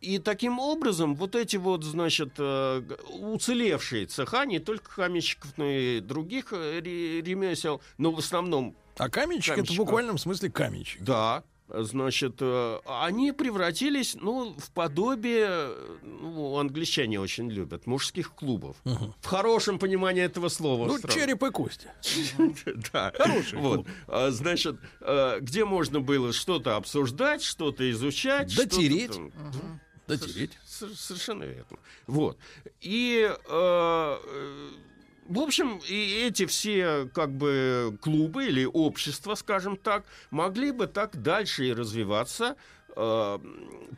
И 0.00 0.18
таким 0.18 0.58
образом 0.58 1.14
вот 1.16 1.34
эти 1.34 1.56
вот, 1.56 1.82
значит, 1.82 2.34
э, 2.38 2.82
уцелевшие 3.08 4.06
цеха, 4.06 4.44
не 4.44 4.60
только 4.60 4.94
каменщиков, 4.94 5.52
но 5.56 5.66
и 5.66 6.00
других 6.00 6.52
э, 6.52 6.80
ре- 6.80 7.20
ремесел, 7.22 7.80
но 7.98 8.12
в 8.12 8.18
основном... 8.18 8.76
А 8.98 9.08
каменщик 9.08 9.58
это 9.58 9.72
в 9.72 9.76
буквальном 9.76 10.18
смысле 10.18 10.50
каменщик. 10.50 11.02
Да, 11.02 11.42
значит, 11.74 12.36
э, 12.40 12.78
они 12.86 13.32
превратились, 13.32 14.14
ну, 14.20 14.54
в 14.58 14.70
подобие, 14.72 15.46
э, 15.48 15.96
ну, 16.02 16.58
англичане 16.58 17.20
очень 17.20 17.50
любят, 17.50 17.86
мужских 17.86 18.32
клубов. 18.34 18.76
В 18.84 19.26
хорошем 19.26 19.78
понимании 19.78 20.22
этого 20.22 20.48
слова. 20.48 20.86
Ну, 20.86 20.98
сразу. 20.98 21.18
череп 21.18 21.42
и 21.42 21.50
кости. 21.50 21.88
Да. 22.92 23.12
Хороший 23.16 23.58
Вот. 23.58 23.86
А, 24.06 24.30
Значит, 24.30 24.76
э, 25.00 25.38
где 25.40 25.64
можно 25.64 26.00
было 26.00 26.32
что-то 26.32 26.76
обсуждать, 26.76 27.42
что-то 27.42 27.90
изучать. 27.90 28.50
что-то 28.52 28.68
Дотереть. 28.76 29.12
там- 29.12 29.32
Дотереть. 30.08 30.58
Совершенно 30.66 31.44
верно. 31.44 31.78
Вот. 32.06 32.36
И, 32.80 33.30
в 35.28 35.38
общем, 35.38 35.80
и 35.88 36.24
эти 36.26 36.46
все 36.46 37.08
как 37.14 37.30
бы 37.32 37.96
клубы 38.00 38.46
или 38.46 38.64
общества, 38.64 39.34
скажем 39.34 39.76
так, 39.76 40.04
могли 40.30 40.72
бы 40.72 40.86
так 40.86 41.22
дальше 41.22 41.66
и 41.68 41.72
развиваться, 41.72 42.56
э, 42.96 43.38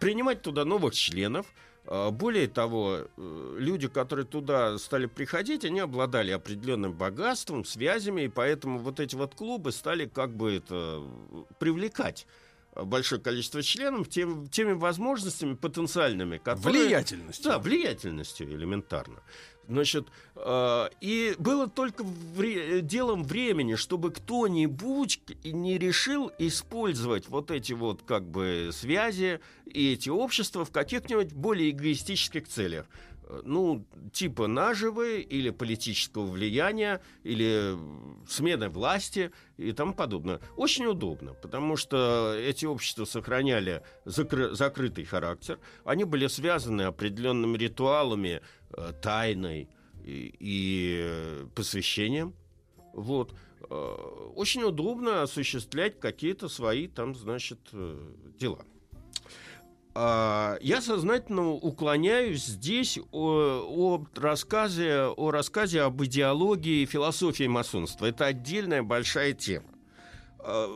принимать 0.01 0.43
туда 0.43 0.65
новых 0.65 0.95
членов. 0.95 1.47
Э, 1.87 2.11
Более 2.11 2.49
того, 2.49 3.01
э, 3.17 3.57
люди, 3.59 3.89
которые 3.89 4.27
туда 4.27 4.79
стали 4.79 5.07
приходить, 5.07 5.65
они 5.65 5.81
обладали 5.81 6.31
определенным 6.31 6.93
богатством, 6.93 7.65
связями, 7.65 8.23
и 8.23 8.29
поэтому 8.29 8.79
вот 8.79 9.01
эти 9.01 9.17
вот 9.17 9.35
клубы 9.35 9.73
стали 9.73 10.07
как 10.07 10.37
бы 10.37 10.53
это 10.55 11.03
привлекать 11.59 12.27
большое 12.75 13.21
количество 13.21 13.63
членов 13.63 14.09
тем, 14.09 14.49
теми 14.49 14.73
возможностями 14.73 15.55
потенциальными, 15.55 16.39
которые... 16.39 16.85
Влиятельностью. 16.85 17.45
Да, 17.45 17.59
влиятельностью 17.59 18.49
элементарно. 18.51 19.23
Значит, 19.69 20.09
э, 20.37 20.89
и 21.01 21.35
было 21.39 21.69
только 21.69 22.05
вре- 22.05 22.81
делом 22.83 23.25
времени, 23.25 23.77
чтобы 23.77 24.11
кто-нибудь 24.11 25.21
не 25.45 25.79
решил 25.79 26.31
использовать 26.39 27.29
вот 27.29 27.51
эти 27.51 27.73
вот 27.73 28.03
как 28.07 28.29
бы 28.29 28.71
связи 28.73 29.41
и 29.67 29.93
эти 29.93 30.11
общества 30.11 30.65
в 30.65 30.71
каких-нибудь 30.71 31.33
более 31.33 31.71
эгоистических 31.71 32.47
целях. 32.47 32.87
Ну, 33.43 33.87
типа 34.13 34.47
наживы 34.49 35.21
или 35.23 35.49
политического 35.49 36.27
влияния, 36.27 37.01
или 37.23 37.75
смены 38.29 38.69
власти 38.69 39.33
и 39.57 39.73
тому 39.73 39.95
подобное. 39.95 40.41
Очень 40.57 40.85
удобно, 40.87 41.33
потому 41.33 41.77
что 41.79 42.35
эти 42.39 42.67
общества 42.67 43.07
сохраняли 43.07 43.83
закры- 44.05 44.53
закрытый 44.53 45.07
характер, 45.07 45.59
они 45.87 46.05
были 46.05 46.27
связаны 46.27 46.83
определенными 46.83 47.57
ритуалами, 47.57 48.43
тайной 49.03 49.69
и, 50.05 50.35
и, 50.39 51.01
э, 51.03 51.47
посвящением. 51.55 52.35
Вот. 52.93 53.35
Э, 53.71 53.75
Очень 54.37 54.63
удобно 54.65 55.23
осуществлять 55.23 55.99
какие-то 55.99 56.49
свои 56.49 56.87
там, 56.89 57.15
значит, 57.15 57.59
э, 57.73 57.99
дела. 58.39 58.61
А, 59.97 60.59
Я 60.61 60.81
сознательно 60.83 61.51
уклоняюсь 61.51 62.45
здесь 62.45 62.99
о, 63.13 63.65
о 63.67 64.05
рассказе, 64.21 65.05
о 65.17 65.31
рассказе 65.31 65.83
об 65.83 66.03
идеологии 66.03 66.83
и 66.83 66.87
философии 66.87 67.47
масонства. 67.47 68.07
Это 68.07 68.27
отдельная 68.27 68.83
большая 68.83 69.33
тема. 69.35 69.67
А, 70.41 70.69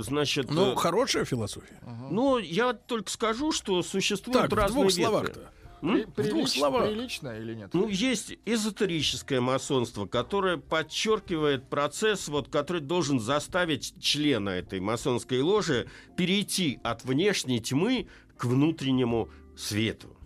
Значит, 0.00 0.50
Ну, 0.50 0.72
э, 0.72 0.76
хорошая 0.76 1.24
философия. 1.24 1.78
ну, 2.10 2.38
я 2.38 2.72
только 2.72 3.10
скажу, 3.10 3.52
что 3.52 3.80
существуют 3.82 4.40
Так, 4.42 4.50
в 4.50 4.54
разные 4.54 4.72
двух 4.82 4.86
ветви. 4.90 5.02
словах-то. 5.02 5.50
При- 5.92 6.22
В 6.22 6.28
двух 6.30 6.48
словах. 6.48 6.88
Прилично 6.88 7.38
или 7.38 7.54
нет? 7.54 7.74
Ну, 7.74 7.88
есть 7.88 8.38
эзотерическое 8.46 9.40
масонство, 9.40 10.06
которое 10.06 10.56
подчеркивает 10.56 11.68
процесс, 11.68 12.28
вот, 12.28 12.48
который 12.48 12.80
должен 12.80 13.20
заставить 13.20 13.94
члена 14.00 14.50
этой 14.50 14.80
масонской 14.80 15.40
ложи 15.42 15.86
перейти 16.16 16.80
от 16.82 17.04
внешней 17.04 17.60
тьмы 17.60 18.08
к 18.36 18.46
внутреннему 18.46 19.28
свету. 19.56 20.16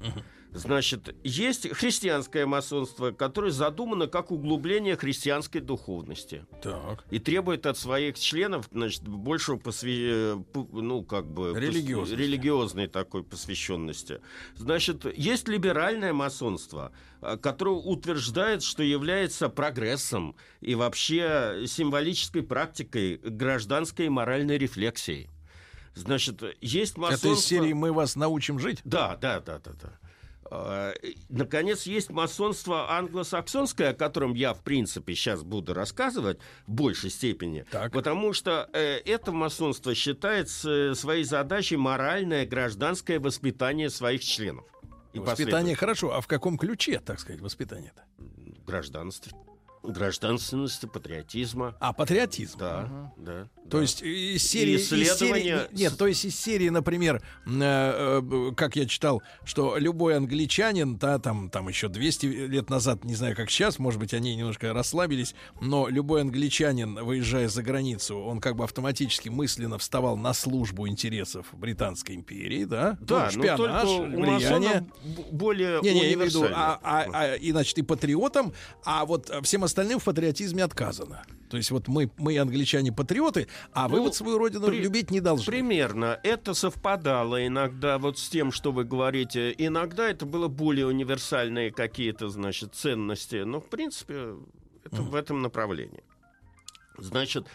Значит, 0.52 1.14
есть 1.22 1.68
христианское 1.70 2.46
масонство, 2.46 3.10
которое 3.12 3.50
задумано 3.50 4.06
как 4.06 4.30
углубление 4.30 4.96
христианской 4.96 5.60
духовности 5.60 6.46
Так. 6.62 7.04
и 7.10 7.18
требует 7.18 7.66
от 7.66 7.76
своих 7.76 8.18
членов 8.18 8.66
значит, 8.72 9.06
большего 9.06 9.56
посвя- 9.58 10.42
ну, 10.72 11.02
как 11.02 11.26
бы, 11.30 11.50
пос- 11.50 11.60
Религиозности. 11.60 12.20
религиозной 12.22 12.86
такой 12.88 13.24
посвященности. 13.24 14.20
Значит, 14.56 15.04
есть 15.16 15.48
либеральное 15.48 16.14
масонство, 16.14 16.92
а, 17.20 17.36
которое 17.36 17.76
утверждает, 17.76 18.62
что 18.62 18.82
является 18.82 19.50
прогрессом 19.50 20.34
и 20.62 20.74
вообще 20.74 21.64
символической 21.66 22.42
практикой 22.42 23.18
гражданской 23.18 24.06
и 24.06 24.08
моральной 24.08 24.56
рефлексии. 24.56 25.28
Значит, 25.94 26.42
есть 26.60 26.96
масонство... 26.96 27.28
Это 27.28 27.38
из 27.38 27.44
серии 27.44 27.72
«Мы 27.72 27.92
вас 27.92 28.16
научим 28.16 28.58
жить»? 28.58 28.80
Да, 28.84 29.16
да, 29.16 29.40
да, 29.40 29.58
да, 29.58 29.72
да. 29.82 29.98
А, 30.50 30.92
Наконец, 31.28 31.82
есть 31.84 32.10
масонство 32.10 32.90
англосаксонское, 32.96 33.90
о 33.90 33.94
котором 33.94 34.34
я, 34.34 34.54
в 34.54 34.62
принципе, 34.62 35.14
сейчас 35.14 35.42
буду 35.42 35.74
рассказывать 35.74 36.38
в 36.66 36.72
большей 36.72 37.10
степени, 37.10 37.64
потому 37.92 38.32
что 38.32 38.68
э, 38.72 38.98
это 39.04 39.32
масонство 39.32 39.94
считает 39.94 40.48
с- 40.48 40.94
своей 40.94 41.24
задачей 41.24 41.76
моральное 41.76 42.46
гражданское 42.46 43.18
воспитание 43.18 43.90
своих 43.90 44.22
членов. 44.24 44.64
И 45.12 45.18
Воспитание 45.18 45.74
хорошо, 45.74 46.14
а 46.14 46.20
в 46.20 46.26
каком 46.26 46.56
ключе, 46.58 47.00
так 47.00 47.18
сказать, 47.20 47.40
воспитание-то? 47.40 48.04
Гражданство. 48.66 49.32
Гражданственности, 49.92 50.86
патриотизма. 50.86 51.76
А, 51.80 51.92
патриотизм. 51.92 52.58
Да, 52.58 53.12
да. 53.16 53.48
То 53.70 53.82
есть 53.82 54.00
из 54.02 54.42
серии, 54.48 54.76
из 54.76 54.88
серии- 54.88 55.02
исследования 55.04 55.68
нет, 55.72 55.96
то 55.98 56.06
есть 56.06 56.24
из 56.24 56.38
серии, 56.40 56.70
например, 56.70 57.22
э, 57.46 57.50
э, 57.60 58.52
как 58.56 58.76
я 58.76 58.86
читал, 58.86 59.22
что 59.44 59.76
любой 59.76 60.16
англичанин, 60.16 60.96
да, 60.96 61.18
там, 61.18 61.50
там 61.50 61.68
еще 61.68 61.88
200 61.88 62.24
лет 62.26 62.70
назад, 62.70 63.04
не 63.04 63.14
знаю, 63.14 63.36
как 63.36 63.50
сейчас, 63.50 63.78
может 63.78 64.00
быть, 64.00 64.14
они 64.14 64.34
немножко 64.36 64.72
расслабились, 64.72 65.34
но 65.60 65.88
любой 65.88 66.22
англичанин, 66.22 66.94
выезжая 67.04 67.48
за 67.48 67.62
границу, 67.62 68.18
он 68.18 68.40
как 68.40 68.56
бы 68.56 68.64
автоматически 68.64 69.28
мысленно 69.28 69.76
вставал 69.78 70.16
на 70.16 70.32
службу 70.32 70.88
интересов 70.88 71.46
Британской 71.52 72.14
империи, 72.14 72.64
да? 72.64 72.96
Да, 73.02 73.30
Ну, 73.34 73.42
но 73.42 73.56
только 73.56 73.68
шпионаж, 73.82 73.88
у 73.88 74.02
влияние. 74.04 74.30
масонов 74.30 74.82
б- 74.82 75.22
более 75.32 75.80
Не, 75.82 75.92
не, 75.92 76.00
я 76.00 76.12
имею 76.14 76.20
в 76.20 76.24
виду, 76.34 76.44
а, 76.54 76.80
а- 76.82 77.06
а, 77.12 77.34
и, 77.34 77.50
значит, 77.52 77.76
и 77.76 77.82
патриотом, 77.82 78.54
а 78.84 79.04
вот 79.04 79.30
всем 79.42 79.64
остальным 79.64 79.77
остальным 79.78 79.98
в 80.00 80.04
патриотизме 80.04 80.64
отказано. 80.64 81.22
То 81.50 81.56
есть 81.56 81.70
вот 81.70 81.86
мы, 81.88 82.10
мы 82.18 82.36
англичане 82.38 82.92
патриоты, 82.92 83.46
а 83.72 83.88
вы 83.88 83.98
Ну, 83.98 84.04
вот 84.04 84.14
свою 84.16 84.36
родину 84.38 84.66
при- 84.66 84.80
любить 84.80 85.10
не 85.10 85.20
должны. 85.20 85.46
Примерно. 85.46 86.18
Это 86.24 86.52
совпадало 86.52 87.46
иногда 87.46 87.98
вот 87.98 88.18
с 88.18 88.28
тем, 88.28 88.50
что 88.52 88.72
вы 88.72 88.84
говорите. 88.84 89.54
Иногда 89.56 90.08
это 90.10 90.26
было 90.26 90.48
более 90.48 90.86
универсальные 90.86 91.70
какие-то, 91.70 92.28
значит, 92.28 92.74
ценности. 92.74 93.36
Но, 93.44 93.60
в 93.60 93.68
принципе, 93.70 94.34
это 94.84 95.02
в 95.02 95.14
этом 95.14 95.40
направлении. 95.42 96.02
Значит, 96.98 97.46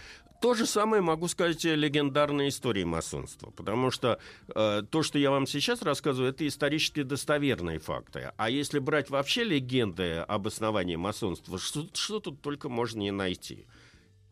то 0.44 0.56
же 0.56 0.66
самое 0.66 1.02
могу 1.02 1.30
сказать 1.30 1.66
о 1.66 1.74
легендарной 1.74 2.50
истории 2.50 2.84
масонства, 2.84 3.52
потому 3.52 3.92
что 3.92 4.20
э, 4.54 4.84
то, 4.90 5.02
что 5.02 5.18
я 5.18 5.32
вам 5.32 5.48
сейчас 5.48 5.82
рассказываю, 5.82 6.32
это 6.32 6.46
исторически 6.46 7.04
достоверные 7.04 7.80
факты. 7.80 8.34
А 8.36 8.50
если 8.50 8.80
брать 8.80 9.10
вообще 9.10 9.46
легенды 9.46 10.16
об 10.18 10.46
основании 10.46 10.98
масонства, 10.98 11.58
что, 11.58 11.88
что 11.94 12.20
тут 12.20 12.42
только 12.42 12.68
можно 12.68 13.00
не 13.00 13.12
найти. 13.12 13.66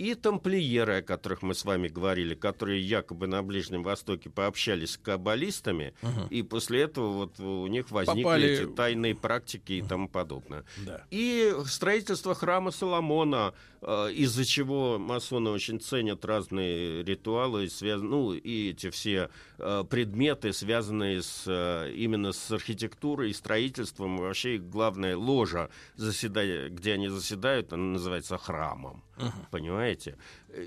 И 0.01 0.15
тамплиеры, 0.15 0.97
о 0.97 1.01
которых 1.03 1.43
мы 1.43 1.53
с 1.53 1.63
вами 1.63 1.87
говорили, 1.87 2.33
которые 2.33 2.81
якобы 2.81 3.27
на 3.27 3.43
Ближнем 3.43 3.83
Востоке 3.83 4.31
пообщались 4.31 4.93
с 4.93 4.97
каббалистами, 4.97 5.93
Мгм. 6.01 6.27
и 6.31 6.41
после 6.41 6.81
этого 6.81 7.09
вот 7.11 7.39
у 7.39 7.67
них 7.67 7.91
возникли 7.91 8.23
Попали- 8.23 8.47
эти 8.63 8.65
тайные 8.75 9.13
практики 9.13 9.73
и 9.73 9.81
тому 9.83 10.09
подобное. 10.09 10.63
Да. 10.85 11.03
И 11.11 11.53
строительство 11.67 12.33
храма 12.33 12.71
Соломона, 12.71 13.53
э, 13.83 14.11
из-за 14.13 14.43
чего 14.43 14.97
масоны 14.97 15.51
очень 15.51 15.79
ценят 15.79 16.25
разные 16.25 17.03
ритуалы, 17.03 17.69
связ... 17.69 18.01
ну 18.01 18.33
и 18.33 18.71
эти 18.71 18.89
все 18.89 19.29
э, 19.59 19.83
предметы, 19.87 20.51
связанные 20.53 21.21
с, 21.21 21.43
э, 21.45 21.93
именно 21.95 22.31
с 22.31 22.49
архитектурой 22.51 23.29
и 23.29 23.33
строительством. 23.33 24.17
Вообще 24.17 24.55
их 24.55 24.67
главная 24.67 25.15
ложа, 25.15 25.69
заседая, 25.95 26.69
где 26.69 26.93
они 26.93 27.09
заседают, 27.09 27.71
она 27.73 27.83
называется 27.93 28.39
храмом. 28.39 29.03
Понимаете? 29.51 29.90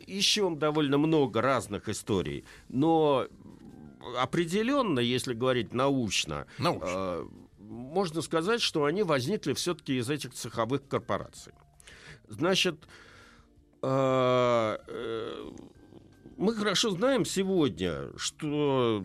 Еще 0.07 0.55
довольно 0.55 0.99
много 0.99 1.41
разных 1.41 1.89
историй. 1.89 2.45
Но 2.69 3.27
определенно, 4.19 5.01
если 5.01 5.35
говорить 5.35 5.73
научно, 5.73 6.47
э, 6.59 7.27
можно 7.59 8.23
сказать, 8.23 8.61
что 8.61 8.85
они 8.85 9.03
возникли 9.03 9.53
все-таки 9.55 9.99
из 9.99 10.11
этих 10.11 10.35
цеховых 10.35 10.87
корпораций. 10.87 11.53
Значит, 12.29 12.77
э, 13.83 14.79
э, 14.87 15.51
мы 16.37 16.55
хорошо 16.55 16.91
знаем 16.91 17.25
сегодня, 17.25 18.11
что 18.17 19.05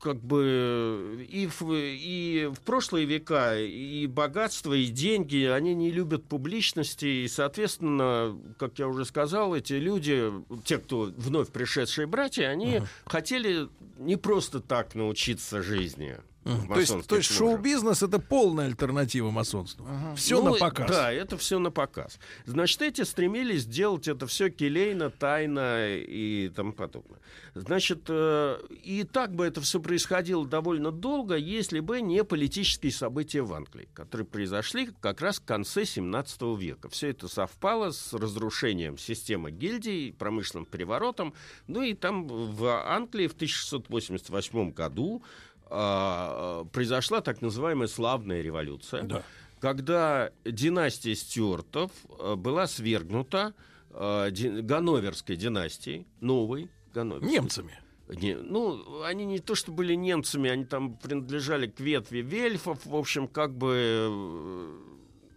как 0.00 0.22
бы 0.22 1.26
и 1.28 1.46
в, 1.46 1.72
и 1.72 2.50
в 2.52 2.60
прошлые 2.60 3.06
века 3.06 3.58
и 3.58 4.06
богатство, 4.06 4.72
и 4.72 4.86
деньги, 4.86 5.44
они 5.44 5.74
не 5.74 5.90
любят 5.90 6.24
публичности, 6.24 7.06
и, 7.06 7.28
соответственно, 7.28 8.38
как 8.58 8.78
я 8.78 8.88
уже 8.88 9.04
сказал, 9.04 9.54
эти 9.54 9.74
люди, 9.74 10.32
те, 10.64 10.78
кто 10.78 11.12
вновь 11.16 11.48
пришедшие 11.48 12.06
братья, 12.06 12.46
они 12.48 12.82
хотели 13.06 13.68
не 13.98 14.16
просто 14.16 14.60
так 14.60 14.94
научиться 14.94 15.62
жизни. 15.62 16.16
То 16.44 16.80
есть, 16.80 17.06
то 17.06 17.16
есть 17.16 17.30
шоу-бизнес 17.30 18.02
это 18.02 18.18
полная 18.18 18.66
альтернатива 18.66 19.30
масонству. 19.30 19.86
Все 20.16 20.42
Ну, 20.42 20.52
на 20.52 20.58
показ. 20.58 20.90
Да, 20.90 21.12
это 21.12 21.36
все 21.36 21.58
на 21.58 21.70
показ. 21.70 22.18
Значит, 22.46 22.80
эти 22.80 23.02
стремились 23.02 23.62
сделать 23.62 24.08
это 24.08 24.26
все 24.26 24.48
келейно, 24.48 25.10
тайно 25.10 25.96
и 25.96 26.48
тому 26.54 26.72
подобное. 26.72 27.20
Значит, 27.54 28.04
э, 28.08 28.58
и 28.82 29.04
так 29.04 29.34
бы 29.34 29.44
это 29.44 29.60
все 29.60 29.80
происходило 29.80 30.46
довольно 30.46 30.90
долго, 30.92 31.36
если 31.36 31.80
бы 31.80 32.00
не 32.00 32.24
политические 32.24 32.92
события 32.92 33.42
в 33.42 33.52
Англии, 33.52 33.88
которые 33.92 34.26
произошли 34.26 34.90
как 35.00 35.20
раз 35.20 35.40
в 35.40 35.44
конце 35.44 35.84
17 35.84 36.56
века. 36.56 36.88
Все 36.88 37.08
это 37.08 37.28
совпало 37.28 37.90
с 37.90 38.12
разрушением 38.12 38.96
системы 38.96 39.50
гильдий, 39.50 40.12
промышленным 40.12 40.66
переворотом. 40.66 41.34
Ну 41.66 41.82
и 41.82 41.94
там 41.94 42.26
в 42.26 42.64
Англии 42.86 43.26
в 43.26 43.32
1688 43.32 44.70
году 44.70 45.22
а, 45.70 46.64
произошла 46.72 47.20
так 47.20 47.42
называемая 47.42 47.88
славная 47.88 48.42
революция, 48.42 49.24
когда 49.60 50.30
династия 50.44 51.14
Стюартов 51.14 51.90
а, 52.18 52.36
была 52.36 52.66
свергнута 52.66 53.54
ди- 53.90 54.60
Ганноверской 54.62 55.36
династией, 55.36 56.06
новой 56.20 56.68
Ганноверской. 56.94 57.30
Немцами. 57.32 57.78
Не, 58.08 58.36
ну, 58.36 59.02
они 59.02 59.26
не 59.26 59.38
то 59.38 59.54
что 59.54 59.70
были 59.70 59.94
немцами, 59.94 60.48
они 60.48 60.64
там 60.64 60.96
принадлежали 60.96 61.66
к 61.66 61.78
ветви 61.78 62.18
вельфов, 62.20 62.86
в 62.86 62.94
общем, 62.96 63.28
как 63.28 63.54
бы... 63.54 64.72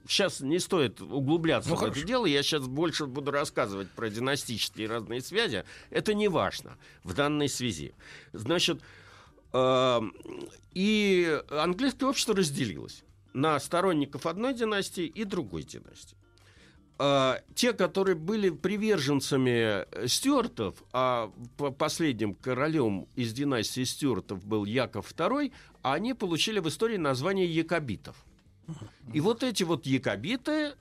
Сейчас 0.08 0.42
не 0.42 0.58
стоит 0.60 1.00
углубляться 1.00 1.70
Ну, 1.70 1.76
в 1.76 1.80
хорошо. 1.80 2.00
это 2.00 2.08
дело, 2.08 2.26
я 2.26 2.42
сейчас 2.44 2.68
больше 2.68 3.06
буду 3.06 3.32
рассказывать 3.32 3.90
про 3.92 4.10
династические 4.10 4.88
разные 4.88 5.22
связи. 5.22 5.64
Это 5.90 6.14
не 6.14 6.28
важно 6.28 6.78
в 7.04 7.14
данной 7.14 7.48
связи. 7.50 7.94
Значит, 8.34 8.82
и 10.74 11.42
английское 11.50 12.06
общество 12.06 12.36
разделилось 12.36 13.04
на 13.34 13.60
сторонников 13.60 14.26
одной 14.26 14.54
династии 14.54 15.06
и 15.06 15.24
другой 15.24 15.64
династии. 15.64 16.18
А, 17.04 17.42
те, 17.56 17.74
которые 17.74 18.16
были 18.16 18.52
приверженцами 18.52 19.86
э, 19.90 20.08
Стюартов, 20.08 20.84
а 20.94 21.32
по- 21.58 21.72
последним 21.72 22.36
королем 22.36 23.08
из 23.16 23.34
династии 23.34 23.84
Стюартов 23.86 24.46
был 24.46 24.66
Яков 24.66 25.12
II, 25.12 25.52
они 25.82 26.14
получили 26.14 26.60
в 26.60 26.68
истории 26.68 26.98
название 26.98 27.48
якобитов. 27.48 28.24
И 29.14 29.20
вот 29.20 29.42
эти 29.42 29.64
вот 29.64 29.88
якобиты 29.88 30.52
э, 30.52 30.74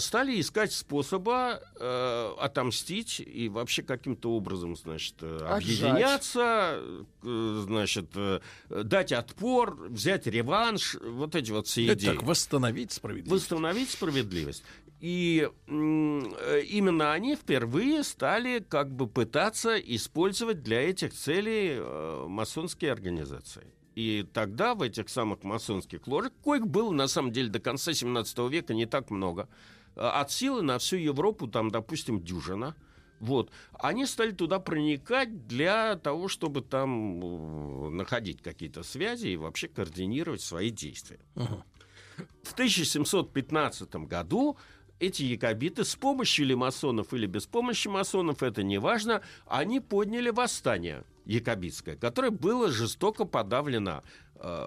стали 0.00 0.40
искать 0.40 0.72
способа 0.72 1.62
э, 1.78 2.32
отомстить 2.38 3.20
и 3.20 3.48
вообще 3.48 3.82
каким-то 3.82 4.32
образом, 4.32 4.74
значит, 4.76 5.14
э, 5.20 5.38
объединяться, 5.48 6.80
э, 7.22 7.62
значит, 7.66 8.10
э, 8.16 8.40
дать 8.68 9.12
отпор, 9.12 9.76
взять 9.88 10.26
реванш, 10.26 10.96
вот 11.00 11.34
эти 11.36 11.50
вот 11.52 11.66
все 11.68 11.86
Это 11.86 11.94
идеи. 11.94 12.06
так, 12.14 12.22
восстановить 12.24 12.92
справедливость. 12.92 13.42
Восстановить 13.42 13.90
справедливость. 13.90 14.64
И 15.00 15.48
э, 15.48 15.70
именно 15.70 17.12
они 17.12 17.36
впервые 17.36 18.04
стали 18.04 18.58
как 18.68 18.90
бы 18.94 19.06
пытаться 19.06 19.78
использовать 19.78 20.62
для 20.62 20.82
этих 20.82 21.14
целей 21.14 21.76
э, 21.78 22.26
масонские 22.28 22.92
организации. 22.92 23.66
И 23.94 24.26
тогда 24.32 24.74
в 24.74 24.82
этих 24.82 25.08
самых 25.08 25.42
масонских 25.42 26.06
ложах, 26.06 26.32
коих 26.44 26.66
было 26.66 26.92
на 26.92 27.08
самом 27.08 27.32
деле 27.32 27.48
до 27.48 27.60
конца 27.60 27.92
17 27.92 28.38
века 28.50 28.74
не 28.74 28.86
так 28.86 29.10
много, 29.10 29.48
э, 29.96 30.00
от 30.00 30.30
силы 30.30 30.62
на 30.62 30.78
всю 30.78 30.96
Европу 30.96 31.48
там, 31.48 31.70
допустим, 31.70 32.22
дюжина, 32.22 32.76
вот. 33.20 33.50
Они 33.74 34.06
стали 34.06 34.30
туда 34.32 34.58
проникать 34.58 35.46
для 35.46 35.96
того, 35.96 36.28
чтобы 36.28 36.62
там 36.62 37.20
э, 37.22 37.90
находить 37.90 38.42
какие-то 38.42 38.82
связи 38.82 39.28
и 39.28 39.36
вообще 39.36 39.68
координировать 39.68 40.40
свои 40.40 40.70
действия. 40.70 41.20
В 42.42 42.52
1715 42.52 43.94
году 44.06 44.56
эти 45.00 45.22
якобиты 45.22 45.84
с 45.84 45.96
помощью 45.96 46.46
ли 46.46 46.54
масонов 46.54 47.12
или 47.12 47.26
без 47.26 47.46
помощи 47.46 47.88
масонов, 47.88 48.42
это 48.42 48.62
не 48.62 48.78
важно, 48.78 49.22
они 49.46 49.80
подняли 49.80 50.30
восстание 50.30 51.04
якобитское, 51.24 51.96
которое 51.96 52.30
было 52.30 52.70
жестоко 52.70 53.24
подавлено 53.24 54.02
э, 54.34 54.66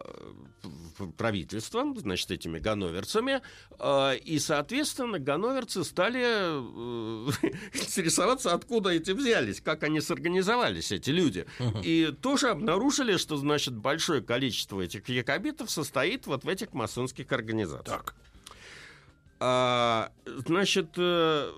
правительством, 1.17 1.97
значит, 1.97 2.31
этими 2.31 2.59
ганноверцами, 2.59 3.41
э, 3.79 4.17
и, 4.17 4.39
соответственно, 4.39 5.19
ганноверцы 5.19 5.83
стали 5.83 6.21
э, 6.23 7.31
интересоваться, 7.73 8.53
откуда 8.53 8.89
эти 8.89 9.11
взялись, 9.11 9.61
как 9.61 9.83
они 9.83 10.01
сорганизовались, 10.01 10.91
эти 10.91 11.11
люди. 11.11 11.45
И 11.83 12.13
тоже 12.21 12.49
обнаружили, 12.49 13.17
что, 13.17 13.37
значит, 13.37 13.75
большое 13.75 14.21
количество 14.21 14.81
этих 14.81 15.07
якобитов 15.09 15.69
состоит 15.69 16.27
вот 16.27 16.43
в 16.43 16.47
этих 16.47 16.73
масонских 16.73 17.31
организациях. 17.31 18.15
А, 19.45 20.09
значит, 20.47 20.91
э, 20.95 21.51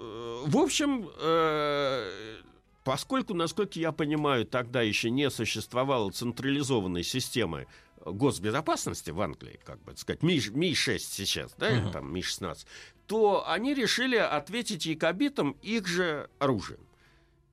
в 0.47 0.57
общем, 0.57 1.07
э, 1.19 2.37
поскольку, 2.83 3.35
насколько 3.35 3.77
я 3.77 3.91
понимаю, 3.91 4.45
тогда 4.47 4.81
еще 4.81 5.11
не 5.11 5.29
существовало 5.29 6.09
централизованной 6.11 7.03
системы 7.03 7.67
госбезопасности 8.03 9.11
в 9.11 9.21
Англии, 9.21 9.59
как 9.63 9.77
бы 9.83 9.91
так 9.91 9.99
сказать, 9.99 10.23
Ми, 10.23 10.41
Ми-6 10.51 10.97
сейчас, 10.97 11.53
да, 11.59 11.69
или 11.69 11.91
там 11.91 12.11
Ми-16, 12.11 12.65
то 13.05 13.47
они 13.47 13.75
решили 13.75 14.15
ответить 14.15 14.87
якобитам 14.87 15.55
их 15.61 15.85
же 15.87 16.27
оружием. 16.39 16.79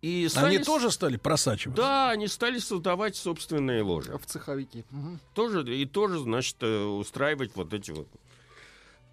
И 0.01 0.23
Они 0.35 0.57
стали- 0.57 0.59
тоже 0.65 0.91
стали 0.91 1.17
просачиваться? 1.19 1.81
Да, 1.83 2.11
они 2.11 2.27
стали 2.27 2.59
создавать 2.59 3.17
собственные 3.17 3.83
ложи. 3.83 4.17
В 4.19 4.25
цеховики. 4.27 4.85
Мгм. 4.91 5.21
Тоже, 5.35 5.63
и 5.77 5.85
тоже, 5.85 6.19
значит, 6.19 6.57
э, 6.61 6.85
устраивать 6.85 7.53
вот 7.55 7.73
эти 7.75 7.91
вот 7.93 8.09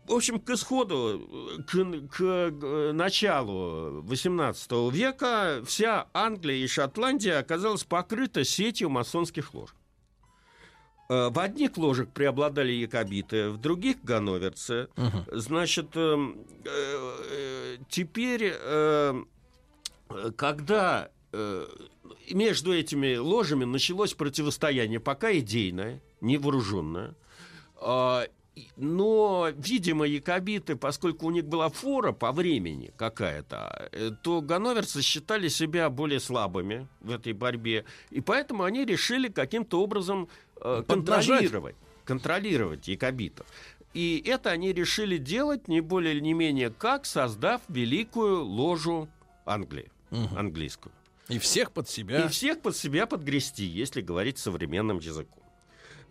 в 0.09 0.13
общем, 0.13 0.39
к 0.39 0.49
исходу, 0.49 1.63
к, 1.67 1.71
к, 2.09 2.21
э, 2.21 2.91
началу 2.93 4.01
XVIII 4.01 4.91
века 4.91 5.61
вся 5.65 6.07
Англия 6.13 6.57
и 6.57 6.67
Шотландия 6.67 7.37
оказалась 7.37 7.83
покрыта 7.83 8.43
сетью 8.43 8.89
масонских 8.89 9.53
лож. 9.53 9.69
Э, 11.09 11.29
В 11.29 11.39
одних 11.39 11.77
ложах 11.77 12.09
преобладали 12.09 12.71
якобиты, 12.71 13.51
в 13.51 13.57
других 13.57 14.03
ганноверцы. 14.03 14.87
Значит, 15.31 15.95
эм, 15.95 16.43
э, 16.65 17.77
теперь, 17.89 18.51
э, 18.51 19.23
э, 20.09 20.31
когда 20.35 21.11
между 22.31 22.73
этими 22.73 23.17
ложами 23.17 23.63
началось 23.63 24.15
противостояние, 24.15 24.99
пока 24.99 25.31
идейное, 25.37 26.01
невооруженное, 26.21 27.13
а, 27.75 28.25
но, 28.77 29.49
видимо, 29.55 30.05
якобиты, 30.05 30.75
поскольку 30.75 31.27
у 31.27 31.31
них 31.31 31.45
была 31.45 31.69
фора 31.69 32.11
по 32.11 32.31
времени 32.31 32.91
какая-то, 32.97 33.89
э, 33.91 34.11
то 34.21 34.41
ганноверцы 34.41 35.01
считали 35.01 35.47
себя 35.49 35.89
более 35.89 36.19
слабыми 36.19 36.87
в 37.01 37.11
этой 37.11 37.33
борьбе, 37.33 37.85
и 38.09 38.21
поэтому 38.21 38.63
они 38.63 38.85
решили 38.85 39.27
каким-то 39.27 39.81
образом 39.81 40.29
э, 40.61 40.83
контролировать, 40.87 41.75
контролировать 42.05 42.87
якобитов. 42.87 43.45
И 43.93 44.23
это 44.25 44.51
они 44.51 44.71
решили 44.73 45.17
делать 45.17 45.67
не 45.67 45.81
более 45.81 46.19
не 46.21 46.33
менее 46.33 46.69
как, 46.69 47.05
создав 47.05 47.61
великую 47.69 48.45
ложу 48.45 49.07
Англии, 49.45 49.91
английскую. 50.35 50.93
И 51.27 51.37
всех 51.39 51.71
под 51.71 51.87
себя. 51.87 52.25
И 52.25 52.27
всех 52.27 52.61
под 52.61 52.75
себя 52.75 53.05
подгрести, 53.05 53.63
если 53.63 54.01
говорить 54.01 54.37
современным 54.37 54.97
языком. 54.97 55.43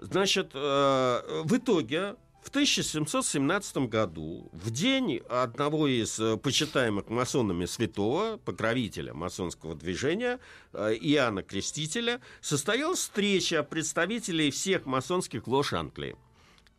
Значит, 0.00 0.52
э, 0.54 1.42
в 1.44 1.56
итоге 1.56 2.14
в 2.42 2.48
1717 2.50 3.76
году, 3.88 4.48
в 4.52 4.70
день 4.70 5.20
одного 5.28 5.86
из 5.86 6.18
э, 6.18 6.36
почитаемых 6.36 7.08
масонами 7.08 7.66
святого, 7.66 8.38
покровителя 8.38 9.12
масонского 9.12 9.74
движения, 9.74 10.38
э, 10.72 10.94
Иоанна 10.94 11.42
Крестителя, 11.42 12.20
состоялась 12.40 13.00
встреча 13.00 13.62
представителей 13.62 14.50
всех 14.50 14.86
масонских 14.86 15.46
лож 15.46 15.72
Англии. 15.72 16.16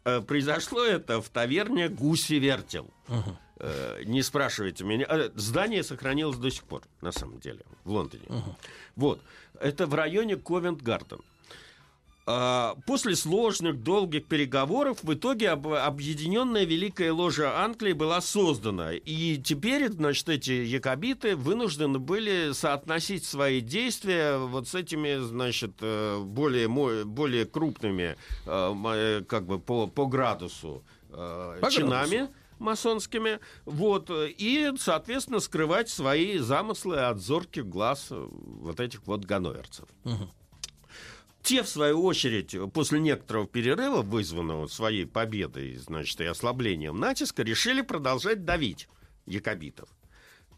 Э, 0.05 0.21
Произошло 0.21 0.83
это 0.83 1.21
в 1.21 1.29
таверне 1.29 1.89
«Гуси 1.89 2.33
Вертел». 2.35 2.89
Э, 3.57 4.01
Не 4.05 4.23
спрашивайте 4.23 4.85
меня. 4.85 5.05
Здание 5.35 5.83
сохранилось 5.83 6.37
до 6.37 6.49
сих 6.49 6.63
пор, 6.63 6.81
на 7.01 7.11
самом 7.11 7.39
деле, 7.39 7.59
в 7.83 7.91
Лондоне. 7.91 8.23
Вот. 8.95 9.21
Это 9.59 9.85
в 9.85 9.93
районе 9.93 10.35
Ковент-Гарден. 10.35 11.21
А, 12.31 12.75
После 12.85 13.15
сложных, 13.15 13.81
долгих 13.81 14.25
переговоров 14.27 14.99
в 15.01 15.11
итоге 15.15 15.49
об- 15.49 15.67
объединенная 15.67 16.63
Великая 16.63 17.11
Ложа 17.11 17.63
Англии 17.63 17.93
была 17.93 18.21
создана. 18.21 18.93
И 18.93 19.37
теперь, 19.43 19.91
значит, 19.91 20.29
эти 20.29 20.51
якобиты 20.51 21.35
вынуждены 21.35 21.97
были 21.97 22.51
соотносить 22.53 23.23
свои 23.25 23.61
действия 23.61 24.37
вот 24.37 24.67
с 24.67 24.75
этими, 24.75 25.17
значит, 25.17 25.71
э, 25.81 26.19
более, 26.23 26.67
более 26.67 27.45
крупными, 27.47 28.15
э, 28.45 28.73
э, 28.85 29.23
как 29.27 29.47
бы 29.47 29.57
по, 29.57 29.87
по 29.87 30.05
градусу 30.05 30.83
По 31.09 31.57
чинами 31.71 32.15
градусу. 32.17 32.33
масонскими, 32.59 33.39
вот, 33.65 34.11
и, 34.13 34.71
соответственно, 34.77 35.39
скрывать 35.39 35.89
свои 35.89 36.37
замыслы 36.37 36.97
от 36.99 37.17
зорких 37.21 37.65
глаз 37.67 38.09
вот 38.11 38.79
этих 38.79 39.07
вот 39.07 39.25
ганноверцев. 39.25 39.87
Те, 41.41 41.63
в 41.63 41.69
свою 41.69 42.03
очередь, 42.03 42.55
после 42.73 42.99
некоторого 42.99 43.47
перерыва, 43.47 44.01
вызванного 44.01 44.67
своей 44.67 45.05
победой, 45.05 45.75
значит, 45.77 46.19
и 46.21 46.25
ослаблением 46.25 46.99
натиска, 46.99 47.43
решили 47.43 47.81
продолжать 47.81 48.45
давить 48.45 48.87
якобитов. 49.25 49.89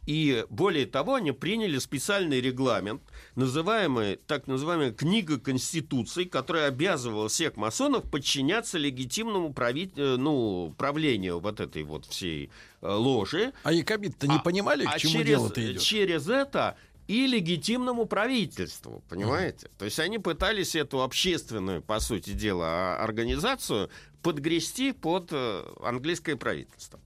И 0.08 0.46
более 0.50 0.88
того, 0.88 1.16
они 1.16 1.32
приняли 1.32 1.78
специальный 1.78 2.42
регламент, 2.42 3.04
называемый, 3.36 4.16
так 4.16 4.48
называемая 4.48 4.92
книга 4.92 5.40
Конституции, 5.40 6.24
которая 6.24 6.70
обязывала 6.70 7.30
всех 7.30 7.56
масонов 7.56 8.10
подчиняться 8.10 8.80
легитимному 8.80 9.54
прави- 9.54 9.94
э, 9.96 10.16
ну, 10.18 10.74
правлению 10.78 11.40
вот 11.40 11.60
этой 11.60 11.84
вот 11.84 12.06
всей 12.06 12.50
э, 12.82 12.92
ложи. 12.92 13.54
А 13.64 13.72
якобиты-то 13.72 14.28
не 14.28 14.40
понимали, 14.40 14.86
к 14.86 14.90
а 14.92 14.98
чему 14.98 15.14
через, 15.14 15.28
дело-то 15.28 15.72
идет? 15.72 15.82
через 15.82 16.28
это 16.28 16.78
и 17.12 17.28
легитимному 17.28 18.06
правительству, 18.06 19.04
понимаете? 19.10 19.70
То 19.78 19.84
есть 19.84 20.00
они 20.00 20.18
пытались 20.18 20.76
эту 20.76 21.02
общественную, 21.02 21.82
по 21.82 22.00
сути 22.00 22.30
дела, 22.30 22.66
а- 22.96 23.04
организацию 23.04 23.90
подгрести 24.22 24.94
под 24.94 25.28
э, 25.34 25.64
английское 25.84 26.38
правительство. 26.38 27.01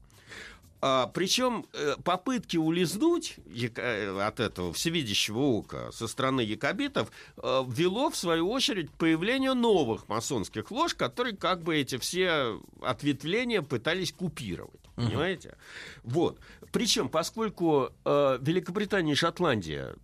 А, 0.82 1.08
причем 1.08 1.66
э, 1.74 1.96
попытки 2.04 2.58
улизнуть 2.58 3.38
э, 3.48 4.20
от 4.22 4.40
этого 4.40 4.74
всевидящего 4.74 5.40
ока 5.40 5.92
со 5.92 6.08
стороны 6.08 6.42
якобитов 6.42 7.12
э, 7.38 7.64
вело, 7.68 8.10
в 8.10 8.18
свою 8.18 8.50
очередь, 8.52 8.92
к 8.92 8.94
появлению 8.94 9.56
новых 9.56 10.08
масонских 10.10 10.70
лож, 10.72 10.94
которые 10.94 11.36
как 11.36 11.64
бы 11.64 11.78
эти 11.78 11.98
все 11.98 12.60
ответвления 12.82 13.62
пытались 13.62 14.12
купировать. 14.12 14.82
Мгм. 14.96 15.08
Понимаете? 15.08 15.58
Вот. 16.04 16.40
Причем, 16.72 17.10
поскольку 17.10 17.90
э, 18.04 18.38
Великобритания 18.42 19.14
и 19.14 19.16
Шотландия, 19.16 19.96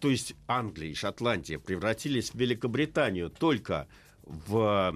то 0.00 0.10
есть 0.10 0.34
Англия 0.46 0.90
и 0.90 0.94
Шотландия 0.94 1.58
превратились 1.58 2.30
в 2.30 2.34
Великобританию 2.34 3.30
только 3.30 3.86
в 4.24 4.94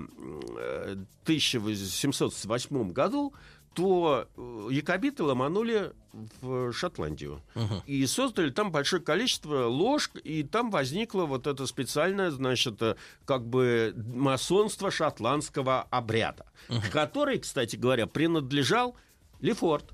э, 0.58 0.92
1708 1.24 2.92
году, 2.92 3.32
то 3.74 4.26
э, 4.36 4.68
якобиты 4.70 5.22
ломанули 5.22 5.92
в 6.40 6.72
Шотландию. 6.72 7.40
И 7.86 8.06
создали 8.06 8.50
там 8.50 8.70
большое 8.70 9.02
количество 9.02 9.66
лож, 9.66 10.10
и 10.24 10.42
там 10.42 10.70
возникло 10.70 11.24
вот 11.24 11.46
это 11.46 11.66
специальное, 11.66 12.30
значит, 12.30 12.80
э, 12.82 12.96
как 13.24 13.46
бы 13.46 13.94
масонство 13.96 14.90
шотландского 14.90 15.82
обряда, 15.90 16.46
который, 16.90 17.38
кстати 17.38 17.76
говоря, 17.76 18.06
принадлежал 18.06 18.96
Лефорт. 19.40 19.90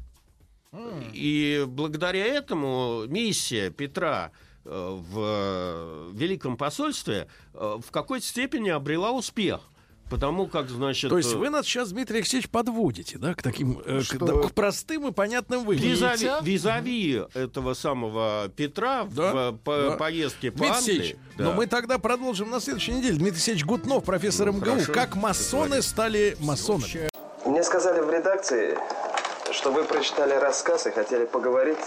И 1.15 1.65
благодаря 1.67 2.27
этому 2.27 3.05
миссия 3.07 3.71
Петра 3.71 4.33
э, 4.65 5.01
в 5.11 6.11
Великом 6.13 6.57
посольстве 6.57 7.29
в 7.55 7.91
какой-то 7.91 8.27
степени 8.27 8.69
обрела 8.69 9.13
успех. 9.13 9.61
Потому 10.11 10.47
как, 10.47 10.69
значит... 10.69 11.11
То 11.11 11.19
есть 11.19 11.35
э, 11.35 11.37
вы 11.37 11.51
нас 11.51 11.67
сейчас, 11.67 11.91
Дмитрий 11.91 12.19
Алексеевич, 12.19 12.49
подводите, 12.51 13.19
да, 13.19 13.35
к 13.35 13.43
таким 13.43 13.81
э, 13.85 14.01
к, 14.09 14.17
да, 14.19 14.49
к 14.49 14.53
простым 14.53 15.09
и 15.09 15.13
понятным 15.13 15.65
выводам. 15.65 15.89
Визави, 15.91 16.31
визави 16.43 17.23
этого 17.35 17.75
самого 17.75 18.49
Петра 18.57 19.05
в 19.05 19.21
э, 19.21 19.53
по- 19.65 19.91
да. 19.91 19.97
поездке 19.97 20.51
по 20.51 20.59
Дмитрий 20.59 20.77
Англии. 20.77 20.95
Алексеевич, 20.99 21.17
Да. 21.37 21.45
но 21.45 21.53
мы 21.53 21.67
тогда 21.67 21.99
продолжим 21.99 22.51
на 22.51 22.61
следующей 22.61 22.93
неделе. 22.93 23.15
Дмитрий 23.15 23.33
Алексеевич 23.33 23.65
Гутнов, 23.65 24.05
профессор 24.05 24.47
Ну, 24.47 24.59
МГУ. 24.59 24.65
хорошо. 24.71 24.93
Как 24.93 25.15
масоны 25.17 25.83
стали 25.83 26.37
масонами? 26.41 27.09
Мне 27.45 27.63
сказали 27.63 28.01
в 28.01 28.11
редакции, 28.11 28.79
что 29.53 29.73
вы 29.73 29.85
прочитали 29.85 30.35
рассказ 30.35 30.87
и 30.87 30.91
хотели 30.91 31.25
поговорить. 31.27 31.79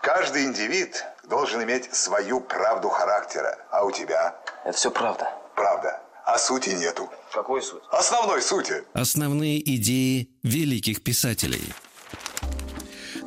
Каждый 0.00 0.44
индивид 0.44 1.04
должен 1.28 1.62
иметь 1.62 1.94
свою 1.94 2.40
правду 2.40 2.88
характера. 2.88 3.58
А 3.70 3.84
у 3.84 3.90
тебя? 3.90 4.36
Это 4.64 4.76
все 4.76 4.90
правда. 4.90 5.28
Правда. 5.54 6.00
А 6.26 6.38
сути 6.38 6.70
нету. 6.70 7.10
Какой 7.32 7.62
суть? 7.62 7.82
Основной 7.90 8.40
сути. 8.40 8.82
Основные 8.94 9.60
идеи 9.76 10.30
великих 10.42 11.02
писателей. 11.02 11.62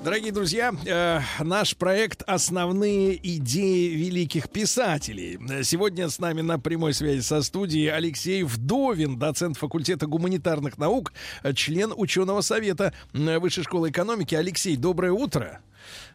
Дорогие 0.03 0.31
друзья, 0.31 0.73
э, 0.85 1.19
наш 1.43 1.75
проект 1.75 2.23
«Основные 2.25 3.15
идеи 3.35 3.89
великих 3.89 4.49
писателей». 4.49 5.37
Сегодня 5.63 6.09
с 6.09 6.17
нами 6.17 6.41
на 6.41 6.59
прямой 6.59 6.93
связи 6.93 7.21
со 7.21 7.41
студией 7.41 7.87
Алексей 7.87 8.43
Вдовин, 8.43 9.19
доцент 9.19 9.57
факультета 9.57 10.07
гуманитарных 10.07 10.77
наук, 10.77 11.13
член 11.55 11.93
ученого 11.95 12.41
совета 12.41 12.93
э, 13.13 13.37
Высшей 13.39 13.63
школы 13.63 13.89
экономики. 13.89 14.33
Алексей, 14.33 14.75
доброе 14.75 15.11
утро. 15.11 15.61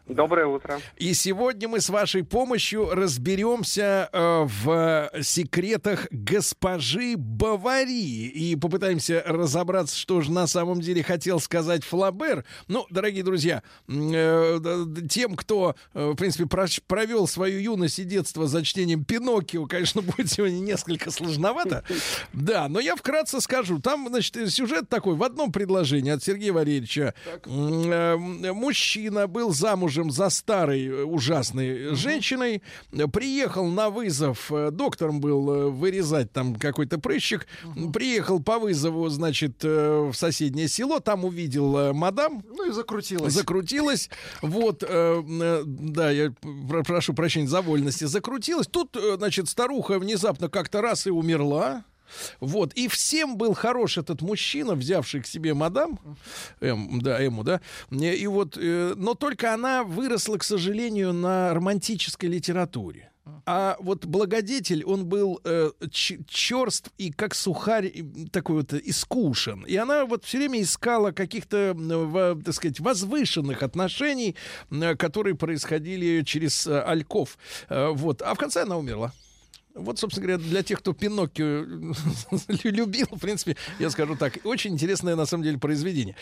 Доброе 0.07 0.47
утро. 0.47 0.81
И 0.97 1.13
сегодня 1.13 1.69
мы 1.69 1.79
с 1.79 1.87
вашей 1.87 2.25
помощью 2.25 2.89
разберемся 2.89 4.09
э, 4.11 4.47
в 4.63 5.09
секретах 5.21 6.07
госпожи 6.11 7.15
Баварии 7.15 8.27
и 8.27 8.57
попытаемся 8.57 9.23
разобраться, 9.25 9.97
что 9.97 10.19
же 10.19 10.29
на 10.29 10.45
самом 10.45 10.81
деле 10.81 11.03
хотел 11.03 11.39
сказать 11.39 11.85
Флабер. 11.85 12.43
Ну, 12.67 12.85
дорогие 12.89 13.23
друзья, 13.23 13.63
э, 13.87 14.59
тем, 15.09 15.37
кто, 15.37 15.75
э, 15.93 16.09
в 16.09 16.15
принципе, 16.15 16.47
провел 16.85 17.25
свою 17.25 17.59
юность 17.59 17.99
и 17.99 18.03
детство 18.03 18.45
за 18.45 18.61
чтением 18.61 19.05
Пиноккио, 19.05 19.67
конечно, 19.67 20.01
будет 20.01 20.29
сегодня 20.29 20.59
несколько 20.59 21.11
сложновато. 21.11 21.85
Да, 22.33 22.67
но 22.67 22.81
я 22.81 22.97
вкратце 22.97 23.39
скажу. 23.39 23.79
Там, 23.79 24.09
значит, 24.09 24.51
сюжет 24.51 24.89
такой 24.89 25.15
в 25.15 25.23
одном 25.23 25.53
предложении 25.53 26.11
от 26.11 26.21
Сергея 26.21 26.51
Валерьевича. 26.51 27.13
Э, 27.45 28.17
Мужчина 28.17 29.27
был 29.27 29.53
замужем 29.93 30.11
за 30.11 30.29
старой 30.29 30.85
э, 30.87 31.03
ужасной 31.03 31.95
женщиной, 31.95 32.61
э, 32.91 33.07
приехал 33.07 33.65
на 33.67 33.89
вызов, 33.89 34.51
э, 34.51 34.71
доктором 34.71 35.19
был 35.19 35.51
э, 35.51 35.69
вырезать 35.69 36.31
там 36.31 36.55
какой-то 36.55 36.99
прыщик, 36.99 37.47
приехал 37.93 38.41
по 38.41 38.59
вызову, 38.59 39.07
значит, 39.09 39.63
э, 39.63 40.09
в 40.11 40.13
соседнее 40.15 40.67
село, 40.67 40.99
там 40.99 41.25
увидел 41.25 41.77
э, 41.77 41.93
мадам. 41.93 42.43
Ну 42.49 42.69
и 42.69 42.71
закрутилась. 42.73 43.33
Закрутилась. 43.33 44.09
Вот, 44.41 44.83
э, 44.83 44.87
э, 44.87 45.63
да, 45.65 46.11
я 46.11 46.33
про- 46.69 46.83
прошу 46.83 47.13
прощения 47.13 47.47
за 47.47 47.61
вольности, 47.61 48.05
закрутилась. 48.05 48.67
Тут, 48.67 48.95
э, 48.97 49.15
значит, 49.17 49.47
старуха 49.49 49.99
внезапно 49.99 50.49
как-то 50.49 50.81
раз 50.81 51.07
и 51.07 51.11
умерла. 51.11 51.83
Вот. 52.39 52.73
И 52.73 52.87
всем 52.87 53.37
был 53.37 53.53
хорош 53.53 53.97
этот 53.97 54.21
мужчина, 54.21 54.75
взявший 54.75 55.21
к 55.21 55.27
себе 55.27 55.53
мадам, 55.53 55.99
М, 56.61 57.01
да, 57.01 57.19
Эму, 57.25 57.43
да. 57.43 57.61
И 57.91 58.23
и 58.23 58.27
вот, 58.27 58.57
э, 58.57 58.93
но 58.95 59.13
только 59.13 59.53
она 59.53 59.83
выросла, 59.83 60.37
к 60.37 60.43
сожалению, 60.43 61.13
на 61.13 61.53
романтической 61.53 62.29
литературе. 62.29 63.09
А 63.45 63.77
вот 63.79 64.05
благодетель, 64.05 64.83
он 64.83 65.05
был 65.05 65.39
э, 65.45 65.71
ч- 65.91 66.19
черств 66.27 66.91
и 66.97 67.09
как 67.11 67.35
сухарь 67.35 67.91
такой 68.31 68.57
вот 68.57 68.73
искушен. 68.73 69.63
И 69.65 69.75
она 69.77 70.05
вот 70.05 70.25
все 70.25 70.37
время 70.39 70.61
искала 70.61 71.11
каких-то, 71.11 71.73
во- 71.75 72.35
так 72.43 72.53
сказать, 72.53 72.79
возвышенных 72.81 73.63
отношений, 73.63 74.35
э, 74.71 74.95
которые 74.95 75.35
происходили 75.35 76.23
через 76.23 76.67
э, 76.67 76.81
Альков. 76.81 77.37
Э, 77.69 77.89
вот. 77.93 78.21
А 78.21 78.33
в 78.33 78.37
конце 78.37 78.63
она 78.63 78.77
умерла. 78.77 79.13
Вот, 79.75 79.97
собственно 79.97 80.27
говоря, 80.27 80.43
для 80.43 80.61
тех, 80.61 80.79
кто 80.79 80.93
Пиноккио 80.93 81.65
любил, 82.63 83.07
в 83.11 83.19
принципе, 83.19 83.57
я 83.79 83.89
скажу 83.89 84.15
так, 84.15 84.37
очень 84.43 84.73
интересное 84.73 85.15
на 85.15 85.25
самом 85.25 85.43
деле 85.43 85.57
произведение. 85.57 86.15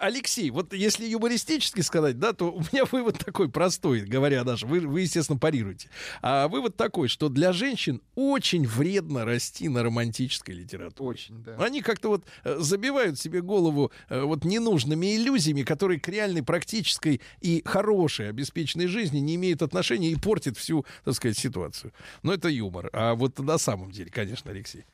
Алексей, 0.00 0.50
вот 0.50 0.72
если 0.72 1.06
юмористически 1.06 1.82
сказать, 1.82 2.18
да, 2.18 2.32
то 2.32 2.50
у 2.50 2.60
меня 2.72 2.84
вывод 2.90 3.18
такой 3.18 3.50
простой, 3.50 4.00
говоря 4.00 4.44
даже, 4.44 4.66
вы, 4.66 4.80
вы 4.80 5.02
естественно, 5.02 5.38
парируете. 5.38 5.90
А 6.22 6.48
вывод 6.48 6.76
такой, 6.76 7.08
что 7.08 7.28
для 7.28 7.52
женщин 7.52 8.00
очень 8.14 8.66
вредно 8.66 9.26
расти 9.26 9.68
на 9.68 9.82
романтической 9.82 10.54
литературе. 10.54 11.10
Очень, 11.10 11.42
да. 11.42 11.56
Они 11.58 11.82
как-то 11.82 12.08
вот 12.08 12.24
э, 12.44 12.56
забивают 12.60 13.18
себе 13.18 13.42
голову 13.42 13.92
э, 14.08 14.22
вот 14.22 14.44
ненужными 14.44 15.16
иллюзиями, 15.16 15.62
которые 15.64 16.00
к 16.00 16.08
реальной 16.08 16.42
практической 16.42 17.20
и 17.40 17.62
хорошей 17.66 18.30
обеспеченной 18.30 18.86
жизни 18.86 19.18
не 19.18 19.34
имеют 19.34 19.60
отношения 19.60 20.10
и 20.10 20.16
портят 20.16 20.56
всю, 20.56 20.86
так 21.04 21.14
сказать, 21.14 21.36
ситуацию. 21.36 21.92
Но 22.22 22.32
это 22.32 22.48
юмор. 22.48 22.85
А 22.92 23.14
вот 23.14 23.38
на 23.38 23.58
самом 23.58 23.90
деле, 23.90 24.10
конечно, 24.10 24.50
Алексей. 24.50 24.84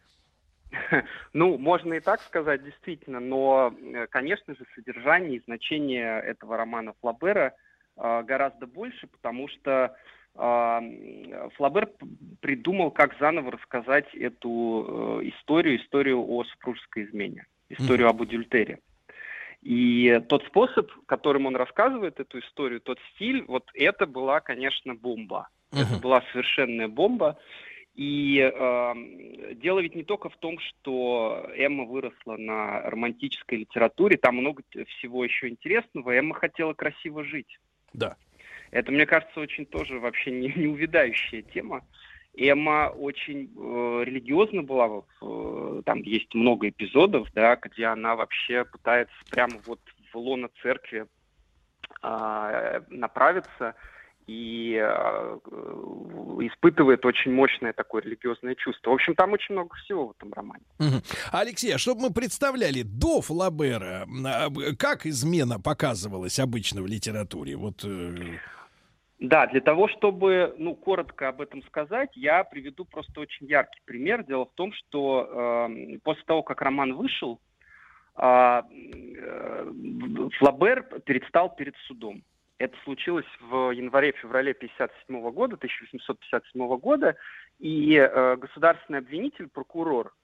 Ну, 1.33 1.59
можно 1.59 1.95
и 1.95 2.01
так 2.01 2.21
сказать, 2.23 2.65
действительно, 2.65 3.21
но, 3.21 3.75
э, 3.79 4.07
конечно 4.09 4.55
же, 4.55 4.65
содержание 4.75 5.37
и 5.37 5.43
значение 5.45 6.21
этого 6.21 6.57
романа 6.57 6.95
Флабера 7.01 7.55
э, 7.97 8.23
гораздо 8.23 8.67
больше, 8.67 9.07
потому 9.07 9.49
что 9.49 9.95
э, 10.35 11.51
Флабер 11.57 11.91
придумал, 12.41 12.91
как 12.91 13.19
заново 13.19 13.53
рассказать 13.53 14.15
эту 14.15 15.21
историю, 15.25 15.81
историю 15.81 16.21
о 16.21 16.45
супружеской 16.45 17.05
измене, 17.05 17.47
историю 17.69 18.09
об 18.09 18.23
адюльтере. 18.23 18.81
И 19.63 20.21
тот 20.29 20.45
способ, 20.47 20.91
которым 21.07 21.47
он 21.47 21.55
рассказывает 21.55 22.19
эту 22.19 22.41
историю, 22.41 22.81
тот 22.81 22.99
стиль, 23.15 23.45
вот 23.47 23.71
это 23.75 24.07
была, 24.07 24.41
конечно, 24.41 24.95
бомба. 24.95 25.49
Это 25.71 25.99
была 25.99 26.23
совершенная 26.33 26.89
бомба. 26.89 27.39
И 27.95 28.39
э, 28.39 28.95
дело 29.55 29.81
ведь 29.81 29.95
не 29.95 30.03
только 30.03 30.31
в 30.31 30.37
том, 30.39 30.59
что 30.59 31.47
Эмма 31.55 31.85
выросла 31.85 32.37
на 32.39 32.81
романтической 32.83 33.59
литературе, 33.59 34.17
там 34.17 34.37
много 34.37 34.63
всего 34.89 35.25
еще 35.25 35.49
интересного. 35.49 36.13
Эмма 36.13 36.35
хотела 36.35 36.73
красиво 36.73 37.23
жить. 37.23 37.59
Да. 37.93 38.17
Это, 38.71 38.91
мне 38.91 39.05
кажется, 39.05 39.39
очень 39.41 39.67
тоже 39.67 39.99
вообще 39.99 40.31
не, 40.31 40.49
неувядающая 40.57 41.43
тема. 41.43 41.85
Эмма 42.35 42.89
очень 42.89 43.53
э, 43.55 44.05
религиозна 44.05 44.63
была, 44.63 45.03
э, 45.21 45.83
там 45.85 46.01
есть 46.01 46.33
много 46.35 46.71
эпизодов, 46.71 47.29
да, 47.35 47.57
где 47.57 47.87
она 47.87 48.17
вообще 48.17 48.65
пытается 48.65 49.15
прямо 49.31 49.59
вот 49.67 49.81
в 50.11 50.17
лоно 50.17 50.49
церкви 50.63 51.07
а, 52.01 52.83
направиться 52.89 53.75
и 54.33 54.79
а, 54.79 55.39
э, 55.45 56.47
испытывает 56.47 57.05
очень 57.05 57.33
мощное 57.33 57.73
такое 57.73 58.03
религиозное 58.03 58.55
чувство. 58.55 58.91
В 58.91 58.95
общем, 58.95 59.15
там 59.15 59.33
очень 59.33 59.55
много 59.55 59.75
всего 59.77 60.09
в 60.09 60.11
этом 60.13 60.33
романе. 60.33 60.65
Алексей, 61.33 61.75
а 61.75 61.79
чтобы 61.79 62.03
мы 62.03 62.13
представляли 62.13 62.83
до 62.83 63.21
Флабера, 63.21 64.07
а, 64.27 64.49
как 64.79 65.07
измена 65.07 65.61
показывалась 65.61 66.39
обычно 66.39 66.83
в 66.83 66.87
литературе? 66.87 67.57
Вот 67.57 67.85
э, 67.85 68.15
Да, 69.19 69.47
для 69.47 69.61
того, 69.61 69.89
чтобы, 69.89 70.55
ну, 70.59 70.75
коротко 70.75 71.29
об 71.29 71.43
этом 71.43 71.63
сказать, 71.65 72.11
я 72.15 72.43
приведу 72.45 72.85
просто 72.85 73.21
очень 73.21 73.47
яркий 73.47 73.81
пример. 73.85 74.25
Дело 74.25 74.47
в 74.47 74.55
том, 74.55 74.73
что 74.73 75.69
эм, 75.69 76.01
после 76.03 76.25
того, 76.25 76.43
как 76.43 76.63
роман 76.63 76.95
вышел, 76.95 77.39
а, 78.15 78.65
э, 78.71 79.73
Флабер 80.39 80.85
предстал 81.05 81.55
перед 81.55 81.75
судом. 81.87 82.23
Это 82.63 82.77
случилось 82.85 83.27
в 83.41 83.73
январе-феврале 83.73 84.55
57 84.55 85.31
года, 85.33 85.57
1857 85.57 86.77
года, 86.79 87.17
и 87.59 87.97
э, 87.97 88.37
государственный 88.37 89.01
обвинитель, 89.01 89.49
прокурор, 89.49 90.15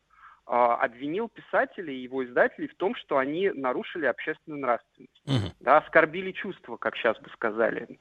а, 0.46 0.76
обвинил 0.76 1.28
писателей 1.28 1.96
и 1.96 2.02
его 2.04 2.24
издателей 2.24 2.68
в 2.68 2.76
том, 2.76 2.94
что 2.94 3.18
они 3.18 3.50
нарушили 3.50 4.06
общественную 4.06 4.60
нравственность. 4.62 5.20
Да, 5.58 5.78
оскорбили 5.78 6.30
чувства, 6.30 6.76
как 6.76 6.96
сейчас 6.96 7.18
бы 7.18 7.28
сказали, 7.30 7.98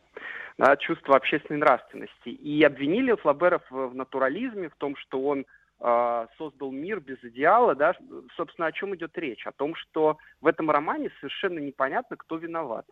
да, 0.59 0.77
чувство 0.77 1.15
общественной 1.15 1.59
нравственности. 1.59 2.29
И 2.29 2.61
обвинили 2.61 3.15
Флабера 3.15 3.59
в, 3.71 3.87
в 3.87 3.95
натурализме, 3.95 4.69
в 4.69 4.75
том, 4.75 4.95
что 4.97 5.19
он 5.19 5.39
э, 5.39 5.45
создал 5.79 6.71
мир 6.71 6.99
без 6.99 7.23
идеала. 7.23 7.75
Да. 7.75 7.93
Собственно, 8.35 8.67
о 8.67 8.71
чем 8.71 8.95
идет 8.95 9.15
речь? 9.17 9.45
О 9.45 9.51
том, 9.51 9.75
что 9.75 10.17
в 10.41 10.47
этом 10.47 10.71
романе 10.71 11.11
совершенно 11.19 11.59
непонятно, 11.59 12.17
кто 12.17 12.37
виноват 12.37 12.85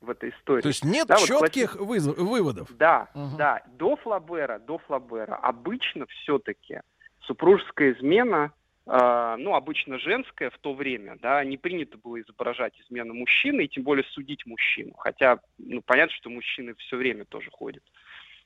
в 0.00 0.10
этой 0.10 0.30
истории. 0.30 0.60
то 0.62 0.68
есть 0.68 0.84
нет 0.84 1.06
Да, 1.08 1.16
вот 1.18 1.26
четких 1.26 1.76
класси- 1.76 1.86
выз- 1.86 2.14
выводов. 2.22 2.68
да, 2.76 3.08
да. 3.38 3.62
До 3.68 3.96
Флабера, 3.96 4.58
до 4.58 4.78
Флабера 4.78 5.34
обычно 5.36 6.06
все-таки 6.06 6.80
супружеская 7.22 7.92
измена, 7.92 8.52
э, 8.86 9.36
ну, 9.38 9.54
обычно 9.54 9.98
женская 9.98 10.50
в 10.50 10.58
то 10.58 10.72
время, 10.74 11.16
да, 11.20 11.44
не 11.44 11.56
принято 11.58 11.96
было 11.98 12.20
изображать 12.20 12.78
измену 12.80 13.14
мужчины, 13.14 13.62
и 13.64 13.68
тем 13.68 13.82
более 13.84 14.04
судить 14.04 14.44
мужчину. 14.46 14.94
Хотя, 14.98 15.38
ну, 15.58 15.80
понятно, 15.82 16.14
что 16.16 16.28
мужчины 16.30 16.74
все 16.74 16.96
время 16.96 17.24
тоже 17.24 17.50
ходят 17.50 17.82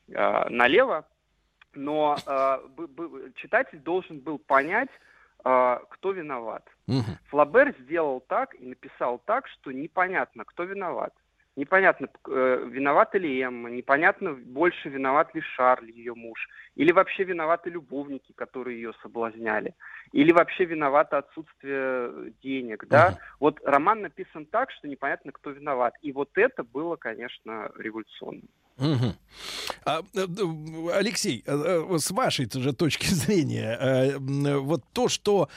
э, 0.08 0.48
налево, 0.50 1.06
но 1.76 2.16
э, 2.26 2.58
читатель 3.36 3.78
должен 3.78 4.20
был 4.20 4.38
понять, 4.38 4.90
э, 5.44 5.78
кто 5.90 6.12
виноват. 6.12 6.64
Флабер 7.30 7.74
сделал 7.80 8.20
так 8.20 8.54
и 8.54 8.66
написал 8.66 9.20
так, 9.24 9.46
что 9.48 9.72
непонятно, 9.72 10.44
кто 10.44 10.64
виноват. 10.64 11.12
Непонятно, 11.56 12.08
э, 12.28 12.68
виновата 12.68 13.16
ли 13.16 13.40
Эмма, 13.40 13.70
непонятно, 13.70 14.32
больше 14.32 14.88
виноват 14.88 15.32
ли 15.36 15.40
Шарль, 15.40 15.88
ее 15.88 16.12
муж, 16.14 16.48
или 16.74 16.90
вообще 16.90 17.22
виноваты 17.22 17.70
любовники, 17.70 18.32
которые 18.32 18.82
ее 18.82 18.92
соблазняли, 19.02 19.74
или 20.10 20.32
вообще 20.32 20.64
виновато 20.64 21.18
отсутствие 21.18 22.32
денег, 22.42 22.86
да. 22.88 23.18
Вот 23.38 23.60
роман 23.64 24.00
написан 24.00 24.46
так, 24.46 24.72
что 24.72 24.88
непонятно, 24.88 25.30
кто 25.30 25.50
виноват. 25.50 25.94
И 26.02 26.10
вот 26.10 26.30
это 26.34 26.64
было, 26.64 26.96
конечно, 26.96 27.70
революционным. 27.78 28.48
Мгм. 28.76 29.16
А, 29.84 30.02
э, 30.14 30.26
Алексей, 30.94 31.42
э, 31.46 31.84
э, 31.92 31.98
с 31.98 32.10
вашей 32.10 32.48
же 32.50 32.72
точки 32.72 33.06
зрения, 33.14 34.18
вот 34.58 34.82
то, 34.92 35.08
что 35.08 35.48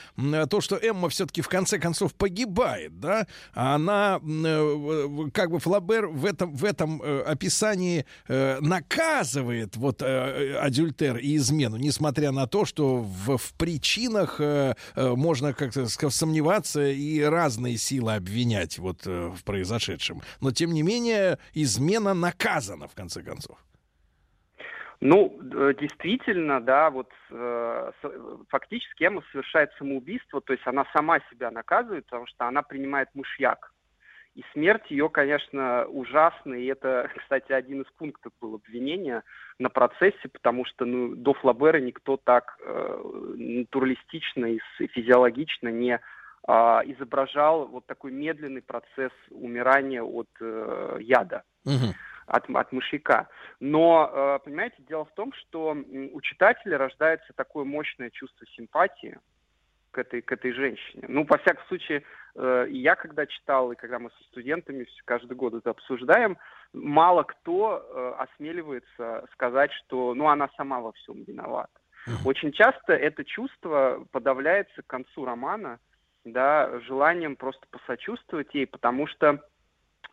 то, 0.50 0.60
что 0.60 0.76
Эмма 0.76 1.08
все-таки 1.08 1.42
в 1.42 1.48
конце 1.48 1.78
концов 1.78 2.14
погибает, 2.14 3.00
да, 3.00 3.26
а 3.54 3.74
она 3.74 4.20
как 5.32 5.50
бы 5.50 5.58
Флабер 5.60 6.08
в 6.08 6.24
этом 6.24 6.54
в 6.54 6.64
этом 6.64 7.02
описании 7.02 8.04
наказывает 8.28 9.76
вот 9.76 10.02
адюльтер 10.02 11.16
и 11.18 11.36
измену, 11.36 11.76
несмотря 11.76 12.32
на 12.32 12.46
то, 12.46 12.64
что 12.64 12.98
в, 12.98 13.36
в 13.36 13.52
причинах 13.54 14.40
можно 14.96 15.52
как-то 15.54 15.88
сомневаться 16.10 16.86
и 16.88 17.20
разные 17.20 17.78
силы 17.78 18.14
обвинять 18.14 18.78
вот 18.78 19.06
в 19.06 19.38
произошедшем, 19.44 20.22
но 20.40 20.50
тем 20.50 20.72
не 20.72 20.82
менее 20.82 21.38
измена 21.54 22.14
наказана 22.14 22.88
в 22.88 22.94
конце 22.94 23.07
концов. 23.22 23.58
Ну, 25.00 25.38
э, 25.40 25.74
действительно, 25.78 26.60
да, 26.60 26.90
вот 26.90 27.10
э, 27.30 27.92
с- 28.02 28.46
фактически 28.48 29.04
Эмма 29.04 29.22
совершает 29.30 29.70
самоубийство, 29.78 30.40
то 30.40 30.52
есть 30.52 30.66
она 30.66 30.84
сама 30.92 31.20
себя 31.30 31.52
наказывает, 31.52 32.06
потому 32.06 32.26
что 32.26 32.46
она 32.46 32.62
принимает 32.62 33.08
мышьяк. 33.14 33.72
И 34.34 34.44
смерть 34.52 34.90
ее, 34.90 35.08
конечно, 35.08 35.86
ужасна, 35.86 36.54
и 36.54 36.66
это, 36.66 37.08
кстати, 37.16 37.52
один 37.52 37.82
из 37.82 37.90
пунктов 37.92 38.32
был 38.40 38.56
обвинения 38.56 39.22
на 39.60 39.68
процессе, 39.68 40.28
потому 40.32 40.64
что 40.64 40.84
ну, 40.84 41.14
до 41.14 41.32
Флабера 41.34 41.78
никто 41.78 42.16
так 42.16 42.58
э, 42.60 43.34
натуралистично 43.36 44.46
и 44.46 44.58
физиологично 44.94 45.68
не 45.68 46.00
а, 46.46 46.82
изображал 46.84 47.66
вот 47.66 47.86
такой 47.86 48.10
медленный 48.10 48.62
процесс 48.62 49.12
умирания 49.30 50.02
от 50.02 50.28
э, 50.40 50.98
яда 51.00 51.42
от, 52.28 52.48
от 52.48 52.72
мышьяка. 52.72 53.28
Но, 53.60 54.10
э, 54.12 54.38
понимаете, 54.44 54.76
дело 54.88 55.04
в 55.04 55.14
том, 55.14 55.32
что 55.32 55.76
у 56.12 56.20
читателя 56.20 56.78
рождается 56.78 57.32
такое 57.34 57.64
мощное 57.64 58.10
чувство 58.10 58.46
симпатии 58.54 59.18
к 59.90 59.98
этой, 59.98 60.20
к 60.20 60.30
этой 60.30 60.52
женщине. 60.52 61.04
Ну, 61.08 61.24
во 61.24 61.38
всяком 61.38 61.64
случае, 61.66 62.02
э, 62.34 62.66
и 62.68 62.78
я 62.78 62.94
когда 62.94 63.26
читал, 63.26 63.72
и 63.72 63.76
когда 63.76 63.98
мы 63.98 64.10
со 64.10 64.24
студентами 64.24 64.86
каждый 65.04 65.36
год 65.36 65.54
это 65.54 65.70
обсуждаем, 65.70 66.36
мало 66.72 67.22
кто 67.22 67.82
э, 67.82 68.14
осмеливается 68.18 69.26
сказать, 69.32 69.72
что 69.72 70.14
ну, 70.14 70.28
она 70.28 70.48
сама 70.56 70.80
во 70.80 70.92
всем 70.92 71.24
виновата. 71.24 71.72
Очень 72.24 72.52
часто 72.52 72.94
это 72.94 73.22
чувство 73.24 74.06
подавляется 74.12 74.82
к 74.82 74.86
концу 74.86 75.26
романа, 75.26 75.78
да, 76.24 76.80
желанием 76.80 77.36
просто 77.36 77.66
посочувствовать 77.70 78.54
ей, 78.54 78.66
потому 78.66 79.06
что 79.06 79.42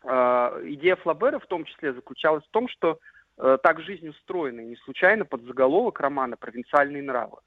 идея 0.06 0.96
Флабера 0.96 1.38
в 1.38 1.46
том 1.46 1.64
числе 1.64 1.92
заключалась 1.92 2.44
в 2.44 2.50
том, 2.50 2.68
что 2.68 2.98
э, 3.38 3.58
так 3.62 3.80
жизнь 3.80 4.08
устроена, 4.08 4.60
и 4.60 4.66
не 4.66 4.76
случайно 4.76 5.24
под 5.24 5.42
заголовок 5.42 6.00
романа 6.00 6.36
«Провинциальные 6.36 7.02
нравы». 7.02 7.38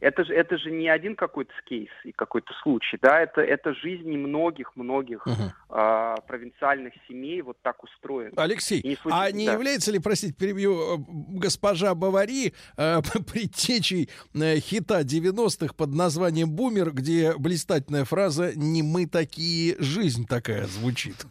Это 0.00 0.24
же, 0.24 0.34
это 0.34 0.58
же 0.58 0.70
не 0.70 0.88
один 0.88 1.16
какой-то 1.16 1.52
кейс 1.64 1.90
и 2.04 2.12
какой-то 2.12 2.52
случай, 2.62 2.98
да, 3.00 3.20
это, 3.20 3.40
это 3.40 3.74
жизни 3.74 4.16
многих-многих 4.16 5.26
а, 5.68 6.16
провинциальных 6.26 6.94
семей 7.08 7.42
вот 7.42 7.58
так 7.62 7.82
устроена. 7.82 8.32
Алексей, 8.36 8.80
не 8.82 8.94
случ- 8.94 9.12
а 9.12 9.30
не 9.30 9.46
да. 9.46 9.52
является 9.54 9.92
ли, 9.92 9.98
простите, 9.98 10.32
перебью, 10.32 10.98
э, 10.98 11.04
госпожа 11.40 11.94
Бавари 11.94 12.54
э, 12.76 13.00
предтечей 13.32 14.08
э, 14.34 14.56
хита 14.58 15.00
90-х 15.00 15.74
под 15.74 15.90
названием 15.94 16.50
«Бумер», 16.50 16.92
где 16.92 17.34
блистательная 17.36 18.04
фраза 18.04 18.52
«Не 18.56 18.82
мы 18.82 19.06
такие, 19.06 19.76
жизнь 19.78 20.26
такая» 20.26 20.66
звучит? 20.66 21.26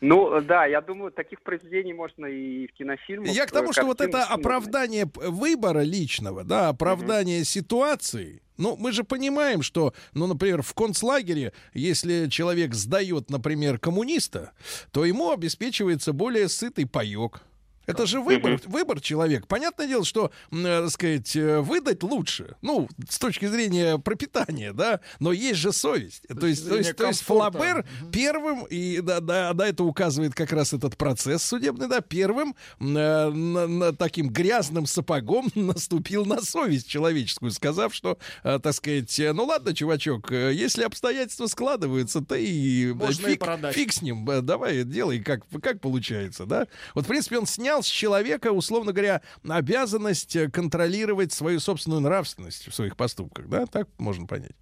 Ну, 0.00 0.40
да, 0.40 0.66
я 0.66 0.80
думаю, 0.80 1.12
таких 1.12 1.40
произведений 1.42 1.92
можно 1.92 2.26
и 2.26 2.66
в 2.66 2.72
кинофильмах. 2.72 3.28
Я 3.28 3.46
к 3.46 3.52
тому, 3.52 3.72
что 3.72 3.84
вот 3.84 4.00
это 4.00 4.24
оправдание 4.24 5.08
выбора 5.14 5.80
личного, 5.80 6.44
да, 6.44 6.68
оправдание 6.68 7.44
ситуации. 7.44 8.42
Ну, 8.56 8.76
мы 8.76 8.92
же 8.92 9.02
понимаем, 9.04 9.62
что, 9.62 9.94
ну, 10.12 10.26
например, 10.26 10.62
в 10.62 10.74
концлагере, 10.74 11.52
если 11.72 12.28
человек 12.28 12.74
сдает, 12.74 13.30
например, 13.30 13.78
коммуниста, 13.78 14.52
то 14.92 15.04
ему 15.04 15.32
обеспечивается 15.32 16.12
более 16.12 16.48
сытый 16.48 16.86
паек. 16.86 17.42
Это 17.86 18.06
же 18.06 18.20
выбор, 18.20 18.60
выбор 18.66 19.00
человека. 19.00 19.46
Понятное 19.46 19.86
дело, 19.86 20.04
что, 20.04 20.30
э, 20.50 20.82
так 20.82 20.90
сказать, 20.90 21.34
э, 21.36 21.60
выдать 21.60 22.02
лучше, 22.02 22.56
ну, 22.62 22.88
с 23.08 23.18
точки 23.18 23.46
зрения 23.46 23.98
пропитания, 23.98 24.72
да, 24.72 25.00
но 25.20 25.32
есть 25.32 25.58
же 25.60 25.72
совесть. 25.72 26.22
То 26.28 26.46
есть, 26.46 26.68
то 26.68 26.76
есть, 26.76 26.96
то 26.96 27.06
есть. 27.06 27.22
Флабер 27.22 27.84
первым, 28.12 28.64
и 28.64 29.00
да, 29.00 29.20
да, 29.20 29.52
да, 29.52 29.66
это 29.68 29.84
указывает 29.84 30.34
как 30.34 30.52
раз 30.52 30.72
этот 30.72 30.96
процесс 30.96 31.42
судебный, 31.42 31.88
да, 31.88 32.00
первым 32.00 32.54
э, 32.80 32.84
на- 32.84 33.66
на 33.66 33.92
таким 33.92 34.28
грязным 34.30 34.86
сапогом 34.86 35.48
наступил 35.54 36.24
на 36.24 36.40
совесть 36.42 36.88
человеческую, 36.88 37.50
сказав, 37.50 37.94
что, 37.94 38.18
э, 38.42 38.58
так 38.62 38.74
сказать, 38.74 39.18
э, 39.18 39.32
ну 39.32 39.44
ладно, 39.44 39.74
чувачок, 39.74 40.30
э, 40.32 40.52
если 40.54 40.84
обстоятельства 40.84 41.46
складываются, 41.46 42.20
то 42.20 42.34
и 42.34 42.90
э, 42.90 42.94
Можно 42.94 43.26
и 43.26 43.30
фиг, 43.32 43.40
продать. 43.40 43.74
фиг 43.74 43.92
с 43.92 44.02
ним, 44.02 44.28
э, 44.30 44.40
давай 44.42 44.84
делай, 44.84 45.20
как, 45.20 45.42
как 45.62 45.80
получается, 45.80 46.46
да. 46.46 46.66
Вот, 46.94 47.04
в 47.04 47.08
принципе, 47.08 47.38
он 47.38 47.46
снял 47.46 47.73
с 47.82 47.86
человека, 47.86 48.52
условно 48.52 48.92
говоря, 48.92 49.22
обязанность 49.48 50.36
э, 50.36 50.50
контролировать 50.50 51.32
свою 51.32 51.60
собственную 51.60 52.00
нравственность 52.00 52.68
в 52.68 52.74
своих 52.74 52.96
поступках, 52.96 53.48
да, 53.48 53.66
так 53.66 53.88
можно 53.98 54.26
понять. 54.26 54.56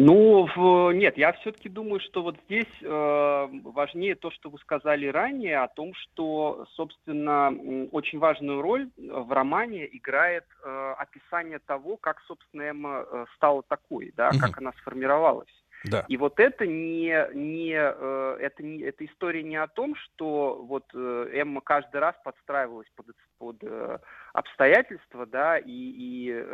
Ну, 0.00 0.92
нет, 0.92 1.18
я 1.18 1.32
все-таки 1.32 1.68
думаю, 1.68 1.98
что 1.98 2.22
вот 2.22 2.36
здесь 2.44 2.72
э, 2.82 3.48
важнее 3.64 4.14
то, 4.14 4.30
что 4.30 4.48
вы 4.48 4.58
сказали 4.58 5.06
ранее, 5.08 5.58
о 5.58 5.66
том, 5.66 5.92
что, 5.94 6.66
собственно, 6.74 7.52
очень 7.90 8.20
важную 8.20 8.62
роль 8.62 8.88
в 8.96 9.32
романе 9.32 9.88
играет 9.90 10.44
э, 10.62 10.94
описание 10.98 11.58
того, 11.58 11.96
как, 11.96 12.20
собственно, 12.28 12.62
Эмма 12.62 13.06
э, 13.10 13.24
стала 13.34 13.64
такой, 13.64 14.12
да, 14.16 14.30
как 14.40 14.58
она 14.58 14.72
сформировалась. 14.80 15.50
Да. 15.84 16.04
И 16.08 16.16
вот 16.16 16.40
это 16.40 16.66
не, 16.66 17.14
не, 17.34 17.74
э, 17.74 18.36
это 18.40 18.62
не, 18.62 18.82
эта 18.82 19.04
история 19.06 19.42
не 19.42 19.56
о 19.56 19.68
том, 19.68 19.94
что 19.94 20.62
вот 20.62 20.84
э, 20.94 21.30
Эмма 21.32 21.60
каждый 21.60 22.00
раз 22.00 22.16
подстраивалась 22.24 22.88
под, 22.96 23.06
под 23.38 23.56
э, 23.62 23.98
обстоятельства, 24.32 25.26
да, 25.26 25.58
и, 25.58 25.64
и 25.66 26.44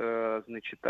значит, 0.46 0.80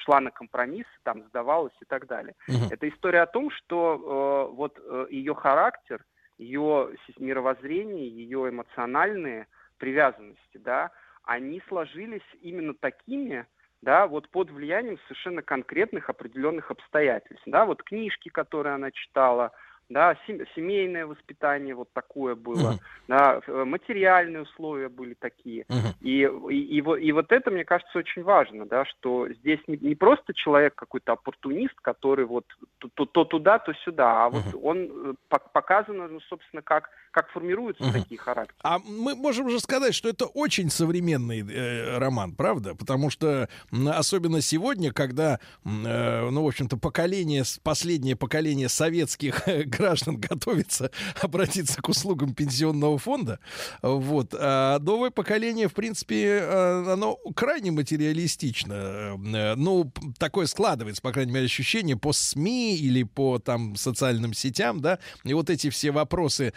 шла 0.00 0.20
на 0.20 0.30
компромисс, 0.30 0.86
там 1.02 1.22
сдавалась 1.28 1.74
и 1.80 1.84
так 1.84 2.06
далее. 2.06 2.34
Мгм. 2.48 2.68
Это 2.70 2.88
история 2.88 3.22
о 3.22 3.26
том, 3.26 3.50
что 3.50 4.50
вот 4.54 4.78
ее 5.10 5.34
характер, 5.34 6.04
ее 6.38 6.90
мировоззрение, 7.18 8.08
ее 8.08 8.48
эмоциональные 8.48 9.46
привязанности, 9.78 10.58
да, 10.58 10.90
они 11.24 11.62
сложились 11.68 12.22
именно 12.40 12.74
такими, 12.74 13.46
да, 13.82 14.06
вот 14.06 14.28
под 14.28 14.50
влиянием 14.50 14.98
совершенно 15.04 15.42
конкретных 15.42 16.10
определенных 16.10 16.70
обстоятельств, 16.70 17.42
да, 17.46 17.64
вот 17.64 17.82
книжки, 17.82 18.28
которые 18.28 18.74
она 18.74 18.90
читала, 18.90 19.52
да, 19.88 20.16
сем- 20.26 20.46
семейное 20.54 21.04
воспитание 21.04 21.74
вот 21.74 21.92
такое 21.92 22.36
было, 22.36 22.70
Мгм. 22.70 22.80
да, 23.08 23.40
э, 23.44 23.64
материальные 23.64 24.42
условия 24.42 24.88
были 24.88 25.14
такие, 25.14 25.64
Мгм. 25.68 25.94
и, 26.00 26.30
и, 26.50 26.78
и 26.78 27.00
и 27.00 27.12
вот 27.12 27.32
это, 27.32 27.50
мне 27.50 27.64
кажется, 27.64 27.98
очень 27.98 28.22
важно, 28.22 28.66
да, 28.66 28.84
что 28.84 29.28
здесь 29.32 29.58
не, 29.66 29.76
не 29.78 29.96
просто 29.96 30.32
человек 30.32 30.76
какой-то 30.76 31.12
оппортунист, 31.14 31.74
который 31.80 32.24
вот 32.24 32.44
то, 32.78 32.88
то- 32.94 33.06
то 33.06 33.24
туда, 33.24 33.58
то 33.58 33.72
сюда, 33.84 34.26
а 34.26 34.28
вот 34.28 34.44
он 34.62 34.78
э, 34.78 35.14
пок- 35.28 35.50
показано, 35.52 36.06
ну, 36.06 36.20
собственно, 36.20 36.62
как, 36.62 36.90
как 37.10 37.28
формируются 37.30 37.82
Мгм. 37.84 37.92
такие 37.92 38.18
характеры. 38.18 38.56
А 38.62 38.78
мы 38.78 39.14
можем 39.14 39.50
же 39.50 39.58
сказать, 39.60 39.94
что 39.94 40.08
это 40.08 40.26
очень 40.26 40.70
современный 40.70 41.40
э, 41.40 41.98
роман, 41.98 42.34
правда? 42.34 42.74
Потому 42.74 43.10
что 43.10 43.48
особенно 43.72 44.40
сегодня, 44.40 44.92
когда, 44.92 45.40
э, 45.64 46.28
ну, 46.30 46.44
в 46.44 46.46
общем-то, 46.46 46.76
поколение, 46.76 47.44
последнее 47.62 48.16
поколение 48.16 48.68
советских 48.68 49.42
граждан 49.66 50.18
готовится 50.18 50.90
обратиться 51.20 51.82
к 51.82 51.88
услугам 51.88 52.34
пенсионного 52.34 52.98
фонда, 52.98 53.38
вот, 53.82 54.34
а 54.38 54.78
новое 54.78 55.10
поколение, 55.10 55.68
в 55.68 55.74
принципе, 55.74 56.24
э, 56.42 56.92
оно 56.92 57.16
крайне 57.34 57.70
материалистично. 57.70 58.72
Э, 58.72 59.54
Ну, 59.56 59.84
п- 59.84 60.00
такое 60.18 60.46
складывается, 60.46 61.02
по 61.02 61.12
крайней 61.12 61.32
мере, 61.32 61.46
ощущение 61.46 61.96
по 61.96 62.12
СМИ 62.12 62.76
или 62.76 63.02
по 63.02 63.38
там 63.38 63.74
социальным 63.76 64.32
сетям, 64.34 64.80
да, 64.80 64.98
и 65.24 65.34
вот 65.34 65.50
эти 65.50 65.70
все 65.70 65.90
вопросы 65.90 66.52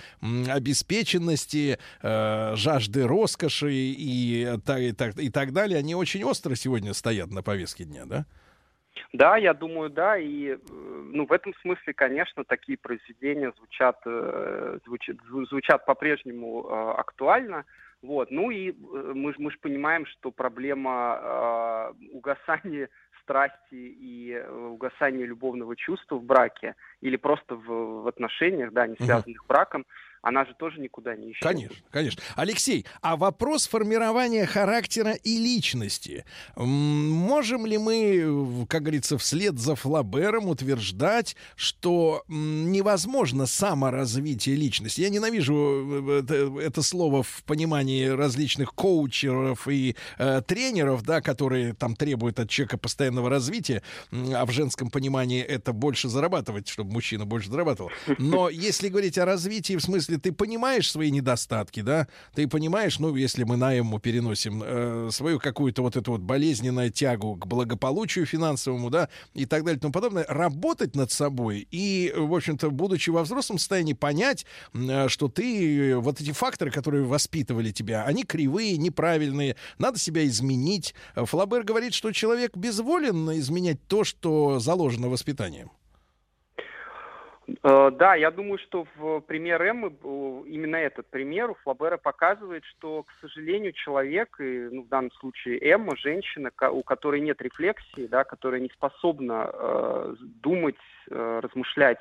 обеспеченности, 0.49 1.80
э, 2.02 2.56
жажды 2.56 3.07
роскоши 3.07 3.72
и, 3.72 4.57
так, 4.65 4.80
и, 4.80 4.91
так, 4.91 5.18
и 5.18 5.30
так 5.30 5.53
далее, 5.53 5.80
они 5.80 5.95
очень 5.95 6.24
остро 6.24 6.56
сегодня 6.56 6.94
стоят 6.94 7.32
на 7.32 7.44
повестке 7.44 7.84
дня, 7.84 8.06
да? 8.06 8.26
Да, 9.11 9.38
я 9.38 9.53
думаю, 9.53 9.90
да, 9.90 10.18
и 10.18 10.52
э, 10.52 10.57
ну 11.14 11.26
в 11.26 11.32
этом 11.32 11.53
смысле, 11.61 11.94
конечно, 11.94 12.44
такие 12.44 12.78
произведения 12.78 13.52
звучат 13.57 13.99
э, 14.06 14.80
звучат, 14.86 15.18
зву- 15.30 15.45
звучат 15.45 15.86
по-прежнему 15.86 16.68
э, 16.68 16.91
актуально. 16.98 17.65
Вот, 18.02 18.32
ну 18.32 18.52
и 18.52 18.74
мы 18.74 19.32
же 19.32 19.40
мы 19.40 19.49
ж 19.52 19.57
понимаем, 19.60 20.06
что 20.06 20.30
проблема 20.32 21.20
э, 21.22 21.94
угасания 22.11 22.90
страсти 23.22 23.56
и 23.72 24.38
угасания 24.72 25.26
любовного 25.26 25.76
чувства 25.76 26.15
в 26.15 26.24
браке 26.24 26.76
или 27.02 27.15
просто 27.15 27.56
в, 27.56 28.03
в 28.03 28.07
отношениях, 28.07 28.74
да, 28.74 28.88
не 28.88 28.95
связанных 28.95 29.45
браком, 29.48 29.86
она 30.24 30.45
же 30.45 30.56
тоже 30.58 30.80
никуда 30.80 31.16
не 31.18 31.34
исчезла. 31.34 31.50
Конечно, 31.50 31.76
конечно. 31.91 32.24
Алексей, 32.38 32.86
а 33.02 33.18
вопрос 33.18 33.68
формирования 33.68 34.45
характера 34.45 35.12
и 35.12 35.38
личности. 35.38 36.24
Можем 36.56 37.66
ли 37.66 37.78
мы, 37.78 38.66
как 38.70 38.84
говорится, 38.84 39.18
вслед 39.18 39.60
за 39.60 39.76
Флабером 39.76 40.48
утверждать, 40.48 41.36
что 41.58 42.24
невозможно 42.30 43.45
саморазвитие 43.45 44.56
личности? 44.56 45.02
Я 45.02 45.10
ненавижу 45.10 45.54
э, 45.54 46.20
это, 46.20 46.58
это 46.58 46.82
слово 46.82 47.24
в 47.24 47.44
понимании 47.44 48.08
различных 48.08 48.74
коучеров 48.74 49.68
и 49.68 49.98
э, 50.18 50.41
тренеров, 50.48 51.04
да, 51.04 51.20
которые 51.20 51.74
там 51.74 51.98
требуют 51.98 52.40
от 52.40 52.50
человека 52.50 52.78
постоянного 52.78 53.30
развития, 53.30 53.84
а 54.12 54.45
в 54.45 54.52
женском 54.52 54.90
понимании 54.90 55.41
это 55.41 55.74
больше 55.74 56.08
зарабатывать, 56.08 56.70
чтобы 56.70 56.94
мужчина 56.94 57.26
больше 57.26 57.52
зарабатывал. 57.52 57.91
Но 58.20 58.48
если 58.48 58.88
говорить 58.88 59.18
о 59.18 59.26
развитии, 59.26 59.76
в 59.76 59.82
смысле, 59.82 60.12
ты 60.18 60.31
понимаешь 60.31 60.91
свои 60.91 61.11
недостатки, 61.11 61.81
да, 61.81 62.07
ты 62.34 62.48
понимаешь, 62.48 62.99
ну, 62.99 63.15
если 63.15 63.44
мы 63.44 63.57
на 63.57 63.73
ему 63.73 63.99
переносим 63.99 64.61
э, 64.64 65.10
свою 65.11 65.40
какую-то 65.40 65.81
вот 65.81 65.95
эту 65.95 66.11
вот 66.11 66.22
болезненную 66.22 66.91
тягу 66.91 67.35
к 67.35 67.45
благополучию 67.45 68.26
финансовому, 68.26 68.90
да, 68.90 69.10
и 69.34 69.45
так 69.45 69.64
далее 69.64 69.77
и 69.77 69.81
тому 69.81 69.94
подобное, 69.94 70.26
работать 70.27 70.95
над 70.95 71.11
собой 71.11 71.68
и, 71.72 72.14
в 72.15 72.34
общем-то, 72.34 72.69
будучи 72.69 73.10
во 73.10 73.23
взрослом 73.23 73.57
состоянии, 73.57 73.94
понять, 73.94 74.45
э, 74.73 75.07
что 75.10 75.27
ты, 75.27 75.98
вот 75.98 76.22
эти 76.22 76.31
факторы, 76.31 76.72
которые 76.72 77.03
воспитывали 77.03 77.72
тебя, 77.72 78.03
они 78.03 78.23
кривые, 78.23 78.77
неправильные, 78.77 79.56
надо 79.77 79.99
себя 79.99 80.26
изменить. 80.26 80.95
Флабер 81.15 81.64
говорит, 81.64 81.94
что 81.94 82.11
человек 82.11 82.56
безволен 82.57 83.31
изменять 83.40 83.85
то, 83.88 84.03
что 84.03 84.60
заложено 84.60 85.10
воспитанием. 85.10 85.72
Э, 87.64 87.91
Да, 87.91 88.15
я 88.15 88.32
думаю, 88.32 88.57
что 88.57 88.86
в 88.95 89.22
пример 89.22 89.61
Эммы, 89.61 89.90
э, 89.90 90.44
именно 90.48 90.78
этот 90.78 91.07
пример 91.07 91.52
у 91.52 91.56
Флабера 91.56 91.98
показывает, 91.98 92.64
что, 92.65 93.03
к 93.03 93.11
сожалению, 93.22 93.74
человек, 93.74 94.40
и, 94.40 94.70
ну, 94.72 94.84
в 94.84 94.88
данном 94.88 95.11
случае 95.11 95.60
Эмма, 95.60 95.95
женщина, 95.98 96.52
у 96.72 96.84
которой 96.84 97.22
нет 97.22 97.41
рефлексии, 97.41 98.07
да, 98.07 98.24
которая 98.24 98.61
не 98.61 98.70
способна 98.70 99.49
э, 99.52 100.15
думать, 100.41 100.76
э, 101.10 101.40
размышлять 101.44 101.99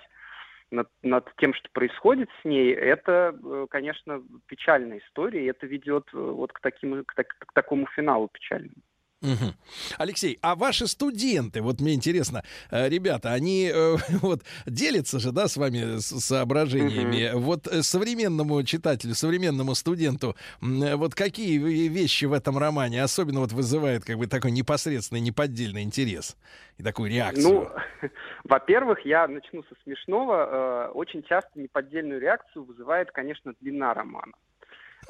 над, 0.71 0.89
над 1.03 1.31
тем, 1.37 1.55
что 1.55 1.69
происходит 1.73 2.31
с 2.41 2.45
ней, 2.45 2.73
это, 2.73 3.37
э, 3.45 3.67
конечно, 3.69 4.23
печальная 4.47 4.99
история, 4.99 5.45
и 5.45 5.51
это 5.51 5.67
ведет 5.67 6.13
вот 6.13 6.53
к, 6.53 6.61
таким, 6.61 7.05
к, 7.05 7.15
так- 7.15 7.37
к 7.39 7.53
такому 7.53 7.87
финалу 7.87 8.29
печальному. 8.29 8.75
Мгм. 9.23 9.55
Алексей, 9.99 10.39
а 10.43 10.55
ваши 10.57 10.87
студенты, 10.87 11.63
вот 11.63 11.81
мне 11.81 11.95
интересно, 11.95 12.43
э, 12.71 12.89
ребята, 12.89 13.33
они 13.33 13.71
э, 13.73 13.97
вот 14.23 14.43
делятся 14.67 15.19
же, 15.21 15.33
да, 15.33 15.47
с 15.49 15.57
вами 15.57 15.99
с- 16.01 16.21
соображениями. 16.21 17.31
Вот 17.35 17.67
э, 17.69 17.83
современному 17.83 18.63
читателю, 18.65 19.15
современному 19.15 19.75
студенту, 19.75 20.35
э, 20.61 20.97
вот 20.97 21.15
какие 21.15 21.59
вещи 21.89 22.25
в 22.25 22.33
этом 22.33 22.59
романе 22.59 23.03
особенно 23.03 23.41
вот 23.41 23.53
вызывают 23.53 24.05
как 24.05 24.19
бы 24.19 24.27
такой 24.27 24.51
непосредственный, 24.51 25.21
неподдельный 25.21 25.83
интерес 25.83 26.37
и 26.79 26.83
такую 26.83 27.11
реакцию? 27.11 27.71
Ну, 28.03 28.09
во-первых, 28.45 29.07
я 29.07 29.29
начну 29.29 29.63
со 29.65 29.75
смешного. 29.85 30.89
Э, 30.89 30.91
Очень 30.95 31.23
часто 31.23 31.51
неподдельную 31.55 32.21
реакцию 32.21 32.65
вызывает, 32.65 33.11
конечно, 33.13 33.53
длина 33.61 33.95
романа. 33.95 34.33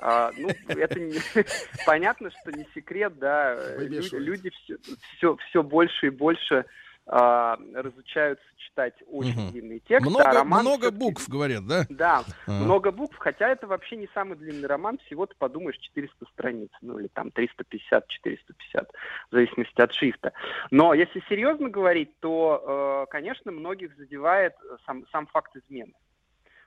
А, 0.00 0.30
ну, 0.36 0.48
это 0.68 0.98
не- 1.00 1.14
понятно, 1.86 2.30
что 2.30 2.50
не 2.52 2.66
секрет, 2.74 3.18
да. 3.18 3.54
Лю- 3.54 3.76
Вывешивает. 3.78 4.24
Люди 4.26 4.50
все, 4.50 4.76
все, 5.16 5.36
все 5.48 5.62
больше 5.62 6.06
и 6.06 6.10
больше 6.10 6.64
а, 7.06 7.58
разучаются 7.74 8.44
читать 8.56 8.94
очень 9.08 9.34
Мгм. 9.40 9.50
длинные 9.50 9.78
тексты. 9.80 10.06
а 10.06 10.10
много 10.10 10.24
роман 10.32 10.60
много 10.62 10.90
букв 10.92 11.28
говорят, 11.28 11.66
да? 11.66 11.84
Да, 11.88 12.22
А. 12.46 12.50
много 12.52 12.92
букв, 12.92 13.16
хотя 13.18 13.48
это 13.48 13.66
вообще 13.66 13.96
не 13.96 14.08
самый 14.14 14.36
длинный 14.38 14.68
роман, 14.68 14.98
всего 15.06 15.26
ты 15.26 15.34
подумаешь 15.36 15.76
400 15.78 16.24
страниц, 16.32 16.70
ну 16.80 16.98
или 17.00 17.08
там 17.08 17.28
350-450, 17.28 18.86
в 19.30 19.32
зависимости 19.34 19.80
от 19.80 19.92
шрифта. 19.92 20.32
Но 20.70 20.94
если 20.94 21.22
серьезно 21.28 21.68
говорить, 21.68 22.18
то, 22.20 23.04
э, 23.08 23.10
конечно, 23.10 23.50
многих 23.52 23.96
задевает 23.96 24.54
э, 24.64 24.76
сам, 24.86 25.04
сам 25.10 25.26
факт 25.26 25.54
измены. 25.56 25.92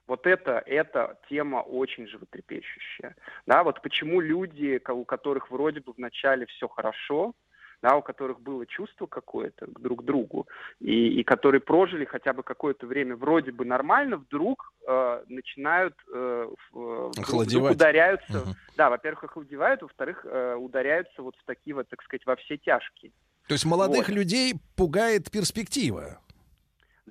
Вот 0.08 0.28
это, 0.28 0.62
это 0.66 1.18
тема 1.30 1.58
очень 1.58 2.08
животрепещущая. 2.08 3.16
Да, 3.48 3.64
вот 3.64 3.82
почему 3.82 4.22
люди, 4.22 4.80
у 4.90 5.04
которых 5.06 5.50
вроде 5.50 5.80
бы 5.80 5.94
вначале 5.98 6.46
все 6.46 6.68
хорошо, 6.68 7.34
да, 7.82 7.96
у 7.98 8.02
которых 8.02 8.40
было 8.40 8.66
чувство 8.66 9.06
какое-то 9.06 9.66
к 9.68 9.80
друг 9.80 10.04
другу, 10.04 10.48
и, 10.80 11.20
и 11.20 11.24
которые 11.24 11.62
прожили 11.62 12.06
хотя 12.06 12.34
бы 12.34 12.42
какое-то 12.44 12.88
время 12.88 13.16
вроде 13.16 13.52
бы 13.52 13.66
нормально, 13.66 14.18
вдруг 14.18 14.74
э, 14.88 15.24
начинают 15.28 15.94
э, 16.14 16.48
э, 16.74 17.12
вдруг- 17.18 17.72
ударяются, 17.72 18.40
Мгм. 18.40 18.56
да, 18.78 18.90
во-первых, 18.90 19.26
охладевают, 19.26 19.82
во-вторых, 19.82 20.26
э, 20.26 20.56
ударяются 20.56 21.22
вот 21.22 21.36
в 21.36 21.44
такие 21.46 21.76
вот, 21.76 21.88
так 21.90 22.02
сказать, 22.04 22.26
во 22.26 22.36
все 22.38 22.58
тяжкие. 22.58 23.12
То 23.48 23.54
есть 23.54 23.66
молодых 23.66 24.08
Вот. 24.08 24.16
людей 24.16 24.54
пугает 24.76 25.30
перспектива. 25.30 26.20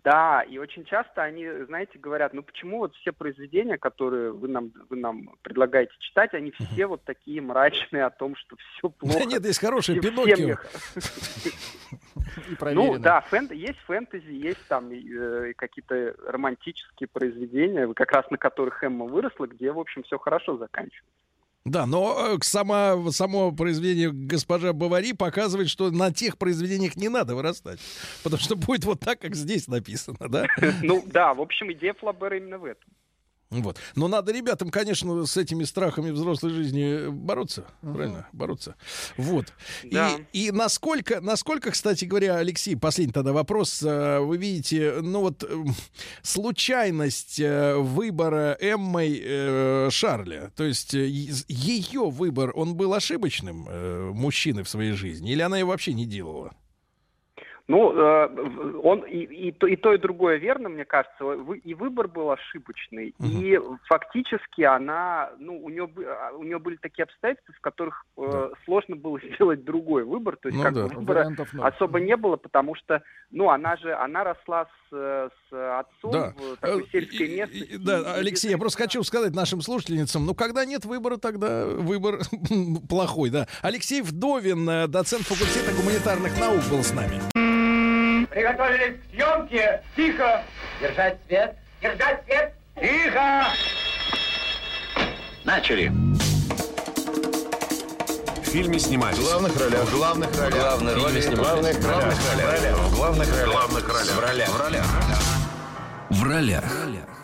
Да, 0.05 0.43
и 0.43 0.59
очень 0.59 0.85
часто 0.85 1.23
они, 1.23 1.49
знаете, 1.65 1.99
говорят, 1.99 2.35
ну 2.35 2.43
почему 2.43 2.81
вот 2.81 2.95
все 2.97 3.11
произведения, 3.11 3.79
которые 3.79 4.33
вы 4.33 4.49
нам, 4.49 4.71
вы 4.91 4.97
нам 4.97 5.31
предлагаете 5.41 5.95
читать, 5.99 6.35
они 6.35 6.53
все 6.53 6.87
вот 6.87 7.03
такие 7.05 7.41
мрачные 7.41 8.05
о 8.05 8.11
том, 8.11 8.37
что 8.37 8.57
все 8.57 8.91
плохо. 8.99 9.21
Да 9.21 9.25
нет, 9.25 9.47
есть 9.47 9.59
в 9.59 10.01
Пиноккио. 10.01 10.57
Ну 12.73 12.99
да, 12.99 13.25
фэн- 13.31 13.55
есть 13.55 13.79
фэнтези, 13.81 14.31
есть 14.31 14.67
там 14.69 14.91
э, 14.91 15.53
какие-то 15.57 16.15
романтические 16.27 17.09
произведения, 17.09 17.93
как 17.95 18.13
раз 18.13 18.31
на 18.31 18.37
которых 18.37 18.83
Эмма 18.83 19.07
выросла, 19.07 19.47
где, 19.47 19.73
в 19.73 19.79
общем, 19.79 20.03
все 20.03 20.19
хорошо 20.19 20.57
заканчивается. 20.57 21.11
Да, 21.65 21.87
но 21.87 22.35
э, 22.35 22.39
сама, 22.43 23.11
само 23.11 23.51
произведение 23.51 24.11
госпожа 24.13 24.75
Бавари 24.75 25.13
показывает, 25.13 25.71
что 25.71 25.91
на 25.91 26.13
тех 26.13 26.37
произведениях 26.37 26.97
не 26.97 27.09
надо 27.09 27.35
вырастать. 27.35 27.81
Потому 28.23 28.43
что 28.43 28.55
будет 28.55 28.85
вот 28.85 29.01
так, 29.01 29.19
как 29.21 29.35
здесь 29.35 29.67
написано, 29.67 30.29
да? 30.29 30.47
Ну 30.83 31.03
да, 31.07 31.33
в 31.33 31.41
общем, 31.41 31.73
идея 31.73 31.95
Флабера 31.95 32.37
именно 32.37 32.59
в 32.59 32.67
этом. 32.67 32.91
Вот. 33.63 33.79
Но 33.95 34.09
надо 34.09 34.33
ребятам, 34.33 34.71
конечно, 34.71 35.27
с 35.27 35.37
этими 35.37 35.65
страхами 35.65 36.11
взрослой 36.11 36.51
жизни 36.51 37.09
бороться. 37.09 37.65
Правильно? 37.81 38.27
Бороться. 38.33 38.75
Вот. 39.17 39.53
Да. 39.85 40.19
И, 40.33 40.47
и 40.47 40.51
насколько, 40.51 41.21
насколько, 41.21 41.71
кстати 41.71 42.05
говоря, 42.05 42.37
Алексей, 42.37 42.77
последний 42.77 43.13
тогда 43.13 43.33
вопрос. 43.33 43.83
э, 43.83 44.19
Вы 44.21 44.37
видите, 44.37 44.97
ну 45.01 45.21
вот 45.21 45.45
эм, 45.45 45.75
случайность 46.23 47.39
э, 47.41 47.77
выбора 47.77 48.57
Эммой 48.61 49.21
э, 49.25 49.89
Шарля, 49.91 50.53
то 50.57 50.65
есть 50.65 50.95
э, 50.95 51.07
ее 51.07 52.11
выбор, 52.11 52.53
он 52.55 52.75
был 52.75 52.95
ошибочным 52.95 53.67
э, 53.69 54.11
мужчины 54.13 54.63
в 54.65 54.69
своей 54.69 54.93
жизни, 54.93 55.33
или 55.33 55.43
она 55.43 55.59
его 55.59 55.71
вообще 55.71 55.93
не 55.93 56.07
делала? 56.07 56.53
Ну, 57.67 57.93
э, 57.97 58.79
он 58.83 59.01
и, 59.07 59.21
и, 59.21 59.51
то, 59.53 59.67
и 59.67 59.77
то, 59.77 59.95
и 59.95 59.99
другое 59.99 60.37
верно, 60.37 60.69
мне 60.69 60.85
кажется. 60.85 61.25
И 61.65 61.73
выбор 61.73 62.09
был 62.09 62.31
ошибочный, 62.31 63.15
и 63.21 63.59
фактически 63.87 64.61
она, 64.63 65.31
ну, 65.39 65.65
у 65.65 65.71
нее, 65.71 65.89
а, 65.99 66.33
у 66.37 66.43
нее 66.43 66.59
были 66.59 66.77
такие 66.77 67.05
обстоятельства, 67.05 67.55
в 67.57 67.61
которых 67.63 68.05
э, 68.19 68.51
сложно 68.67 68.97
было 68.97 69.19
сделать 69.35 69.65
другой 69.65 70.05
выбор, 70.05 70.37
то 70.37 70.49
есть 70.49 70.59
Ну 70.59 70.63
как 70.65 70.75
да. 70.75 70.89
бы 70.89 70.95
выбора 70.97 71.33
особо 71.63 72.01
не 72.01 72.17
было, 72.17 72.37
потому 72.37 72.75
что, 72.75 73.03
ну, 73.31 73.49
она 73.49 73.77
же, 73.79 73.95
она 73.95 74.25
росла 74.25 74.67
с, 74.67 74.93
э, 74.93 75.31
с 75.49 75.79
отцом 75.81 76.13
Да. 76.13 76.35
в 76.37 76.57
такой 76.61 76.87
сельской 76.93 77.27
и- 77.29 77.37
местности. 77.39 77.73
и- 77.73 77.79
Да, 77.79 77.99
и- 78.01 78.21
Алексей, 78.21 78.51
я 78.51 78.59
просто 78.59 78.83
хочу 78.83 79.03
сказать 79.05 79.35
нашим 79.35 79.63
слушательницам, 79.63 80.27
ну, 80.27 80.35
когда 80.35 80.67
нет 80.67 80.85
выбора, 80.85 81.17
тогда 81.17 81.65
выбор 81.65 82.19
плохой, 82.91 83.31
да. 83.31 83.47
Алексей 83.63 84.03
Вдовин, 84.03 84.91
доцент 84.91 85.23
факультета 85.23 85.73
гуманитарных 85.75 86.39
наук, 86.39 86.61
был 86.71 86.83
с 86.83 86.93
нами. 86.93 87.21
Приготовились 88.35 88.97
к 88.99 89.15
съемке. 89.15 89.81
Тихо. 89.95 90.43
Держать 90.81 91.19
свет. 91.29 91.57
Держать 91.81 92.25
свет. 92.25 92.53
Тихо. 92.75 93.45
Начали. 95.45 95.93
В 98.43 98.45
фильме 98.45 98.81
снимались. 98.81 99.19
В 99.19 99.23
главных 99.23 99.57
ролях. 99.57 99.85
В 99.85 99.97
главных 99.97 100.37
ролях. 100.37 100.59
Главные 100.59 100.95
роли 100.97 101.21
снимались. 101.21 101.79
Главных 101.79 101.87
ролях. 101.87 102.77
В 102.77 102.97
главных 102.97 103.41
ролях. 103.41 103.47
В 103.47 103.53
главных 103.53 103.89
ролях. 103.89 104.17
В 104.17 104.21
ролях. 104.21 104.49
В 104.49 104.61
ролях. 104.61 104.95
В 106.11 106.25
ролях. 106.25 107.24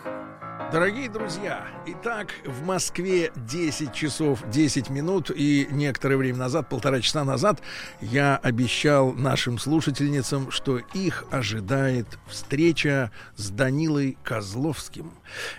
Дорогие 0.72 1.08
друзья, 1.08 1.66
итак, 1.84 2.28
в 2.44 2.64
Москве 2.64 3.32
10 3.34 3.92
часов 3.92 4.44
10 4.52 4.88
минут 4.88 5.32
и 5.34 5.66
некоторое 5.72 6.16
время 6.16 6.38
назад, 6.38 6.68
полтора 6.68 7.00
часа 7.00 7.24
назад, 7.24 7.60
я 8.00 8.36
обещал 8.36 9.12
нашим 9.12 9.58
слушательницам, 9.58 10.52
что 10.52 10.78
их 10.78 11.24
ожидает 11.32 12.06
встреча 12.28 13.10
с 13.34 13.50
Данилой 13.50 14.16
Козловским. 14.22 15.14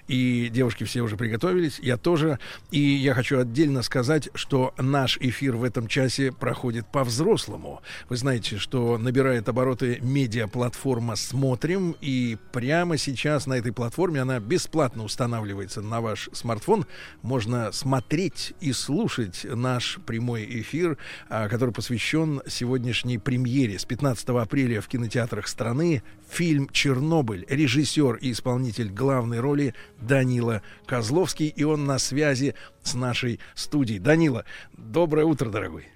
И 0.08 0.48
девушки 0.50 0.86
все 0.86 1.02
уже 1.02 1.18
приготовились, 1.18 1.80
я 1.80 1.98
тоже. 1.98 2.40
И 2.72 2.80
я 2.80 3.14
хочу 3.14 3.38
отдельно 3.38 3.82
сказать, 3.82 4.30
что 4.34 4.74
наш 4.78 5.18
эфир 5.18 5.58
в 5.58 5.66
этом 5.66 5.88
часе 5.88 6.32
проходит 6.32 6.88
по-взрослому. 6.88 7.82
Вы 8.08 8.16
знаете, 8.16 8.58
что 8.58 8.98
набирает 8.98 9.50
обороты 9.50 10.00
медиаплатформа 10.02 11.18
«Смотрим», 11.18 11.98
и 12.00 12.38
прямо 12.54 12.96
сейчас 12.98 13.46
на 13.46 13.56
этой 13.56 13.74
платформе 13.74 14.22
она 14.22 14.40
бесплатно 14.40 15.01
устанавливается 15.04 15.82
на 15.82 16.02
ваш 16.02 16.30
смартфон. 16.34 16.86
Можно 17.22 17.72
смотреть 17.72 18.54
и 18.60 18.74
слушать 18.74 19.46
наш 19.46 20.00
прямой 20.06 20.46
эфир, 20.62 20.98
а, 21.30 21.48
который 21.50 21.74
посвящен 21.74 22.42
сегодняшней 22.48 23.18
премьере 23.18 23.78
с 23.78 23.86
15 23.86 24.42
апреля 24.42 24.82
в 24.82 24.88
кинотеатрах 24.88 25.48
страны. 25.48 26.04
Фильм 26.30 26.70
«Чернобыль». 26.70 27.46
Режиссер 27.50 28.16
и 28.16 28.32
исполнитель 28.32 28.90
главной 28.90 29.40
роли 29.40 29.76
Данила 30.00 30.62
Козловский. 30.86 31.48
И 31.48 31.64
он 31.64 31.86
на 31.86 32.00
связи 32.00 32.56
с 32.84 32.94
нашей 32.94 33.40
студией. 33.54 34.00
Данила, 34.00 34.46
доброе 34.74 35.26
утро, 35.26 35.50
дорогой. 35.50 35.91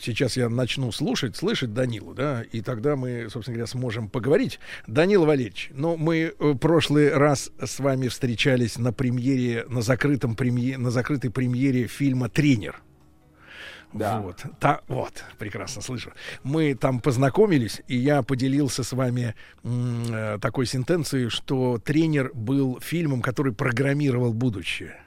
Сейчас 0.00 0.36
я 0.36 0.48
начну 0.48 0.90
слушать, 0.92 1.36
слышать 1.36 1.74
Данилу, 1.74 2.14
да, 2.14 2.42
и 2.52 2.62
тогда 2.62 2.96
мы, 2.96 3.28
собственно 3.30 3.56
говоря, 3.56 3.66
сможем 3.66 4.08
поговорить. 4.08 4.58
Данила 4.86 5.26
Валерьевич, 5.26 5.70
ну, 5.74 5.96
мы 5.98 6.32
э, 6.38 6.54
прошлый 6.58 7.12
раз 7.14 7.50
с 7.62 7.78
вами 7.80 8.08
встречались 8.08 8.78
на 8.78 8.92
премьере, 8.94 9.66
на 9.68 9.82
закрытом 9.82 10.36
премьере, 10.36 10.78
на 10.78 10.90
закрытой 10.90 11.30
премьере 11.30 11.86
фильма 11.86 12.30
«Тренер». 12.30 12.80
Да. 13.92 14.20
Вот, 14.20 14.44
та, 14.60 14.82
вот, 14.88 15.24
прекрасно 15.38 15.82
слышу. 15.82 16.12
Мы 16.44 16.74
там 16.74 17.00
познакомились, 17.00 17.82
и 17.88 17.96
я 17.96 18.22
поделился 18.22 18.84
с 18.84 18.92
вами 18.92 19.34
м, 19.64 20.04
э, 20.08 20.38
такой 20.40 20.66
сентенцией, 20.66 21.28
что 21.28 21.78
тренер 21.78 22.30
был 22.32 22.78
фильмом, 22.80 23.20
который 23.20 23.52
программировал 23.52 24.32
будущее. 24.32 25.02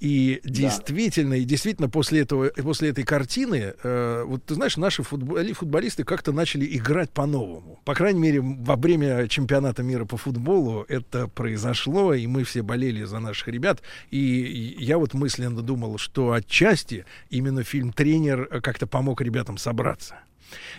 И 0.00 0.40
действительно, 0.44 1.34
и 1.34 1.44
действительно 1.44 1.88
после 1.88 2.20
этого, 2.20 2.48
после 2.48 2.90
этой 2.90 3.04
картины, 3.04 3.74
э, 3.82 4.24
вот 4.26 4.44
ты 4.44 4.54
знаешь, 4.54 4.76
наши 4.76 5.02
футболи, 5.02 5.52
футболисты 5.52 6.04
как-то 6.04 6.32
начали 6.32 6.66
играть 6.76 7.10
по-новому. 7.10 7.80
По 7.84 7.94
крайней 7.94 8.20
мере, 8.20 8.40
во 8.40 8.76
время 8.76 9.28
чемпионата 9.28 9.82
мира 9.82 10.04
по 10.04 10.16
футболу 10.16 10.84
это 10.88 11.28
произошло, 11.28 12.14
и 12.14 12.26
мы 12.26 12.44
все 12.44 12.62
болели 12.62 13.04
за 13.04 13.18
наших 13.18 13.48
ребят. 13.48 13.82
И 14.10 14.76
я 14.78 14.98
вот 14.98 15.14
мысленно 15.14 15.62
думал, 15.62 15.98
что 15.98 16.32
отчасти 16.32 17.04
именно 17.30 17.62
фильм 17.62 17.92
"Тренер" 17.92 18.60
как-то 18.60 18.86
помог 18.86 19.20
ребятам 19.20 19.58
собраться. 19.58 20.16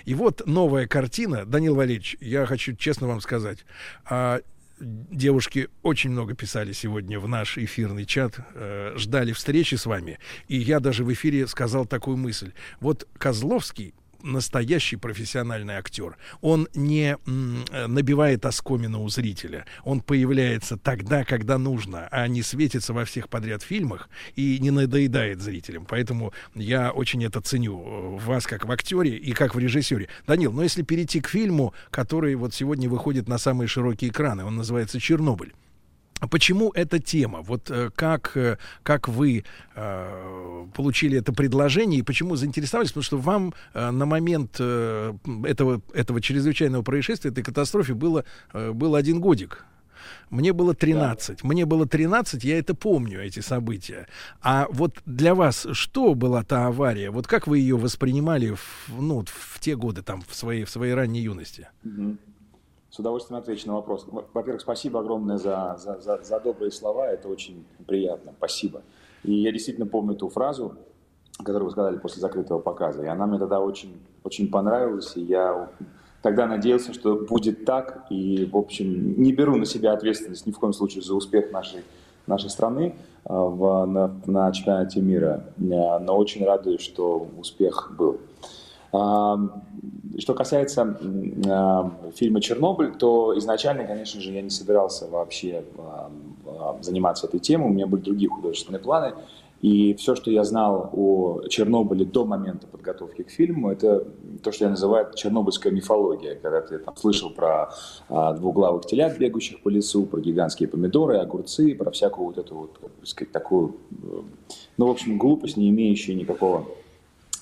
И 0.06 0.14
вот 0.14 0.44
новая 0.46 0.88
картина. 0.88 1.46
Данил 1.46 1.76
Валерьевич, 1.76 2.18
я 2.20 2.46
хочу 2.46 2.76
честно 2.76 3.08
вам 3.08 3.22
сказать. 3.22 3.60
А, 4.06 4.42
девушки 4.84 5.70
очень 5.82 6.12
много 6.12 6.36
писали 6.36 6.74
сегодня 6.74 7.20
в 7.20 7.28
наш 7.28 7.58
эфирный 7.58 8.06
чат, 8.06 8.40
э, 8.54 8.94
ждали 8.98 9.32
встречи 9.32 9.76
с 9.76 9.86
вами. 9.86 10.20
И 10.48 10.58
я 10.58 10.80
даже 10.80 11.04
в 11.04 11.14
эфире 11.14 11.48
сказал 11.48 11.86
такую 11.86 12.18
мысль. 12.18 12.54
Вот 12.80 13.08
Козловский 13.18 13.94
настоящий 14.24 14.96
профессиональный 14.96 15.76
актер. 15.76 16.18
Он 16.42 16.68
не 16.74 17.18
набивает 17.26 18.46
оскомину 18.46 19.04
у 19.04 19.10
зрителя. 19.10 19.66
Он 19.84 20.02
появляется 20.02 20.78
тогда, 20.78 21.24
когда 21.24 21.58
нужно, 21.58 22.08
а 22.12 22.28
не 22.28 22.42
светится 22.42 22.94
во 22.94 23.06
всех 23.06 23.30
подряд 23.30 23.62
фильмах 23.62 24.10
и 24.36 24.58
не 24.60 24.72
надоедает 24.72 25.42
зрителям. 25.42 25.86
Поэтому 25.86 26.34
я 26.56 26.92
очень 26.92 27.24
это 27.24 27.42
ценю 27.42 27.80
э, 27.80 28.26
вас 28.26 28.46
как 28.46 28.66
в 28.66 28.72
актере 28.72 29.18
и 29.18 29.32
как 29.34 29.56
в 29.56 29.60
режиссере. 29.60 30.10
Данил, 30.28 30.52
но 30.52 30.64
если 30.64 30.82
перейти 30.82 31.22
к 31.22 31.28
фильму, 31.28 31.74
который 31.92 32.36
вот 32.36 32.54
сегодня 32.54 32.90
выходит 32.90 33.28
на 33.28 33.38
самые 33.38 33.68
широкие 33.68 34.12
экраны, 34.12 34.44
он 34.46 34.56
называется 34.56 35.00
«Чернобыль». 35.00 35.54
А 36.24 36.28
почему 36.28 36.72
эта 36.74 37.00
тема? 37.00 37.42
Вот 37.42 37.70
э, 37.70 37.90
как, 37.94 38.38
э, 38.38 38.58
как 38.84 39.10
вы 39.10 39.44
э, 39.76 40.66
получили 40.74 41.18
это 41.18 41.34
предложение 41.34 42.00
и 42.00 42.02
почему 42.02 42.38
заинтересовались? 42.38 42.92
Потому 42.92 43.04
что 43.04 43.18
вам 43.18 43.54
э, 43.74 43.92
на 43.92 44.06
момент 44.06 44.56
э, 44.58 45.14
этого, 45.44 45.82
этого 45.94 46.22
чрезвычайного 46.22 46.82
происшествия, 46.82 47.32
этой 47.32 47.44
катастрофы 47.44 47.94
было, 47.94 48.24
э, 48.54 48.72
был 48.72 48.96
один 48.96 49.20
годик. 49.20 49.66
Мне 50.30 50.54
было 50.54 50.74
13. 50.74 51.42
Да. 51.42 51.48
Мне 51.48 51.66
было 51.66 51.86
13, 51.86 52.42
я 52.46 52.58
это 52.58 52.74
помню, 52.74 53.22
эти 53.22 53.42
события. 53.42 54.08
А 54.42 54.68
вот 54.72 55.02
для 55.06 55.36
вас 55.36 55.68
что 55.74 56.16
была 56.16 56.44
та 56.44 56.68
авария? 56.68 57.12
Вот 57.12 57.28
как 57.28 57.48
вы 57.48 57.60
ее 57.60 57.76
воспринимали 57.76 58.52
в, 58.52 59.02
ну, 59.02 59.26
в 59.28 59.60
те 59.60 59.76
годы, 59.76 60.04
там, 60.04 60.24
в 60.26 60.34
своей, 60.34 60.64
в 60.64 60.70
своей 60.70 60.94
ранней 60.94 61.22
юности? 61.22 61.68
Угу. 61.84 62.18
С 62.94 63.00
удовольствием 63.00 63.40
отвечу 63.40 63.68
на 63.70 63.74
вопрос. 63.74 64.06
Во-первых, 64.36 64.62
спасибо 64.62 65.00
огромное 65.00 65.38
за, 65.38 65.76
за, 65.80 66.00
за, 66.00 66.22
за 66.22 66.40
добрые 66.40 66.70
слова, 66.70 67.10
это 67.10 67.28
очень 67.28 67.66
приятно, 67.88 68.34
спасибо. 68.38 68.84
И 69.24 69.34
я 69.34 69.52
действительно 69.52 69.88
помню 69.88 70.14
ту 70.14 70.30
фразу, 70.30 70.76
которую 71.40 71.66
вы 71.66 71.72
сказали 71.72 71.98
после 71.98 72.22
закрытого 72.22 72.60
показа, 72.60 73.02
и 73.02 73.08
она 73.08 73.26
мне 73.26 73.40
тогда 73.40 73.62
очень, 73.62 74.00
очень 74.24 74.48
понравилась, 74.48 75.14
и 75.16 75.22
я 75.22 75.72
тогда 76.22 76.46
надеялся, 76.46 76.94
что 76.94 77.16
будет 77.16 77.66
так, 77.66 78.06
и, 78.12 78.48
в 78.54 78.56
общем, 78.56 79.20
не 79.20 79.34
беру 79.34 79.56
на 79.56 79.66
себя 79.66 79.94
ответственность 79.94 80.46
ни 80.46 80.52
в 80.52 80.60
коем 80.60 80.74
случае 80.74 81.02
за 81.02 81.16
успех 81.16 81.52
нашей, 81.52 81.82
нашей 82.28 82.52
страны 82.52 82.96
а, 83.26 83.34
в, 83.42 83.86
на, 83.88 84.22
на 84.28 84.52
чемпионате 84.52 85.02
мира, 85.02 85.46
а, 85.58 85.98
но 85.98 86.16
очень 86.16 86.46
радуюсь, 86.46 86.82
что 86.82 87.28
успех 87.40 87.92
был. 87.98 88.20
Что 88.94 90.36
касается 90.36 90.98
фильма 92.16 92.42
«Чернобыль», 92.42 92.94
то 92.94 93.36
изначально, 93.40 93.86
конечно 93.86 94.22
же, 94.22 94.32
я 94.32 94.44
не 94.44 94.52
собирался 94.52 95.08
вообще 95.10 95.64
заниматься 96.82 97.26
этой 97.26 97.40
темой, 97.40 97.70
у 97.70 97.74
меня 97.74 97.88
были 97.88 98.02
другие 98.02 98.30
художественные 98.30 98.80
планы. 98.80 99.14
И 99.64 99.94
все, 99.94 100.14
что 100.14 100.30
я 100.30 100.44
знал 100.44 100.90
о 100.92 101.42
Чернобыле 101.48 102.04
до 102.04 102.26
момента 102.26 102.68
подготовки 102.68 103.24
к 103.24 103.30
фильму, 103.30 103.72
это 103.72 104.06
то, 104.44 104.52
что 104.52 104.66
я 104.66 104.70
называю 104.70 105.08
чернобыльская 105.16 105.72
мифология, 105.72 106.36
когда 106.36 106.60
ты 106.60 106.80
там, 106.80 106.98
слышал 106.98 107.30
про 107.30 107.70
а, 108.10 108.34
двуглавых 108.34 108.86
телят, 108.86 109.18
бегущих 109.18 109.62
по 109.62 109.70
лесу, 109.70 110.06
про 110.06 110.20
гигантские 110.20 110.68
помидоры, 110.68 111.18
огурцы, 111.18 111.76
про 111.76 111.92
всякую 111.92 112.28
вот 112.28 112.38
эту 112.38 112.56
вот, 112.56 112.78
так 112.82 113.08
сказать, 113.08 113.32
такую, 113.32 113.78
ну, 114.76 114.88
в 114.88 114.92
общем, 114.92 115.18
глупость, 115.18 115.56
не 115.56 115.70
имеющую 115.70 116.18
никакого 116.18 116.60
а, 116.60 116.66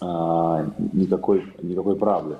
никакой, 0.01 1.53
никакой 1.61 1.95
правды. 1.95 2.37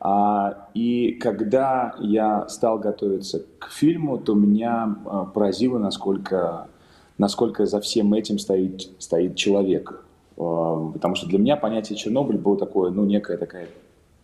А, 0.00 0.68
и 0.74 1.12
когда 1.12 1.94
я 1.98 2.46
стал 2.48 2.78
готовиться 2.78 3.42
к 3.58 3.70
фильму, 3.70 4.18
то 4.18 4.34
меня 4.34 4.96
а, 5.06 5.24
поразило, 5.24 5.78
насколько, 5.78 6.68
насколько 7.16 7.64
за 7.64 7.80
всем 7.80 8.12
этим 8.12 8.38
стоит, 8.38 8.90
стоит 8.98 9.36
человек. 9.36 10.04
Потому 10.36 11.14
что 11.14 11.28
для 11.28 11.38
меня 11.38 11.56
понятие 11.56 11.96
Чернобыль 11.96 12.38
было 12.38 12.58
такое, 12.58 12.90
ну, 12.90 13.04
некое 13.04 13.36
такая 13.36 13.68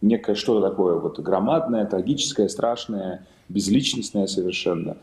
некое 0.03 0.35
что-то 0.35 0.69
такое 0.69 0.97
вот 0.97 1.19
громадное, 1.21 1.85
трагическое, 1.85 2.49
страшное, 2.49 3.27
безличностное 3.49 4.27
совершенно. 4.27 4.97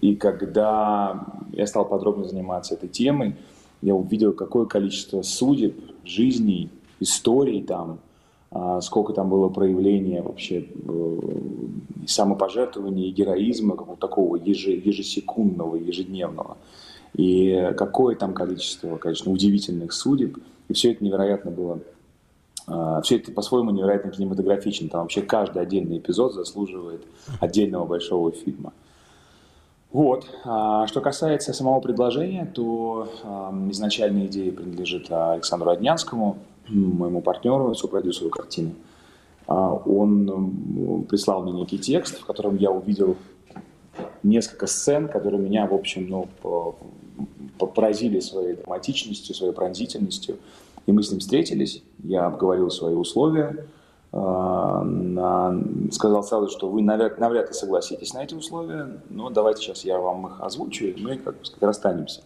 И 0.00 0.16
когда 0.16 1.24
я 1.52 1.66
стал 1.66 1.84
подробно 1.86 2.24
заниматься 2.24 2.74
этой 2.74 2.88
темой, 2.88 3.36
я 3.84 3.94
увидел, 3.94 4.32
какое 4.32 4.64
количество 4.64 5.20
судеб, 5.22 5.78
жизней, 6.04 6.70
историй 7.00 7.62
там, 7.62 7.98
а, 8.50 8.80
сколько 8.80 9.12
там 9.12 9.28
было 9.28 9.48
проявления 9.48 10.22
вообще 10.22 10.64
э, 10.64 11.18
самопожертвования 12.06 13.08
и 13.08 13.10
героизма, 13.10 13.76
какого 13.76 13.96
такого 13.96 14.36
ежесекундного, 14.36 15.76
ежедневного. 15.76 16.56
И 17.14 17.72
какое 17.76 18.16
там 18.16 18.32
количество, 18.32 18.96
конечно, 18.96 19.30
удивительных 19.30 19.92
судеб. 19.92 20.38
И 20.68 20.72
все 20.72 20.92
это 20.92 21.04
невероятно 21.04 21.50
было 21.50 21.80
а, 22.66 23.02
все 23.02 23.16
это 23.16 23.32
по-своему 23.32 23.70
невероятно 23.70 24.10
кинематографично. 24.10 24.88
Там 24.88 25.02
вообще 25.02 25.20
каждый 25.20 25.62
отдельный 25.62 25.98
эпизод 25.98 26.32
заслуживает 26.32 27.02
отдельного 27.40 27.84
большого 27.84 28.32
фильма. 28.32 28.72
Вот. 29.94 30.26
А 30.42 30.88
что 30.88 31.00
касается 31.00 31.52
самого 31.52 31.80
предложения, 31.80 32.50
то 32.52 33.08
изначальная 33.70 34.26
идея 34.26 34.50
принадлежит 34.50 35.06
Александру 35.08 35.70
Однянскому, 35.70 36.38
моему 36.68 37.20
партнеру, 37.20 37.72
сопродюсеру 37.76 38.28
картины. 38.28 38.74
А 39.46 39.72
он 39.72 41.04
прислал 41.08 41.44
мне 41.44 41.52
некий 41.52 41.78
текст, 41.78 42.18
в 42.18 42.26
котором 42.26 42.56
я 42.56 42.72
увидел 42.72 43.16
несколько 44.24 44.66
сцен, 44.66 45.06
которые 45.06 45.40
меня, 45.40 45.64
в 45.68 45.74
общем, 45.74 46.08
ну, 46.08 46.74
поразили 47.56 48.18
своей 48.18 48.56
драматичностью, 48.56 49.32
своей 49.32 49.52
пронзительностью. 49.52 50.38
И 50.86 50.92
мы 50.92 51.04
с 51.04 51.10
ним 51.12 51.20
встретились, 51.20 51.84
я 52.02 52.26
обговорил 52.26 52.68
свои 52.70 52.94
условия, 52.94 53.54
а, 53.54 53.64
сказал 55.90 56.22
сразу, 56.22 56.48
что 56.48 56.68
вы 56.68 56.82
навряд, 56.82 57.18
навряд 57.18 57.48
ли 57.48 57.52
согласитесь 57.52 58.14
на 58.14 58.22
эти 58.22 58.34
условия, 58.34 59.00
но 59.10 59.28
давайте 59.30 59.62
сейчас 59.62 59.84
я 59.84 59.98
вам 59.98 60.28
их 60.28 60.40
озвучу, 60.40 60.84
и 60.84 61.02
мы 61.02 61.18
как 61.18 61.34
бы 61.34 61.40
расстанемся. 61.60 62.22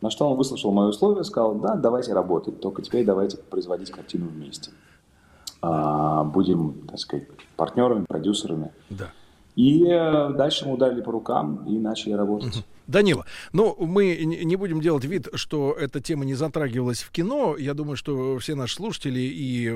На 0.00 0.10
что 0.10 0.28
он 0.28 0.36
выслушал 0.36 0.72
мои 0.72 0.88
условия, 0.88 1.22
сказал, 1.22 1.54
да, 1.54 1.76
давайте 1.76 2.12
работать, 2.12 2.60
только 2.60 2.82
теперь 2.82 3.04
давайте 3.04 3.36
производить 3.36 3.90
картину 3.90 4.26
вместе. 4.26 4.70
А, 5.62 6.24
будем, 6.24 6.86
так 6.88 6.98
сказать, 6.98 7.28
партнерами, 7.56 8.04
продюсерами. 8.04 8.72
Да. 8.90 9.06
И 9.56 9.86
э, 9.86 10.30
дальше 10.30 10.66
мы 10.66 10.74
ударили 10.74 11.00
по 11.00 11.12
рукам 11.12 11.64
и 11.64 11.78
начали 11.78 12.12
работать. 12.12 12.64
Данила, 12.86 13.26
ну, 13.52 13.74
мы 13.78 14.16
не 14.24 14.56
будем 14.56 14.80
делать 14.80 15.04
вид, 15.04 15.28
что 15.34 15.72
эта 15.72 16.00
тема 16.00 16.24
не 16.24 16.34
затрагивалась 16.34 17.02
в 17.02 17.10
кино. 17.10 17.56
Я 17.56 17.74
думаю, 17.74 17.96
что 17.96 18.38
все 18.38 18.54
наши 18.54 18.76
слушатели 18.76 19.20
и, 19.20 19.68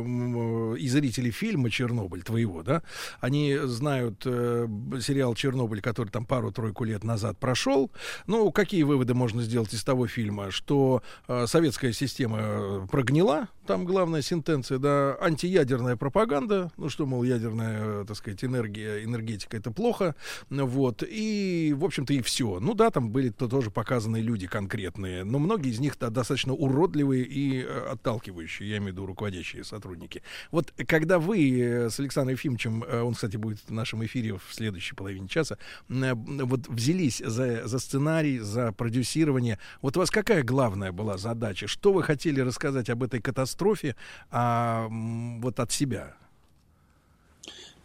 и 0.79 0.89
зрители 0.89 1.31
фильма 1.31 1.71
«Чернобыль» 1.71 2.23
твоего, 2.23 2.63
да, 2.63 2.83
они 3.21 3.57
знают 3.65 4.23
э, 4.25 4.69
сериал 5.01 5.35
«Чернобыль», 5.35 5.81
который 5.81 6.09
там 6.09 6.27
пару-тройку 6.27 6.85
лет 6.85 7.05
назад 7.05 7.39
прошел. 7.39 7.91
Ну, 8.27 8.51
какие 8.53 8.83
выводы 8.83 9.15
можно 9.15 9.43
сделать 9.43 9.73
из 9.73 9.83
того 9.85 10.07
фильма? 10.07 10.51
Что 10.51 11.03
э, 11.27 11.47
советская 11.47 11.93
система 11.93 12.87
прогнила, 12.91 13.49
там 13.67 13.85
главная 13.85 14.23
сентенция, 14.23 14.79
да, 14.79 15.17
антиядерная 15.21 15.97
пропаганда, 15.97 16.73
ну, 16.77 16.89
что, 16.89 17.07
мол, 17.07 17.23
ядерная, 17.23 18.05
так 18.05 18.17
сказать, 18.17 18.43
энергия, 18.45 19.05
энергетика— 19.05 19.57
это 19.59 19.71
плохо, 19.71 20.15
вот, 20.51 21.03
и, 21.07 21.75
в 21.77 21.85
общем-то, 21.85 22.15
и 22.15 22.23
все. 22.23 22.61
Ну, 22.61 22.75
да, 22.75 22.91
там 22.99 23.11
были 23.11 23.31
-то 23.31 23.49
тоже 23.49 23.71
показаны 23.71 24.17
люди 24.17 24.49
конкретные, 24.49 25.23
но 25.23 25.39
многие 25.39 25.71
из 25.71 25.79
них 25.79 25.95
-то 25.97 26.11
достаточно 26.11 26.53
уродливые 26.53 27.25
и 27.25 27.63
э, 27.63 27.93
отталкивающие, 27.93 28.69
я 28.69 28.79
имею 28.79 28.91
в 28.91 28.97
виду 28.97 29.07
руководящие 29.07 29.63
сотрудники. 29.63 30.23
Вот 30.51 30.73
когда 30.89 31.21
вы 31.21 31.61
э, 31.61 31.91
с 31.91 32.01
Александром 32.01 32.35
Ефимовичем, 32.35 32.83
э, 32.83 33.03
он, 33.03 33.15
кстати, 33.15 33.37
будет 33.37 33.61
в 33.69 33.73
нашем 33.73 34.05
эфире 34.05 34.33
в 34.33 34.53
следующей 34.53 34.97
половине 34.97 35.29
часа, 35.29 35.59
вот 35.89 36.69
взялись 36.69 37.23
за, 37.25 37.69
за 37.69 37.79
сценарий, 37.79 38.41
за 38.41 38.73
продюсирование, 38.73 39.59
вот 39.81 39.97
у 39.97 40.01
вас 40.01 40.11
какая 40.11 40.43
главная 40.43 40.91
была 40.91 41.19
задача? 41.19 41.69
Что 41.69 41.93
вы 41.93 42.03
хотели 42.03 42.41
рассказать 42.41 42.91
об 42.91 43.05
этой 43.05 43.21
катастрофе, 43.21 43.95
а, 44.31 44.89
вот 44.91 45.61
от 45.61 45.71
себя? 45.71 46.17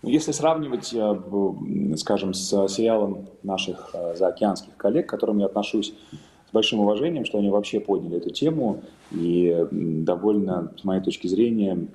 Ну, 0.03 0.09
если 0.09 0.33
сравнивать, 0.33 0.93
э, 0.93 1.95
скажем, 1.95 2.33
с 2.33 2.67
сериалом 2.67 3.25
наших 3.41 3.91
э, 3.93 4.15
заокеанских 4.17 4.75
коллег, 4.75 5.07
к 5.07 5.09
которым 5.09 5.39
я 5.39 5.45
отношусь 5.45 5.93
с 6.11 6.51
большим 6.51 6.81
уважением, 6.81 7.23
что 7.23 7.37
они 7.37 7.49
вообще 7.49 7.79
подняли 7.79 8.17
эту 8.17 8.29
тему 8.29 8.81
и 9.11 9.65
довольно, 9.71 10.73
с 10.77 10.83
моей 10.83 11.01
точки 11.01 11.27
зрения, 11.27 11.87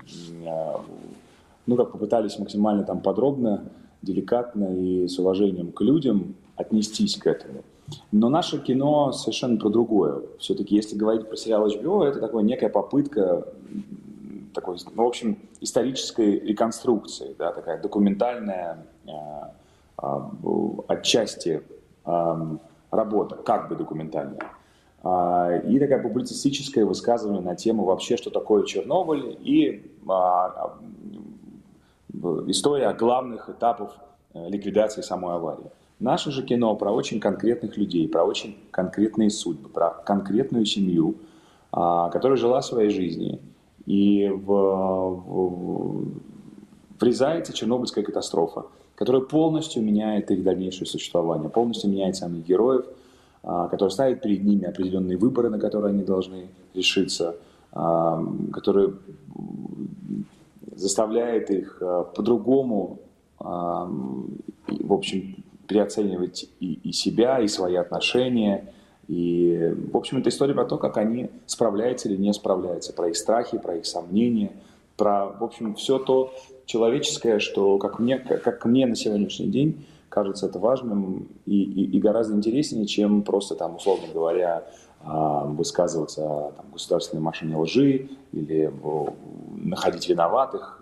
э, 0.43 0.72
ну, 1.66 1.76
как 1.76 1.93
попытались 1.93 2.39
максимально 2.39 2.85
там 2.85 3.01
подробно, 3.01 3.64
деликатно 4.01 4.74
и 4.74 5.06
с 5.06 5.18
уважением 5.18 5.70
к 5.72 5.82
людям 5.82 6.35
отнестись 6.56 7.18
к 7.18 7.26
этому. 7.26 7.62
Но 8.10 8.30
наше 8.30 8.59
кино 8.59 9.12
совершенно 9.12 9.59
про 9.59 9.68
другое. 9.68 10.22
Все-таки, 10.39 10.74
если 10.74 10.97
говорить 10.97 11.28
про 11.28 11.36
сериал 11.36 11.68
HBO, 11.68 12.05
это 12.05 12.20
такая 12.20 12.43
некая 12.43 12.70
попытка 12.70 13.47
такой, 14.59 14.76
ну, 14.93 15.05
в 15.05 15.06
общем, 15.06 15.39
исторической 15.60 16.40
реконструкции, 16.40 17.36
да, 17.39 17.52
такая 17.52 17.80
документальная 17.80 18.85
э, 19.06 19.10
э, 20.02 20.06
отчасти 20.89 21.62
э, 22.05 22.56
работа, 22.90 23.36
как 23.36 23.68
бы 23.68 23.76
документальная. 23.76 24.43
Э, 25.05 25.62
и 25.64 25.78
такая 25.78 26.02
публицистическое 26.02 26.85
высказывание 26.85 27.40
на 27.40 27.55
тему 27.55 27.85
вообще, 27.85 28.16
что 28.16 28.30
такое 28.30 28.64
Чернобыль, 28.64 29.39
и 29.40 29.93
история 32.48 32.93
главных 32.94 33.48
этапов 33.48 33.93
ликвидации 34.35 35.02
самой 35.02 35.36
аварии. 35.36 35.70
Наше 36.01 36.32
же 36.32 36.43
кино 36.43 36.74
про 36.74 36.90
очень 36.90 37.20
конкретных 37.20 37.76
людей, 37.76 38.09
про 38.09 38.24
очень 38.24 38.59
конкретные 38.72 39.30
судьбы, 39.30 39.68
про 39.68 39.90
конкретную 39.90 40.64
семью, 40.64 41.16
а, 41.70 42.09
которая 42.10 42.39
жила 42.39 42.62
своей 42.62 42.90
жизнью. 42.90 43.40
И 43.89 44.28
в, 44.28 44.47
в, 44.47 46.05
врезается 47.01 47.55
Чернобыльская 47.55 48.05
катастрофа, 48.05 48.66
которая 48.94 49.23
полностью 49.23 49.82
меняет 49.82 50.31
их 50.31 50.43
дальнейшее 50.43 50.86
существование, 50.86 51.48
полностью 51.48 51.90
меняет 51.90 52.15
самих 52.15 52.44
героев, 52.47 52.85
а, 53.43 53.66
которая 53.69 53.90
ставит 53.90 54.20
перед 54.20 54.44
ними 54.44 54.66
определенные 54.66 55.16
выборы, 55.16 55.48
на 55.48 55.59
которые 55.59 55.93
они 55.93 56.05
должны 56.05 56.48
решиться, 56.74 57.36
а, 57.73 58.23
который 58.52 58.93
заставляет 60.77 61.51
их 61.51 61.82
по-другому, 62.15 63.01
в 63.40 64.93
общем, 64.93 65.43
переоценивать 65.66 66.48
и, 66.60 66.74
и 66.85 66.93
себя, 66.93 67.40
и 67.40 67.48
свои 67.48 67.74
отношения. 67.74 68.73
И, 69.09 69.74
в 69.90 69.97
общем, 69.97 70.18
это 70.18 70.28
история 70.28 70.55
про 70.55 70.66
то, 70.66 70.76
как 70.76 70.98
они 70.98 71.30
справляются 71.47 72.09
или 72.09 72.16
не 72.16 72.32
справляются, 72.35 72.93
про 72.93 73.09
их 73.09 73.16
страхи, 73.16 73.59
про 73.59 73.76
их 73.76 73.86
сомнения, 73.86 74.52
про, 74.97 75.26
в 75.26 75.43
общем, 75.43 75.74
все 75.74 75.98
то 75.98 76.32
человеческое, 76.66 77.39
что, 77.39 77.78
как 77.78 77.98
мне, 77.98 78.18
как 78.18 78.64
мне 78.66 78.86
на 78.86 78.94
сегодняшний 78.94 79.47
день 79.47 79.86
кажется 80.10 80.47
это 80.47 80.59
важным 80.59 81.28
и, 81.47 81.62
и, 81.62 81.97
и 81.97 82.01
гораздо 82.01 82.35
интереснее, 82.35 82.86
чем 82.86 83.22
просто, 83.22 83.55
там, 83.55 83.76
условно 83.76 84.06
говоря, 84.12 84.64
а, 85.01 85.44
высказываться 85.44 86.22
о 86.22 86.52
там, 86.52 86.66
государственной 86.72 87.22
машине 87.22 87.56
лжи 87.56 88.10
или 88.32 88.70
находить 89.56 90.09
виноватых 90.09 90.78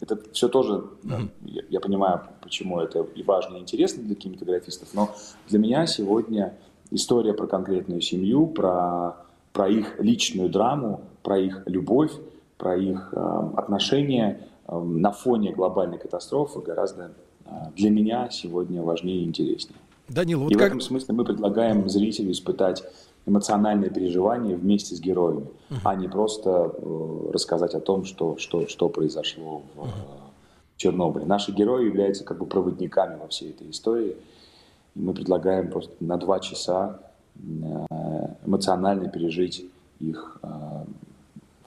это 0.00 0.18
все 0.32 0.48
тоже, 0.48 0.84
mm-hmm. 1.02 1.28
я, 1.44 1.62
я 1.68 1.80
понимаю, 1.80 2.20
почему 2.42 2.80
это 2.80 3.00
и 3.14 3.22
важно, 3.22 3.56
и 3.56 3.60
интересно 3.60 4.02
для 4.02 4.14
кинематографистов, 4.14 4.88
но 4.94 5.14
для 5.48 5.58
меня 5.58 5.86
сегодня 5.86 6.54
история 6.90 7.34
про 7.34 7.46
конкретную 7.46 8.00
семью, 8.00 8.46
про, 8.46 9.16
про 9.52 9.68
их 9.68 9.98
личную 10.00 10.48
драму, 10.48 11.02
про 11.22 11.38
их 11.38 11.62
любовь, 11.66 12.12
про 12.58 12.76
их 12.76 13.10
э, 13.12 13.50
отношения 13.56 14.40
э, 14.66 14.78
на 14.78 15.12
фоне 15.12 15.52
глобальной 15.52 15.98
катастрофы 15.98 16.60
гораздо 16.60 17.12
э, 17.44 17.50
для 17.76 17.90
меня 17.90 18.30
сегодня 18.30 18.82
важнее 18.82 19.22
и 19.22 19.24
интереснее. 19.24 19.78
Данил, 20.08 20.40
вот 20.40 20.52
и 20.52 20.54
как... 20.54 20.62
в 20.62 20.66
этом 20.66 20.80
смысле 20.80 21.14
мы 21.14 21.24
предлагаем 21.24 21.88
зрителю 21.88 22.30
испытать 22.30 22.84
эмоциональные 23.26 23.90
переживания 23.90 24.56
вместе 24.56 24.94
с 24.94 25.00
героями, 25.00 25.46
uh-huh. 25.68 25.76
а 25.84 25.96
не 25.96 26.08
просто 26.08 26.72
э, 26.76 27.30
рассказать 27.32 27.74
о 27.74 27.80
том, 27.80 28.04
что, 28.04 28.36
что, 28.38 28.68
что 28.68 28.88
произошло 28.88 29.62
в 29.74 29.80
uh-huh. 29.80 29.90
Чернобыле. 30.76 31.26
Наши 31.26 31.52
герои 31.52 31.86
являются 31.86 32.22
как 32.24 32.38
бы 32.38 32.46
проводниками 32.46 33.18
во 33.18 33.26
всей 33.28 33.50
этой 33.50 33.70
истории. 33.70 34.16
Мы 34.96 35.12
предлагаем 35.12 35.70
просто 35.70 35.92
на 36.00 36.16
два 36.16 36.40
часа 36.40 37.00
э, 37.36 37.40
эмоционально 38.46 39.08
пережить 39.08 39.70
их 40.00 40.38
э, 40.42 40.48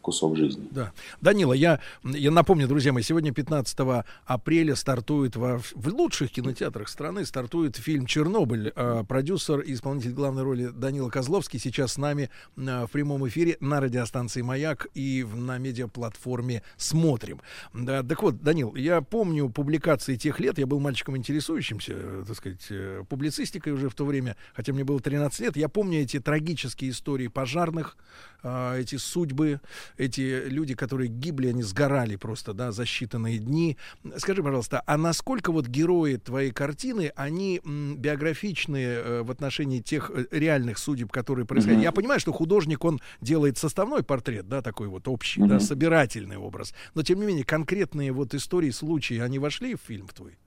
кусок 0.02 0.38
жизни. 0.38 0.68
Да. 0.72 0.92
Данила, 1.22 1.54
я, 1.54 1.80
я 2.04 2.32
напомню, 2.32 2.68
друзья 2.68 2.94
мои, 2.94 3.04
сегодня 3.04 3.32
15 3.32 4.06
апреля 4.26 4.76
стартует 4.76 5.36
во, 5.36 5.60
в 5.60 5.88
лучших 5.88 6.32
кинотеатрах 6.32 6.88
страны 6.90 7.26
стартует 7.26 7.78
фильм 7.78 8.06
«Чернобыль». 8.06 8.72
Э, 8.76 9.04
продюсер 9.08 9.60
и 9.60 9.74
исполнитель 9.74 10.12
главной 10.12 10.44
роли 10.44 10.68
Данила 10.68 11.10
Козловский 11.10 11.60
сейчас 11.60 11.94
с 11.94 11.98
нами 11.98 12.30
э, 12.58 12.86
в 12.86 12.92
прямом 12.92 13.28
эфире 13.28 13.58
на 13.60 13.80
радиостанции 13.80 14.42
«Маяк» 14.42 14.88
и 14.94 15.24
в, 15.24 15.36
на 15.36 15.58
медиаплатформе 15.58 16.64
«Смотрим». 16.78 17.42
Да, 17.74 18.04
так 18.04 18.22
вот, 18.24 18.42
Данил, 18.42 18.76
я 18.76 19.02
помню 19.02 19.50
публикации 19.50 20.16
тех 20.16 20.40
лет, 20.40 20.58
я 20.58 20.68
был 20.68 20.80
мальчиком 20.80 21.18
интересующимся, 21.18 22.24
так 22.26 22.36
сказать, 22.36 22.66
э, 22.70 23.04
публицистикой 23.08 23.74
уже 23.74 23.90
в 23.90 23.96
то 23.96 24.06
время, 24.06 24.36
хотя 24.54 24.74
мне 24.74 24.84
было 24.84 25.00
13 25.00 25.40
лет, 25.42 25.58
я 25.58 25.70
помню 25.70 26.02
эти 26.02 26.20
трагические 26.20 26.92
истории 26.92 27.28
пожарных, 27.28 27.98
э, 28.44 28.80
эти 28.80 28.96
судьбы, 28.96 29.62
эти 29.98 30.48
люди, 30.48 30.76
которые 30.76 31.10
гибли, 31.10 31.48
они 31.48 31.64
сгорали 31.64 32.16
просто, 32.16 32.54
да, 32.54 32.72
за 32.72 32.84
считанные 32.84 33.38
дни. 33.38 33.78
Скажи, 34.18 34.44
пожалуйста, 34.44 34.82
а 34.86 34.98
насколько 34.98 35.52
вот 35.52 35.68
герои 35.68 36.16
твоей 36.16 36.52
картины, 36.52 37.12
они 37.16 37.62
м, 37.64 37.98
биографичные 37.98 38.88
э, 38.88 39.22
в 39.24 39.32
отношении 39.32 39.80
тех 39.80 40.12
э, 40.14 40.26
реальных 40.32 40.78
судеб, 40.78 41.12
которые 41.12 41.46
происходят? 41.46 41.80
Mm-hmm. 41.80 41.84
Я 41.84 41.92
понимаю, 41.92 42.20
что 42.20 42.34
художник, 42.34 42.84
он 42.86 43.00
делает 43.22 43.58
составной 43.58 44.04
портрет, 44.04 44.48
да, 44.48 44.62
такой 44.62 44.88
вот 44.88 45.08
общий, 45.08 45.42
mm-hmm. 45.42 45.48
да, 45.48 45.60
собирательный 45.60 46.38
образ. 46.38 46.74
Но, 46.96 47.04
тем 47.04 47.20
не 47.20 47.26
менее, 47.26 47.44
конкретные 47.44 48.12
вот 48.12 48.34
истории, 48.34 48.72
случаи, 48.72 49.20
они 49.20 49.40
вошли 49.40 49.76
в 49.76 49.80
фильм 49.86 50.08
в 50.08 50.14
твой? 50.14 50.38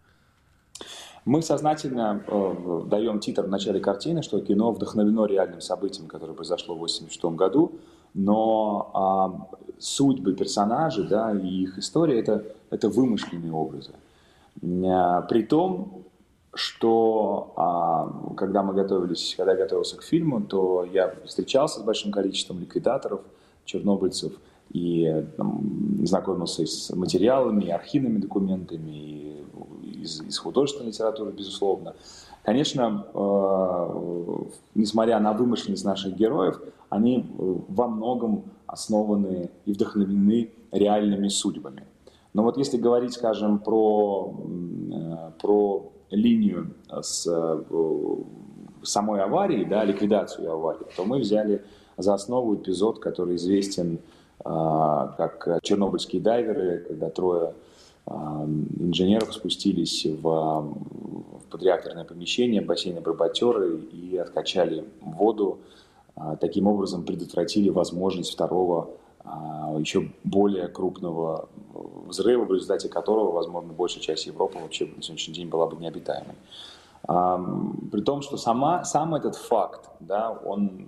Мы 1.25 1.43
сознательно 1.43 2.23
э, 2.27 2.83
даем 2.87 3.21
титр 3.21 3.45
в 3.45 3.49
начале 3.49 3.81
картины, 3.81 4.23
что 4.23 4.41
кино 4.41 4.73
вдохновлено 4.73 5.27
реальным 5.27 5.61
событием, 5.61 6.09
которое 6.09 6.33
произошло 6.33 6.75
в 6.75 6.79
1986 6.79 7.37
году 7.37 7.79
но 8.15 8.91
а, 8.95 9.57
судьбы 9.79 10.35
персонажей, 10.35 11.07
да, 11.07 11.33
и 11.33 11.63
их 11.63 11.79
история 11.79 12.21
это, 12.21 12.45
это 12.71 12.89
вымышленные 12.89 13.53
образы. 13.53 13.93
При 14.61 15.43
том, 15.43 16.05
что 16.55 17.53
а, 17.57 18.35
когда 18.37 18.63
мы 18.63 18.75
готовились, 18.75 19.35
когда 19.37 19.53
я 19.53 19.59
готовился 19.59 19.97
к 19.97 20.03
фильму, 20.03 20.43
то 20.43 20.85
я 20.85 21.15
встречался 21.25 21.81
с 21.81 21.83
большим 21.83 22.13
количеством 22.13 22.61
ликвидаторов, 22.61 23.23
чернобыльцев, 23.65 24.35
и 24.71 25.25
там, 25.37 25.61
знакомился 26.05 26.67
с 26.67 26.95
материалами, 26.95 27.65
и 27.65 27.71
архивными 27.71 28.19
документами, 28.19 28.91
и 28.91 30.03
из, 30.03 30.21
из 30.23 30.39
художественной 30.39 30.89
литературы, 30.89 31.33
безусловно. 31.33 31.95
Конечно, 32.43 33.07
э, 33.15 34.45
несмотря 34.75 35.21
на 35.21 35.33
вымышленность 35.33 35.85
наших 35.85 36.17
героев, 36.17 36.61
они 36.89 37.21
э, 37.21 37.55
во 37.69 37.87
многом 37.87 38.45
основаны 38.67 39.51
и 39.65 39.73
вдохновлены 39.73 40.51
реальными 40.73 41.29
судьбами. 41.29 41.85
Но 42.35 42.43
вот 42.43 42.57
если 42.57 42.79
говорить, 42.79 43.13
скажем, 43.13 43.59
про, 43.59 44.35
э, 44.93 45.31
про 45.41 45.93
линию 46.11 46.75
с 47.01 47.29
самой 48.83 49.23
аварии, 49.23 49.65
да, 49.65 49.85
ликвидацию 49.85 50.51
аварии, 50.51 50.87
то 50.97 51.05
мы 51.05 51.21
взяли 51.21 51.63
за 51.97 52.15
основу 52.15 52.57
эпизод, 52.57 52.99
который 52.99 53.37
известен 53.37 54.01
как 54.45 55.61
«Чернобыльские 55.63 56.21
дайверы», 56.21 56.85
когда 56.89 57.11
трое 57.11 57.55
инженеров 58.07 59.33
спустились 59.33 60.05
в, 60.07 60.23
в 60.23 61.47
подреакторное 61.51 62.05
помещение, 62.05 62.61
бассейн 62.61 63.01
Барбатеры 63.01 63.79
и 63.79 64.17
откачали 64.17 64.85
воду 65.01 65.61
а, 66.15 66.37
таким 66.37 66.67
образом 66.67 67.05
предотвратили 67.05 67.69
возможность 67.69 68.33
второго 68.33 68.91
а, 69.25 69.77
еще 69.79 70.11
более 70.25 70.69
крупного 70.69 71.49
взрыва, 72.07 72.45
в 72.45 72.53
результате 72.53 72.89
которого, 72.89 73.33
возможно, 73.33 73.73
большая 73.73 74.03
часть 74.03 74.27
Европы 74.27 74.59
вообще 74.59 74.87
на 74.87 75.03
сегодняшний 75.03 75.35
день 75.35 75.49
была 75.49 75.67
бы 75.67 75.77
необитаемой. 75.77 76.35
При 77.05 78.01
том, 78.03 78.23
что 78.23 78.37
сама, 78.37 78.85
сам 78.85 79.17
этот 79.17 79.35
факт, 79.35 79.91
да, 79.99 80.31
он 80.31 80.87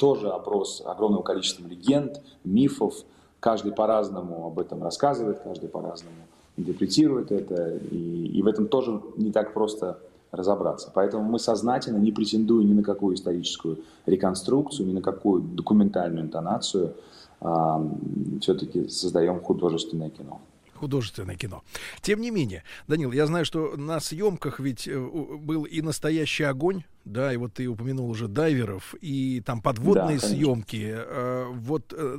тоже 0.00 0.30
оброс 0.30 0.82
огромным 0.84 1.22
количеством 1.22 1.68
легенд, 1.68 2.22
мифов, 2.42 2.94
каждый 3.38 3.72
по-разному 3.72 4.46
об 4.46 4.58
этом 4.58 4.82
рассказывает, 4.82 5.40
каждый 5.40 5.68
по-разному 5.68 6.16
интерпретирует 6.56 7.30
это, 7.30 7.76
и, 7.76 8.26
и 8.26 8.42
в 8.42 8.46
этом 8.46 8.66
тоже 8.66 9.00
не 9.16 9.30
так 9.30 9.52
просто 9.52 9.98
разобраться. 10.32 10.90
Поэтому 10.94 11.24
мы 11.24 11.38
сознательно, 11.38 11.98
не 11.98 12.12
претендуя 12.12 12.64
ни 12.64 12.72
на 12.72 12.82
какую 12.82 13.14
историческую 13.14 13.78
реконструкцию, 14.06 14.88
ни 14.88 14.92
на 14.94 15.02
какую 15.02 15.42
документальную 15.42 16.24
интонацию, 16.24 16.94
все-таки 18.40 18.88
создаем 18.88 19.40
художественное 19.40 20.10
кино 20.10 20.40
художественное 20.80 21.36
кино. 21.36 21.62
Тем 22.00 22.20
не 22.20 22.30
менее, 22.30 22.64
Данил, 22.88 23.12
я 23.12 23.26
знаю, 23.26 23.44
что 23.44 23.76
на 23.76 24.00
съемках 24.00 24.60
ведь 24.60 24.88
э, 24.88 24.98
был 24.98 25.64
и 25.64 25.82
настоящий 25.82 26.44
огонь, 26.44 26.84
да, 27.04 27.32
и 27.32 27.36
вот 27.36 27.54
ты 27.54 27.66
упомянул 27.66 28.10
уже 28.10 28.28
дайверов, 28.28 28.94
и 29.00 29.42
там 29.44 29.60
подводные 29.60 30.18
да, 30.18 30.26
съемки. 30.26 30.94
Э, 30.96 31.46
вот 31.50 31.94
э, 31.96 32.18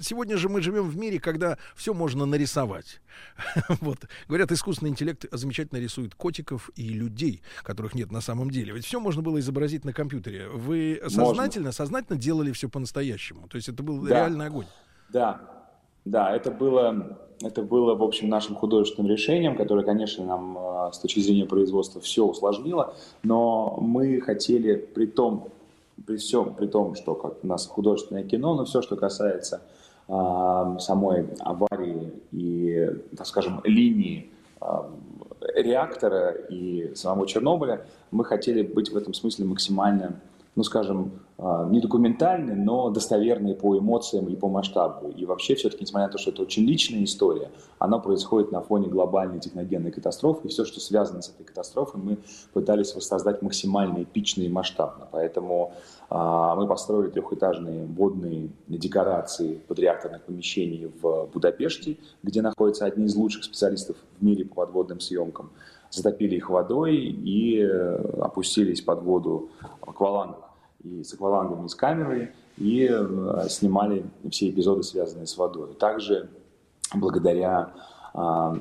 сегодня 0.00 0.36
же 0.36 0.48
мы 0.48 0.62
живем 0.62 0.88
в 0.88 0.96
мире, 0.96 1.20
когда 1.20 1.58
все 1.74 1.92
можно 1.94 2.26
нарисовать. 2.26 3.00
вот. 3.80 3.98
Говорят, 4.28 4.52
искусственный 4.52 4.90
интеллект 4.90 5.26
замечательно 5.30 5.78
рисует 5.78 6.14
котиков 6.14 6.70
и 6.74 6.88
людей, 6.88 7.42
которых 7.62 7.94
нет 7.94 8.10
на 8.10 8.20
самом 8.20 8.50
деле. 8.50 8.72
Ведь 8.72 8.86
все 8.86 9.00
можно 9.00 9.22
было 9.22 9.38
изобразить 9.40 9.84
на 9.84 9.92
компьютере. 9.92 10.48
Вы 10.48 11.00
сознательно, 11.04 11.66
можно. 11.66 11.72
сознательно 11.72 12.18
делали 12.18 12.52
все 12.52 12.68
по-настоящему. 12.68 13.48
То 13.48 13.56
есть 13.56 13.68
это 13.68 13.82
был 13.82 14.02
да. 14.02 14.10
реальный 14.10 14.46
огонь. 14.46 14.66
Да, 15.10 15.40
Да, 16.04 16.34
это 16.34 16.50
было, 16.50 17.23
это 17.42 17.62
было, 17.62 17.94
в 17.94 18.02
общем, 18.02 18.28
нашим 18.28 18.54
художественным 18.54 19.10
решением, 19.10 19.56
которое, 19.56 19.84
конечно, 19.84 20.24
нам 20.24 20.58
э, 20.58 20.92
с 20.92 20.98
точки 20.98 21.20
зрения 21.20 21.46
производства 21.46 22.00
все 22.00 22.24
усложнило, 22.24 22.94
но 23.22 23.78
мы 23.80 24.20
хотели 24.20 24.76
при 24.76 25.06
том, 25.06 25.48
при 26.06 26.16
всем, 26.16 26.54
при 26.54 26.66
том, 26.66 26.94
что 26.94 27.14
как 27.14 27.42
у 27.42 27.46
нас 27.46 27.66
художественное 27.66 28.24
кино, 28.24 28.54
но 28.54 28.64
все, 28.64 28.82
что 28.82 28.96
касается 28.96 29.62
э, 30.08 30.76
самой 30.80 31.26
аварии 31.40 32.12
и, 32.32 32.90
так 33.16 33.26
скажем, 33.26 33.60
линии 33.64 34.30
э, 34.60 34.66
реактора 35.56 36.30
и 36.30 36.94
самого 36.94 37.26
Чернобыля, 37.26 37.86
мы 38.10 38.24
хотели 38.24 38.62
быть 38.62 38.90
в 38.90 38.96
этом 38.96 39.14
смысле 39.14 39.44
максимально 39.44 40.20
ну, 40.56 40.62
скажем, 40.62 41.20
а, 41.36 41.66
не 41.68 41.80
документальный, 41.80 42.54
но 42.54 42.90
достоверный 42.90 43.54
по 43.54 43.76
эмоциям 43.76 44.28
и 44.28 44.36
по 44.36 44.48
масштабу. 44.48 45.10
И 45.10 45.24
вообще, 45.24 45.56
все-таки, 45.56 45.82
несмотря 45.82 46.06
на 46.06 46.12
то, 46.12 46.18
что 46.18 46.30
это 46.30 46.42
очень 46.42 46.64
личная 46.64 47.02
история, 47.02 47.50
она 47.78 47.98
происходит 47.98 48.52
на 48.52 48.60
фоне 48.60 48.88
глобальной 48.88 49.40
техногенной 49.40 49.90
катастрофы, 49.90 50.46
и 50.46 50.50
все, 50.50 50.64
что 50.64 50.78
связано 50.78 51.22
с 51.22 51.30
этой 51.30 51.44
катастрофой, 51.44 52.00
мы 52.00 52.18
пытались 52.52 52.94
воссоздать 52.94 53.42
максимально 53.42 54.04
эпично 54.04 54.42
и 54.42 54.48
масштабно. 54.48 55.08
Поэтому 55.10 55.72
а, 56.08 56.54
мы 56.54 56.68
построили 56.68 57.10
трехэтажные 57.10 57.84
водные 57.86 58.50
декорации 58.68 59.60
подреакторных 59.66 60.22
помещений 60.22 60.92
в 61.02 61.28
Будапеште, 61.32 61.96
где 62.22 62.42
находятся 62.42 62.84
одни 62.84 63.06
из 63.06 63.16
лучших 63.16 63.42
специалистов 63.42 63.96
в 64.20 64.24
мире 64.24 64.44
по 64.44 64.54
подводным 64.54 65.00
съемкам 65.00 65.50
затопили 65.90 66.36
их 66.36 66.50
водой 66.50 66.96
и 66.96 67.60
э, 67.60 67.96
опустились 68.20 68.80
под 68.80 69.02
воду 69.02 69.50
акваланг 69.80 70.43
и 70.84 71.02
с 71.02 71.14
аквалангом, 71.14 71.66
и 71.66 71.68
с 71.68 71.74
камерой, 71.74 72.30
и 72.56 72.88
э, 72.90 73.46
снимали 73.48 74.04
все 74.30 74.50
эпизоды, 74.50 74.82
связанные 74.82 75.26
с 75.26 75.36
водой. 75.36 75.74
Также 75.74 76.28
благодаря 76.94 77.72
э, 78.14 78.52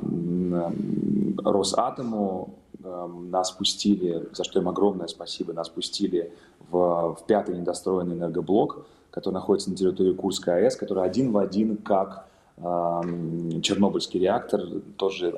Росатому 1.44 2.56
э, 2.84 3.08
нас 3.30 3.52
пустили, 3.52 4.30
за 4.34 4.44
что 4.44 4.60
им 4.60 4.70
огромное 4.70 5.08
спасибо, 5.08 5.54
нас 5.54 5.70
пустили 5.70 6.34
в, 6.72 7.16
в 7.20 7.26
пятый 7.28 7.58
недостроенный 7.58 8.16
энергоблок, 8.16 8.86
который 9.12 9.36
находится 9.36 9.70
на 9.70 9.76
территории 9.76 10.14
Курской 10.14 10.66
АЭС, 10.66 10.76
который 10.76 11.04
один 11.04 11.32
в 11.32 11.38
один 11.38 11.78
как 11.78 12.28
Чернобыльский 12.56 14.20
реактор, 14.20 14.62
тоже 14.96 15.34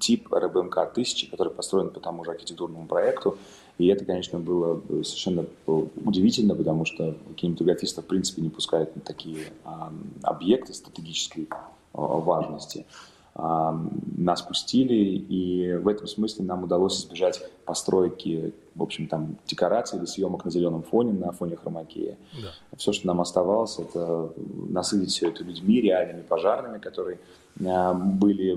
тип 0.00 0.32
РБМК-1000, 0.32 1.30
который 1.30 1.52
построен 1.52 1.90
по 1.90 2.00
тому 2.00 2.24
же 2.24 2.32
архитектурному 2.32 2.88
проекту. 2.88 3.38
И 3.78 3.88
это, 3.88 4.04
конечно, 4.04 4.38
было 4.38 4.80
совершенно 5.02 5.44
удивительно, 5.66 6.54
потому 6.54 6.84
что 6.84 7.14
кинематографисты, 7.36 8.00
в 8.00 8.06
принципе, 8.06 8.42
не 8.42 8.48
пускают 8.48 8.96
на 8.96 9.02
такие 9.02 9.48
объекты 10.22 10.72
стратегической 10.72 11.48
важности 11.92 12.86
нас 13.36 14.40
пустили, 14.40 14.94
и 14.94 15.74
в 15.76 15.88
этом 15.88 16.06
смысле 16.06 16.46
нам 16.46 16.64
удалось 16.64 16.98
избежать 16.98 17.42
постройки, 17.66 18.54
в 18.74 18.82
общем, 18.82 19.08
там, 19.08 19.36
декораций 19.46 19.98
или 19.98 20.06
съемок 20.06 20.46
на 20.46 20.50
зеленом 20.50 20.82
фоне, 20.82 21.12
на 21.12 21.32
фоне 21.32 21.56
хромакея. 21.56 22.16
Да. 22.40 22.76
Все, 22.78 22.92
что 22.92 23.06
нам 23.06 23.20
оставалось, 23.20 23.78
это 23.78 24.30
насытить 24.70 25.10
все 25.10 25.28
это 25.28 25.44
людьми, 25.44 25.82
реальными 25.82 26.22
пожарными, 26.22 26.78
которые 26.78 27.18
а, 27.66 27.92
были 27.92 28.52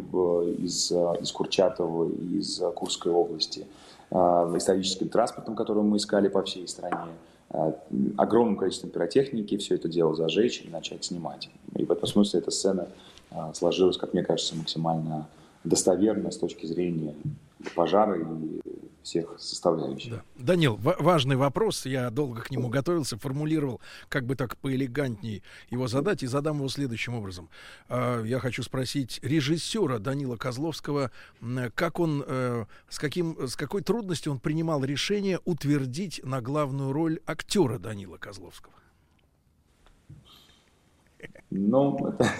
из, 0.63 0.91
из 0.91 1.31
Курчатова, 1.33 2.09
из 2.09 2.61
Курской 2.75 3.11
области, 3.11 3.67
а, 3.67 3.88
историческим 4.11 5.09
транспортом, 5.09 5.55
который 5.55 5.83
мы 5.83 5.97
искали 5.97 6.27
по 6.27 6.43
всей 6.43 6.67
стране, 6.67 7.11
а, 7.51 7.73
огромным 8.17 8.57
количеством 8.57 8.91
пиротехники, 8.91 9.57
все 9.57 9.75
это 9.75 9.87
дело 9.87 10.15
зажечь 10.15 10.61
и 10.65 10.69
начать 10.69 11.05
снимать. 11.05 11.49
И 11.75 11.83
в 11.83 11.91
этом 11.91 12.07
смысле 12.07 12.39
эта 12.39 12.51
сцена 12.51 12.87
а, 13.31 13.53
сложилось, 13.53 13.97
как 13.97 14.13
мне 14.13 14.23
кажется, 14.23 14.55
максимально 14.55 15.27
достоверно 15.63 16.31
с 16.31 16.37
точки 16.37 16.65
зрения 16.65 17.15
пожара 17.75 18.17
и 18.17 18.23
всех 19.09 19.39
составляющих. 19.39 20.11
Да. 20.11 20.23
Данил, 20.35 20.77
важный 20.77 21.35
вопрос. 21.35 21.85
Я 21.85 22.11
долго 22.11 22.41
к 22.41 22.51
нему 22.51 22.69
готовился, 22.69 23.17
формулировал, 23.17 23.81
как 24.07 24.25
бы 24.25 24.35
так 24.35 24.55
поэлегантней 24.57 25.41
его 25.71 25.87
задать, 25.87 26.21
и 26.21 26.27
задам 26.27 26.57
его 26.57 26.69
следующим 26.69 27.15
образом. 27.15 27.49
А, 27.87 28.23
я 28.23 28.39
хочу 28.39 28.61
спросить 28.61 29.19
режиссера 29.23 29.97
Данила 29.97 30.37
Козловского, 30.37 31.11
как 31.73 31.99
он, 31.99 32.23
э, 32.25 32.65
с, 32.87 32.99
каким, 32.99 33.47
с 33.47 33.55
какой 33.55 33.81
трудностью 33.81 34.31
он 34.31 34.39
принимал 34.39 34.83
решение 34.83 35.39
утвердить 35.43 36.21
на 36.23 36.41
главную 36.41 36.91
роль 36.91 37.19
актера 37.25 37.79
Данила 37.79 38.17
Козловского? 38.17 38.73
Ну, 41.49 41.97
это 41.97 42.31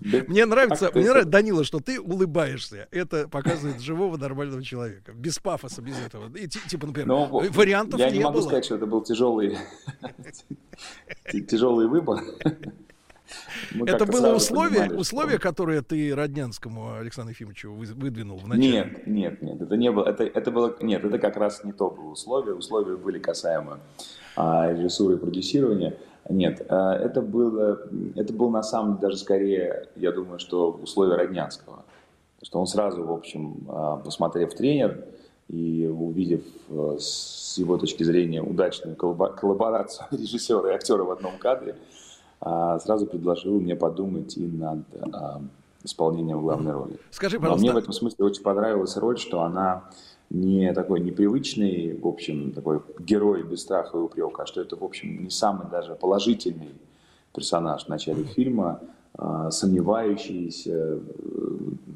мне 0.00 0.46
нравится, 0.46 0.90
мне 0.94 1.08
нравится, 1.08 1.30
Данила, 1.30 1.64
что 1.64 1.80
ты 1.80 2.00
улыбаешься. 2.00 2.88
Это 2.90 3.28
показывает 3.28 3.80
живого 3.80 4.16
нормального 4.16 4.62
человека. 4.62 5.12
Без 5.12 5.38
пафоса, 5.38 5.82
без 5.82 5.98
этого. 5.98 6.34
И, 6.36 6.48
типа, 6.48 6.86
например, 6.86 7.08
Но, 7.08 7.28
ну, 7.28 7.50
вариантов 7.52 8.00
я 8.00 8.10
не, 8.10 8.18
не 8.18 8.24
могу 8.24 8.38
было. 8.38 8.42
сказать, 8.42 8.64
что 8.64 8.76
это 8.76 8.86
был 8.86 9.02
тяжелый, 9.02 9.58
тяжелый 11.48 11.86
выбор. 11.86 12.20
это 13.86 14.06
было 14.06 14.34
условие, 14.34 14.80
понимали, 14.80 15.00
условие, 15.00 15.38
что... 15.38 15.48
которое 15.48 15.82
ты 15.82 16.14
Роднянскому 16.14 16.96
Александру 16.96 17.32
Ефимовичу 17.32 17.72
выдвинул 17.72 18.38
в 18.38 18.48
начале? 18.48 18.70
Нет, 18.70 19.06
нет, 19.06 19.42
нет, 19.42 19.60
это 19.60 19.76
не 19.76 19.90
было, 19.90 20.06
это, 20.06 20.24
это 20.24 20.50
было, 20.50 20.76
нет, 20.80 21.04
это 21.04 21.18
как 21.18 21.36
раз 21.36 21.64
не 21.64 21.72
то 21.72 21.90
было 21.90 22.10
условие. 22.10 22.54
Условия 22.54 22.96
были 22.96 23.18
касаемы 23.18 23.78
а, 24.36 24.72
режиссуры 24.72 25.16
и 25.16 25.18
продюсирования. 25.18 25.96
Нет, 26.28 26.64
э, 26.68 26.74
это 26.74 27.22
было, 27.22 27.80
это 28.14 28.32
был 28.32 28.50
на 28.50 28.62
самом 28.62 28.96
деле 28.96 29.08
даже 29.08 29.16
скорее, 29.16 29.88
я 29.96 30.12
думаю, 30.12 30.38
что 30.38 30.78
условие 30.82 31.16
Роднянского. 31.16 31.84
Что 32.42 32.58
он 32.58 32.66
сразу, 32.66 33.04
в 33.04 33.12
общем, 33.12 33.66
э, 33.68 33.96
посмотрев 34.04 34.54
тренер 34.54 35.04
и 35.48 35.86
увидев 35.86 36.42
э, 36.68 36.96
с 36.98 37.56
его 37.58 37.76
точки 37.76 38.02
зрения 38.02 38.42
удачную 38.42 38.96
коллаборацию 38.96 40.06
режиссера 40.10 40.70
и 40.70 40.74
актера 40.74 41.04
в 41.04 41.10
одном 41.10 41.38
кадре, 41.38 41.76
сразу 42.40 43.04
предложил 43.04 43.60
мне 43.60 43.76
подумать 43.76 44.38
и 44.38 44.46
над 44.46 44.80
исполнением 45.82 46.40
главной 46.40 46.72
роли. 46.72 46.98
Скажи, 47.10 47.38
пожалуйста. 47.38 47.66
Но 47.66 47.72
мне 47.72 47.78
в 47.78 47.82
этом 47.82 47.92
смысле 47.92 48.24
очень 48.24 48.42
понравилась 48.42 48.96
роль, 48.96 49.18
что 49.18 49.42
она 49.42 49.84
не 50.30 50.72
такой 50.72 51.00
непривычный, 51.00 51.98
в 51.98 52.06
общем, 52.06 52.52
такой 52.52 52.80
герой 53.00 53.42
без 53.42 53.62
страха 53.62 53.98
и 53.98 54.00
упрека, 54.00 54.44
а 54.44 54.46
что 54.46 54.60
это, 54.60 54.76
в 54.76 54.84
общем, 54.84 55.24
не 55.24 55.30
самый 55.30 55.68
даже 55.68 55.94
положительный 55.94 56.70
персонаж 57.34 57.84
в 57.84 57.88
начале 57.88 58.24
фильма, 58.24 58.80
а, 59.14 59.50
сомневающийся, 59.50 61.00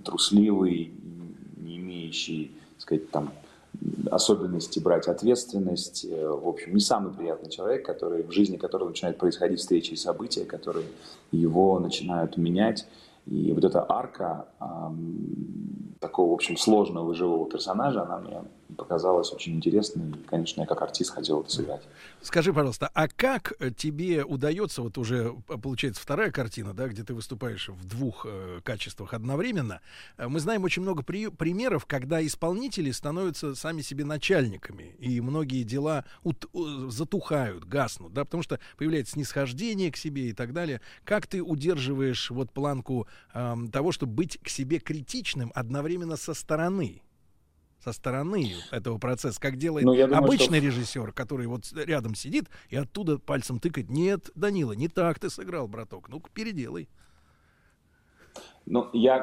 трусливый, 0.05 0.93
не 1.56 1.77
имеющий, 1.78 2.51
так 2.74 2.82
сказать, 2.82 3.11
там, 3.11 3.31
особенности 4.11 4.78
брать 4.78 5.09
ответственность. 5.09 6.05
Э, 6.05 6.28
в 6.28 6.47
общем, 6.48 6.74
не 6.74 6.81
самый 6.81 7.12
приятный 7.12 7.51
человек, 7.51 7.85
который, 7.85 8.23
в 8.23 8.31
жизни 8.31 8.56
которого 8.56 8.89
начинают 8.89 9.19
происходить 9.19 9.61
встречи 9.61 9.93
и 9.93 9.97
события, 9.97 10.44
которые 10.44 10.86
его 11.32 11.78
начинают 11.81 12.36
менять. 12.36 12.86
И 13.27 13.53
вот 13.53 13.65
эта 13.65 13.85
арка 13.89 14.47
эм, 14.61 15.95
такого, 16.01 16.31
в 16.31 16.35
общем, 16.35 16.57
сложного 16.57 17.15
живого 17.15 17.49
персонажа, 17.49 18.03
она 18.03 18.19
мне 18.19 18.43
показалась 18.77 19.32
очень 19.32 19.57
интересной. 19.57 20.11
И, 20.11 20.23
конечно, 20.24 20.62
я 20.62 20.66
как 20.66 20.82
артист 20.82 21.11
хотел 21.11 21.41
это 21.43 21.51
сыграть. 21.51 21.82
Скажи, 22.23 22.53
пожалуйста, 22.53 22.91
а 22.95 23.09
как 23.09 23.53
тебе 23.77 24.24
удается, 24.24 24.82
вот 24.82 24.99
уже 24.99 25.35
получается 25.62 26.03
вторая 26.03 26.31
картина, 26.31 26.74
да, 26.74 26.89
где 26.89 27.05
ты 27.05 27.15
выступаешь 27.15 27.69
в 27.69 27.85
двух 27.86 28.27
э, 28.28 28.61
качествах 28.65 29.15
одновременно. 29.15 29.81
Э, 30.16 30.28
мы 30.28 30.41
знаем 30.41 30.65
очень 30.65 30.82
много 30.82 31.03
при, 31.03 31.28
примеров, 31.28 31.86
когда 31.86 32.24
исполнители 32.24 32.91
становятся 32.91 33.55
сами 33.55 33.82
себе 33.82 34.05
начальниками, 34.05 34.97
и 34.99 35.20
многие 35.20 35.62
дела 35.62 36.05
ут, 36.23 36.47
затухают, 36.89 37.65
гаснут, 37.65 38.12
да, 38.12 38.24
потому 38.24 38.43
что 38.43 38.59
появляется 38.78 39.12
снисхождение 39.12 39.93
к 39.93 39.97
себе 39.97 40.31
и 40.31 40.32
так 40.32 40.53
далее. 40.53 40.81
Как 41.05 41.27
ты 41.27 41.43
удерживаешь 41.43 42.31
вот 42.31 42.51
планку 42.51 43.07
э, 43.32 43.55
того, 43.73 43.93
чтобы 43.93 44.15
быть 44.15 44.39
к 44.43 44.49
себе 44.49 44.78
критичным 44.78 45.53
одновременно 45.55 46.16
со 46.16 46.35
стороны? 46.35 47.04
Со 47.85 47.93
стороны 47.93 48.52
этого 48.70 48.98
процесса, 48.98 49.39
как 49.39 49.56
делает 49.59 49.85
ну, 49.85 49.93
думаю, 49.94 50.16
обычный 50.16 50.59
что... 50.59 50.66
режиссер, 50.66 51.12
который 51.12 51.47
вот 51.47 51.70
рядом 51.74 52.15
сидит 52.15 52.47
и 52.70 52.77
оттуда 52.77 53.19
пальцем 53.19 53.59
тыкает. 53.59 53.90
Нет, 53.90 54.31
Данила, 54.35 54.73
не 54.73 54.89
так 54.89 55.19
ты 55.19 55.28
сыграл, 55.28 55.69
браток. 55.69 56.09
Ну-ка, 56.09 56.31
переделай. 56.32 56.89
Ну, 58.66 58.89
я 58.94 59.19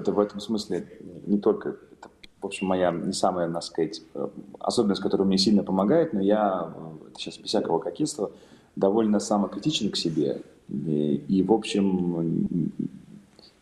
это 0.00 0.12
в 0.12 0.18
этом 0.18 0.40
смысле 0.40 0.88
не 1.26 1.38
только, 1.38 1.70
это, 1.92 2.08
в 2.40 2.46
общем, 2.46 2.66
моя 2.66 2.90
не 2.90 3.12
самая, 3.12 3.52
так 3.52 3.62
сказать, 3.62 4.02
особенность, 4.58 5.02
которая 5.02 5.26
мне 5.26 5.36
сильно 5.36 5.62
помогает, 5.62 6.14
но 6.14 6.22
я, 6.22 6.72
это 7.10 7.20
сейчас 7.20 7.36
без 7.36 7.48
всякого 7.48 7.78
кокетства, 7.78 8.32
довольно 8.74 9.20
самокритичен 9.20 9.90
к 9.90 9.96
себе. 9.96 10.40
И, 10.68 11.16
и 11.28 11.42
в 11.42 11.52
общем, 11.52 12.72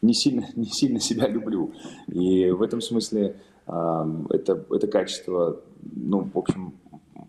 не 0.02 0.14
сильно, 0.14 0.46
не 0.56 0.66
сильно 0.66 1.00
себя 1.00 1.26
люблю. 1.26 1.72
И 2.06 2.50
в 2.50 2.62
этом 2.62 2.80
смысле 2.80 3.36
это, 3.66 4.64
это 4.70 4.86
качество, 4.86 5.60
ну, 5.82 6.28
в 6.32 6.38
общем, 6.38 6.74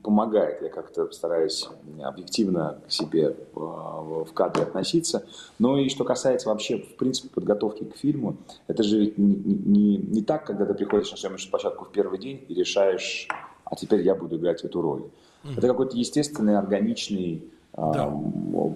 помогает. 0.04 0.62
Я 0.62 0.70
как-то 0.70 1.12
стараюсь 1.12 1.68
объективно 2.02 2.80
к 2.88 2.92
себе 2.92 3.36
в 3.54 4.32
кадре 4.34 4.64
относиться. 4.64 5.26
Но 5.60 5.78
и 5.78 5.90
что 5.90 6.04
касается 6.04 6.50
вообще, 6.50 6.78
в 6.78 6.96
принципе, 6.96 7.30
подготовки 7.30 7.84
к 7.84 7.98
фильму, 7.98 8.38
это 8.68 8.84
же 8.84 9.00
ведь 9.00 9.18
не, 9.18 9.36
не, 9.36 9.98
не 9.98 10.22
так, 10.22 10.46
когда 10.46 10.66
ты 10.66 10.74
приходишь 10.74 11.12
на 11.12 11.18
съемочную 11.18 11.52
площадку 11.52 11.86
в 11.86 11.92
первый 11.92 12.20
день 12.20 12.46
и 12.48 12.54
решаешь, 12.54 13.28
а 13.66 13.76
теперь 13.76 14.02
я 14.02 14.16
буду 14.16 14.38
играть 14.38 14.64
эту 14.64 14.82
роль. 14.82 15.02
Mm-hmm. 15.44 15.58
Это 15.58 15.68
какой-то 15.68 15.98
естественный, 15.98 16.58
органичный 16.58 17.44
да. 17.76 18.12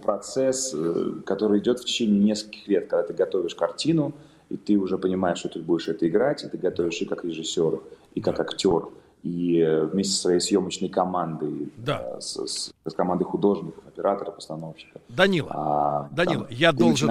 процесс, 0.04 0.74
э, 0.76 1.12
который 1.26 1.60
идет 1.60 1.80
в 1.80 1.86
течение 1.86 2.20
нескольких 2.20 2.68
лет, 2.68 2.88
когда 2.88 3.08
ты 3.08 3.14
готовишь 3.14 3.56
картину, 3.56 4.14
и 4.52 4.58
ты 4.58 4.78
уже 4.78 4.98
понимаешь, 4.98 5.40
что 5.40 5.50
ты 5.50 5.60
будешь 5.60 5.88
это 5.88 6.08
играть, 6.08 6.44
и 6.44 6.48
ты 6.50 6.58
готовишь 6.58 7.02
и 7.02 7.06
как 7.06 7.24
режиссер, 7.24 7.80
и 8.16 8.22
как 8.22 8.40
актер, 8.40 8.90
и 9.24 9.60
э, 9.60 9.86
вместе 9.86 10.14
со 10.14 10.22
своей 10.22 10.40
съемочной 10.40 10.90
командой, 10.90 11.72
да. 11.78 12.02
Э, 12.18 12.20
с, 12.20 12.36
с, 12.36 12.74
с 12.86 12.94
командой 12.94 13.24
художников, 13.24 13.86
операторов, 13.88 14.36
постановщиков. 14.36 15.02
Данила, 15.10 15.52
а, 15.54 16.10
Данила, 16.12 16.46
там, 16.46 16.48
я 16.50 16.72
должен, 16.72 17.10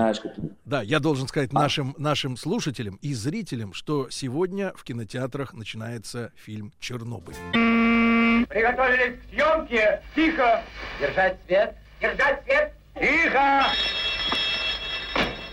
да, 0.65 0.83
я 0.83 0.99
должен 0.99 1.29
сказать 1.29 1.51
а? 1.53 1.55
нашим 1.55 1.95
нашим 1.99 2.37
слушателям 2.37 2.99
и 3.01 3.15
зрителям, 3.15 3.73
что 3.73 4.09
сегодня 4.11 4.73
в 4.75 4.85
кинотеатрах 4.85 5.55
начинается 5.55 6.33
фильм 6.35 6.73
Чернобыль. 6.81 7.37
Приготовились 7.53 9.19
к 9.21 9.35
съемке. 9.35 10.03
Тихо. 10.15 10.63
Держать 11.01 11.39
свет. 11.47 11.77
Держать 12.01 12.43
свет. 12.45 12.73
Тихо. 12.95 13.67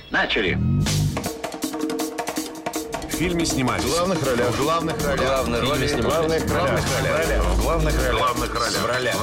Начали. 0.10 0.58
В 3.18 3.20
фильме 3.20 3.48
снимались. 3.48 3.84
В 3.84 3.90
главных 3.90 4.24
ролях. 4.24 4.52
В 4.52 4.62
главных 4.62 5.04
ролях. 5.04 5.26
Главные 5.26 5.62
роли 5.62 5.88
снимались. 5.88 6.44
В 6.44 6.48
главных 6.48 6.54
ролях. 6.54 7.44
В 7.44 7.62
главных 7.64 7.96
ролях. 7.96 8.14
В 8.14 8.16
главных 8.16 8.54
ролях. 8.54 8.78
В 8.78 8.86
ролях. 8.86 9.16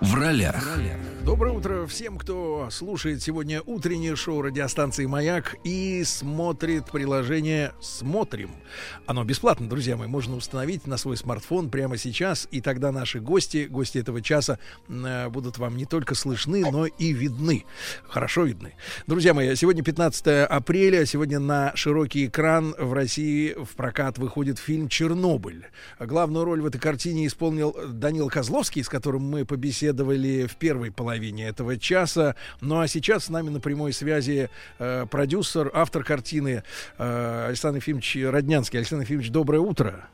В 0.00 0.14
ролях. 0.14 0.56
В 0.60 0.74
ролях. 0.74 1.11
Доброе 1.24 1.52
утро 1.54 1.86
всем, 1.86 2.18
кто 2.18 2.66
слушает 2.72 3.22
сегодня 3.22 3.62
утреннее 3.64 4.16
шоу 4.16 4.42
радиостанции 4.42 5.06
«Маяк» 5.06 5.54
и 5.62 6.02
смотрит 6.04 6.90
приложение 6.90 7.74
«Смотрим». 7.80 8.50
Оно 9.06 9.22
бесплатно, 9.22 9.68
друзья 9.68 9.96
мои, 9.96 10.08
можно 10.08 10.34
установить 10.34 10.88
на 10.88 10.96
свой 10.96 11.16
смартфон 11.16 11.70
прямо 11.70 11.96
сейчас, 11.96 12.48
и 12.50 12.60
тогда 12.60 12.90
наши 12.90 13.20
гости, 13.20 13.68
гости 13.70 13.98
этого 13.98 14.20
часа, 14.20 14.58
э, 14.88 15.28
будут 15.28 15.58
вам 15.58 15.76
не 15.76 15.84
только 15.84 16.16
слышны, 16.16 16.68
но 16.68 16.86
и 16.86 17.12
видны. 17.12 17.66
Хорошо 18.08 18.42
видны. 18.42 18.74
Друзья 19.06 19.32
мои, 19.32 19.54
сегодня 19.54 19.84
15 19.84 20.26
апреля, 20.46 21.06
сегодня 21.06 21.38
на 21.38 21.70
широкий 21.76 22.26
экран 22.26 22.74
в 22.76 22.92
России 22.94 23.54
в 23.54 23.76
прокат 23.76 24.18
выходит 24.18 24.58
фильм 24.58 24.88
«Чернобыль». 24.88 25.66
Главную 26.00 26.44
роль 26.44 26.62
в 26.62 26.66
этой 26.66 26.80
картине 26.80 27.28
исполнил 27.28 27.76
Данил 27.90 28.28
Козловский, 28.28 28.82
с 28.82 28.88
которым 28.88 29.22
мы 29.22 29.44
побеседовали 29.44 30.48
в 30.48 30.56
первой 30.56 30.90
половине 30.90 31.11
половине 31.12 31.48
этого 31.48 31.76
часа. 31.76 32.36
Ну 32.62 32.80
а 32.80 32.88
сейчас 32.88 33.26
с 33.26 33.28
нами 33.28 33.50
на 33.50 33.60
прямой 33.60 33.92
связи 33.92 34.48
э, 34.78 35.06
продюсер, 35.10 35.70
автор 35.74 36.04
картины 36.04 36.62
э, 36.96 37.46
Александр 37.48 37.78
Ефимович 37.80 38.16
Роднянский. 38.30 38.78
Александр 38.78 39.04
Ефимович, 39.04 39.30
доброе 39.30 39.58
утро. 39.58 40.08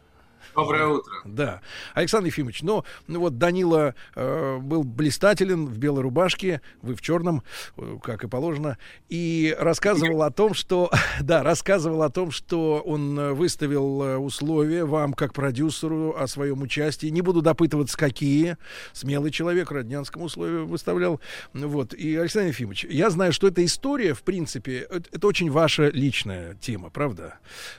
Доброе 0.59 0.87
утро. 0.89 1.13
Да. 1.25 1.61
Александр 1.95 2.27
Ефимович, 2.27 2.63
ну, 2.63 2.85
ну 3.07 3.21
вот 3.21 3.39
Данила 3.39 3.95
э, 4.17 4.59
был 4.59 4.83
блистателен 4.83 5.67
в 5.67 5.79
белой 5.79 6.03
рубашке, 6.03 6.63
вы 6.83 6.97
в 6.97 7.01
черном, 7.01 7.45
э, 7.77 7.99
как 8.03 8.25
и 8.25 8.29
положено, 8.29 8.77
и 9.09 9.55
рассказывал 9.57 10.25
о 10.25 10.33
том, 10.33 10.55
что, 10.55 10.91
да, 11.21 11.45
рассказывал 11.45 12.03
о 12.03 12.11
том, 12.11 12.33
что 12.33 12.83
он 12.85 13.17
э, 13.17 13.33
выставил 13.35 14.03
э, 14.03 14.17
условия 14.17 14.85
вам, 14.85 15.13
как 15.13 15.33
продюсеру, 15.33 16.17
о 16.19 16.27
своем 16.27 16.63
участии. 16.63 17.07
Не 17.07 17.23
буду 17.23 17.41
допытываться, 17.41 17.97
какие. 17.97 18.57
Смелый 18.93 19.31
человек 19.31 19.71
Роднянскому 19.71 20.25
условию 20.25 20.67
выставлял. 20.67 21.21
Вот. 21.55 21.95
И, 21.95 22.17
Александр 22.17 22.49
Ефимович, 22.49 22.85
я 22.91 23.11
знаю, 23.11 23.33
что 23.33 23.47
эта 23.47 23.65
история, 23.65 24.13
в 24.13 24.23
принципе, 24.23 24.79
это, 24.91 25.09
это 25.13 25.27
очень 25.29 25.53
ваша 25.53 25.89
личная 25.91 26.55
тема, 26.55 26.91
правда? 26.91 27.35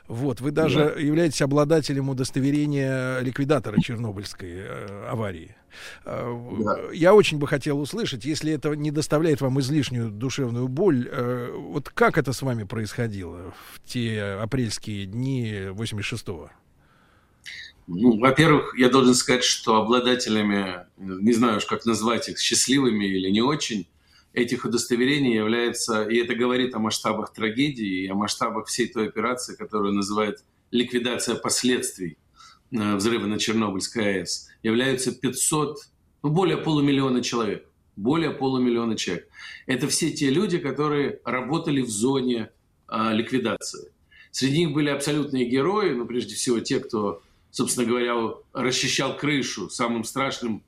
Вот. 0.07 0.39
Вы 0.39 0.51
даже 0.51 0.93
да. 0.95 1.01
являетесь 1.01 1.41
обладателем 1.41 2.07
удостоверения 2.07 2.68
мнение 2.69 3.21
ликвидатора 3.21 3.79
Чернобыльской 3.81 4.51
э, 4.51 5.07
аварии. 5.09 5.55
Э, 6.05 6.33
да. 6.59 6.91
Я 6.93 7.13
очень 7.13 7.37
бы 7.37 7.47
хотел 7.47 7.79
услышать, 7.79 8.25
если 8.25 8.51
это 8.53 8.75
не 8.75 8.91
доставляет 8.91 9.41
вам 9.41 9.59
излишнюю 9.59 10.11
душевную 10.11 10.67
боль, 10.67 11.07
э, 11.11 11.51
вот 11.55 11.89
как 11.89 12.17
это 12.17 12.31
с 12.31 12.41
вами 12.41 12.63
происходило 12.63 13.53
в 13.73 13.81
те 13.85 14.21
апрельские 14.41 15.05
дни 15.05 15.51
86-го? 15.71 16.49
Ну, 17.87 18.19
во-первых, 18.19 18.77
я 18.77 18.89
должен 18.89 19.15
сказать, 19.15 19.43
что 19.43 19.77
обладателями, 19.77 20.85
не 20.97 21.33
знаю 21.33 21.57
уж 21.57 21.65
как 21.65 21.85
назвать 21.85 22.29
их, 22.29 22.37
счастливыми 22.37 23.05
или 23.05 23.31
не 23.31 23.41
очень, 23.41 23.87
этих 24.33 24.63
удостоверений 24.63 25.33
является, 25.33 26.03
и 26.03 26.17
это 26.17 26.35
говорит 26.35 26.75
о 26.75 26.79
масштабах 26.79 27.33
трагедии 27.33 28.03
и 28.03 28.07
о 28.07 28.13
масштабах 28.13 28.67
всей 28.67 28.87
той 28.87 29.07
операции, 29.07 29.55
которую 29.55 29.93
называют 29.93 30.43
ликвидация 30.69 31.33
последствий 31.33 32.19
взрыва 32.71 33.25
на 33.25 33.39
Чернобыльской 33.39 34.19
АЭС 34.19 34.49
являются 34.63 35.11
500, 35.11 35.77
ну, 36.23 36.29
более 36.29 36.57
полумиллиона 36.57 37.23
человек. 37.23 37.65
Более 37.95 38.31
полумиллиона 38.31 38.95
человек. 38.95 39.27
Это 39.65 39.87
все 39.87 40.11
те 40.11 40.29
люди, 40.29 40.57
которые 40.57 41.19
работали 41.25 41.81
в 41.81 41.89
зоне 41.89 42.49
а, 42.87 43.11
ликвидации. 43.11 43.91
Среди 44.31 44.59
них 44.59 44.73
были 44.73 44.89
абсолютные 44.89 45.45
герои, 45.45 45.93
ну, 45.93 46.05
прежде 46.05 46.35
всего, 46.35 46.59
те, 46.59 46.79
кто, 46.79 47.21
собственно 47.51 47.85
говоря, 47.85 48.15
расчищал 48.53 49.17
крышу. 49.17 49.69
Самым 49.69 50.05
страшным 50.05 50.63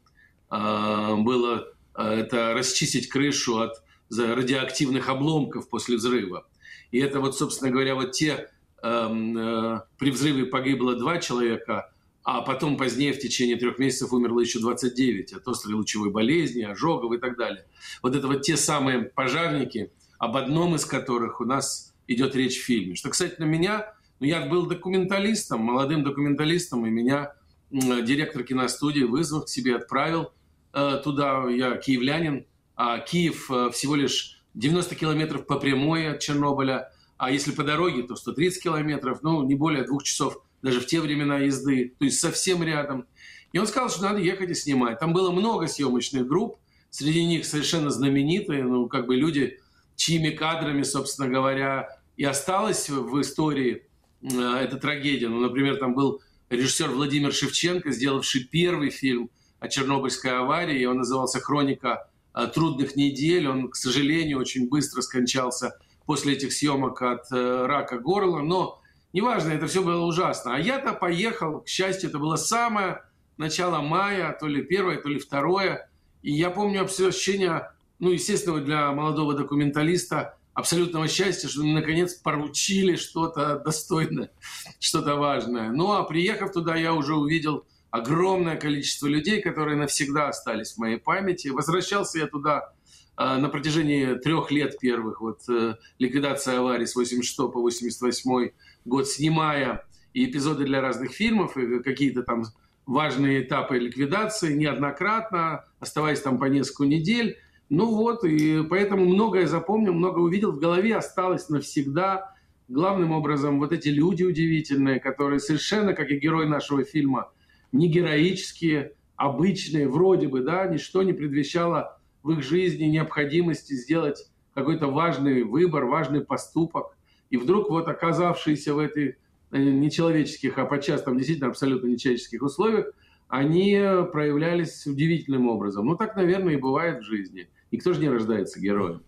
а, 0.49 1.15
было 1.15 1.67
а, 1.93 2.13
это 2.13 2.53
расчистить 2.53 3.07
крышу 3.07 3.59
от 3.59 3.81
радиоактивных 4.09 5.07
обломков 5.07 5.69
после 5.69 5.95
взрыва. 5.95 6.45
И 6.91 6.99
это 6.99 7.21
вот, 7.21 7.37
собственно 7.37 7.71
говоря, 7.71 7.95
вот 7.95 8.11
те 8.11 8.49
Эм, 8.83 9.37
э, 9.37 9.81
при 9.99 10.09
взрыве 10.09 10.45
погибло 10.45 10.95
два 10.95 11.19
человека, 11.19 11.90
а 12.23 12.41
потом 12.41 12.77
позднее 12.77 13.13
в 13.13 13.19
течение 13.19 13.57
трех 13.57 13.79
месяцев 13.79 14.13
умерло 14.13 14.39
еще 14.39 14.59
29 14.59 15.33
от 15.33 15.47
острой 15.47 15.75
лучевой 15.75 16.11
болезни, 16.11 16.61
ожогов 16.61 17.13
и 17.13 17.17
так 17.17 17.37
далее. 17.37 17.65
Вот 18.03 18.15
это 18.15 18.27
вот 18.27 18.41
те 18.41 18.57
самые 18.57 19.03
пожарники, 19.03 19.91
об 20.19 20.37
одном 20.37 20.75
из 20.75 20.85
которых 20.85 21.41
у 21.41 21.45
нас 21.45 21.93
идет 22.07 22.35
речь 22.35 22.59
в 22.59 22.65
фильме. 22.65 22.95
Что, 22.95 23.09
кстати, 23.09 23.35
на 23.39 23.45
меня, 23.45 23.93
ну, 24.19 24.27
я 24.27 24.45
был 24.45 24.67
документалистом, 24.67 25.61
молодым 25.61 26.03
документалистом, 26.03 26.85
и 26.85 26.89
меня 26.89 27.33
директор 27.71 28.43
киностудии, 28.43 29.03
вызвав 29.03 29.45
к 29.45 29.49
себе, 29.49 29.77
отправил 29.77 30.33
э, 30.73 31.01
туда, 31.03 31.49
я 31.49 31.77
киевлянин, 31.77 32.45
а 32.75 32.99
Киев 32.99 33.49
э, 33.49 33.69
всего 33.71 33.95
лишь 33.95 34.43
90 34.53 34.93
километров 34.95 35.47
по 35.47 35.57
прямой 35.57 36.11
от 36.11 36.19
Чернобыля– 36.19 36.91
а 37.21 37.29
если 37.29 37.51
по 37.51 37.63
дороге, 37.63 38.01
то 38.01 38.15
130 38.15 38.63
километров, 38.63 39.19
ну, 39.21 39.43
не 39.43 39.53
более 39.53 39.83
двух 39.83 40.01
часов 40.01 40.41
даже 40.61 40.79
в 40.79 40.85
те 40.85 40.99
времена 40.99 41.39
езды, 41.39 41.93
то 41.97 42.05
есть 42.05 42.19
совсем 42.19 42.63
рядом. 42.63 43.05
И 43.53 43.57
он 43.57 43.67
сказал, 43.67 43.89
что 43.89 44.03
надо 44.03 44.19
ехать 44.19 44.49
и 44.49 44.53
снимать. 44.53 44.99
Там 44.99 45.13
было 45.13 45.31
много 45.31 45.67
съемочных 45.67 46.27
групп, 46.27 46.57
среди 46.89 47.25
них 47.25 47.45
совершенно 47.45 47.89
знаменитые, 47.89 48.63
ну, 48.63 48.87
как 48.87 49.07
бы 49.07 49.15
люди, 49.15 49.59
чьими 49.95 50.29
кадрами, 50.29 50.83
собственно 50.83 51.27
говоря, 51.27 51.99
и 52.17 52.23
осталась 52.23 52.89
в 52.89 53.19
истории 53.21 53.87
э, 54.21 54.27
эта 54.27 54.77
трагедия. 54.77 55.29
Ну, 55.29 55.39
например, 55.39 55.77
там 55.77 55.93
был 55.93 56.21
режиссер 56.49 56.89
Владимир 56.89 57.33
Шевченко, 57.33 57.91
сделавший 57.91 58.43
первый 58.43 58.89
фильм 58.89 59.29
о 59.59 59.67
Чернобыльской 59.67 60.37
аварии, 60.37 60.79
и 60.79 60.85
он 60.85 60.97
назывался 60.97 61.39
«Хроника 61.39 62.09
э, 62.33 62.47
трудных 62.53 62.95
недель». 62.95 63.47
Он, 63.47 63.69
к 63.69 63.75
сожалению, 63.75 64.39
очень 64.39 64.69
быстро 64.69 65.01
скончался 65.01 65.77
после 66.05 66.33
этих 66.33 66.51
съемок 66.51 67.01
от 67.01 67.31
э, 67.31 67.65
рака 67.65 67.99
горла, 67.99 68.41
но 68.41 68.80
неважно, 69.13 69.51
это 69.51 69.67
все 69.67 69.83
было 69.83 70.05
ужасно. 70.05 70.55
А 70.55 70.59
я-то 70.59 70.93
поехал, 70.93 71.61
к 71.61 71.67
счастью, 71.67 72.09
это 72.09 72.19
было 72.19 72.35
самое 72.35 73.03
начало 73.37 73.81
мая, 73.81 74.35
то 74.39 74.47
ли 74.47 74.61
первое, 74.61 74.97
то 74.97 75.09
ли 75.09 75.19
второе, 75.19 75.89
и 76.21 76.31
я 76.31 76.51
помню 76.51 76.83
ощущение, 76.83 77.71
ну, 77.99 78.11
естественно, 78.11 78.61
для 78.61 78.91
молодого 78.91 79.33
документалиста, 79.33 80.37
абсолютного 80.53 81.07
счастья, 81.07 81.47
что 81.47 81.63
мы 81.63 81.73
наконец 81.73 82.13
поручили 82.13 82.95
что-то 82.95 83.59
достойное, 83.59 84.31
что-то 84.79 85.15
важное. 85.15 85.71
Ну 85.71 85.93
а 85.93 86.03
приехав 86.03 86.51
туда, 86.51 86.75
я 86.75 86.93
уже 86.93 87.15
увидел 87.15 87.65
огромное 87.89 88.57
количество 88.57 89.07
людей, 89.07 89.41
которые 89.41 89.77
навсегда 89.77 90.29
остались 90.29 90.73
в 90.73 90.77
моей 90.77 90.97
памяти. 90.97 91.49
Возвращался 91.49 92.19
я 92.19 92.27
туда 92.27 92.73
а, 93.15 93.37
на 93.37 93.49
протяжении 93.49 94.15
трех 94.15 94.51
лет 94.51 94.79
первых, 94.79 95.21
вот 95.21 95.41
э, 95.49 95.75
ликвидация 95.99 96.59
аварии 96.59 96.85
с 96.85 96.95
86 96.95 97.37
по 97.37 97.61
88 97.61 98.51
год, 98.85 99.07
снимая 99.07 99.85
и 100.13 100.25
эпизоды 100.25 100.65
для 100.65 100.81
разных 100.81 101.11
фильмов, 101.11 101.57
и 101.57 101.81
какие-то 101.81 102.23
там 102.23 102.43
важные 102.85 103.43
этапы 103.43 103.77
ликвидации 103.77 104.53
неоднократно, 104.53 105.65
оставаясь 105.79 106.21
там 106.21 106.37
по 106.37 106.45
несколько 106.45 106.85
недель. 106.85 107.37
Ну 107.69 107.85
вот, 107.85 108.23
и 108.25 108.63
поэтому 108.69 109.05
многое 109.05 109.47
запомнил, 109.47 109.93
много 109.93 110.19
увидел, 110.19 110.51
в 110.51 110.59
голове 110.59 110.95
осталось 110.95 111.49
навсегда. 111.49 112.35
Главным 112.67 113.11
образом 113.11 113.59
вот 113.59 113.71
эти 113.71 113.89
люди 113.89 114.23
удивительные, 114.23 114.99
которые 114.99 115.39
совершенно, 115.39 115.93
как 115.93 116.09
и 116.09 116.19
герой 116.19 116.47
нашего 116.47 116.83
фильма, 116.83 117.31
не 117.71 117.89
героические, 117.89 118.93
обычные, 119.15 119.87
вроде 119.87 120.27
бы, 120.27 120.41
да, 120.41 120.65
ничто 120.65 121.03
не 121.03 121.13
предвещало 121.13 121.99
в 122.23 122.31
их 122.31 122.43
жизни 122.43 122.85
необходимости 122.85 123.73
сделать 123.73 124.29
какой-то 124.53 124.87
важный 124.87 125.43
выбор, 125.43 125.85
важный 125.85 126.21
поступок. 126.21 126.97
И 127.31 127.37
вдруг 127.37 127.69
вот 127.69 127.87
оказавшиеся 127.87 128.75
в 128.75 128.77
этой 128.77 129.17
э, 129.51 129.57
нечеловеческих, 129.57 130.57
а 130.59 130.65
подчас 130.65 131.01
там 131.01 131.17
действительно 131.17 131.49
абсолютно 131.49 131.87
нечеловеческих 131.87 132.43
условиях, 132.43 132.93
они 133.27 133.71
проявлялись 134.11 134.85
удивительным 134.85 135.47
образом. 135.47 135.87
Ну, 135.87 135.95
так, 135.95 136.15
наверное, 136.17 136.53
и 136.53 136.57
бывает 136.57 136.99
в 136.99 137.05
жизни. 137.05 137.49
Никто 137.71 137.93
же 137.93 138.01
не 138.01 138.09
рождается 138.09 138.59
героем. 138.59 139.01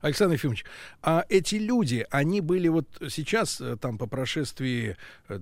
Александр 0.00 0.34
Ефимович, 0.34 0.64
а 1.02 1.24
эти 1.28 1.56
люди, 1.56 2.06
они 2.10 2.40
были 2.40 2.68
вот 2.68 2.86
сейчас, 3.08 3.60
э, 3.60 3.76
там, 3.80 3.98
по 3.98 4.06
прошествии 4.06 4.96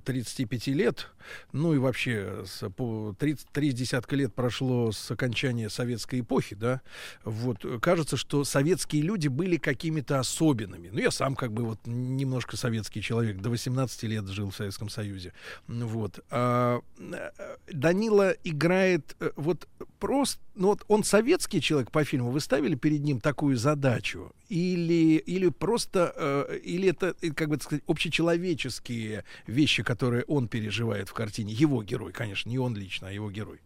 35 0.04 0.68
э, 0.68 0.72
лет, 0.72 1.08
ну 1.52 1.74
и 1.74 1.78
вообще 1.78 2.44
с, 2.46 2.68
по 2.70 3.14
30, 3.18 3.48
30 3.50 3.78
десятка 3.78 4.16
лет 4.16 4.34
прошло 4.34 4.92
с 4.92 5.10
окончания 5.10 5.68
советской 5.68 6.20
эпохи, 6.20 6.54
да, 6.54 6.80
вот, 7.24 7.64
кажется, 7.82 8.16
что 8.16 8.44
советские 8.44 9.02
люди 9.02 9.28
были 9.28 9.56
какими-то 9.56 10.20
особенными. 10.20 10.88
Ну, 10.92 10.98
я 10.98 11.10
сам 11.10 11.34
как 11.34 11.52
бы 11.52 11.64
вот 11.64 11.80
немножко 11.86 12.56
советский 12.56 13.02
человек, 13.02 13.38
до 13.38 13.50
18 13.50 14.02
лет 14.04 14.26
жил 14.28 14.50
в 14.50 14.56
Советском 14.56 14.88
Союзе, 14.88 15.32
вот. 15.66 16.20
А, 16.30 16.80
э, 16.98 17.30
Данила 17.72 18.30
играет 18.44 19.16
вот 19.36 19.68
просто, 19.98 20.40
ну 20.54 20.68
вот 20.68 20.84
он 20.88 21.04
советский 21.04 21.60
человек 21.60 21.90
по 21.90 22.04
фильму, 22.04 22.30
вы 22.30 22.40
ставили 22.40 22.74
перед 22.74 23.02
ним 23.02 23.20
такую 23.20 23.56
задачу, 23.56 24.32
или, 24.54 25.16
или 25.16 25.48
просто, 25.48 26.12
э, 26.16 26.58
или 26.58 26.90
это, 26.90 27.16
э, 27.22 27.30
как 27.30 27.48
бы 27.48 27.56
сказать, 27.56 27.82
общечеловеческие 27.88 29.24
вещи, 29.48 29.82
которые 29.82 30.22
он 30.28 30.46
переживает 30.46 31.08
в 31.08 31.12
картине, 31.12 31.52
его 31.52 31.82
герой, 31.82 32.12
конечно, 32.12 32.48
не 32.48 32.58
он 32.58 32.76
лично, 32.76 33.08
а 33.08 33.10
его 33.10 33.32
герой? 33.32 33.58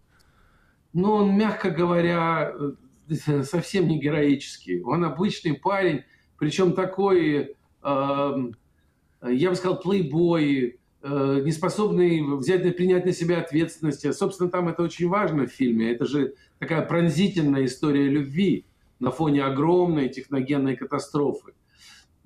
Ну, 0.95 1.13
он, 1.13 1.37
мягко 1.37 1.69
говоря, 1.71 2.55
э, 3.11 3.43
совсем 3.45 3.87
не 3.87 4.01
героический. 4.01 4.81
Он 4.81 5.05
обычный 5.05 5.53
парень, 5.53 6.05
причем 6.39 6.73
такой, 6.73 7.55
э, 7.83 8.53
я 9.23 9.51
бы 9.51 9.57
сказал, 9.57 9.81
плейбой, 9.81 10.81
э, 11.03 11.41
не 11.45 11.53
способный 11.53 12.23
взять, 12.39 12.63
принять 12.79 13.05
на 13.05 13.13
себя 13.13 13.41
ответственность. 13.41 14.11
Собственно, 14.15 14.49
там 14.51 14.69
это 14.69 14.83
очень 14.85 15.09
важно 15.09 15.47
в 15.47 15.51
фильме. 15.51 15.93
Это 15.93 16.07
же 16.07 16.33
такая 16.59 16.81
пронзительная 16.81 17.67
история 17.67 18.09
любви 18.09 18.65
на 19.01 19.11
фоне 19.11 19.45
огромной 19.45 20.09
техногенной 20.09 20.77
катастрофы. 20.77 21.53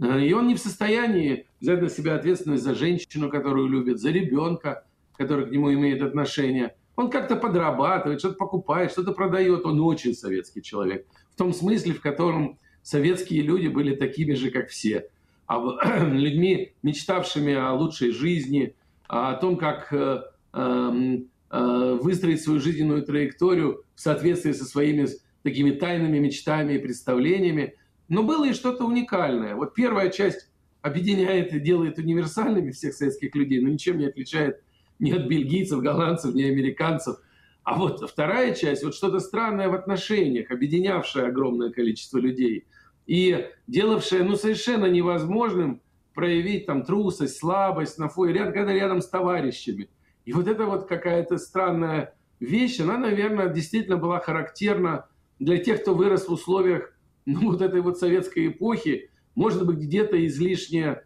Э, 0.00 0.20
и 0.20 0.32
он 0.32 0.46
не 0.48 0.54
в 0.54 0.58
состоянии 0.58 1.46
взять 1.60 1.80
на 1.80 1.88
себя 1.88 2.14
ответственность 2.14 2.62
за 2.62 2.74
женщину, 2.74 3.30
которую 3.30 3.68
любит, 3.68 3.98
за 3.98 4.10
ребенка, 4.10 4.84
который 5.16 5.46
к 5.46 5.50
нему 5.50 5.72
имеет 5.72 6.02
отношение. 6.02 6.74
Он 6.96 7.10
как-то 7.10 7.36
подрабатывает, 7.36 8.20
что-то 8.20 8.36
покупает, 8.36 8.92
что-то 8.92 9.12
продает. 9.12 9.64
Он 9.64 9.80
очень 9.80 10.14
советский 10.14 10.62
человек. 10.62 11.06
В 11.32 11.36
том 11.36 11.52
смысле, 11.52 11.94
в 11.94 12.00
котором 12.00 12.58
советские 12.82 13.42
люди 13.42 13.68
были 13.68 13.94
такими 13.94 14.34
же, 14.34 14.50
как 14.50 14.68
все. 14.68 15.08
А 15.46 15.58
людьми, 16.04 16.72
мечтавшими 16.82 17.54
о 17.54 17.72
лучшей 17.74 18.10
жизни, 18.10 18.74
о 19.08 19.34
том, 19.34 19.56
как 19.56 19.92
э, 19.92 20.22
эм, 20.52 21.28
э, 21.50 21.98
выстроить 22.00 22.42
свою 22.42 22.60
жизненную 22.60 23.02
траекторию 23.02 23.84
в 23.94 24.00
соответствии 24.00 24.52
со 24.52 24.64
своими 24.64 25.06
такими 25.42 25.72
тайными 25.72 26.18
мечтами 26.18 26.74
и 26.74 26.78
представлениями. 26.78 27.76
Но 28.08 28.22
было 28.22 28.48
и 28.48 28.52
что-то 28.52 28.84
уникальное. 28.84 29.54
Вот 29.54 29.74
первая 29.74 30.10
часть 30.10 30.48
объединяет 30.82 31.52
и 31.52 31.60
делает 31.60 31.98
универсальными 31.98 32.70
всех 32.70 32.94
советских 32.94 33.34
людей, 33.34 33.60
но 33.60 33.68
ничем 33.68 33.98
не 33.98 34.06
отличает 34.06 34.62
ни 34.98 35.12
от 35.12 35.26
бельгийцев, 35.26 35.80
голландцев, 35.80 36.34
ни 36.34 36.42
американцев. 36.42 37.16
А 37.64 37.76
вот 37.78 38.08
вторая 38.08 38.54
часть, 38.54 38.82
вот 38.82 38.94
что-то 38.94 39.20
странное 39.20 39.68
в 39.68 39.74
отношениях, 39.74 40.50
объединявшее 40.50 41.26
огромное 41.26 41.70
количество 41.70 42.18
людей 42.18 42.66
и 43.06 43.48
делавшее 43.66 44.24
ну, 44.24 44.36
совершенно 44.36 44.86
невозможным 44.86 45.80
проявить 46.14 46.66
там 46.66 46.84
трусость, 46.84 47.38
слабость 47.38 47.98
на 47.98 48.08
фоне, 48.08 48.34
ряд, 48.34 48.52
когда 48.52 48.72
рядом 48.72 49.00
с 49.00 49.08
товарищами. 49.08 49.88
И 50.24 50.32
вот 50.32 50.46
это 50.46 50.66
вот 50.66 50.86
какая-то 50.86 51.38
странная 51.38 52.14
вещь, 52.38 52.80
она, 52.80 52.98
наверное, 52.98 53.48
действительно 53.48 53.96
была 53.96 54.20
характерна 54.20 55.06
для 55.44 55.58
тех, 55.58 55.82
кто 55.82 55.94
вырос 55.94 56.28
в 56.28 56.32
условиях 56.32 56.92
ну, 57.26 57.52
вот 57.52 57.62
этой 57.62 57.80
вот 57.80 57.98
советской 57.98 58.48
эпохи, 58.48 59.10
может 59.34 59.66
быть, 59.66 59.78
где-то 59.78 60.24
излишне, 60.26 61.02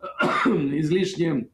излишне 0.46 1.48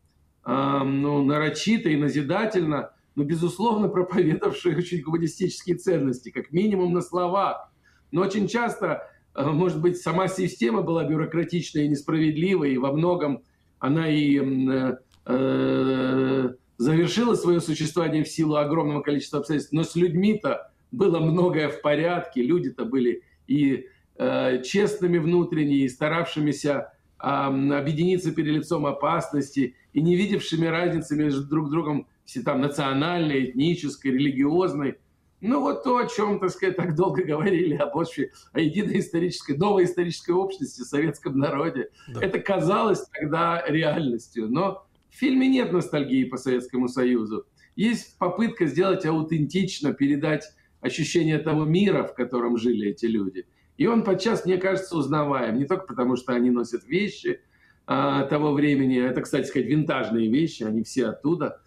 э, 0.44 0.82
ну, 0.85 1.24
нарочито 1.24 1.89
и 1.89 1.97
назидательно, 1.97 2.93
но, 3.15 3.24
безусловно, 3.24 3.89
проповедовавшие 3.89 4.77
очень 4.77 5.02
гуманистические 5.02 5.77
ценности, 5.77 6.31
как 6.31 6.52
минимум 6.52 6.93
на 6.93 7.01
словах. 7.01 7.73
Но 8.12 8.23
очень 8.23 8.48
часто, 8.48 9.09
э, 9.35 9.44
может 9.44 9.81
быть, 9.81 9.98
сама 9.98 10.28
система 10.28 10.82
была 10.82 11.05
бюрократичной 11.05 11.86
и 11.86 11.89
несправедливой, 11.89 12.74
и 12.74 12.78
во 12.78 12.93
многом 12.93 13.43
она 13.78 14.09
и 14.09 14.39
э, 14.39 14.97
э, 15.27 16.48
завершила 16.78 17.35
свое 17.35 17.61
существование 17.61 18.24
в 18.24 18.28
силу 18.28 18.57
огромного 18.57 19.02
количества 19.02 19.40
обстоятельств, 19.40 19.73
но 19.73 19.85
с 19.85 19.97
людьми-то 19.97 20.70
было 20.93 21.21
многое 21.21 21.69
в 21.69 21.81
порядке, 21.81 22.43
люди-то 22.43 22.85
были 22.85 23.23
и 23.47 23.87
э, 24.17 24.62
честными 24.62 25.19
внутренне, 25.19 25.79
и 25.79 25.89
старавшимися 25.89 26.93
э, 27.19 27.27
объединиться 27.27 28.33
перед 28.33 28.55
лицом 28.55 28.87
опасности, 28.87 29.77
и 29.93 30.01
не 30.01 30.17
видевшими 30.17 30.67
разницы 30.67 31.17
между 31.17 31.45
друг 31.45 31.71
другом 31.71 32.07
все 32.25 32.43
там 32.43 32.61
национальной, 32.61 33.47
этнической, 33.47 34.12
религиозной. 34.12 34.99
Ну 35.41 35.61
вот 35.61 35.85
то, 35.85 35.97
о 35.97 36.07
чем, 36.07 36.39
так 36.39 36.51
сказать, 36.51 36.77
так 36.77 36.95
долго 36.95 37.25
говорили 37.25 37.75
об 37.75 37.93
почве, 37.93 38.31
о 38.53 38.61
единой 38.61 39.01
исторической, 39.01 39.57
новой 39.57 39.85
исторической 39.85 40.33
общности, 40.33 40.83
советском 40.83 41.39
народе. 41.39 41.89
Да. 42.09 42.23
Это 42.23 42.39
казалось 42.39 43.05
тогда 43.12 43.65
реальностью. 43.67 44.49
Но 44.49 44.87
в 45.09 45.17
фильме 45.17 45.49
нет 45.49 45.73
ностальгии 45.73 46.25
по 46.25 46.37
Советскому 46.37 46.89
Союзу. 46.89 47.47
Есть 47.75 48.19
попытка 48.19 48.67
сделать 48.67 49.07
аутентично, 49.07 49.95
передать 49.95 50.45
ощущение 50.81 51.39
того 51.39 51.65
мира, 51.65 52.05
в 52.05 52.15
котором 52.15 52.57
жили 52.57 52.89
эти 52.89 53.07
люди. 53.07 53.47
И 53.77 53.86
он 53.86 54.05
подчас, 54.05 54.44
мне 54.44 54.59
кажется, 54.59 54.97
узнаваем. 54.97 55.59
Не 55.59 55.65
только 55.65 55.86
потому, 55.86 56.16
что 56.16 56.32
они 56.32 56.51
носят 56.51 56.85
вещи 56.85 57.40
а, 57.86 58.24
того 58.24 58.52
времени. 58.52 59.01
Это, 59.01 59.23
кстати 59.23 59.47
сказать, 59.47 59.69
винтажные 59.69 60.31
вещи, 60.31 60.62
они 60.62 60.82
все 60.82 61.07
оттуда. 61.07 61.61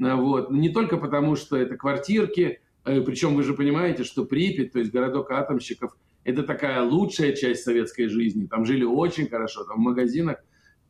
А, 0.00 0.16
вот. 0.16 0.50
Не 0.50 0.68
только 0.68 0.96
потому, 0.96 1.36
что 1.36 1.56
это 1.56 1.76
квартирки, 1.76 2.60
а, 2.84 3.00
причем 3.00 3.34
вы 3.34 3.42
же 3.42 3.54
понимаете, 3.54 4.04
что 4.04 4.24
Припять, 4.24 4.72
то 4.72 4.78
есть 4.78 4.92
городок 4.92 5.30
атомщиков, 5.30 5.96
это 6.24 6.42
такая 6.42 6.82
лучшая 6.82 7.32
часть 7.32 7.64
советской 7.64 8.08
жизни. 8.08 8.46
Там 8.46 8.64
жили 8.64 8.84
очень 8.84 9.28
хорошо, 9.28 9.64
там 9.64 9.76
в 9.76 9.80
магазинах 9.80 10.38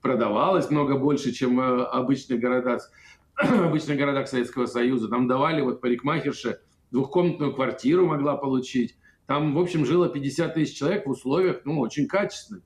продавалось 0.01 0.71
много 0.71 0.97
больше, 0.97 1.33
чем 1.33 1.57
в 1.57 1.87
обычных 1.87 2.39
городах, 2.39 2.91
обычных 3.37 3.99
городах 3.99 4.29
Советского 4.29 4.67
Союза. 4.67 5.09
Там 5.09 5.27
давали 5.27 5.63
вот 5.63 5.81
парикмахерше 5.81 6.61
двухкомнатную 6.91 7.55
квартиру 7.55 8.07
могла 8.07 8.37
получить. 8.37 8.97
Там, 9.27 9.55
в 9.55 9.59
общем, 9.59 9.85
жило 9.85 10.09
50 10.09 10.55
тысяч 10.55 10.77
человек 10.77 11.07
в 11.07 11.11
условиях, 11.11 11.63
ну, 11.65 11.81
очень 11.81 12.07
качественных. 12.07 12.63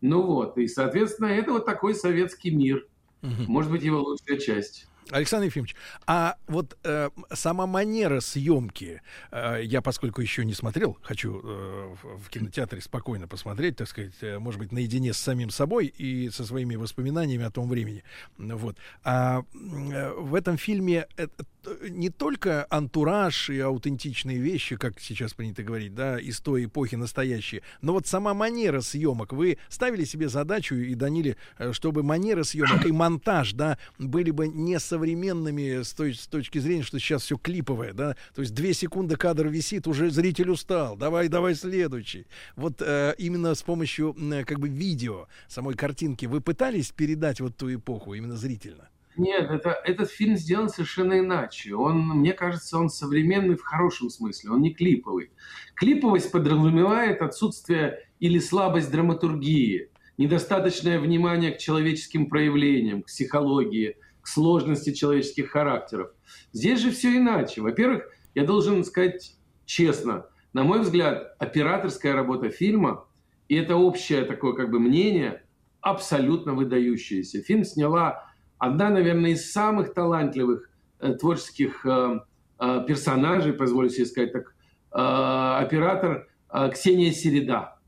Ну 0.00 0.22
вот, 0.22 0.56
и, 0.56 0.66
соответственно, 0.66 1.26
это 1.26 1.52
вот 1.52 1.66
такой 1.66 1.94
советский 1.94 2.50
мир. 2.50 2.86
Угу. 3.22 3.44
Может 3.48 3.70
быть, 3.70 3.82
его 3.82 4.00
лучшая 4.00 4.38
часть. 4.38 4.90
Александр 5.10 5.46
Ефимович, 5.46 5.74
а 6.06 6.36
вот 6.46 6.78
э, 6.84 7.10
сама 7.32 7.66
манера 7.66 8.20
съемки, 8.20 9.02
э, 9.30 9.60
я 9.64 9.82
поскольку 9.82 10.20
еще 10.20 10.44
не 10.44 10.54
смотрел, 10.54 10.98
хочу 11.02 11.40
э, 11.42 11.94
в 12.02 12.28
кинотеатре 12.28 12.80
спокойно 12.80 13.26
посмотреть, 13.26 13.76
так 13.76 13.88
сказать, 13.88 14.14
э, 14.20 14.38
может 14.38 14.60
быть, 14.60 14.72
наедине 14.72 15.12
с 15.12 15.18
самим 15.18 15.50
собой 15.50 15.86
и 15.86 16.30
со 16.30 16.44
своими 16.44 16.76
воспоминаниями 16.76 17.44
о 17.44 17.50
том 17.50 17.68
времени. 17.68 18.04
Вот. 18.38 18.76
А 19.02 19.42
э, 19.52 20.12
в 20.12 20.34
этом 20.34 20.56
фильме 20.56 21.06
это, 21.16 21.44
не 21.88 22.10
только 22.10 22.66
антураж 22.70 23.50
и 23.50 23.58
аутентичные 23.60 24.38
вещи, 24.38 24.76
как 24.76 25.00
сейчас 25.00 25.34
принято 25.34 25.62
говорить, 25.62 25.94
да, 25.94 26.18
из 26.18 26.40
той 26.40 26.64
эпохи 26.64 26.94
настоящие, 26.94 27.62
но 27.82 27.92
вот 27.92 28.06
сама 28.06 28.34
манера 28.34 28.80
съемок. 28.80 29.32
Вы 29.32 29.58
ставили 29.68 30.04
себе 30.04 30.28
задачу 30.28 30.74
и 30.74 30.94
Даниле, 30.94 31.36
э, 31.58 31.72
чтобы 31.72 32.02
манера 32.02 32.42
съемок 32.42 32.86
и 32.86 32.92
монтаж, 32.92 33.52
да, 33.52 33.78
были 33.98 34.30
бы 34.30 34.48
не 34.48 34.78
современными 34.78 35.82
с, 35.82 35.92
той, 35.92 36.14
с 36.14 36.26
точки 36.26 36.58
зрения, 36.58 36.82
что 36.82 36.98
сейчас 36.98 37.22
все 37.22 37.36
клиповое, 37.36 37.92
да, 37.92 38.16
то 38.34 38.42
есть 38.42 38.54
две 38.54 38.74
секунды 38.74 39.16
кадр 39.16 39.48
висит, 39.48 39.86
уже 39.86 40.10
зритель 40.10 40.50
устал, 40.50 40.96
давай, 40.96 41.28
давай 41.28 41.54
следующий. 41.54 42.26
Вот 42.56 42.80
э, 42.80 43.14
именно 43.18 43.54
с 43.54 43.62
помощью 43.62 44.16
э, 44.18 44.44
как 44.44 44.60
бы 44.60 44.68
видео, 44.68 45.28
самой 45.48 45.74
картинки, 45.74 46.26
вы 46.26 46.40
пытались 46.40 46.90
передать 46.90 47.40
вот 47.40 47.56
ту 47.56 47.72
эпоху 47.72 48.14
именно 48.14 48.36
зрительно? 48.36 48.88
Нет, 49.20 49.50
это, 49.50 49.78
этот 49.84 50.10
фильм 50.10 50.34
сделан 50.34 50.70
совершенно 50.70 51.18
иначе. 51.18 51.74
Он, 51.74 52.08
мне 52.08 52.32
кажется, 52.32 52.78
он 52.78 52.88
современный 52.88 53.54
в 53.54 53.62
хорошем 53.62 54.08
смысле, 54.08 54.52
он 54.52 54.62
не 54.62 54.72
клиповый. 54.72 55.30
Клиповость 55.74 56.32
подразумевает 56.32 57.20
отсутствие 57.20 57.98
или 58.18 58.38
слабость 58.38 58.90
драматургии, 58.90 59.90
недостаточное 60.16 60.98
внимание 60.98 61.52
к 61.52 61.58
человеческим 61.58 62.30
проявлениям, 62.30 63.02
к 63.02 63.08
психологии, 63.08 63.98
к 64.22 64.26
сложности 64.26 64.94
человеческих 64.94 65.50
характеров. 65.50 66.12
Здесь 66.54 66.80
же 66.80 66.90
все 66.90 67.18
иначе. 67.18 67.60
Во-первых, 67.60 68.04
я 68.34 68.46
должен 68.46 68.82
сказать 68.84 69.36
честно, 69.66 70.28
на 70.54 70.64
мой 70.64 70.80
взгляд, 70.80 71.36
операторская 71.38 72.14
работа 72.14 72.48
фильма, 72.48 73.06
и 73.48 73.56
это 73.56 73.76
общее 73.76 74.24
такое 74.24 74.54
как 74.54 74.70
бы 74.70 74.80
мнение, 74.80 75.42
абсолютно 75.82 76.54
выдающееся. 76.54 77.42
Фильм 77.42 77.64
сняла 77.64 78.29
одна, 78.60 78.90
наверное, 78.90 79.32
из 79.32 79.50
самых 79.50 79.94
талантливых 79.94 80.70
э, 81.00 81.14
творческих 81.14 81.84
э, 81.84 82.20
э, 82.60 82.84
персонажей, 82.86 83.54
позволю 83.54 83.88
себе 83.88 84.06
сказать 84.06 84.32
так, 84.32 84.54
э, 84.92 85.64
оператор 85.64 86.28
э, 86.52 86.70
Ксения 86.70 87.10
Середа. 87.10 87.78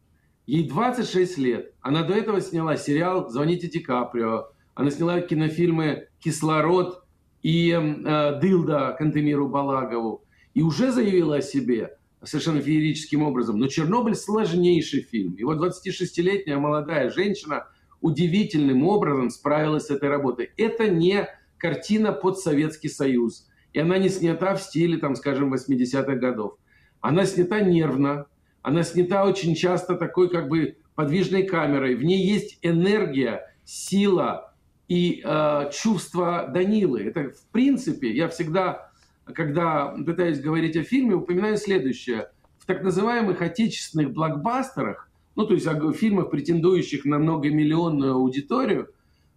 Ей 0.47 0.69
26 0.69 1.39
лет. 1.39 1.73
Она 1.83 2.03
до 2.03 2.15
этого 2.15 2.41
сняла 2.41 2.77
сериал 2.77 3.29
«Звоните 3.29 3.69
Ди 3.69 3.79
Каприо». 3.79 4.49
Она 4.75 4.91
сняла 4.91 5.21
кинофильмы 5.21 6.09
«Кислород» 6.19 7.05
и 7.43 7.71
э, 7.71 8.41
«Дылда» 8.41 8.97
Кантемиру 8.99 9.49
Балагову. 9.49 10.25
И 10.55 10.63
уже 10.63 10.91
заявила 10.91 11.37
о 11.37 11.43
себе 11.43 11.97
совершенно 12.25 12.61
феерическим 12.61 13.23
образом. 13.23 13.59
Но 13.59 13.67
«Чернобыль» 13.67 14.15
сложнейший 14.15 15.03
фильм. 15.03 15.37
Его 15.37 15.55
26-летняя 15.55 16.57
молодая 16.57 17.11
женщина 17.11 17.67
удивительным 18.03 18.87
образом 18.87 19.31
справилась 19.31 19.87
с 19.87 19.91
этой 19.91 20.09
работой. 20.09 20.51
Это 20.57 20.89
не 20.89 21.29
картина 21.57 22.13
под 22.13 22.39
Советский 22.39 22.89
Союз. 22.89 23.49
И 23.73 23.79
она 23.79 23.97
не 23.97 24.11
снята 24.11 24.55
в 24.55 24.61
стиле, 24.61 24.99
там, 24.99 25.15
скажем, 25.17 25.55
80-х 25.55 26.17
годов. 26.17 26.59
Она 27.01 27.25
снята 27.25 27.61
нервно, 27.61 28.27
она 28.61 28.83
снята 28.83 29.25
очень 29.25 29.55
часто 29.55 29.95
такой 29.95 30.29
как 30.29 30.49
бы 30.49 30.77
подвижной 30.95 31.45
камерой. 31.45 31.95
В 31.95 32.05
ней 32.05 32.25
есть 32.25 32.59
энергия, 32.63 33.55
сила 33.65 34.55
и 34.89 35.23
э, 35.25 35.71
чувство 35.73 36.51
Данилы. 36.53 37.03
Это 37.03 37.31
в 37.31 37.47
принципе, 37.51 38.11
я 38.11 38.29
всегда, 38.29 38.91
когда 39.25 39.95
пытаюсь 40.05 40.41
говорить 40.41 40.77
о 40.77 40.83
фильме, 40.83 41.15
упоминаю 41.15 41.57
следующее. 41.57 42.29
В 42.59 42.67
так 42.67 42.83
называемых 42.83 43.41
отечественных 43.41 44.13
блокбастерах, 44.13 45.09
ну 45.37 45.47
то 45.47 45.55
есть 45.55 45.67
о 45.67 45.93
фильмах, 45.93 46.31
претендующих 46.31 47.05
на 47.05 47.19
многомиллионную 47.19 48.15
аудиторию, 48.15 48.89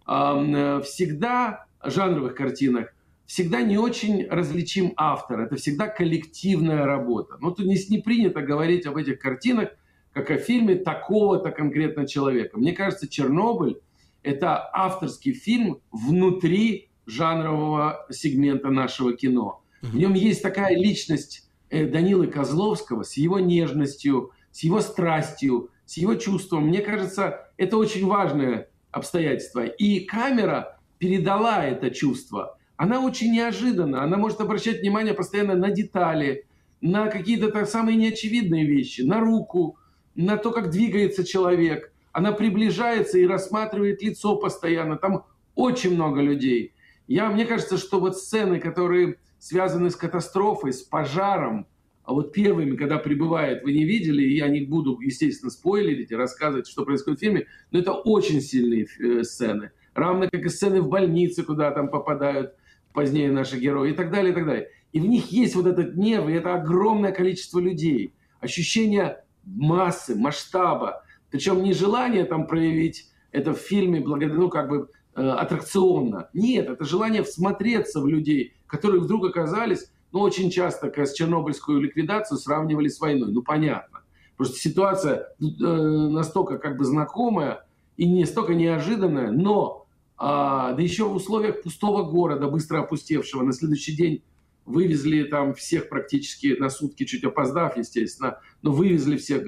э, 0.06 0.80
всегда 0.84 1.66
жанровых 1.84 2.34
картинах 2.34 2.92
всегда 3.26 3.62
не 3.62 3.76
очень 3.76 4.26
различим 4.28 4.92
автор. 4.96 5.40
Это 5.40 5.56
всегда 5.56 5.88
коллективная 5.88 6.84
работа. 6.86 7.36
Но 7.40 7.50
тут 7.50 7.66
не, 7.66 7.76
не 7.88 7.98
принято 7.98 8.40
говорить 8.40 8.86
об 8.86 8.96
этих 8.96 9.18
картинах, 9.18 9.70
как 10.12 10.30
о 10.30 10.38
фильме 10.38 10.76
такого-то 10.76 11.50
конкретно 11.50 12.06
человека. 12.06 12.56
Мне 12.56 12.72
кажется, 12.72 13.08
«Чернобыль»— 13.08 13.80
это 14.22 14.70
авторский 14.72 15.32
фильм 15.32 15.80
внутри 15.90 16.88
жанрового 17.04 18.06
сегмента 18.10 18.70
нашего 18.70 19.12
кино. 19.12 19.62
В 19.82 19.96
нем 19.96 20.14
есть 20.14 20.42
такая 20.42 20.74
личность 20.74 21.48
э, 21.68 21.86
Данилы 21.86 22.28
Козловского 22.28 23.02
с 23.02 23.16
его 23.16 23.38
нежностью, 23.38 24.32
с 24.50 24.64
его 24.64 24.80
страстью, 24.80 25.70
с 25.86 25.96
его 25.96 26.14
чувством. 26.16 26.66
Мне 26.66 26.80
кажется, 26.80 27.48
это 27.56 27.78
очень 27.78 28.06
важное 28.06 28.68
обстоятельство. 28.90 29.64
И 29.64 30.00
камера 30.00 30.78
передала 30.98 31.64
это 31.64 31.90
чувство 31.90 32.56
она 32.76 33.00
очень 33.00 33.32
неожиданна. 33.32 34.02
Она 34.02 34.16
может 34.16 34.40
обращать 34.40 34.80
внимание 34.80 35.14
постоянно 35.14 35.54
на 35.54 35.70
детали, 35.70 36.46
на 36.80 37.08
какие-то 37.08 37.64
самые 37.64 37.96
неочевидные 37.96 38.66
вещи, 38.66 39.00
на 39.00 39.20
руку, 39.20 39.78
на 40.14 40.36
то, 40.36 40.50
как 40.50 40.70
двигается 40.70 41.24
человек. 41.24 41.92
Она 42.12 42.32
приближается 42.32 43.18
и 43.18 43.26
рассматривает 43.26 44.02
лицо 44.02 44.36
постоянно. 44.36 44.96
Там 44.96 45.24
очень 45.54 45.94
много 45.94 46.20
людей. 46.20 46.74
Я, 47.06 47.30
мне 47.30 47.46
кажется, 47.46 47.78
что 47.78 47.98
вот 47.98 48.16
сцены, 48.16 48.60
которые 48.60 49.16
связаны 49.38 49.90
с 49.90 49.96
катастрофой, 49.96 50.72
с 50.72 50.82
пожаром, 50.82 51.66
а 52.06 52.12
вот 52.12 52.32
первыми, 52.32 52.76
когда 52.76 52.98
прибывает, 52.98 53.64
вы 53.64 53.72
не 53.72 53.84
видели, 53.84 54.22
и 54.22 54.36
я 54.36 54.46
не 54.46 54.60
буду, 54.60 54.98
естественно, 55.00 55.50
спойлерить 55.50 56.12
и 56.12 56.14
рассказывать, 56.14 56.68
что 56.68 56.84
происходит 56.84 57.18
в 57.18 57.22
фильме, 57.22 57.46
но 57.72 57.80
это 57.80 57.92
очень 57.92 58.40
сильные 58.40 58.86
э, 59.00 59.24
сцены. 59.24 59.72
Равно 59.92 60.28
как 60.30 60.44
и 60.44 60.48
сцены 60.48 60.80
в 60.80 60.88
больнице, 60.88 61.42
куда 61.42 61.72
там 61.72 61.88
попадают 61.88 62.54
позднее 62.92 63.32
наши 63.32 63.58
герои 63.58 63.90
и 63.90 63.94
так 63.94 64.12
далее, 64.12 64.30
и 64.30 64.34
так 64.34 64.46
далее. 64.46 64.68
И 64.92 65.00
в 65.00 65.06
них 65.06 65.32
есть 65.32 65.56
вот 65.56 65.66
этот 65.66 65.96
нерв, 65.96 66.28
и 66.28 66.34
это 66.34 66.54
огромное 66.54 67.10
количество 67.10 67.58
людей. 67.58 68.14
Ощущение 68.38 69.24
массы, 69.44 70.14
масштаба. 70.14 71.02
Причем 71.30 71.64
не 71.64 71.72
желание 71.72 72.24
там 72.24 72.46
проявить 72.46 73.10
это 73.32 73.52
в 73.52 73.58
фильме, 73.58 74.00
благодаря, 74.00 74.34
ну, 74.34 74.48
как 74.48 74.68
бы 74.68 74.88
э, 75.16 75.20
аттракционно. 75.20 76.30
Нет, 76.34 76.68
это 76.68 76.84
желание 76.84 77.24
всмотреться 77.24 78.00
в 78.00 78.06
людей, 78.06 78.54
которые 78.68 79.00
вдруг 79.00 79.26
оказались, 79.26 79.90
ну, 80.12 80.20
очень 80.20 80.50
часто 80.50 80.92
с 80.94 81.12
чернобыльскую 81.12 81.80
ликвидацию 81.80 82.38
сравнивали 82.38 82.88
с 82.88 83.00
войной. 83.00 83.32
Ну, 83.32 83.42
понятно. 83.42 84.00
Просто 84.36 84.58
ситуация 84.58 85.28
э, 85.40 85.44
настолько 85.44 86.58
как 86.58 86.76
бы 86.76 86.84
знакомая 86.84 87.66
и 87.96 88.06
не 88.06 88.26
столько 88.26 88.54
неожиданная, 88.54 89.30
но 89.30 89.86
а, 90.18 90.72
да 90.72 90.82
еще 90.82 91.04
в 91.04 91.14
условиях 91.14 91.62
пустого 91.62 92.02
города, 92.02 92.48
быстро 92.48 92.80
опустевшего. 92.80 93.42
На 93.42 93.52
следующий 93.52 93.94
день 93.94 94.22
вывезли 94.64 95.24
там 95.24 95.54
всех 95.54 95.88
практически 95.88 96.56
на 96.58 96.70
сутки, 96.70 97.04
чуть 97.04 97.24
опоздав, 97.24 97.76
естественно, 97.76 98.40
но 98.62 98.72
вывезли 98.72 99.16
всех, 99.16 99.42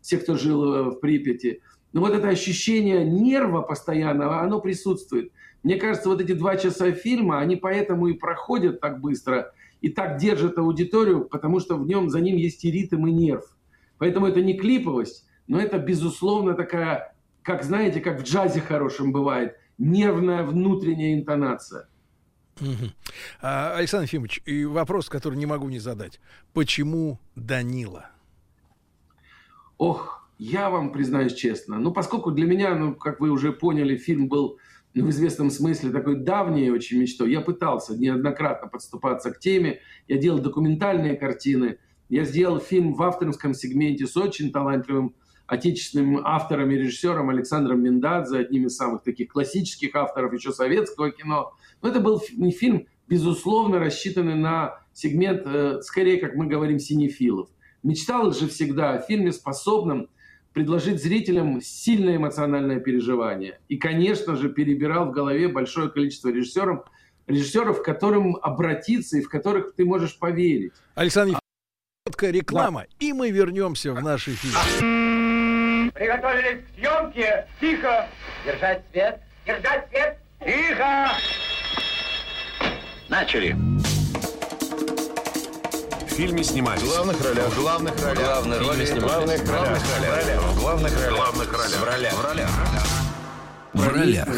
всех 0.00 0.22
кто 0.22 0.36
жил 0.36 0.74
э, 0.74 0.82
в 0.90 1.00
Припяти. 1.00 1.60
Но 1.92 2.00
вот 2.00 2.12
это 2.12 2.28
ощущение 2.28 3.04
нерва 3.04 3.62
постоянного, 3.62 4.40
оно 4.40 4.60
присутствует. 4.60 5.30
Мне 5.62 5.76
кажется, 5.76 6.08
вот 6.08 6.20
эти 6.20 6.32
два 6.32 6.56
часа 6.56 6.92
фильма, 6.92 7.38
они 7.38 7.56
поэтому 7.56 8.08
и 8.08 8.14
проходят 8.14 8.80
так 8.80 9.00
быстро 9.00 9.52
и 9.80 9.88
так 9.88 10.18
держат 10.18 10.58
аудиторию, 10.58 11.24
потому 11.24 11.60
что 11.60 11.76
в 11.76 11.86
нем 11.86 12.10
за 12.10 12.20
ним 12.20 12.36
есть 12.36 12.64
и 12.64 12.70
ритм, 12.70 13.06
и 13.06 13.12
нерв. 13.12 13.44
Поэтому 13.98 14.26
это 14.26 14.42
не 14.42 14.54
клиповость, 14.54 15.28
но 15.46 15.60
это, 15.60 15.78
безусловно, 15.78 16.54
такая, 16.54 17.14
как 17.42 17.62
знаете, 17.62 18.00
как 18.00 18.20
в 18.20 18.24
джазе 18.24 18.60
хорошем 18.60 19.12
бывает– 19.12 19.56
нервная 19.78 20.44
внутренняя 20.44 21.14
интонация. 21.14 21.88
Угу. 22.60 22.90
Александр 23.40 24.04
Ефимович, 24.04 24.42
и 24.44 24.64
вопрос, 24.64 25.08
который 25.08 25.36
не 25.36 25.46
могу 25.46 25.68
не 25.68 25.80
задать. 25.80 26.20
Почему 26.52 27.18
Данила? 27.34 28.10
Ох, 29.76 30.28
я 30.38 30.70
вам 30.70 30.92
признаюсь 30.92 31.34
честно. 31.34 31.78
Ну, 31.78 31.92
поскольку 31.92 32.30
для 32.30 32.46
меня, 32.46 32.74
ну, 32.76 32.94
как 32.94 33.20
вы 33.20 33.30
уже 33.30 33.52
поняли, 33.52 33.96
фильм 33.96 34.28
был 34.28 34.58
в 35.00 35.10
известном 35.10 35.50
смысле 35.50 35.90
такой 35.90 36.16
давней 36.16 36.70
очень 36.70 37.00
мечтой. 37.00 37.32
Я 37.32 37.40
пытался 37.40 37.98
неоднократно 37.98 38.68
подступаться 38.68 39.32
к 39.32 39.40
теме. 39.40 39.80
Я 40.06 40.18
делал 40.18 40.38
документальные 40.38 41.16
картины. 41.16 41.78
Я 42.08 42.24
сделал 42.24 42.60
фильм 42.60 42.94
в 42.94 43.02
авторском 43.02 43.54
сегменте 43.54 44.06
с 44.06 44.16
очень 44.16 44.52
талантливым 44.52 45.14
отечественным 45.46 46.20
автором 46.24 46.70
и 46.70 46.76
режиссером 46.76 47.28
Александром 47.28 47.82
Миндадзе, 47.82 48.38
одним 48.38 48.66
из 48.66 48.76
самых 48.76 49.02
таких 49.02 49.28
классических 49.28 49.94
авторов 49.94 50.32
еще 50.32 50.52
советского 50.52 51.10
кино. 51.10 51.52
Но 51.82 51.88
это 51.88 52.00
был 52.00 52.18
фильм, 52.18 52.86
безусловно, 53.08 53.78
рассчитанный 53.78 54.36
на 54.36 54.78
сегмент, 54.92 55.42
э, 55.44 55.80
скорее, 55.82 56.18
как 56.18 56.34
мы 56.34 56.46
говорим, 56.46 56.78
синефилов. 56.78 57.50
Мечтал 57.82 58.32
же 58.32 58.48
всегда 58.48 58.94
о 58.94 59.00
фильме, 59.00 59.32
способном 59.32 60.08
предложить 60.54 61.02
зрителям 61.02 61.60
сильное 61.60 62.16
эмоциональное 62.16 62.80
переживание. 62.80 63.58
И, 63.68 63.76
конечно 63.76 64.36
же, 64.36 64.48
перебирал 64.48 65.06
в 65.06 65.10
голове 65.10 65.48
большое 65.48 65.90
количество 65.90 66.30
режиссеров, 66.30 66.86
режиссеров, 67.26 67.82
к 67.82 67.84
которым 67.84 68.36
обратиться 68.36 69.18
и 69.18 69.20
в 69.20 69.28
которых 69.28 69.74
ты 69.74 69.84
можешь 69.84 70.18
поверить. 70.18 70.72
Александр 70.94 71.38
Короткая 72.06 72.32
реклама, 72.32 72.82
да. 72.82 72.86
и 73.06 73.12
мы 73.12 73.30
вернемся 73.30 73.92
в 73.92 74.02
наш 74.02 74.28
эфир. 74.28 74.52
Приготовились 75.94 76.64
к 76.64 76.78
съемке. 76.78 77.46
Тихо. 77.60 78.08
Держать 78.44 78.82
свет. 78.92 79.20
Держать 79.46 79.88
свет. 79.88 80.18
Тихо. 80.40 81.08
Начали. 83.08 83.73
В 86.14 86.16
фильме 86.16 86.44
снимались. 86.44 86.80
В 86.80 86.86
главных 86.86 87.24
ролях. 87.24 87.48
В 87.48 87.60
главных 87.60 88.04
ролях. 88.04 88.24
Главные 88.24 88.60
роли 88.60 88.84
снимались. 88.84 89.40
В 89.40 89.46
главных 89.46 89.50
ролях. 89.50 90.42
В 90.42 90.60
главных 90.60 90.94
ролях. 90.94 91.10
В 91.10 91.16
главных 91.16 91.52
ролях. 91.52 91.80
В 91.80 91.84
ролях. 91.84 92.12
В 92.12 92.24
ролях. 92.24 92.50
В 93.72 93.88
ролях. 93.88 94.28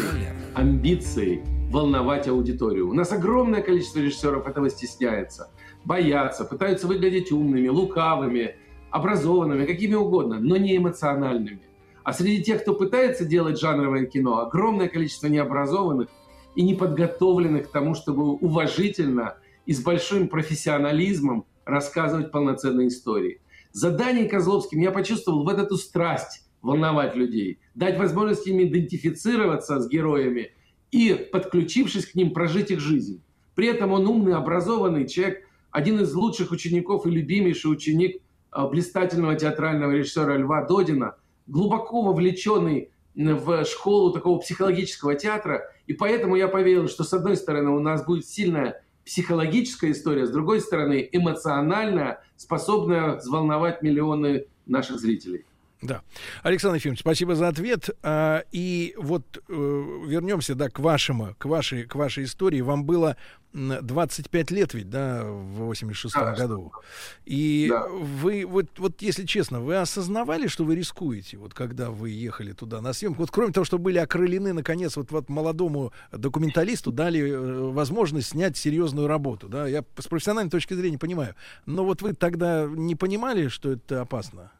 Амбиции 0.55 1.43
волновать 1.69 2.27
аудиторию. 2.27 2.89
У 2.89 2.93
нас 2.93 3.11
огромное 3.11 3.61
количество 3.61 3.99
режиссеров 3.99 4.47
этого 4.47 4.71
стесняется 4.71 5.51
боятся, 5.85 6.45
пытаются 6.45 6.87
выглядеть 6.87 7.31
умными, 7.31 7.67
лукавыми, 7.67 8.55
образованными, 8.89 9.67
какими 9.67 9.93
угодно, 9.93 10.39
но 10.39 10.57
не 10.57 10.77
эмоциональными. 10.77 11.61
А 12.03 12.11
среди 12.11 12.43
тех, 12.43 12.63
кто 12.63 12.73
пытается 12.73 13.23
делать 13.23 13.59
жанровое 13.59 14.07
кино, 14.07 14.39
огромное 14.39 14.87
количество 14.87 15.27
необразованных 15.27 16.07
и 16.55 16.63
неподготовленных 16.63 17.69
к 17.69 17.71
тому, 17.71 17.93
чтобы 17.93 18.31
уважительно 18.31 19.35
и 19.67 19.73
с 19.73 19.79
большим 19.83 20.27
профессионализмом 20.27 21.45
рассказывать 21.67 22.31
полноценные 22.31 22.87
истории. 22.87 23.41
Задание 23.71 24.27
Козловским 24.27 24.79
я 24.79 24.91
почувствовал 24.91 25.43
в 25.43 25.49
эту 25.49 25.77
страсть 25.77 26.47
волновать 26.61 27.15
людей, 27.15 27.59
дать 27.75 27.99
возможность 27.99 28.47
им 28.47 28.61
идентифицироваться 28.63 29.79
с 29.79 29.87
героями 29.87 30.51
и, 30.91 31.13
подключившись 31.13 32.07
к 32.07 32.15
ним, 32.15 32.31
прожить 32.31 32.71
их 32.71 32.79
жизнь. 32.79 33.21
При 33.55 33.67
этом 33.67 33.91
он 33.91 34.07
умный, 34.07 34.35
образованный 34.35 35.07
человек, 35.07 35.43
один 35.71 35.99
из 35.99 36.13
лучших 36.13 36.51
учеников 36.51 37.05
и 37.05 37.11
любимейший 37.11 37.71
ученик 37.71 38.21
а, 38.49 38.67
блистательного 38.67 39.35
театрального 39.35 39.91
режиссера 39.91 40.37
Льва 40.37 40.65
Додина, 40.65 41.15
глубоко 41.45 42.01
вовлеченный 42.01 42.89
в 43.15 43.65
школу 43.65 44.11
такого 44.11 44.39
психологического 44.39 45.15
театра. 45.15 45.63
И 45.87 45.93
поэтому 45.93 46.35
я 46.35 46.47
поверил, 46.47 46.87
что 46.87 47.03
с 47.03 47.13
одной 47.13 47.35
стороны 47.35 47.71
у 47.71 47.79
нас 47.79 48.05
будет 48.05 48.25
сильная 48.25 48.83
психологическая 49.07 49.91
история, 49.93 50.25
с 50.27 50.31
другой 50.31 50.59
стороны 50.59 51.07
эмоциональная, 51.09 52.21
способная 52.35 53.15
взволновать 53.15 53.81
миллионы 53.81 54.47
наших 54.65 54.99
зрителей. 54.99 55.45
Да. 55.81 56.01
Александр 56.41 56.77
Ефимович, 56.77 57.01
спасибо 57.01 57.35
за 57.35 57.47
ответ. 57.49 57.89
А, 58.01 58.43
и 58.51 58.95
вот 58.97 59.43
э, 59.47 59.53
вернемся, 60.07 60.55
да, 60.55 60.69
к 60.69 60.79
вашему, 60.79 61.35
к 61.37 61.45
вашей, 61.45 61.83
к 61.83 61.93
вашей 61.93 62.23
истории. 62.23 62.61
Вам 62.61 62.83
было 62.83 63.15
25 63.53 64.51
лет 64.51 64.73
ведь, 64.73 64.89
да, 64.89 65.23
в 65.23 65.71
86-м 65.71 66.09
да, 66.13 66.35
году. 66.35 66.71
И 67.25 67.67
да. 67.69 67.87
вы, 67.87 68.45
вот, 68.45 68.67
вот, 68.77 69.01
если 69.01 69.25
честно, 69.25 69.61
вы 69.61 69.77
осознавали, 69.77 70.47
что 70.47 70.63
вы 70.63 70.75
рискуете, 70.75 71.37
вот 71.37 71.53
когда 71.53 71.89
вы 71.89 72.09
ехали 72.09 72.53
туда 72.53 72.81
на 72.81 72.93
съемку? 72.93 73.21
Вот 73.21 73.31
кроме 73.31 73.53
того, 73.53 73.63
что 73.63 73.77
были 73.77 73.97
окрылены, 73.97 74.53
наконец, 74.53 74.97
вот, 74.97 75.11
вот 75.11 75.29
молодому 75.29 75.93
документалисту 76.11 76.91
дали 76.91 77.21
э, 77.21 77.69
возможность 77.71 78.29
снять 78.29 78.57
серьезную 78.57 79.07
работу, 79.07 79.47
да, 79.47 79.67
я 79.67 79.83
с 79.97 80.07
профессиональной 80.07 80.51
точки 80.51 80.73
зрения 80.73 80.97
понимаю. 80.97 81.35
Но 81.65 81.83
вот 81.85 82.01
вы 82.01 82.13
тогда 82.13 82.67
не 82.67 82.95
понимали, 82.95 83.47
что 83.47 83.71
это 83.71 84.01
опасно? 84.01 84.51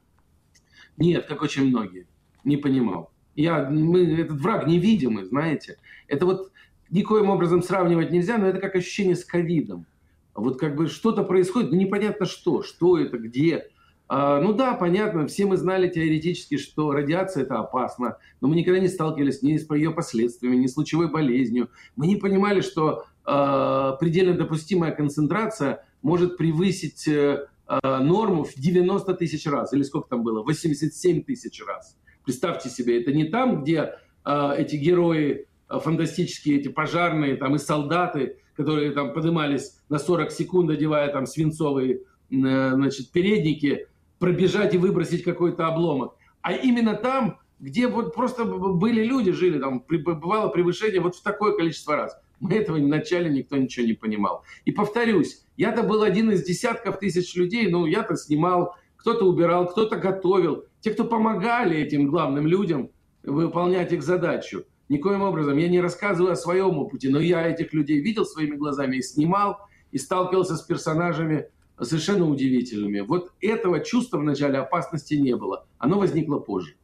Нет, 0.98 1.26
как 1.26 1.42
очень 1.42 1.68
многие. 1.68 2.08
Не 2.44 2.58
понимал. 2.58 3.12
Я, 3.36 3.70
мы, 3.70 4.06
этот 4.20 4.42
враг 4.42 4.68
невидимый, 4.68 5.26
знаете. 5.26 5.78
Это 6.08 6.26
вот 6.26 6.52
никоим 6.90 7.30
образом 7.30 7.62
сравнивать 7.62 8.12
нельзя, 8.12 8.38
но 8.38 8.48
это 8.48 8.60
как 8.60 8.76
ощущение 8.76 9.16
с 9.16 9.24
ковидом. 9.24 9.86
Вот 10.34 10.60
как 10.60 10.76
бы 10.76 10.88
что-то 10.88 11.24
происходит, 11.24 11.72
но 11.72 11.78
непонятно 11.78 12.26
что, 12.26 12.64
что 12.64 12.98
это, 12.98 13.18
где. 13.18 13.70
А, 14.08 14.40
ну 14.40 14.54
да, 14.54 14.74
понятно, 14.74 15.28
все 15.28 15.46
мы 15.46 15.58
знали 15.58 15.90
теоретически, 15.90 16.58
что 16.58 16.92
радиация 16.92 17.44
это 17.44 17.60
опасно, 17.60 18.18
но 18.40 18.48
мы 18.48 18.56
никогда 18.56 18.80
не 18.80 18.88
сталкивались 18.88 19.42
ни 19.42 19.58
с 19.58 19.70
ее 19.70 19.92
последствиями, 19.92 20.56
ни 20.56 20.68
с 20.68 20.78
лучевой 20.78 21.10
болезнью. 21.10 21.70
Мы 21.96 22.08
не 22.08 22.16
понимали, 22.16 22.62
что 22.62 23.06
а, 23.26 23.94
предельно 23.94 24.34
допустимая 24.34 24.94
концентрация 24.94 25.84
может 26.02 26.38
превысить 26.38 27.08
э, 27.08 27.48
Э, 27.68 28.00
норму 28.00 28.46
в 28.46 28.54
90 28.56 29.14
тысяч 29.16 29.46
раз, 29.46 29.74
или 29.74 29.84
сколько 29.84 30.08
там 30.08 30.24
было, 30.24 30.42
87 30.42 31.24
тысяч 31.24 31.62
раз. 31.66 31.98
Представьте 32.24 32.70
себе, 32.70 33.02
это 33.02 33.12
не 33.12 33.26
там, 33.26 33.62
где 33.62 33.96
э, 34.26 34.54
эти 34.58 34.78
герои 34.78 35.48
э, 35.70 35.80
фантастические, 35.80 36.60
эти 36.60 36.70
пожарные 36.70 37.36
там 37.36 37.56
и 37.56 37.58
солдаты, 37.58 38.38
которые 38.56 38.92
там 38.92 39.14
поднимались 39.14 39.80
на 39.90 40.00
40 40.00 40.32
секунд, 40.32 40.72
одевая 40.72 41.12
там 41.12 41.26
свинцовые 41.26 41.96
э, 41.96 42.00
значит, 42.30 43.12
передники, 43.12 43.88
пробежать 44.18 44.74
и 44.74 44.78
выбросить 44.78 45.24
какой-то 45.24 45.68
обломок. 45.68 46.16
А 46.42 46.54
именно 46.54 46.94
там, 46.94 47.38
где 47.60 47.88
вот 47.88 48.16
просто 48.16 48.46
были 48.46 49.04
люди, 49.04 49.32
жили, 49.32 49.60
там 49.60 49.84
бывало 49.90 50.48
превышение 50.48 51.02
вот 51.02 51.16
в 51.16 51.22
такое 51.22 51.52
количество 51.58 51.98
раз. 51.98 52.18
Мы 52.40 52.56
этого 52.56 52.78
вначале 52.78 53.30
никто 53.30 53.58
ничего 53.58 53.86
не 53.86 53.94
понимал. 53.94 54.44
И 54.66 54.72
повторюсь, 54.72 55.44
я-то 55.56 55.84
был 55.84 56.04
один 56.04 56.32
из 56.32 56.44
десятков 56.44 57.00
тысяч 57.00 57.36
людей, 57.36 57.70
ну, 57.70 57.86
я-то 57.86 58.16
снимал, 58.16 58.76
кто-то 58.96 59.26
убирал, 59.26 59.68
кто-то 59.68 59.98
готовил. 59.98 60.66
Те, 60.82 60.92
кто 60.92 61.04
помогали 61.06 61.78
этим 61.78 62.08
главным 62.08 62.46
людям 62.46 62.90
выполнять 63.24 63.92
их 63.92 64.04
задачу. 64.04 64.66
Никоим 64.90 65.22
образом 65.22 65.58
я 65.58 65.68
не 65.68 65.82
рассказываю 65.82 66.34
о 66.34 66.38
своем 66.38 66.78
опыте, 66.78 67.10
но 67.10 67.20
я 67.20 67.48
этих 67.48 67.74
людей 67.74 68.00
видел 68.00 68.26
своими 68.26 68.56
глазами 68.56 68.98
и 68.98 69.02
снимал, 69.02 69.60
и 69.92 69.98
сталкивался 69.98 70.56
с 70.56 70.62
персонажами 70.62 71.48
совершенно 71.82 72.30
удивительными. 72.30 73.02
Вот 73.02 73.34
этого 73.42 73.80
чувства 73.80 74.18
в 74.18 74.24
начале 74.24 74.58
опасности 74.60 75.16
не 75.16 75.36
было. 75.36 75.66
Оно 75.78 76.00
возникло 76.00 76.40
позже. 76.40 76.76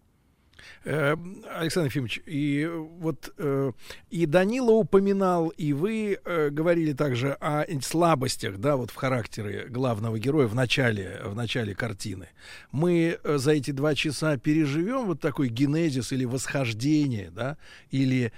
Э, 0.86 1.16
Александр 1.56 1.88
Ефимович, 1.88 2.22
и 2.26 2.70
вот 3.00 3.34
э, 3.38 3.72
и 4.10 4.26
Данила 4.26 4.72
упоминал, 4.72 5.48
и 5.50 5.72
вы 5.72 6.20
э, 6.24 6.50
говорили 6.50 6.92
также 6.92 7.34
о 7.40 7.64
слабостях, 7.82 8.58
да, 8.58 8.76
вот 8.76 8.92
в 8.92 8.95
характере 8.95 9.68
главного 9.70 10.20
героя 10.20 10.48
в 10.48 10.56
начале, 10.56 11.22
в 11.24 11.36
начале 11.36 11.74
картины. 11.74 12.28
Мы 12.72 13.18
за 13.24 13.52
эти 13.52 13.72
два 13.72 13.95
часа 13.95 14.38
переживем 14.38 15.06
вот 15.06 15.22
такой 15.22 15.48
генезис 15.48 16.12
или 16.12 16.26
восхождение, 16.26 17.32
да, 17.32 17.58
или 17.92 18.32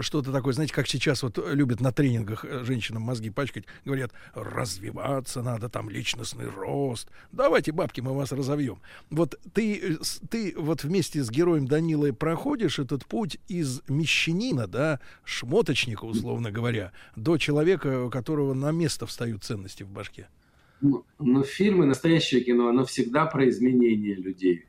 что-то 0.00 0.32
такое, 0.32 0.52
знаете, 0.52 0.74
как 0.74 0.86
сейчас 0.86 1.22
вот 1.22 1.38
любят 1.52 1.80
на 1.80 1.92
тренингах 1.92 2.44
женщинам 2.64 3.02
мозги 3.02 3.30
пачкать, 3.30 3.64
говорят, 3.84 4.12
развиваться 4.34 5.42
надо, 5.42 5.68
там 5.68 5.88
личностный 5.88 6.48
рост, 6.48 7.08
давайте, 7.32 7.72
бабки, 7.72 8.00
мы 8.00 8.14
вас 8.14 8.32
разовьем. 8.32 8.80
Вот 9.10 9.38
ты, 9.54 9.98
ты 10.28 10.54
вот 10.56 10.84
вместе 10.84 11.22
с 11.22 11.30
героем 11.30 11.66
Данила 11.66 11.85
Данилой, 11.86 12.12
проходишь 12.12 12.80
этот 12.80 13.06
путь 13.06 13.38
из 13.46 13.80
мещанина, 13.88 14.66
да, 14.66 14.98
шмоточника, 15.22 16.04
условно 16.04 16.50
говоря, 16.50 16.90
до 17.14 17.38
человека, 17.38 18.06
у 18.06 18.10
которого 18.10 18.54
на 18.54 18.72
место 18.72 19.06
встают 19.06 19.44
ценности 19.44 19.84
в 19.84 19.88
башке? 19.88 20.26
Ну, 20.80 21.04
но 21.20 21.44
фильмы, 21.44 21.86
настоящее 21.86 22.40
кино, 22.40 22.68
оно 22.68 22.84
всегда 22.84 23.26
про 23.26 23.48
изменение 23.48 24.16
людей. 24.16 24.64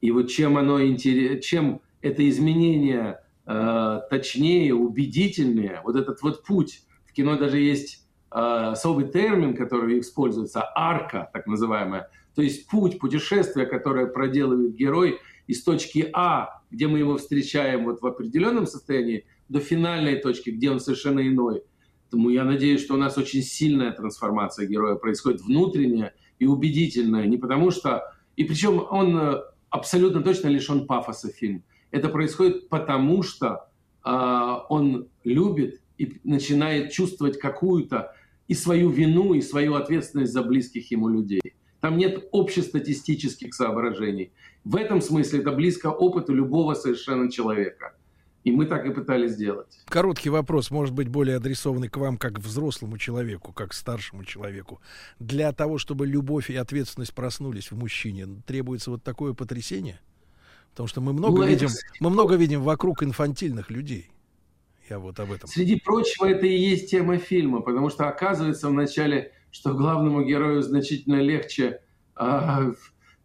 И 0.00 0.12
вот 0.12 0.28
чем 0.28 0.56
оно 0.56 0.80
интерес, 0.80 1.44
чем 1.44 1.80
это 2.00 2.28
изменение 2.28 3.18
э, 3.44 4.00
точнее, 4.08 4.72
убедительнее, 4.72 5.80
вот 5.82 5.96
этот 5.96 6.22
вот 6.22 6.44
путь. 6.44 6.84
В 7.06 7.12
кино 7.12 7.36
даже 7.36 7.58
есть 7.58 8.06
э, 8.30 8.38
особый 8.38 9.08
термин, 9.08 9.56
который 9.56 9.98
используется, 9.98 10.62
арка, 10.76 11.28
так 11.32 11.48
называемая. 11.48 12.08
То 12.36 12.42
есть 12.42 12.68
путь, 12.68 13.00
путешествие, 13.00 13.66
которое 13.66 14.06
проделывает 14.06 14.76
герой– 14.76 15.18
из 15.52 15.62
точки 15.62 16.10
А, 16.12 16.62
где 16.70 16.88
мы 16.88 16.98
его 16.98 17.16
встречаем 17.18 17.84
вот 17.84 18.00
в 18.00 18.06
определенном 18.06 18.66
состоянии, 18.66 19.26
до 19.48 19.60
финальной 19.60 20.16
точки, 20.16 20.50
где 20.50 20.70
он 20.70 20.80
совершенно 20.80 21.26
иной. 21.26 21.62
Поэтому 22.04 22.30
я 22.30 22.44
надеюсь, 22.44 22.82
что 22.82 22.94
у 22.94 22.96
нас 22.96 23.18
очень 23.18 23.42
сильная 23.42 23.92
трансформация 23.92 24.66
героя 24.66 24.94
происходит 24.96 25.42
внутренняя 25.42 26.14
и 26.38 26.46
убедительная. 26.46 27.26
Не 27.26 27.36
потому 27.36 27.70
что... 27.70 28.02
И 28.36 28.44
причем 28.44 28.82
он 28.90 29.16
э, 29.18 29.42
абсолютно 29.68 30.22
точно 30.22 30.48
лишен 30.48 30.86
пафоса 30.86 31.28
фильм. 31.28 31.64
Это 31.90 32.08
происходит 32.08 32.70
потому, 32.70 33.22
что 33.22 33.68
э, 34.04 34.10
он 34.70 35.08
любит 35.24 35.82
и 35.98 36.18
начинает 36.24 36.92
чувствовать 36.92 37.38
какую-то 37.38 38.14
и 38.48 38.54
свою 38.54 38.88
вину, 38.88 39.34
и 39.34 39.42
свою 39.42 39.74
ответственность 39.74 40.32
за 40.32 40.42
близких 40.42 40.90
ему 40.90 41.08
людей. 41.08 41.42
Там 41.82 41.96
нет 41.96 42.28
общестатистических 42.30 43.52
соображений. 43.52 44.30
В 44.62 44.76
этом 44.76 45.00
смысле 45.00 45.40
это 45.40 45.50
близко 45.50 45.88
опыту 45.88 46.32
любого 46.32 46.74
совершенно 46.74 47.28
человека. 47.28 47.96
И 48.44 48.52
мы 48.52 48.66
так 48.66 48.86
и 48.86 48.90
пытались 48.90 49.32
сделать. 49.32 49.80
Короткий 49.86 50.30
вопрос, 50.30 50.70
может 50.70 50.94
быть, 50.94 51.08
более 51.08 51.38
адресованный 51.38 51.88
к 51.88 51.96
вам, 51.96 52.18
как 52.18 52.38
взрослому 52.38 52.98
человеку, 52.98 53.52
как 53.52 53.72
старшему 53.72 54.24
человеку. 54.24 54.80
Для 55.18 55.52
того, 55.52 55.78
чтобы 55.78 56.06
любовь 56.06 56.50
и 56.50 56.54
ответственность 56.54 57.14
проснулись 57.14 57.72
в 57.72 57.76
мужчине, 57.76 58.28
требуется 58.46 58.92
вот 58.92 59.02
такое 59.02 59.32
потрясение? 59.32 60.00
Потому 60.70 60.86
что 60.86 61.00
мы 61.00 61.12
много, 61.12 61.42
ну, 61.42 61.48
видим, 61.48 61.66
это... 61.66 61.76
мы 61.98 62.10
много 62.10 62.36
видим 62.36 62.62
вокруг 62.62 63.02
инфантильных 63.02 63.70
людей. 63.70 64.08
Я 64.88 65.00
вот 65.00 65.18
об 65.18 65.32
этом. 65.32 65.48
Среди 65.48 65.80
прочего, 65.80 66.26
это 66.26 66.46
и 66.46 66.56
есть 66.56 66.88
тема 66.90 67.18
фильма, 67.18 67.60
потому 67.60 67.90
что 67.90 68.08
оказывается 68.08 68.68
вначале, 68.68 69.32
что 69.52 69.74
главному 69.74 70.24
герою 70.24 70.62
значительно 70.62 71.20
легче 71.20 71.80
а, 72.16 72.72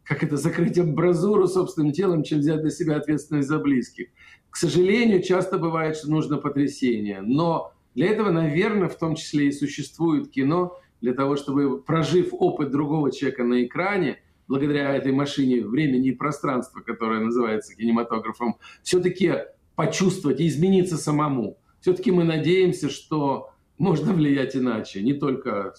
как 0.07 0.23
это, 0.23 0.37
закрыть 0.37 0.77
амбразуру 0.77 1.47
собственным 1.47 1.91
телом, 1.91 2.23
чем 2.23 2.39
взять 2.39 2.63
на 2.63 2.71
себя 2.71 2.95
ответственность 2.95 3.49
за 3.49 3.59
близких. 3.59 4.07
К 4.49 4.55
сожалению, 4.55 5.21
часто 5.21 5.57
бывает, 5.57 5.97
что 5.97 6.09
нужно 6.09 6.37
потрясение. 6.37 7.21
Но 7.21 7.73
для 7.93 8.07
этого, 8.07 8.31
наверное, 8.31 8.87
в 8.87 8.97
том 8.97 9.15
числе 9.15 9.47
и 9.47 9.51
существует 9.51 10.31
кино, 10.31 10.79
для 11.01 11.13
того, 11.13 11.35
чтобы, 11.35 11.81
прожив 11.81 12.29
опыт 12.31 12.71
другого 12.71 13.11
человека 13.11 13.43
на 13.43 13.63
экране, 13.65 14.19
благодаря 14.47 14.95
этой 14.95 15.11
машине 15.11 15.63
времени 15.63 16.09
и 16.09 16.15
пространства, 16.15 16.79
которая 16.79 17.19
называется 17.19 17.75
кинематографом, 17.75 18.55
все-таки 18.81 19.33
почувствовать 19.75 20.39
и 20.39 20.47
измениться 20.47 20.97
самому. 20.97 21.57
Все-таки 21.81 22.11
мы 22.11 22.23
надеемся, 22.23 22.89
что 22.89 23.51
можно 23.77 24.13
влиять 24.13 24.55
иначе, 24.55 25.01
не 25.01 25.13
только 25.13 25.73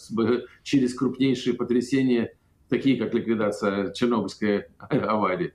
через 0.63 0.95
крупнейшие 0.95 1.55
потрясения 1.55 2.35
такие 2.69 2.97
как 2.97 3.15
ликвидация 3.15 3.93
Чернобыльской 3.93 4.67
аварии. 4.79 5.55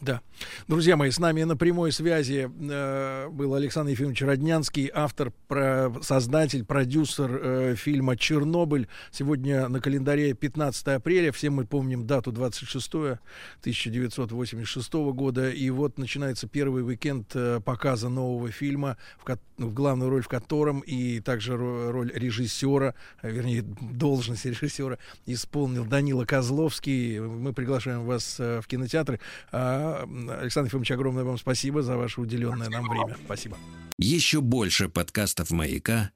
Да. 0.00 0.20
Друзья 0.68 0.94
мои, 0.94 1.10
с 1.10 1.18
нами 1.18 1.42
на 1.44 1.56
прямой 1.56 1.90
связи 1.90 2.50
э, 2.70 3.28
был 3.30 3.54
Александр 3.54 3.92
Ефимович 3.92 4.20
Роднянский, 4.22 4.90
автор, 4.92 5.32
про, 5.48 5.90
создатель, 6.02 6.66
продюсер 6.66 7.40
э, 7.42 7.74
фильма 7.76 8.14
«Чернобыль». 8.18 8.88
Сегодня 9.10 9.68
на 9.68 9.80
календаре 9.80 10.34
15 10.34 10.88
апреля, 10.88 11.32
все 11.32 11.48
мы 11.48 11.64
помним 11.64 12.06
дату 12.06 12.30
26 12.30 12.94
1986 12.94 14.92
года, 14.92 15.48
и 15.50 15.70
вот 15.70 15.96
начинается 15.96 16.46
первый 16.46 16.84
уикенд 16.84 17.30
э, 17.34 17.60
показа 17.64 18.10
нового 18.10 18.50
фильма, 18.50 18.98
в, 19.18 19.38
в 19.56 19.72
главную 19.72 20.10
роль 20.10 20.22
в 20.22 20.28
котором 20.28 20.80
и 20.80 21.20
также 21.20 21.56
роль 21.56 22.12
режиссера, 22.14 22.94
э, 23.22 23.30
вернее, 23.30 23.62
должность 23.62 24.44
режиссера 24.44 24.98
исполнил 25.24 25.86
Данила 25.86 26.26
Козловский. 26.26 27.18
Мы 27.18 27.54
приглашаем 27.54 28.04
вас 28.04 28.36
э, 28.38 28.60
в 28.60 28.66
кинотеатры. 28.66 29.20
А 29.52 29.85
Александр 29.94 30.68
Ефимович, 30.68 30.90
огромное 30.92 31.24
вам 31.24 31.38
спасибо 31.38 31.82
за 31.82 31.96
ваше 31.96 32.20
уделенное 32.20 32.68
нам 32.68 32.88
время. 32.88 33.16
Спасибо. 33.24 33.56
Еще 33.98 34.40
больше 34.40 34.88
подкастов 34.88 35.50
«Маяка» 35.50 36.10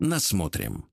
насмотрим. 0.00 0.86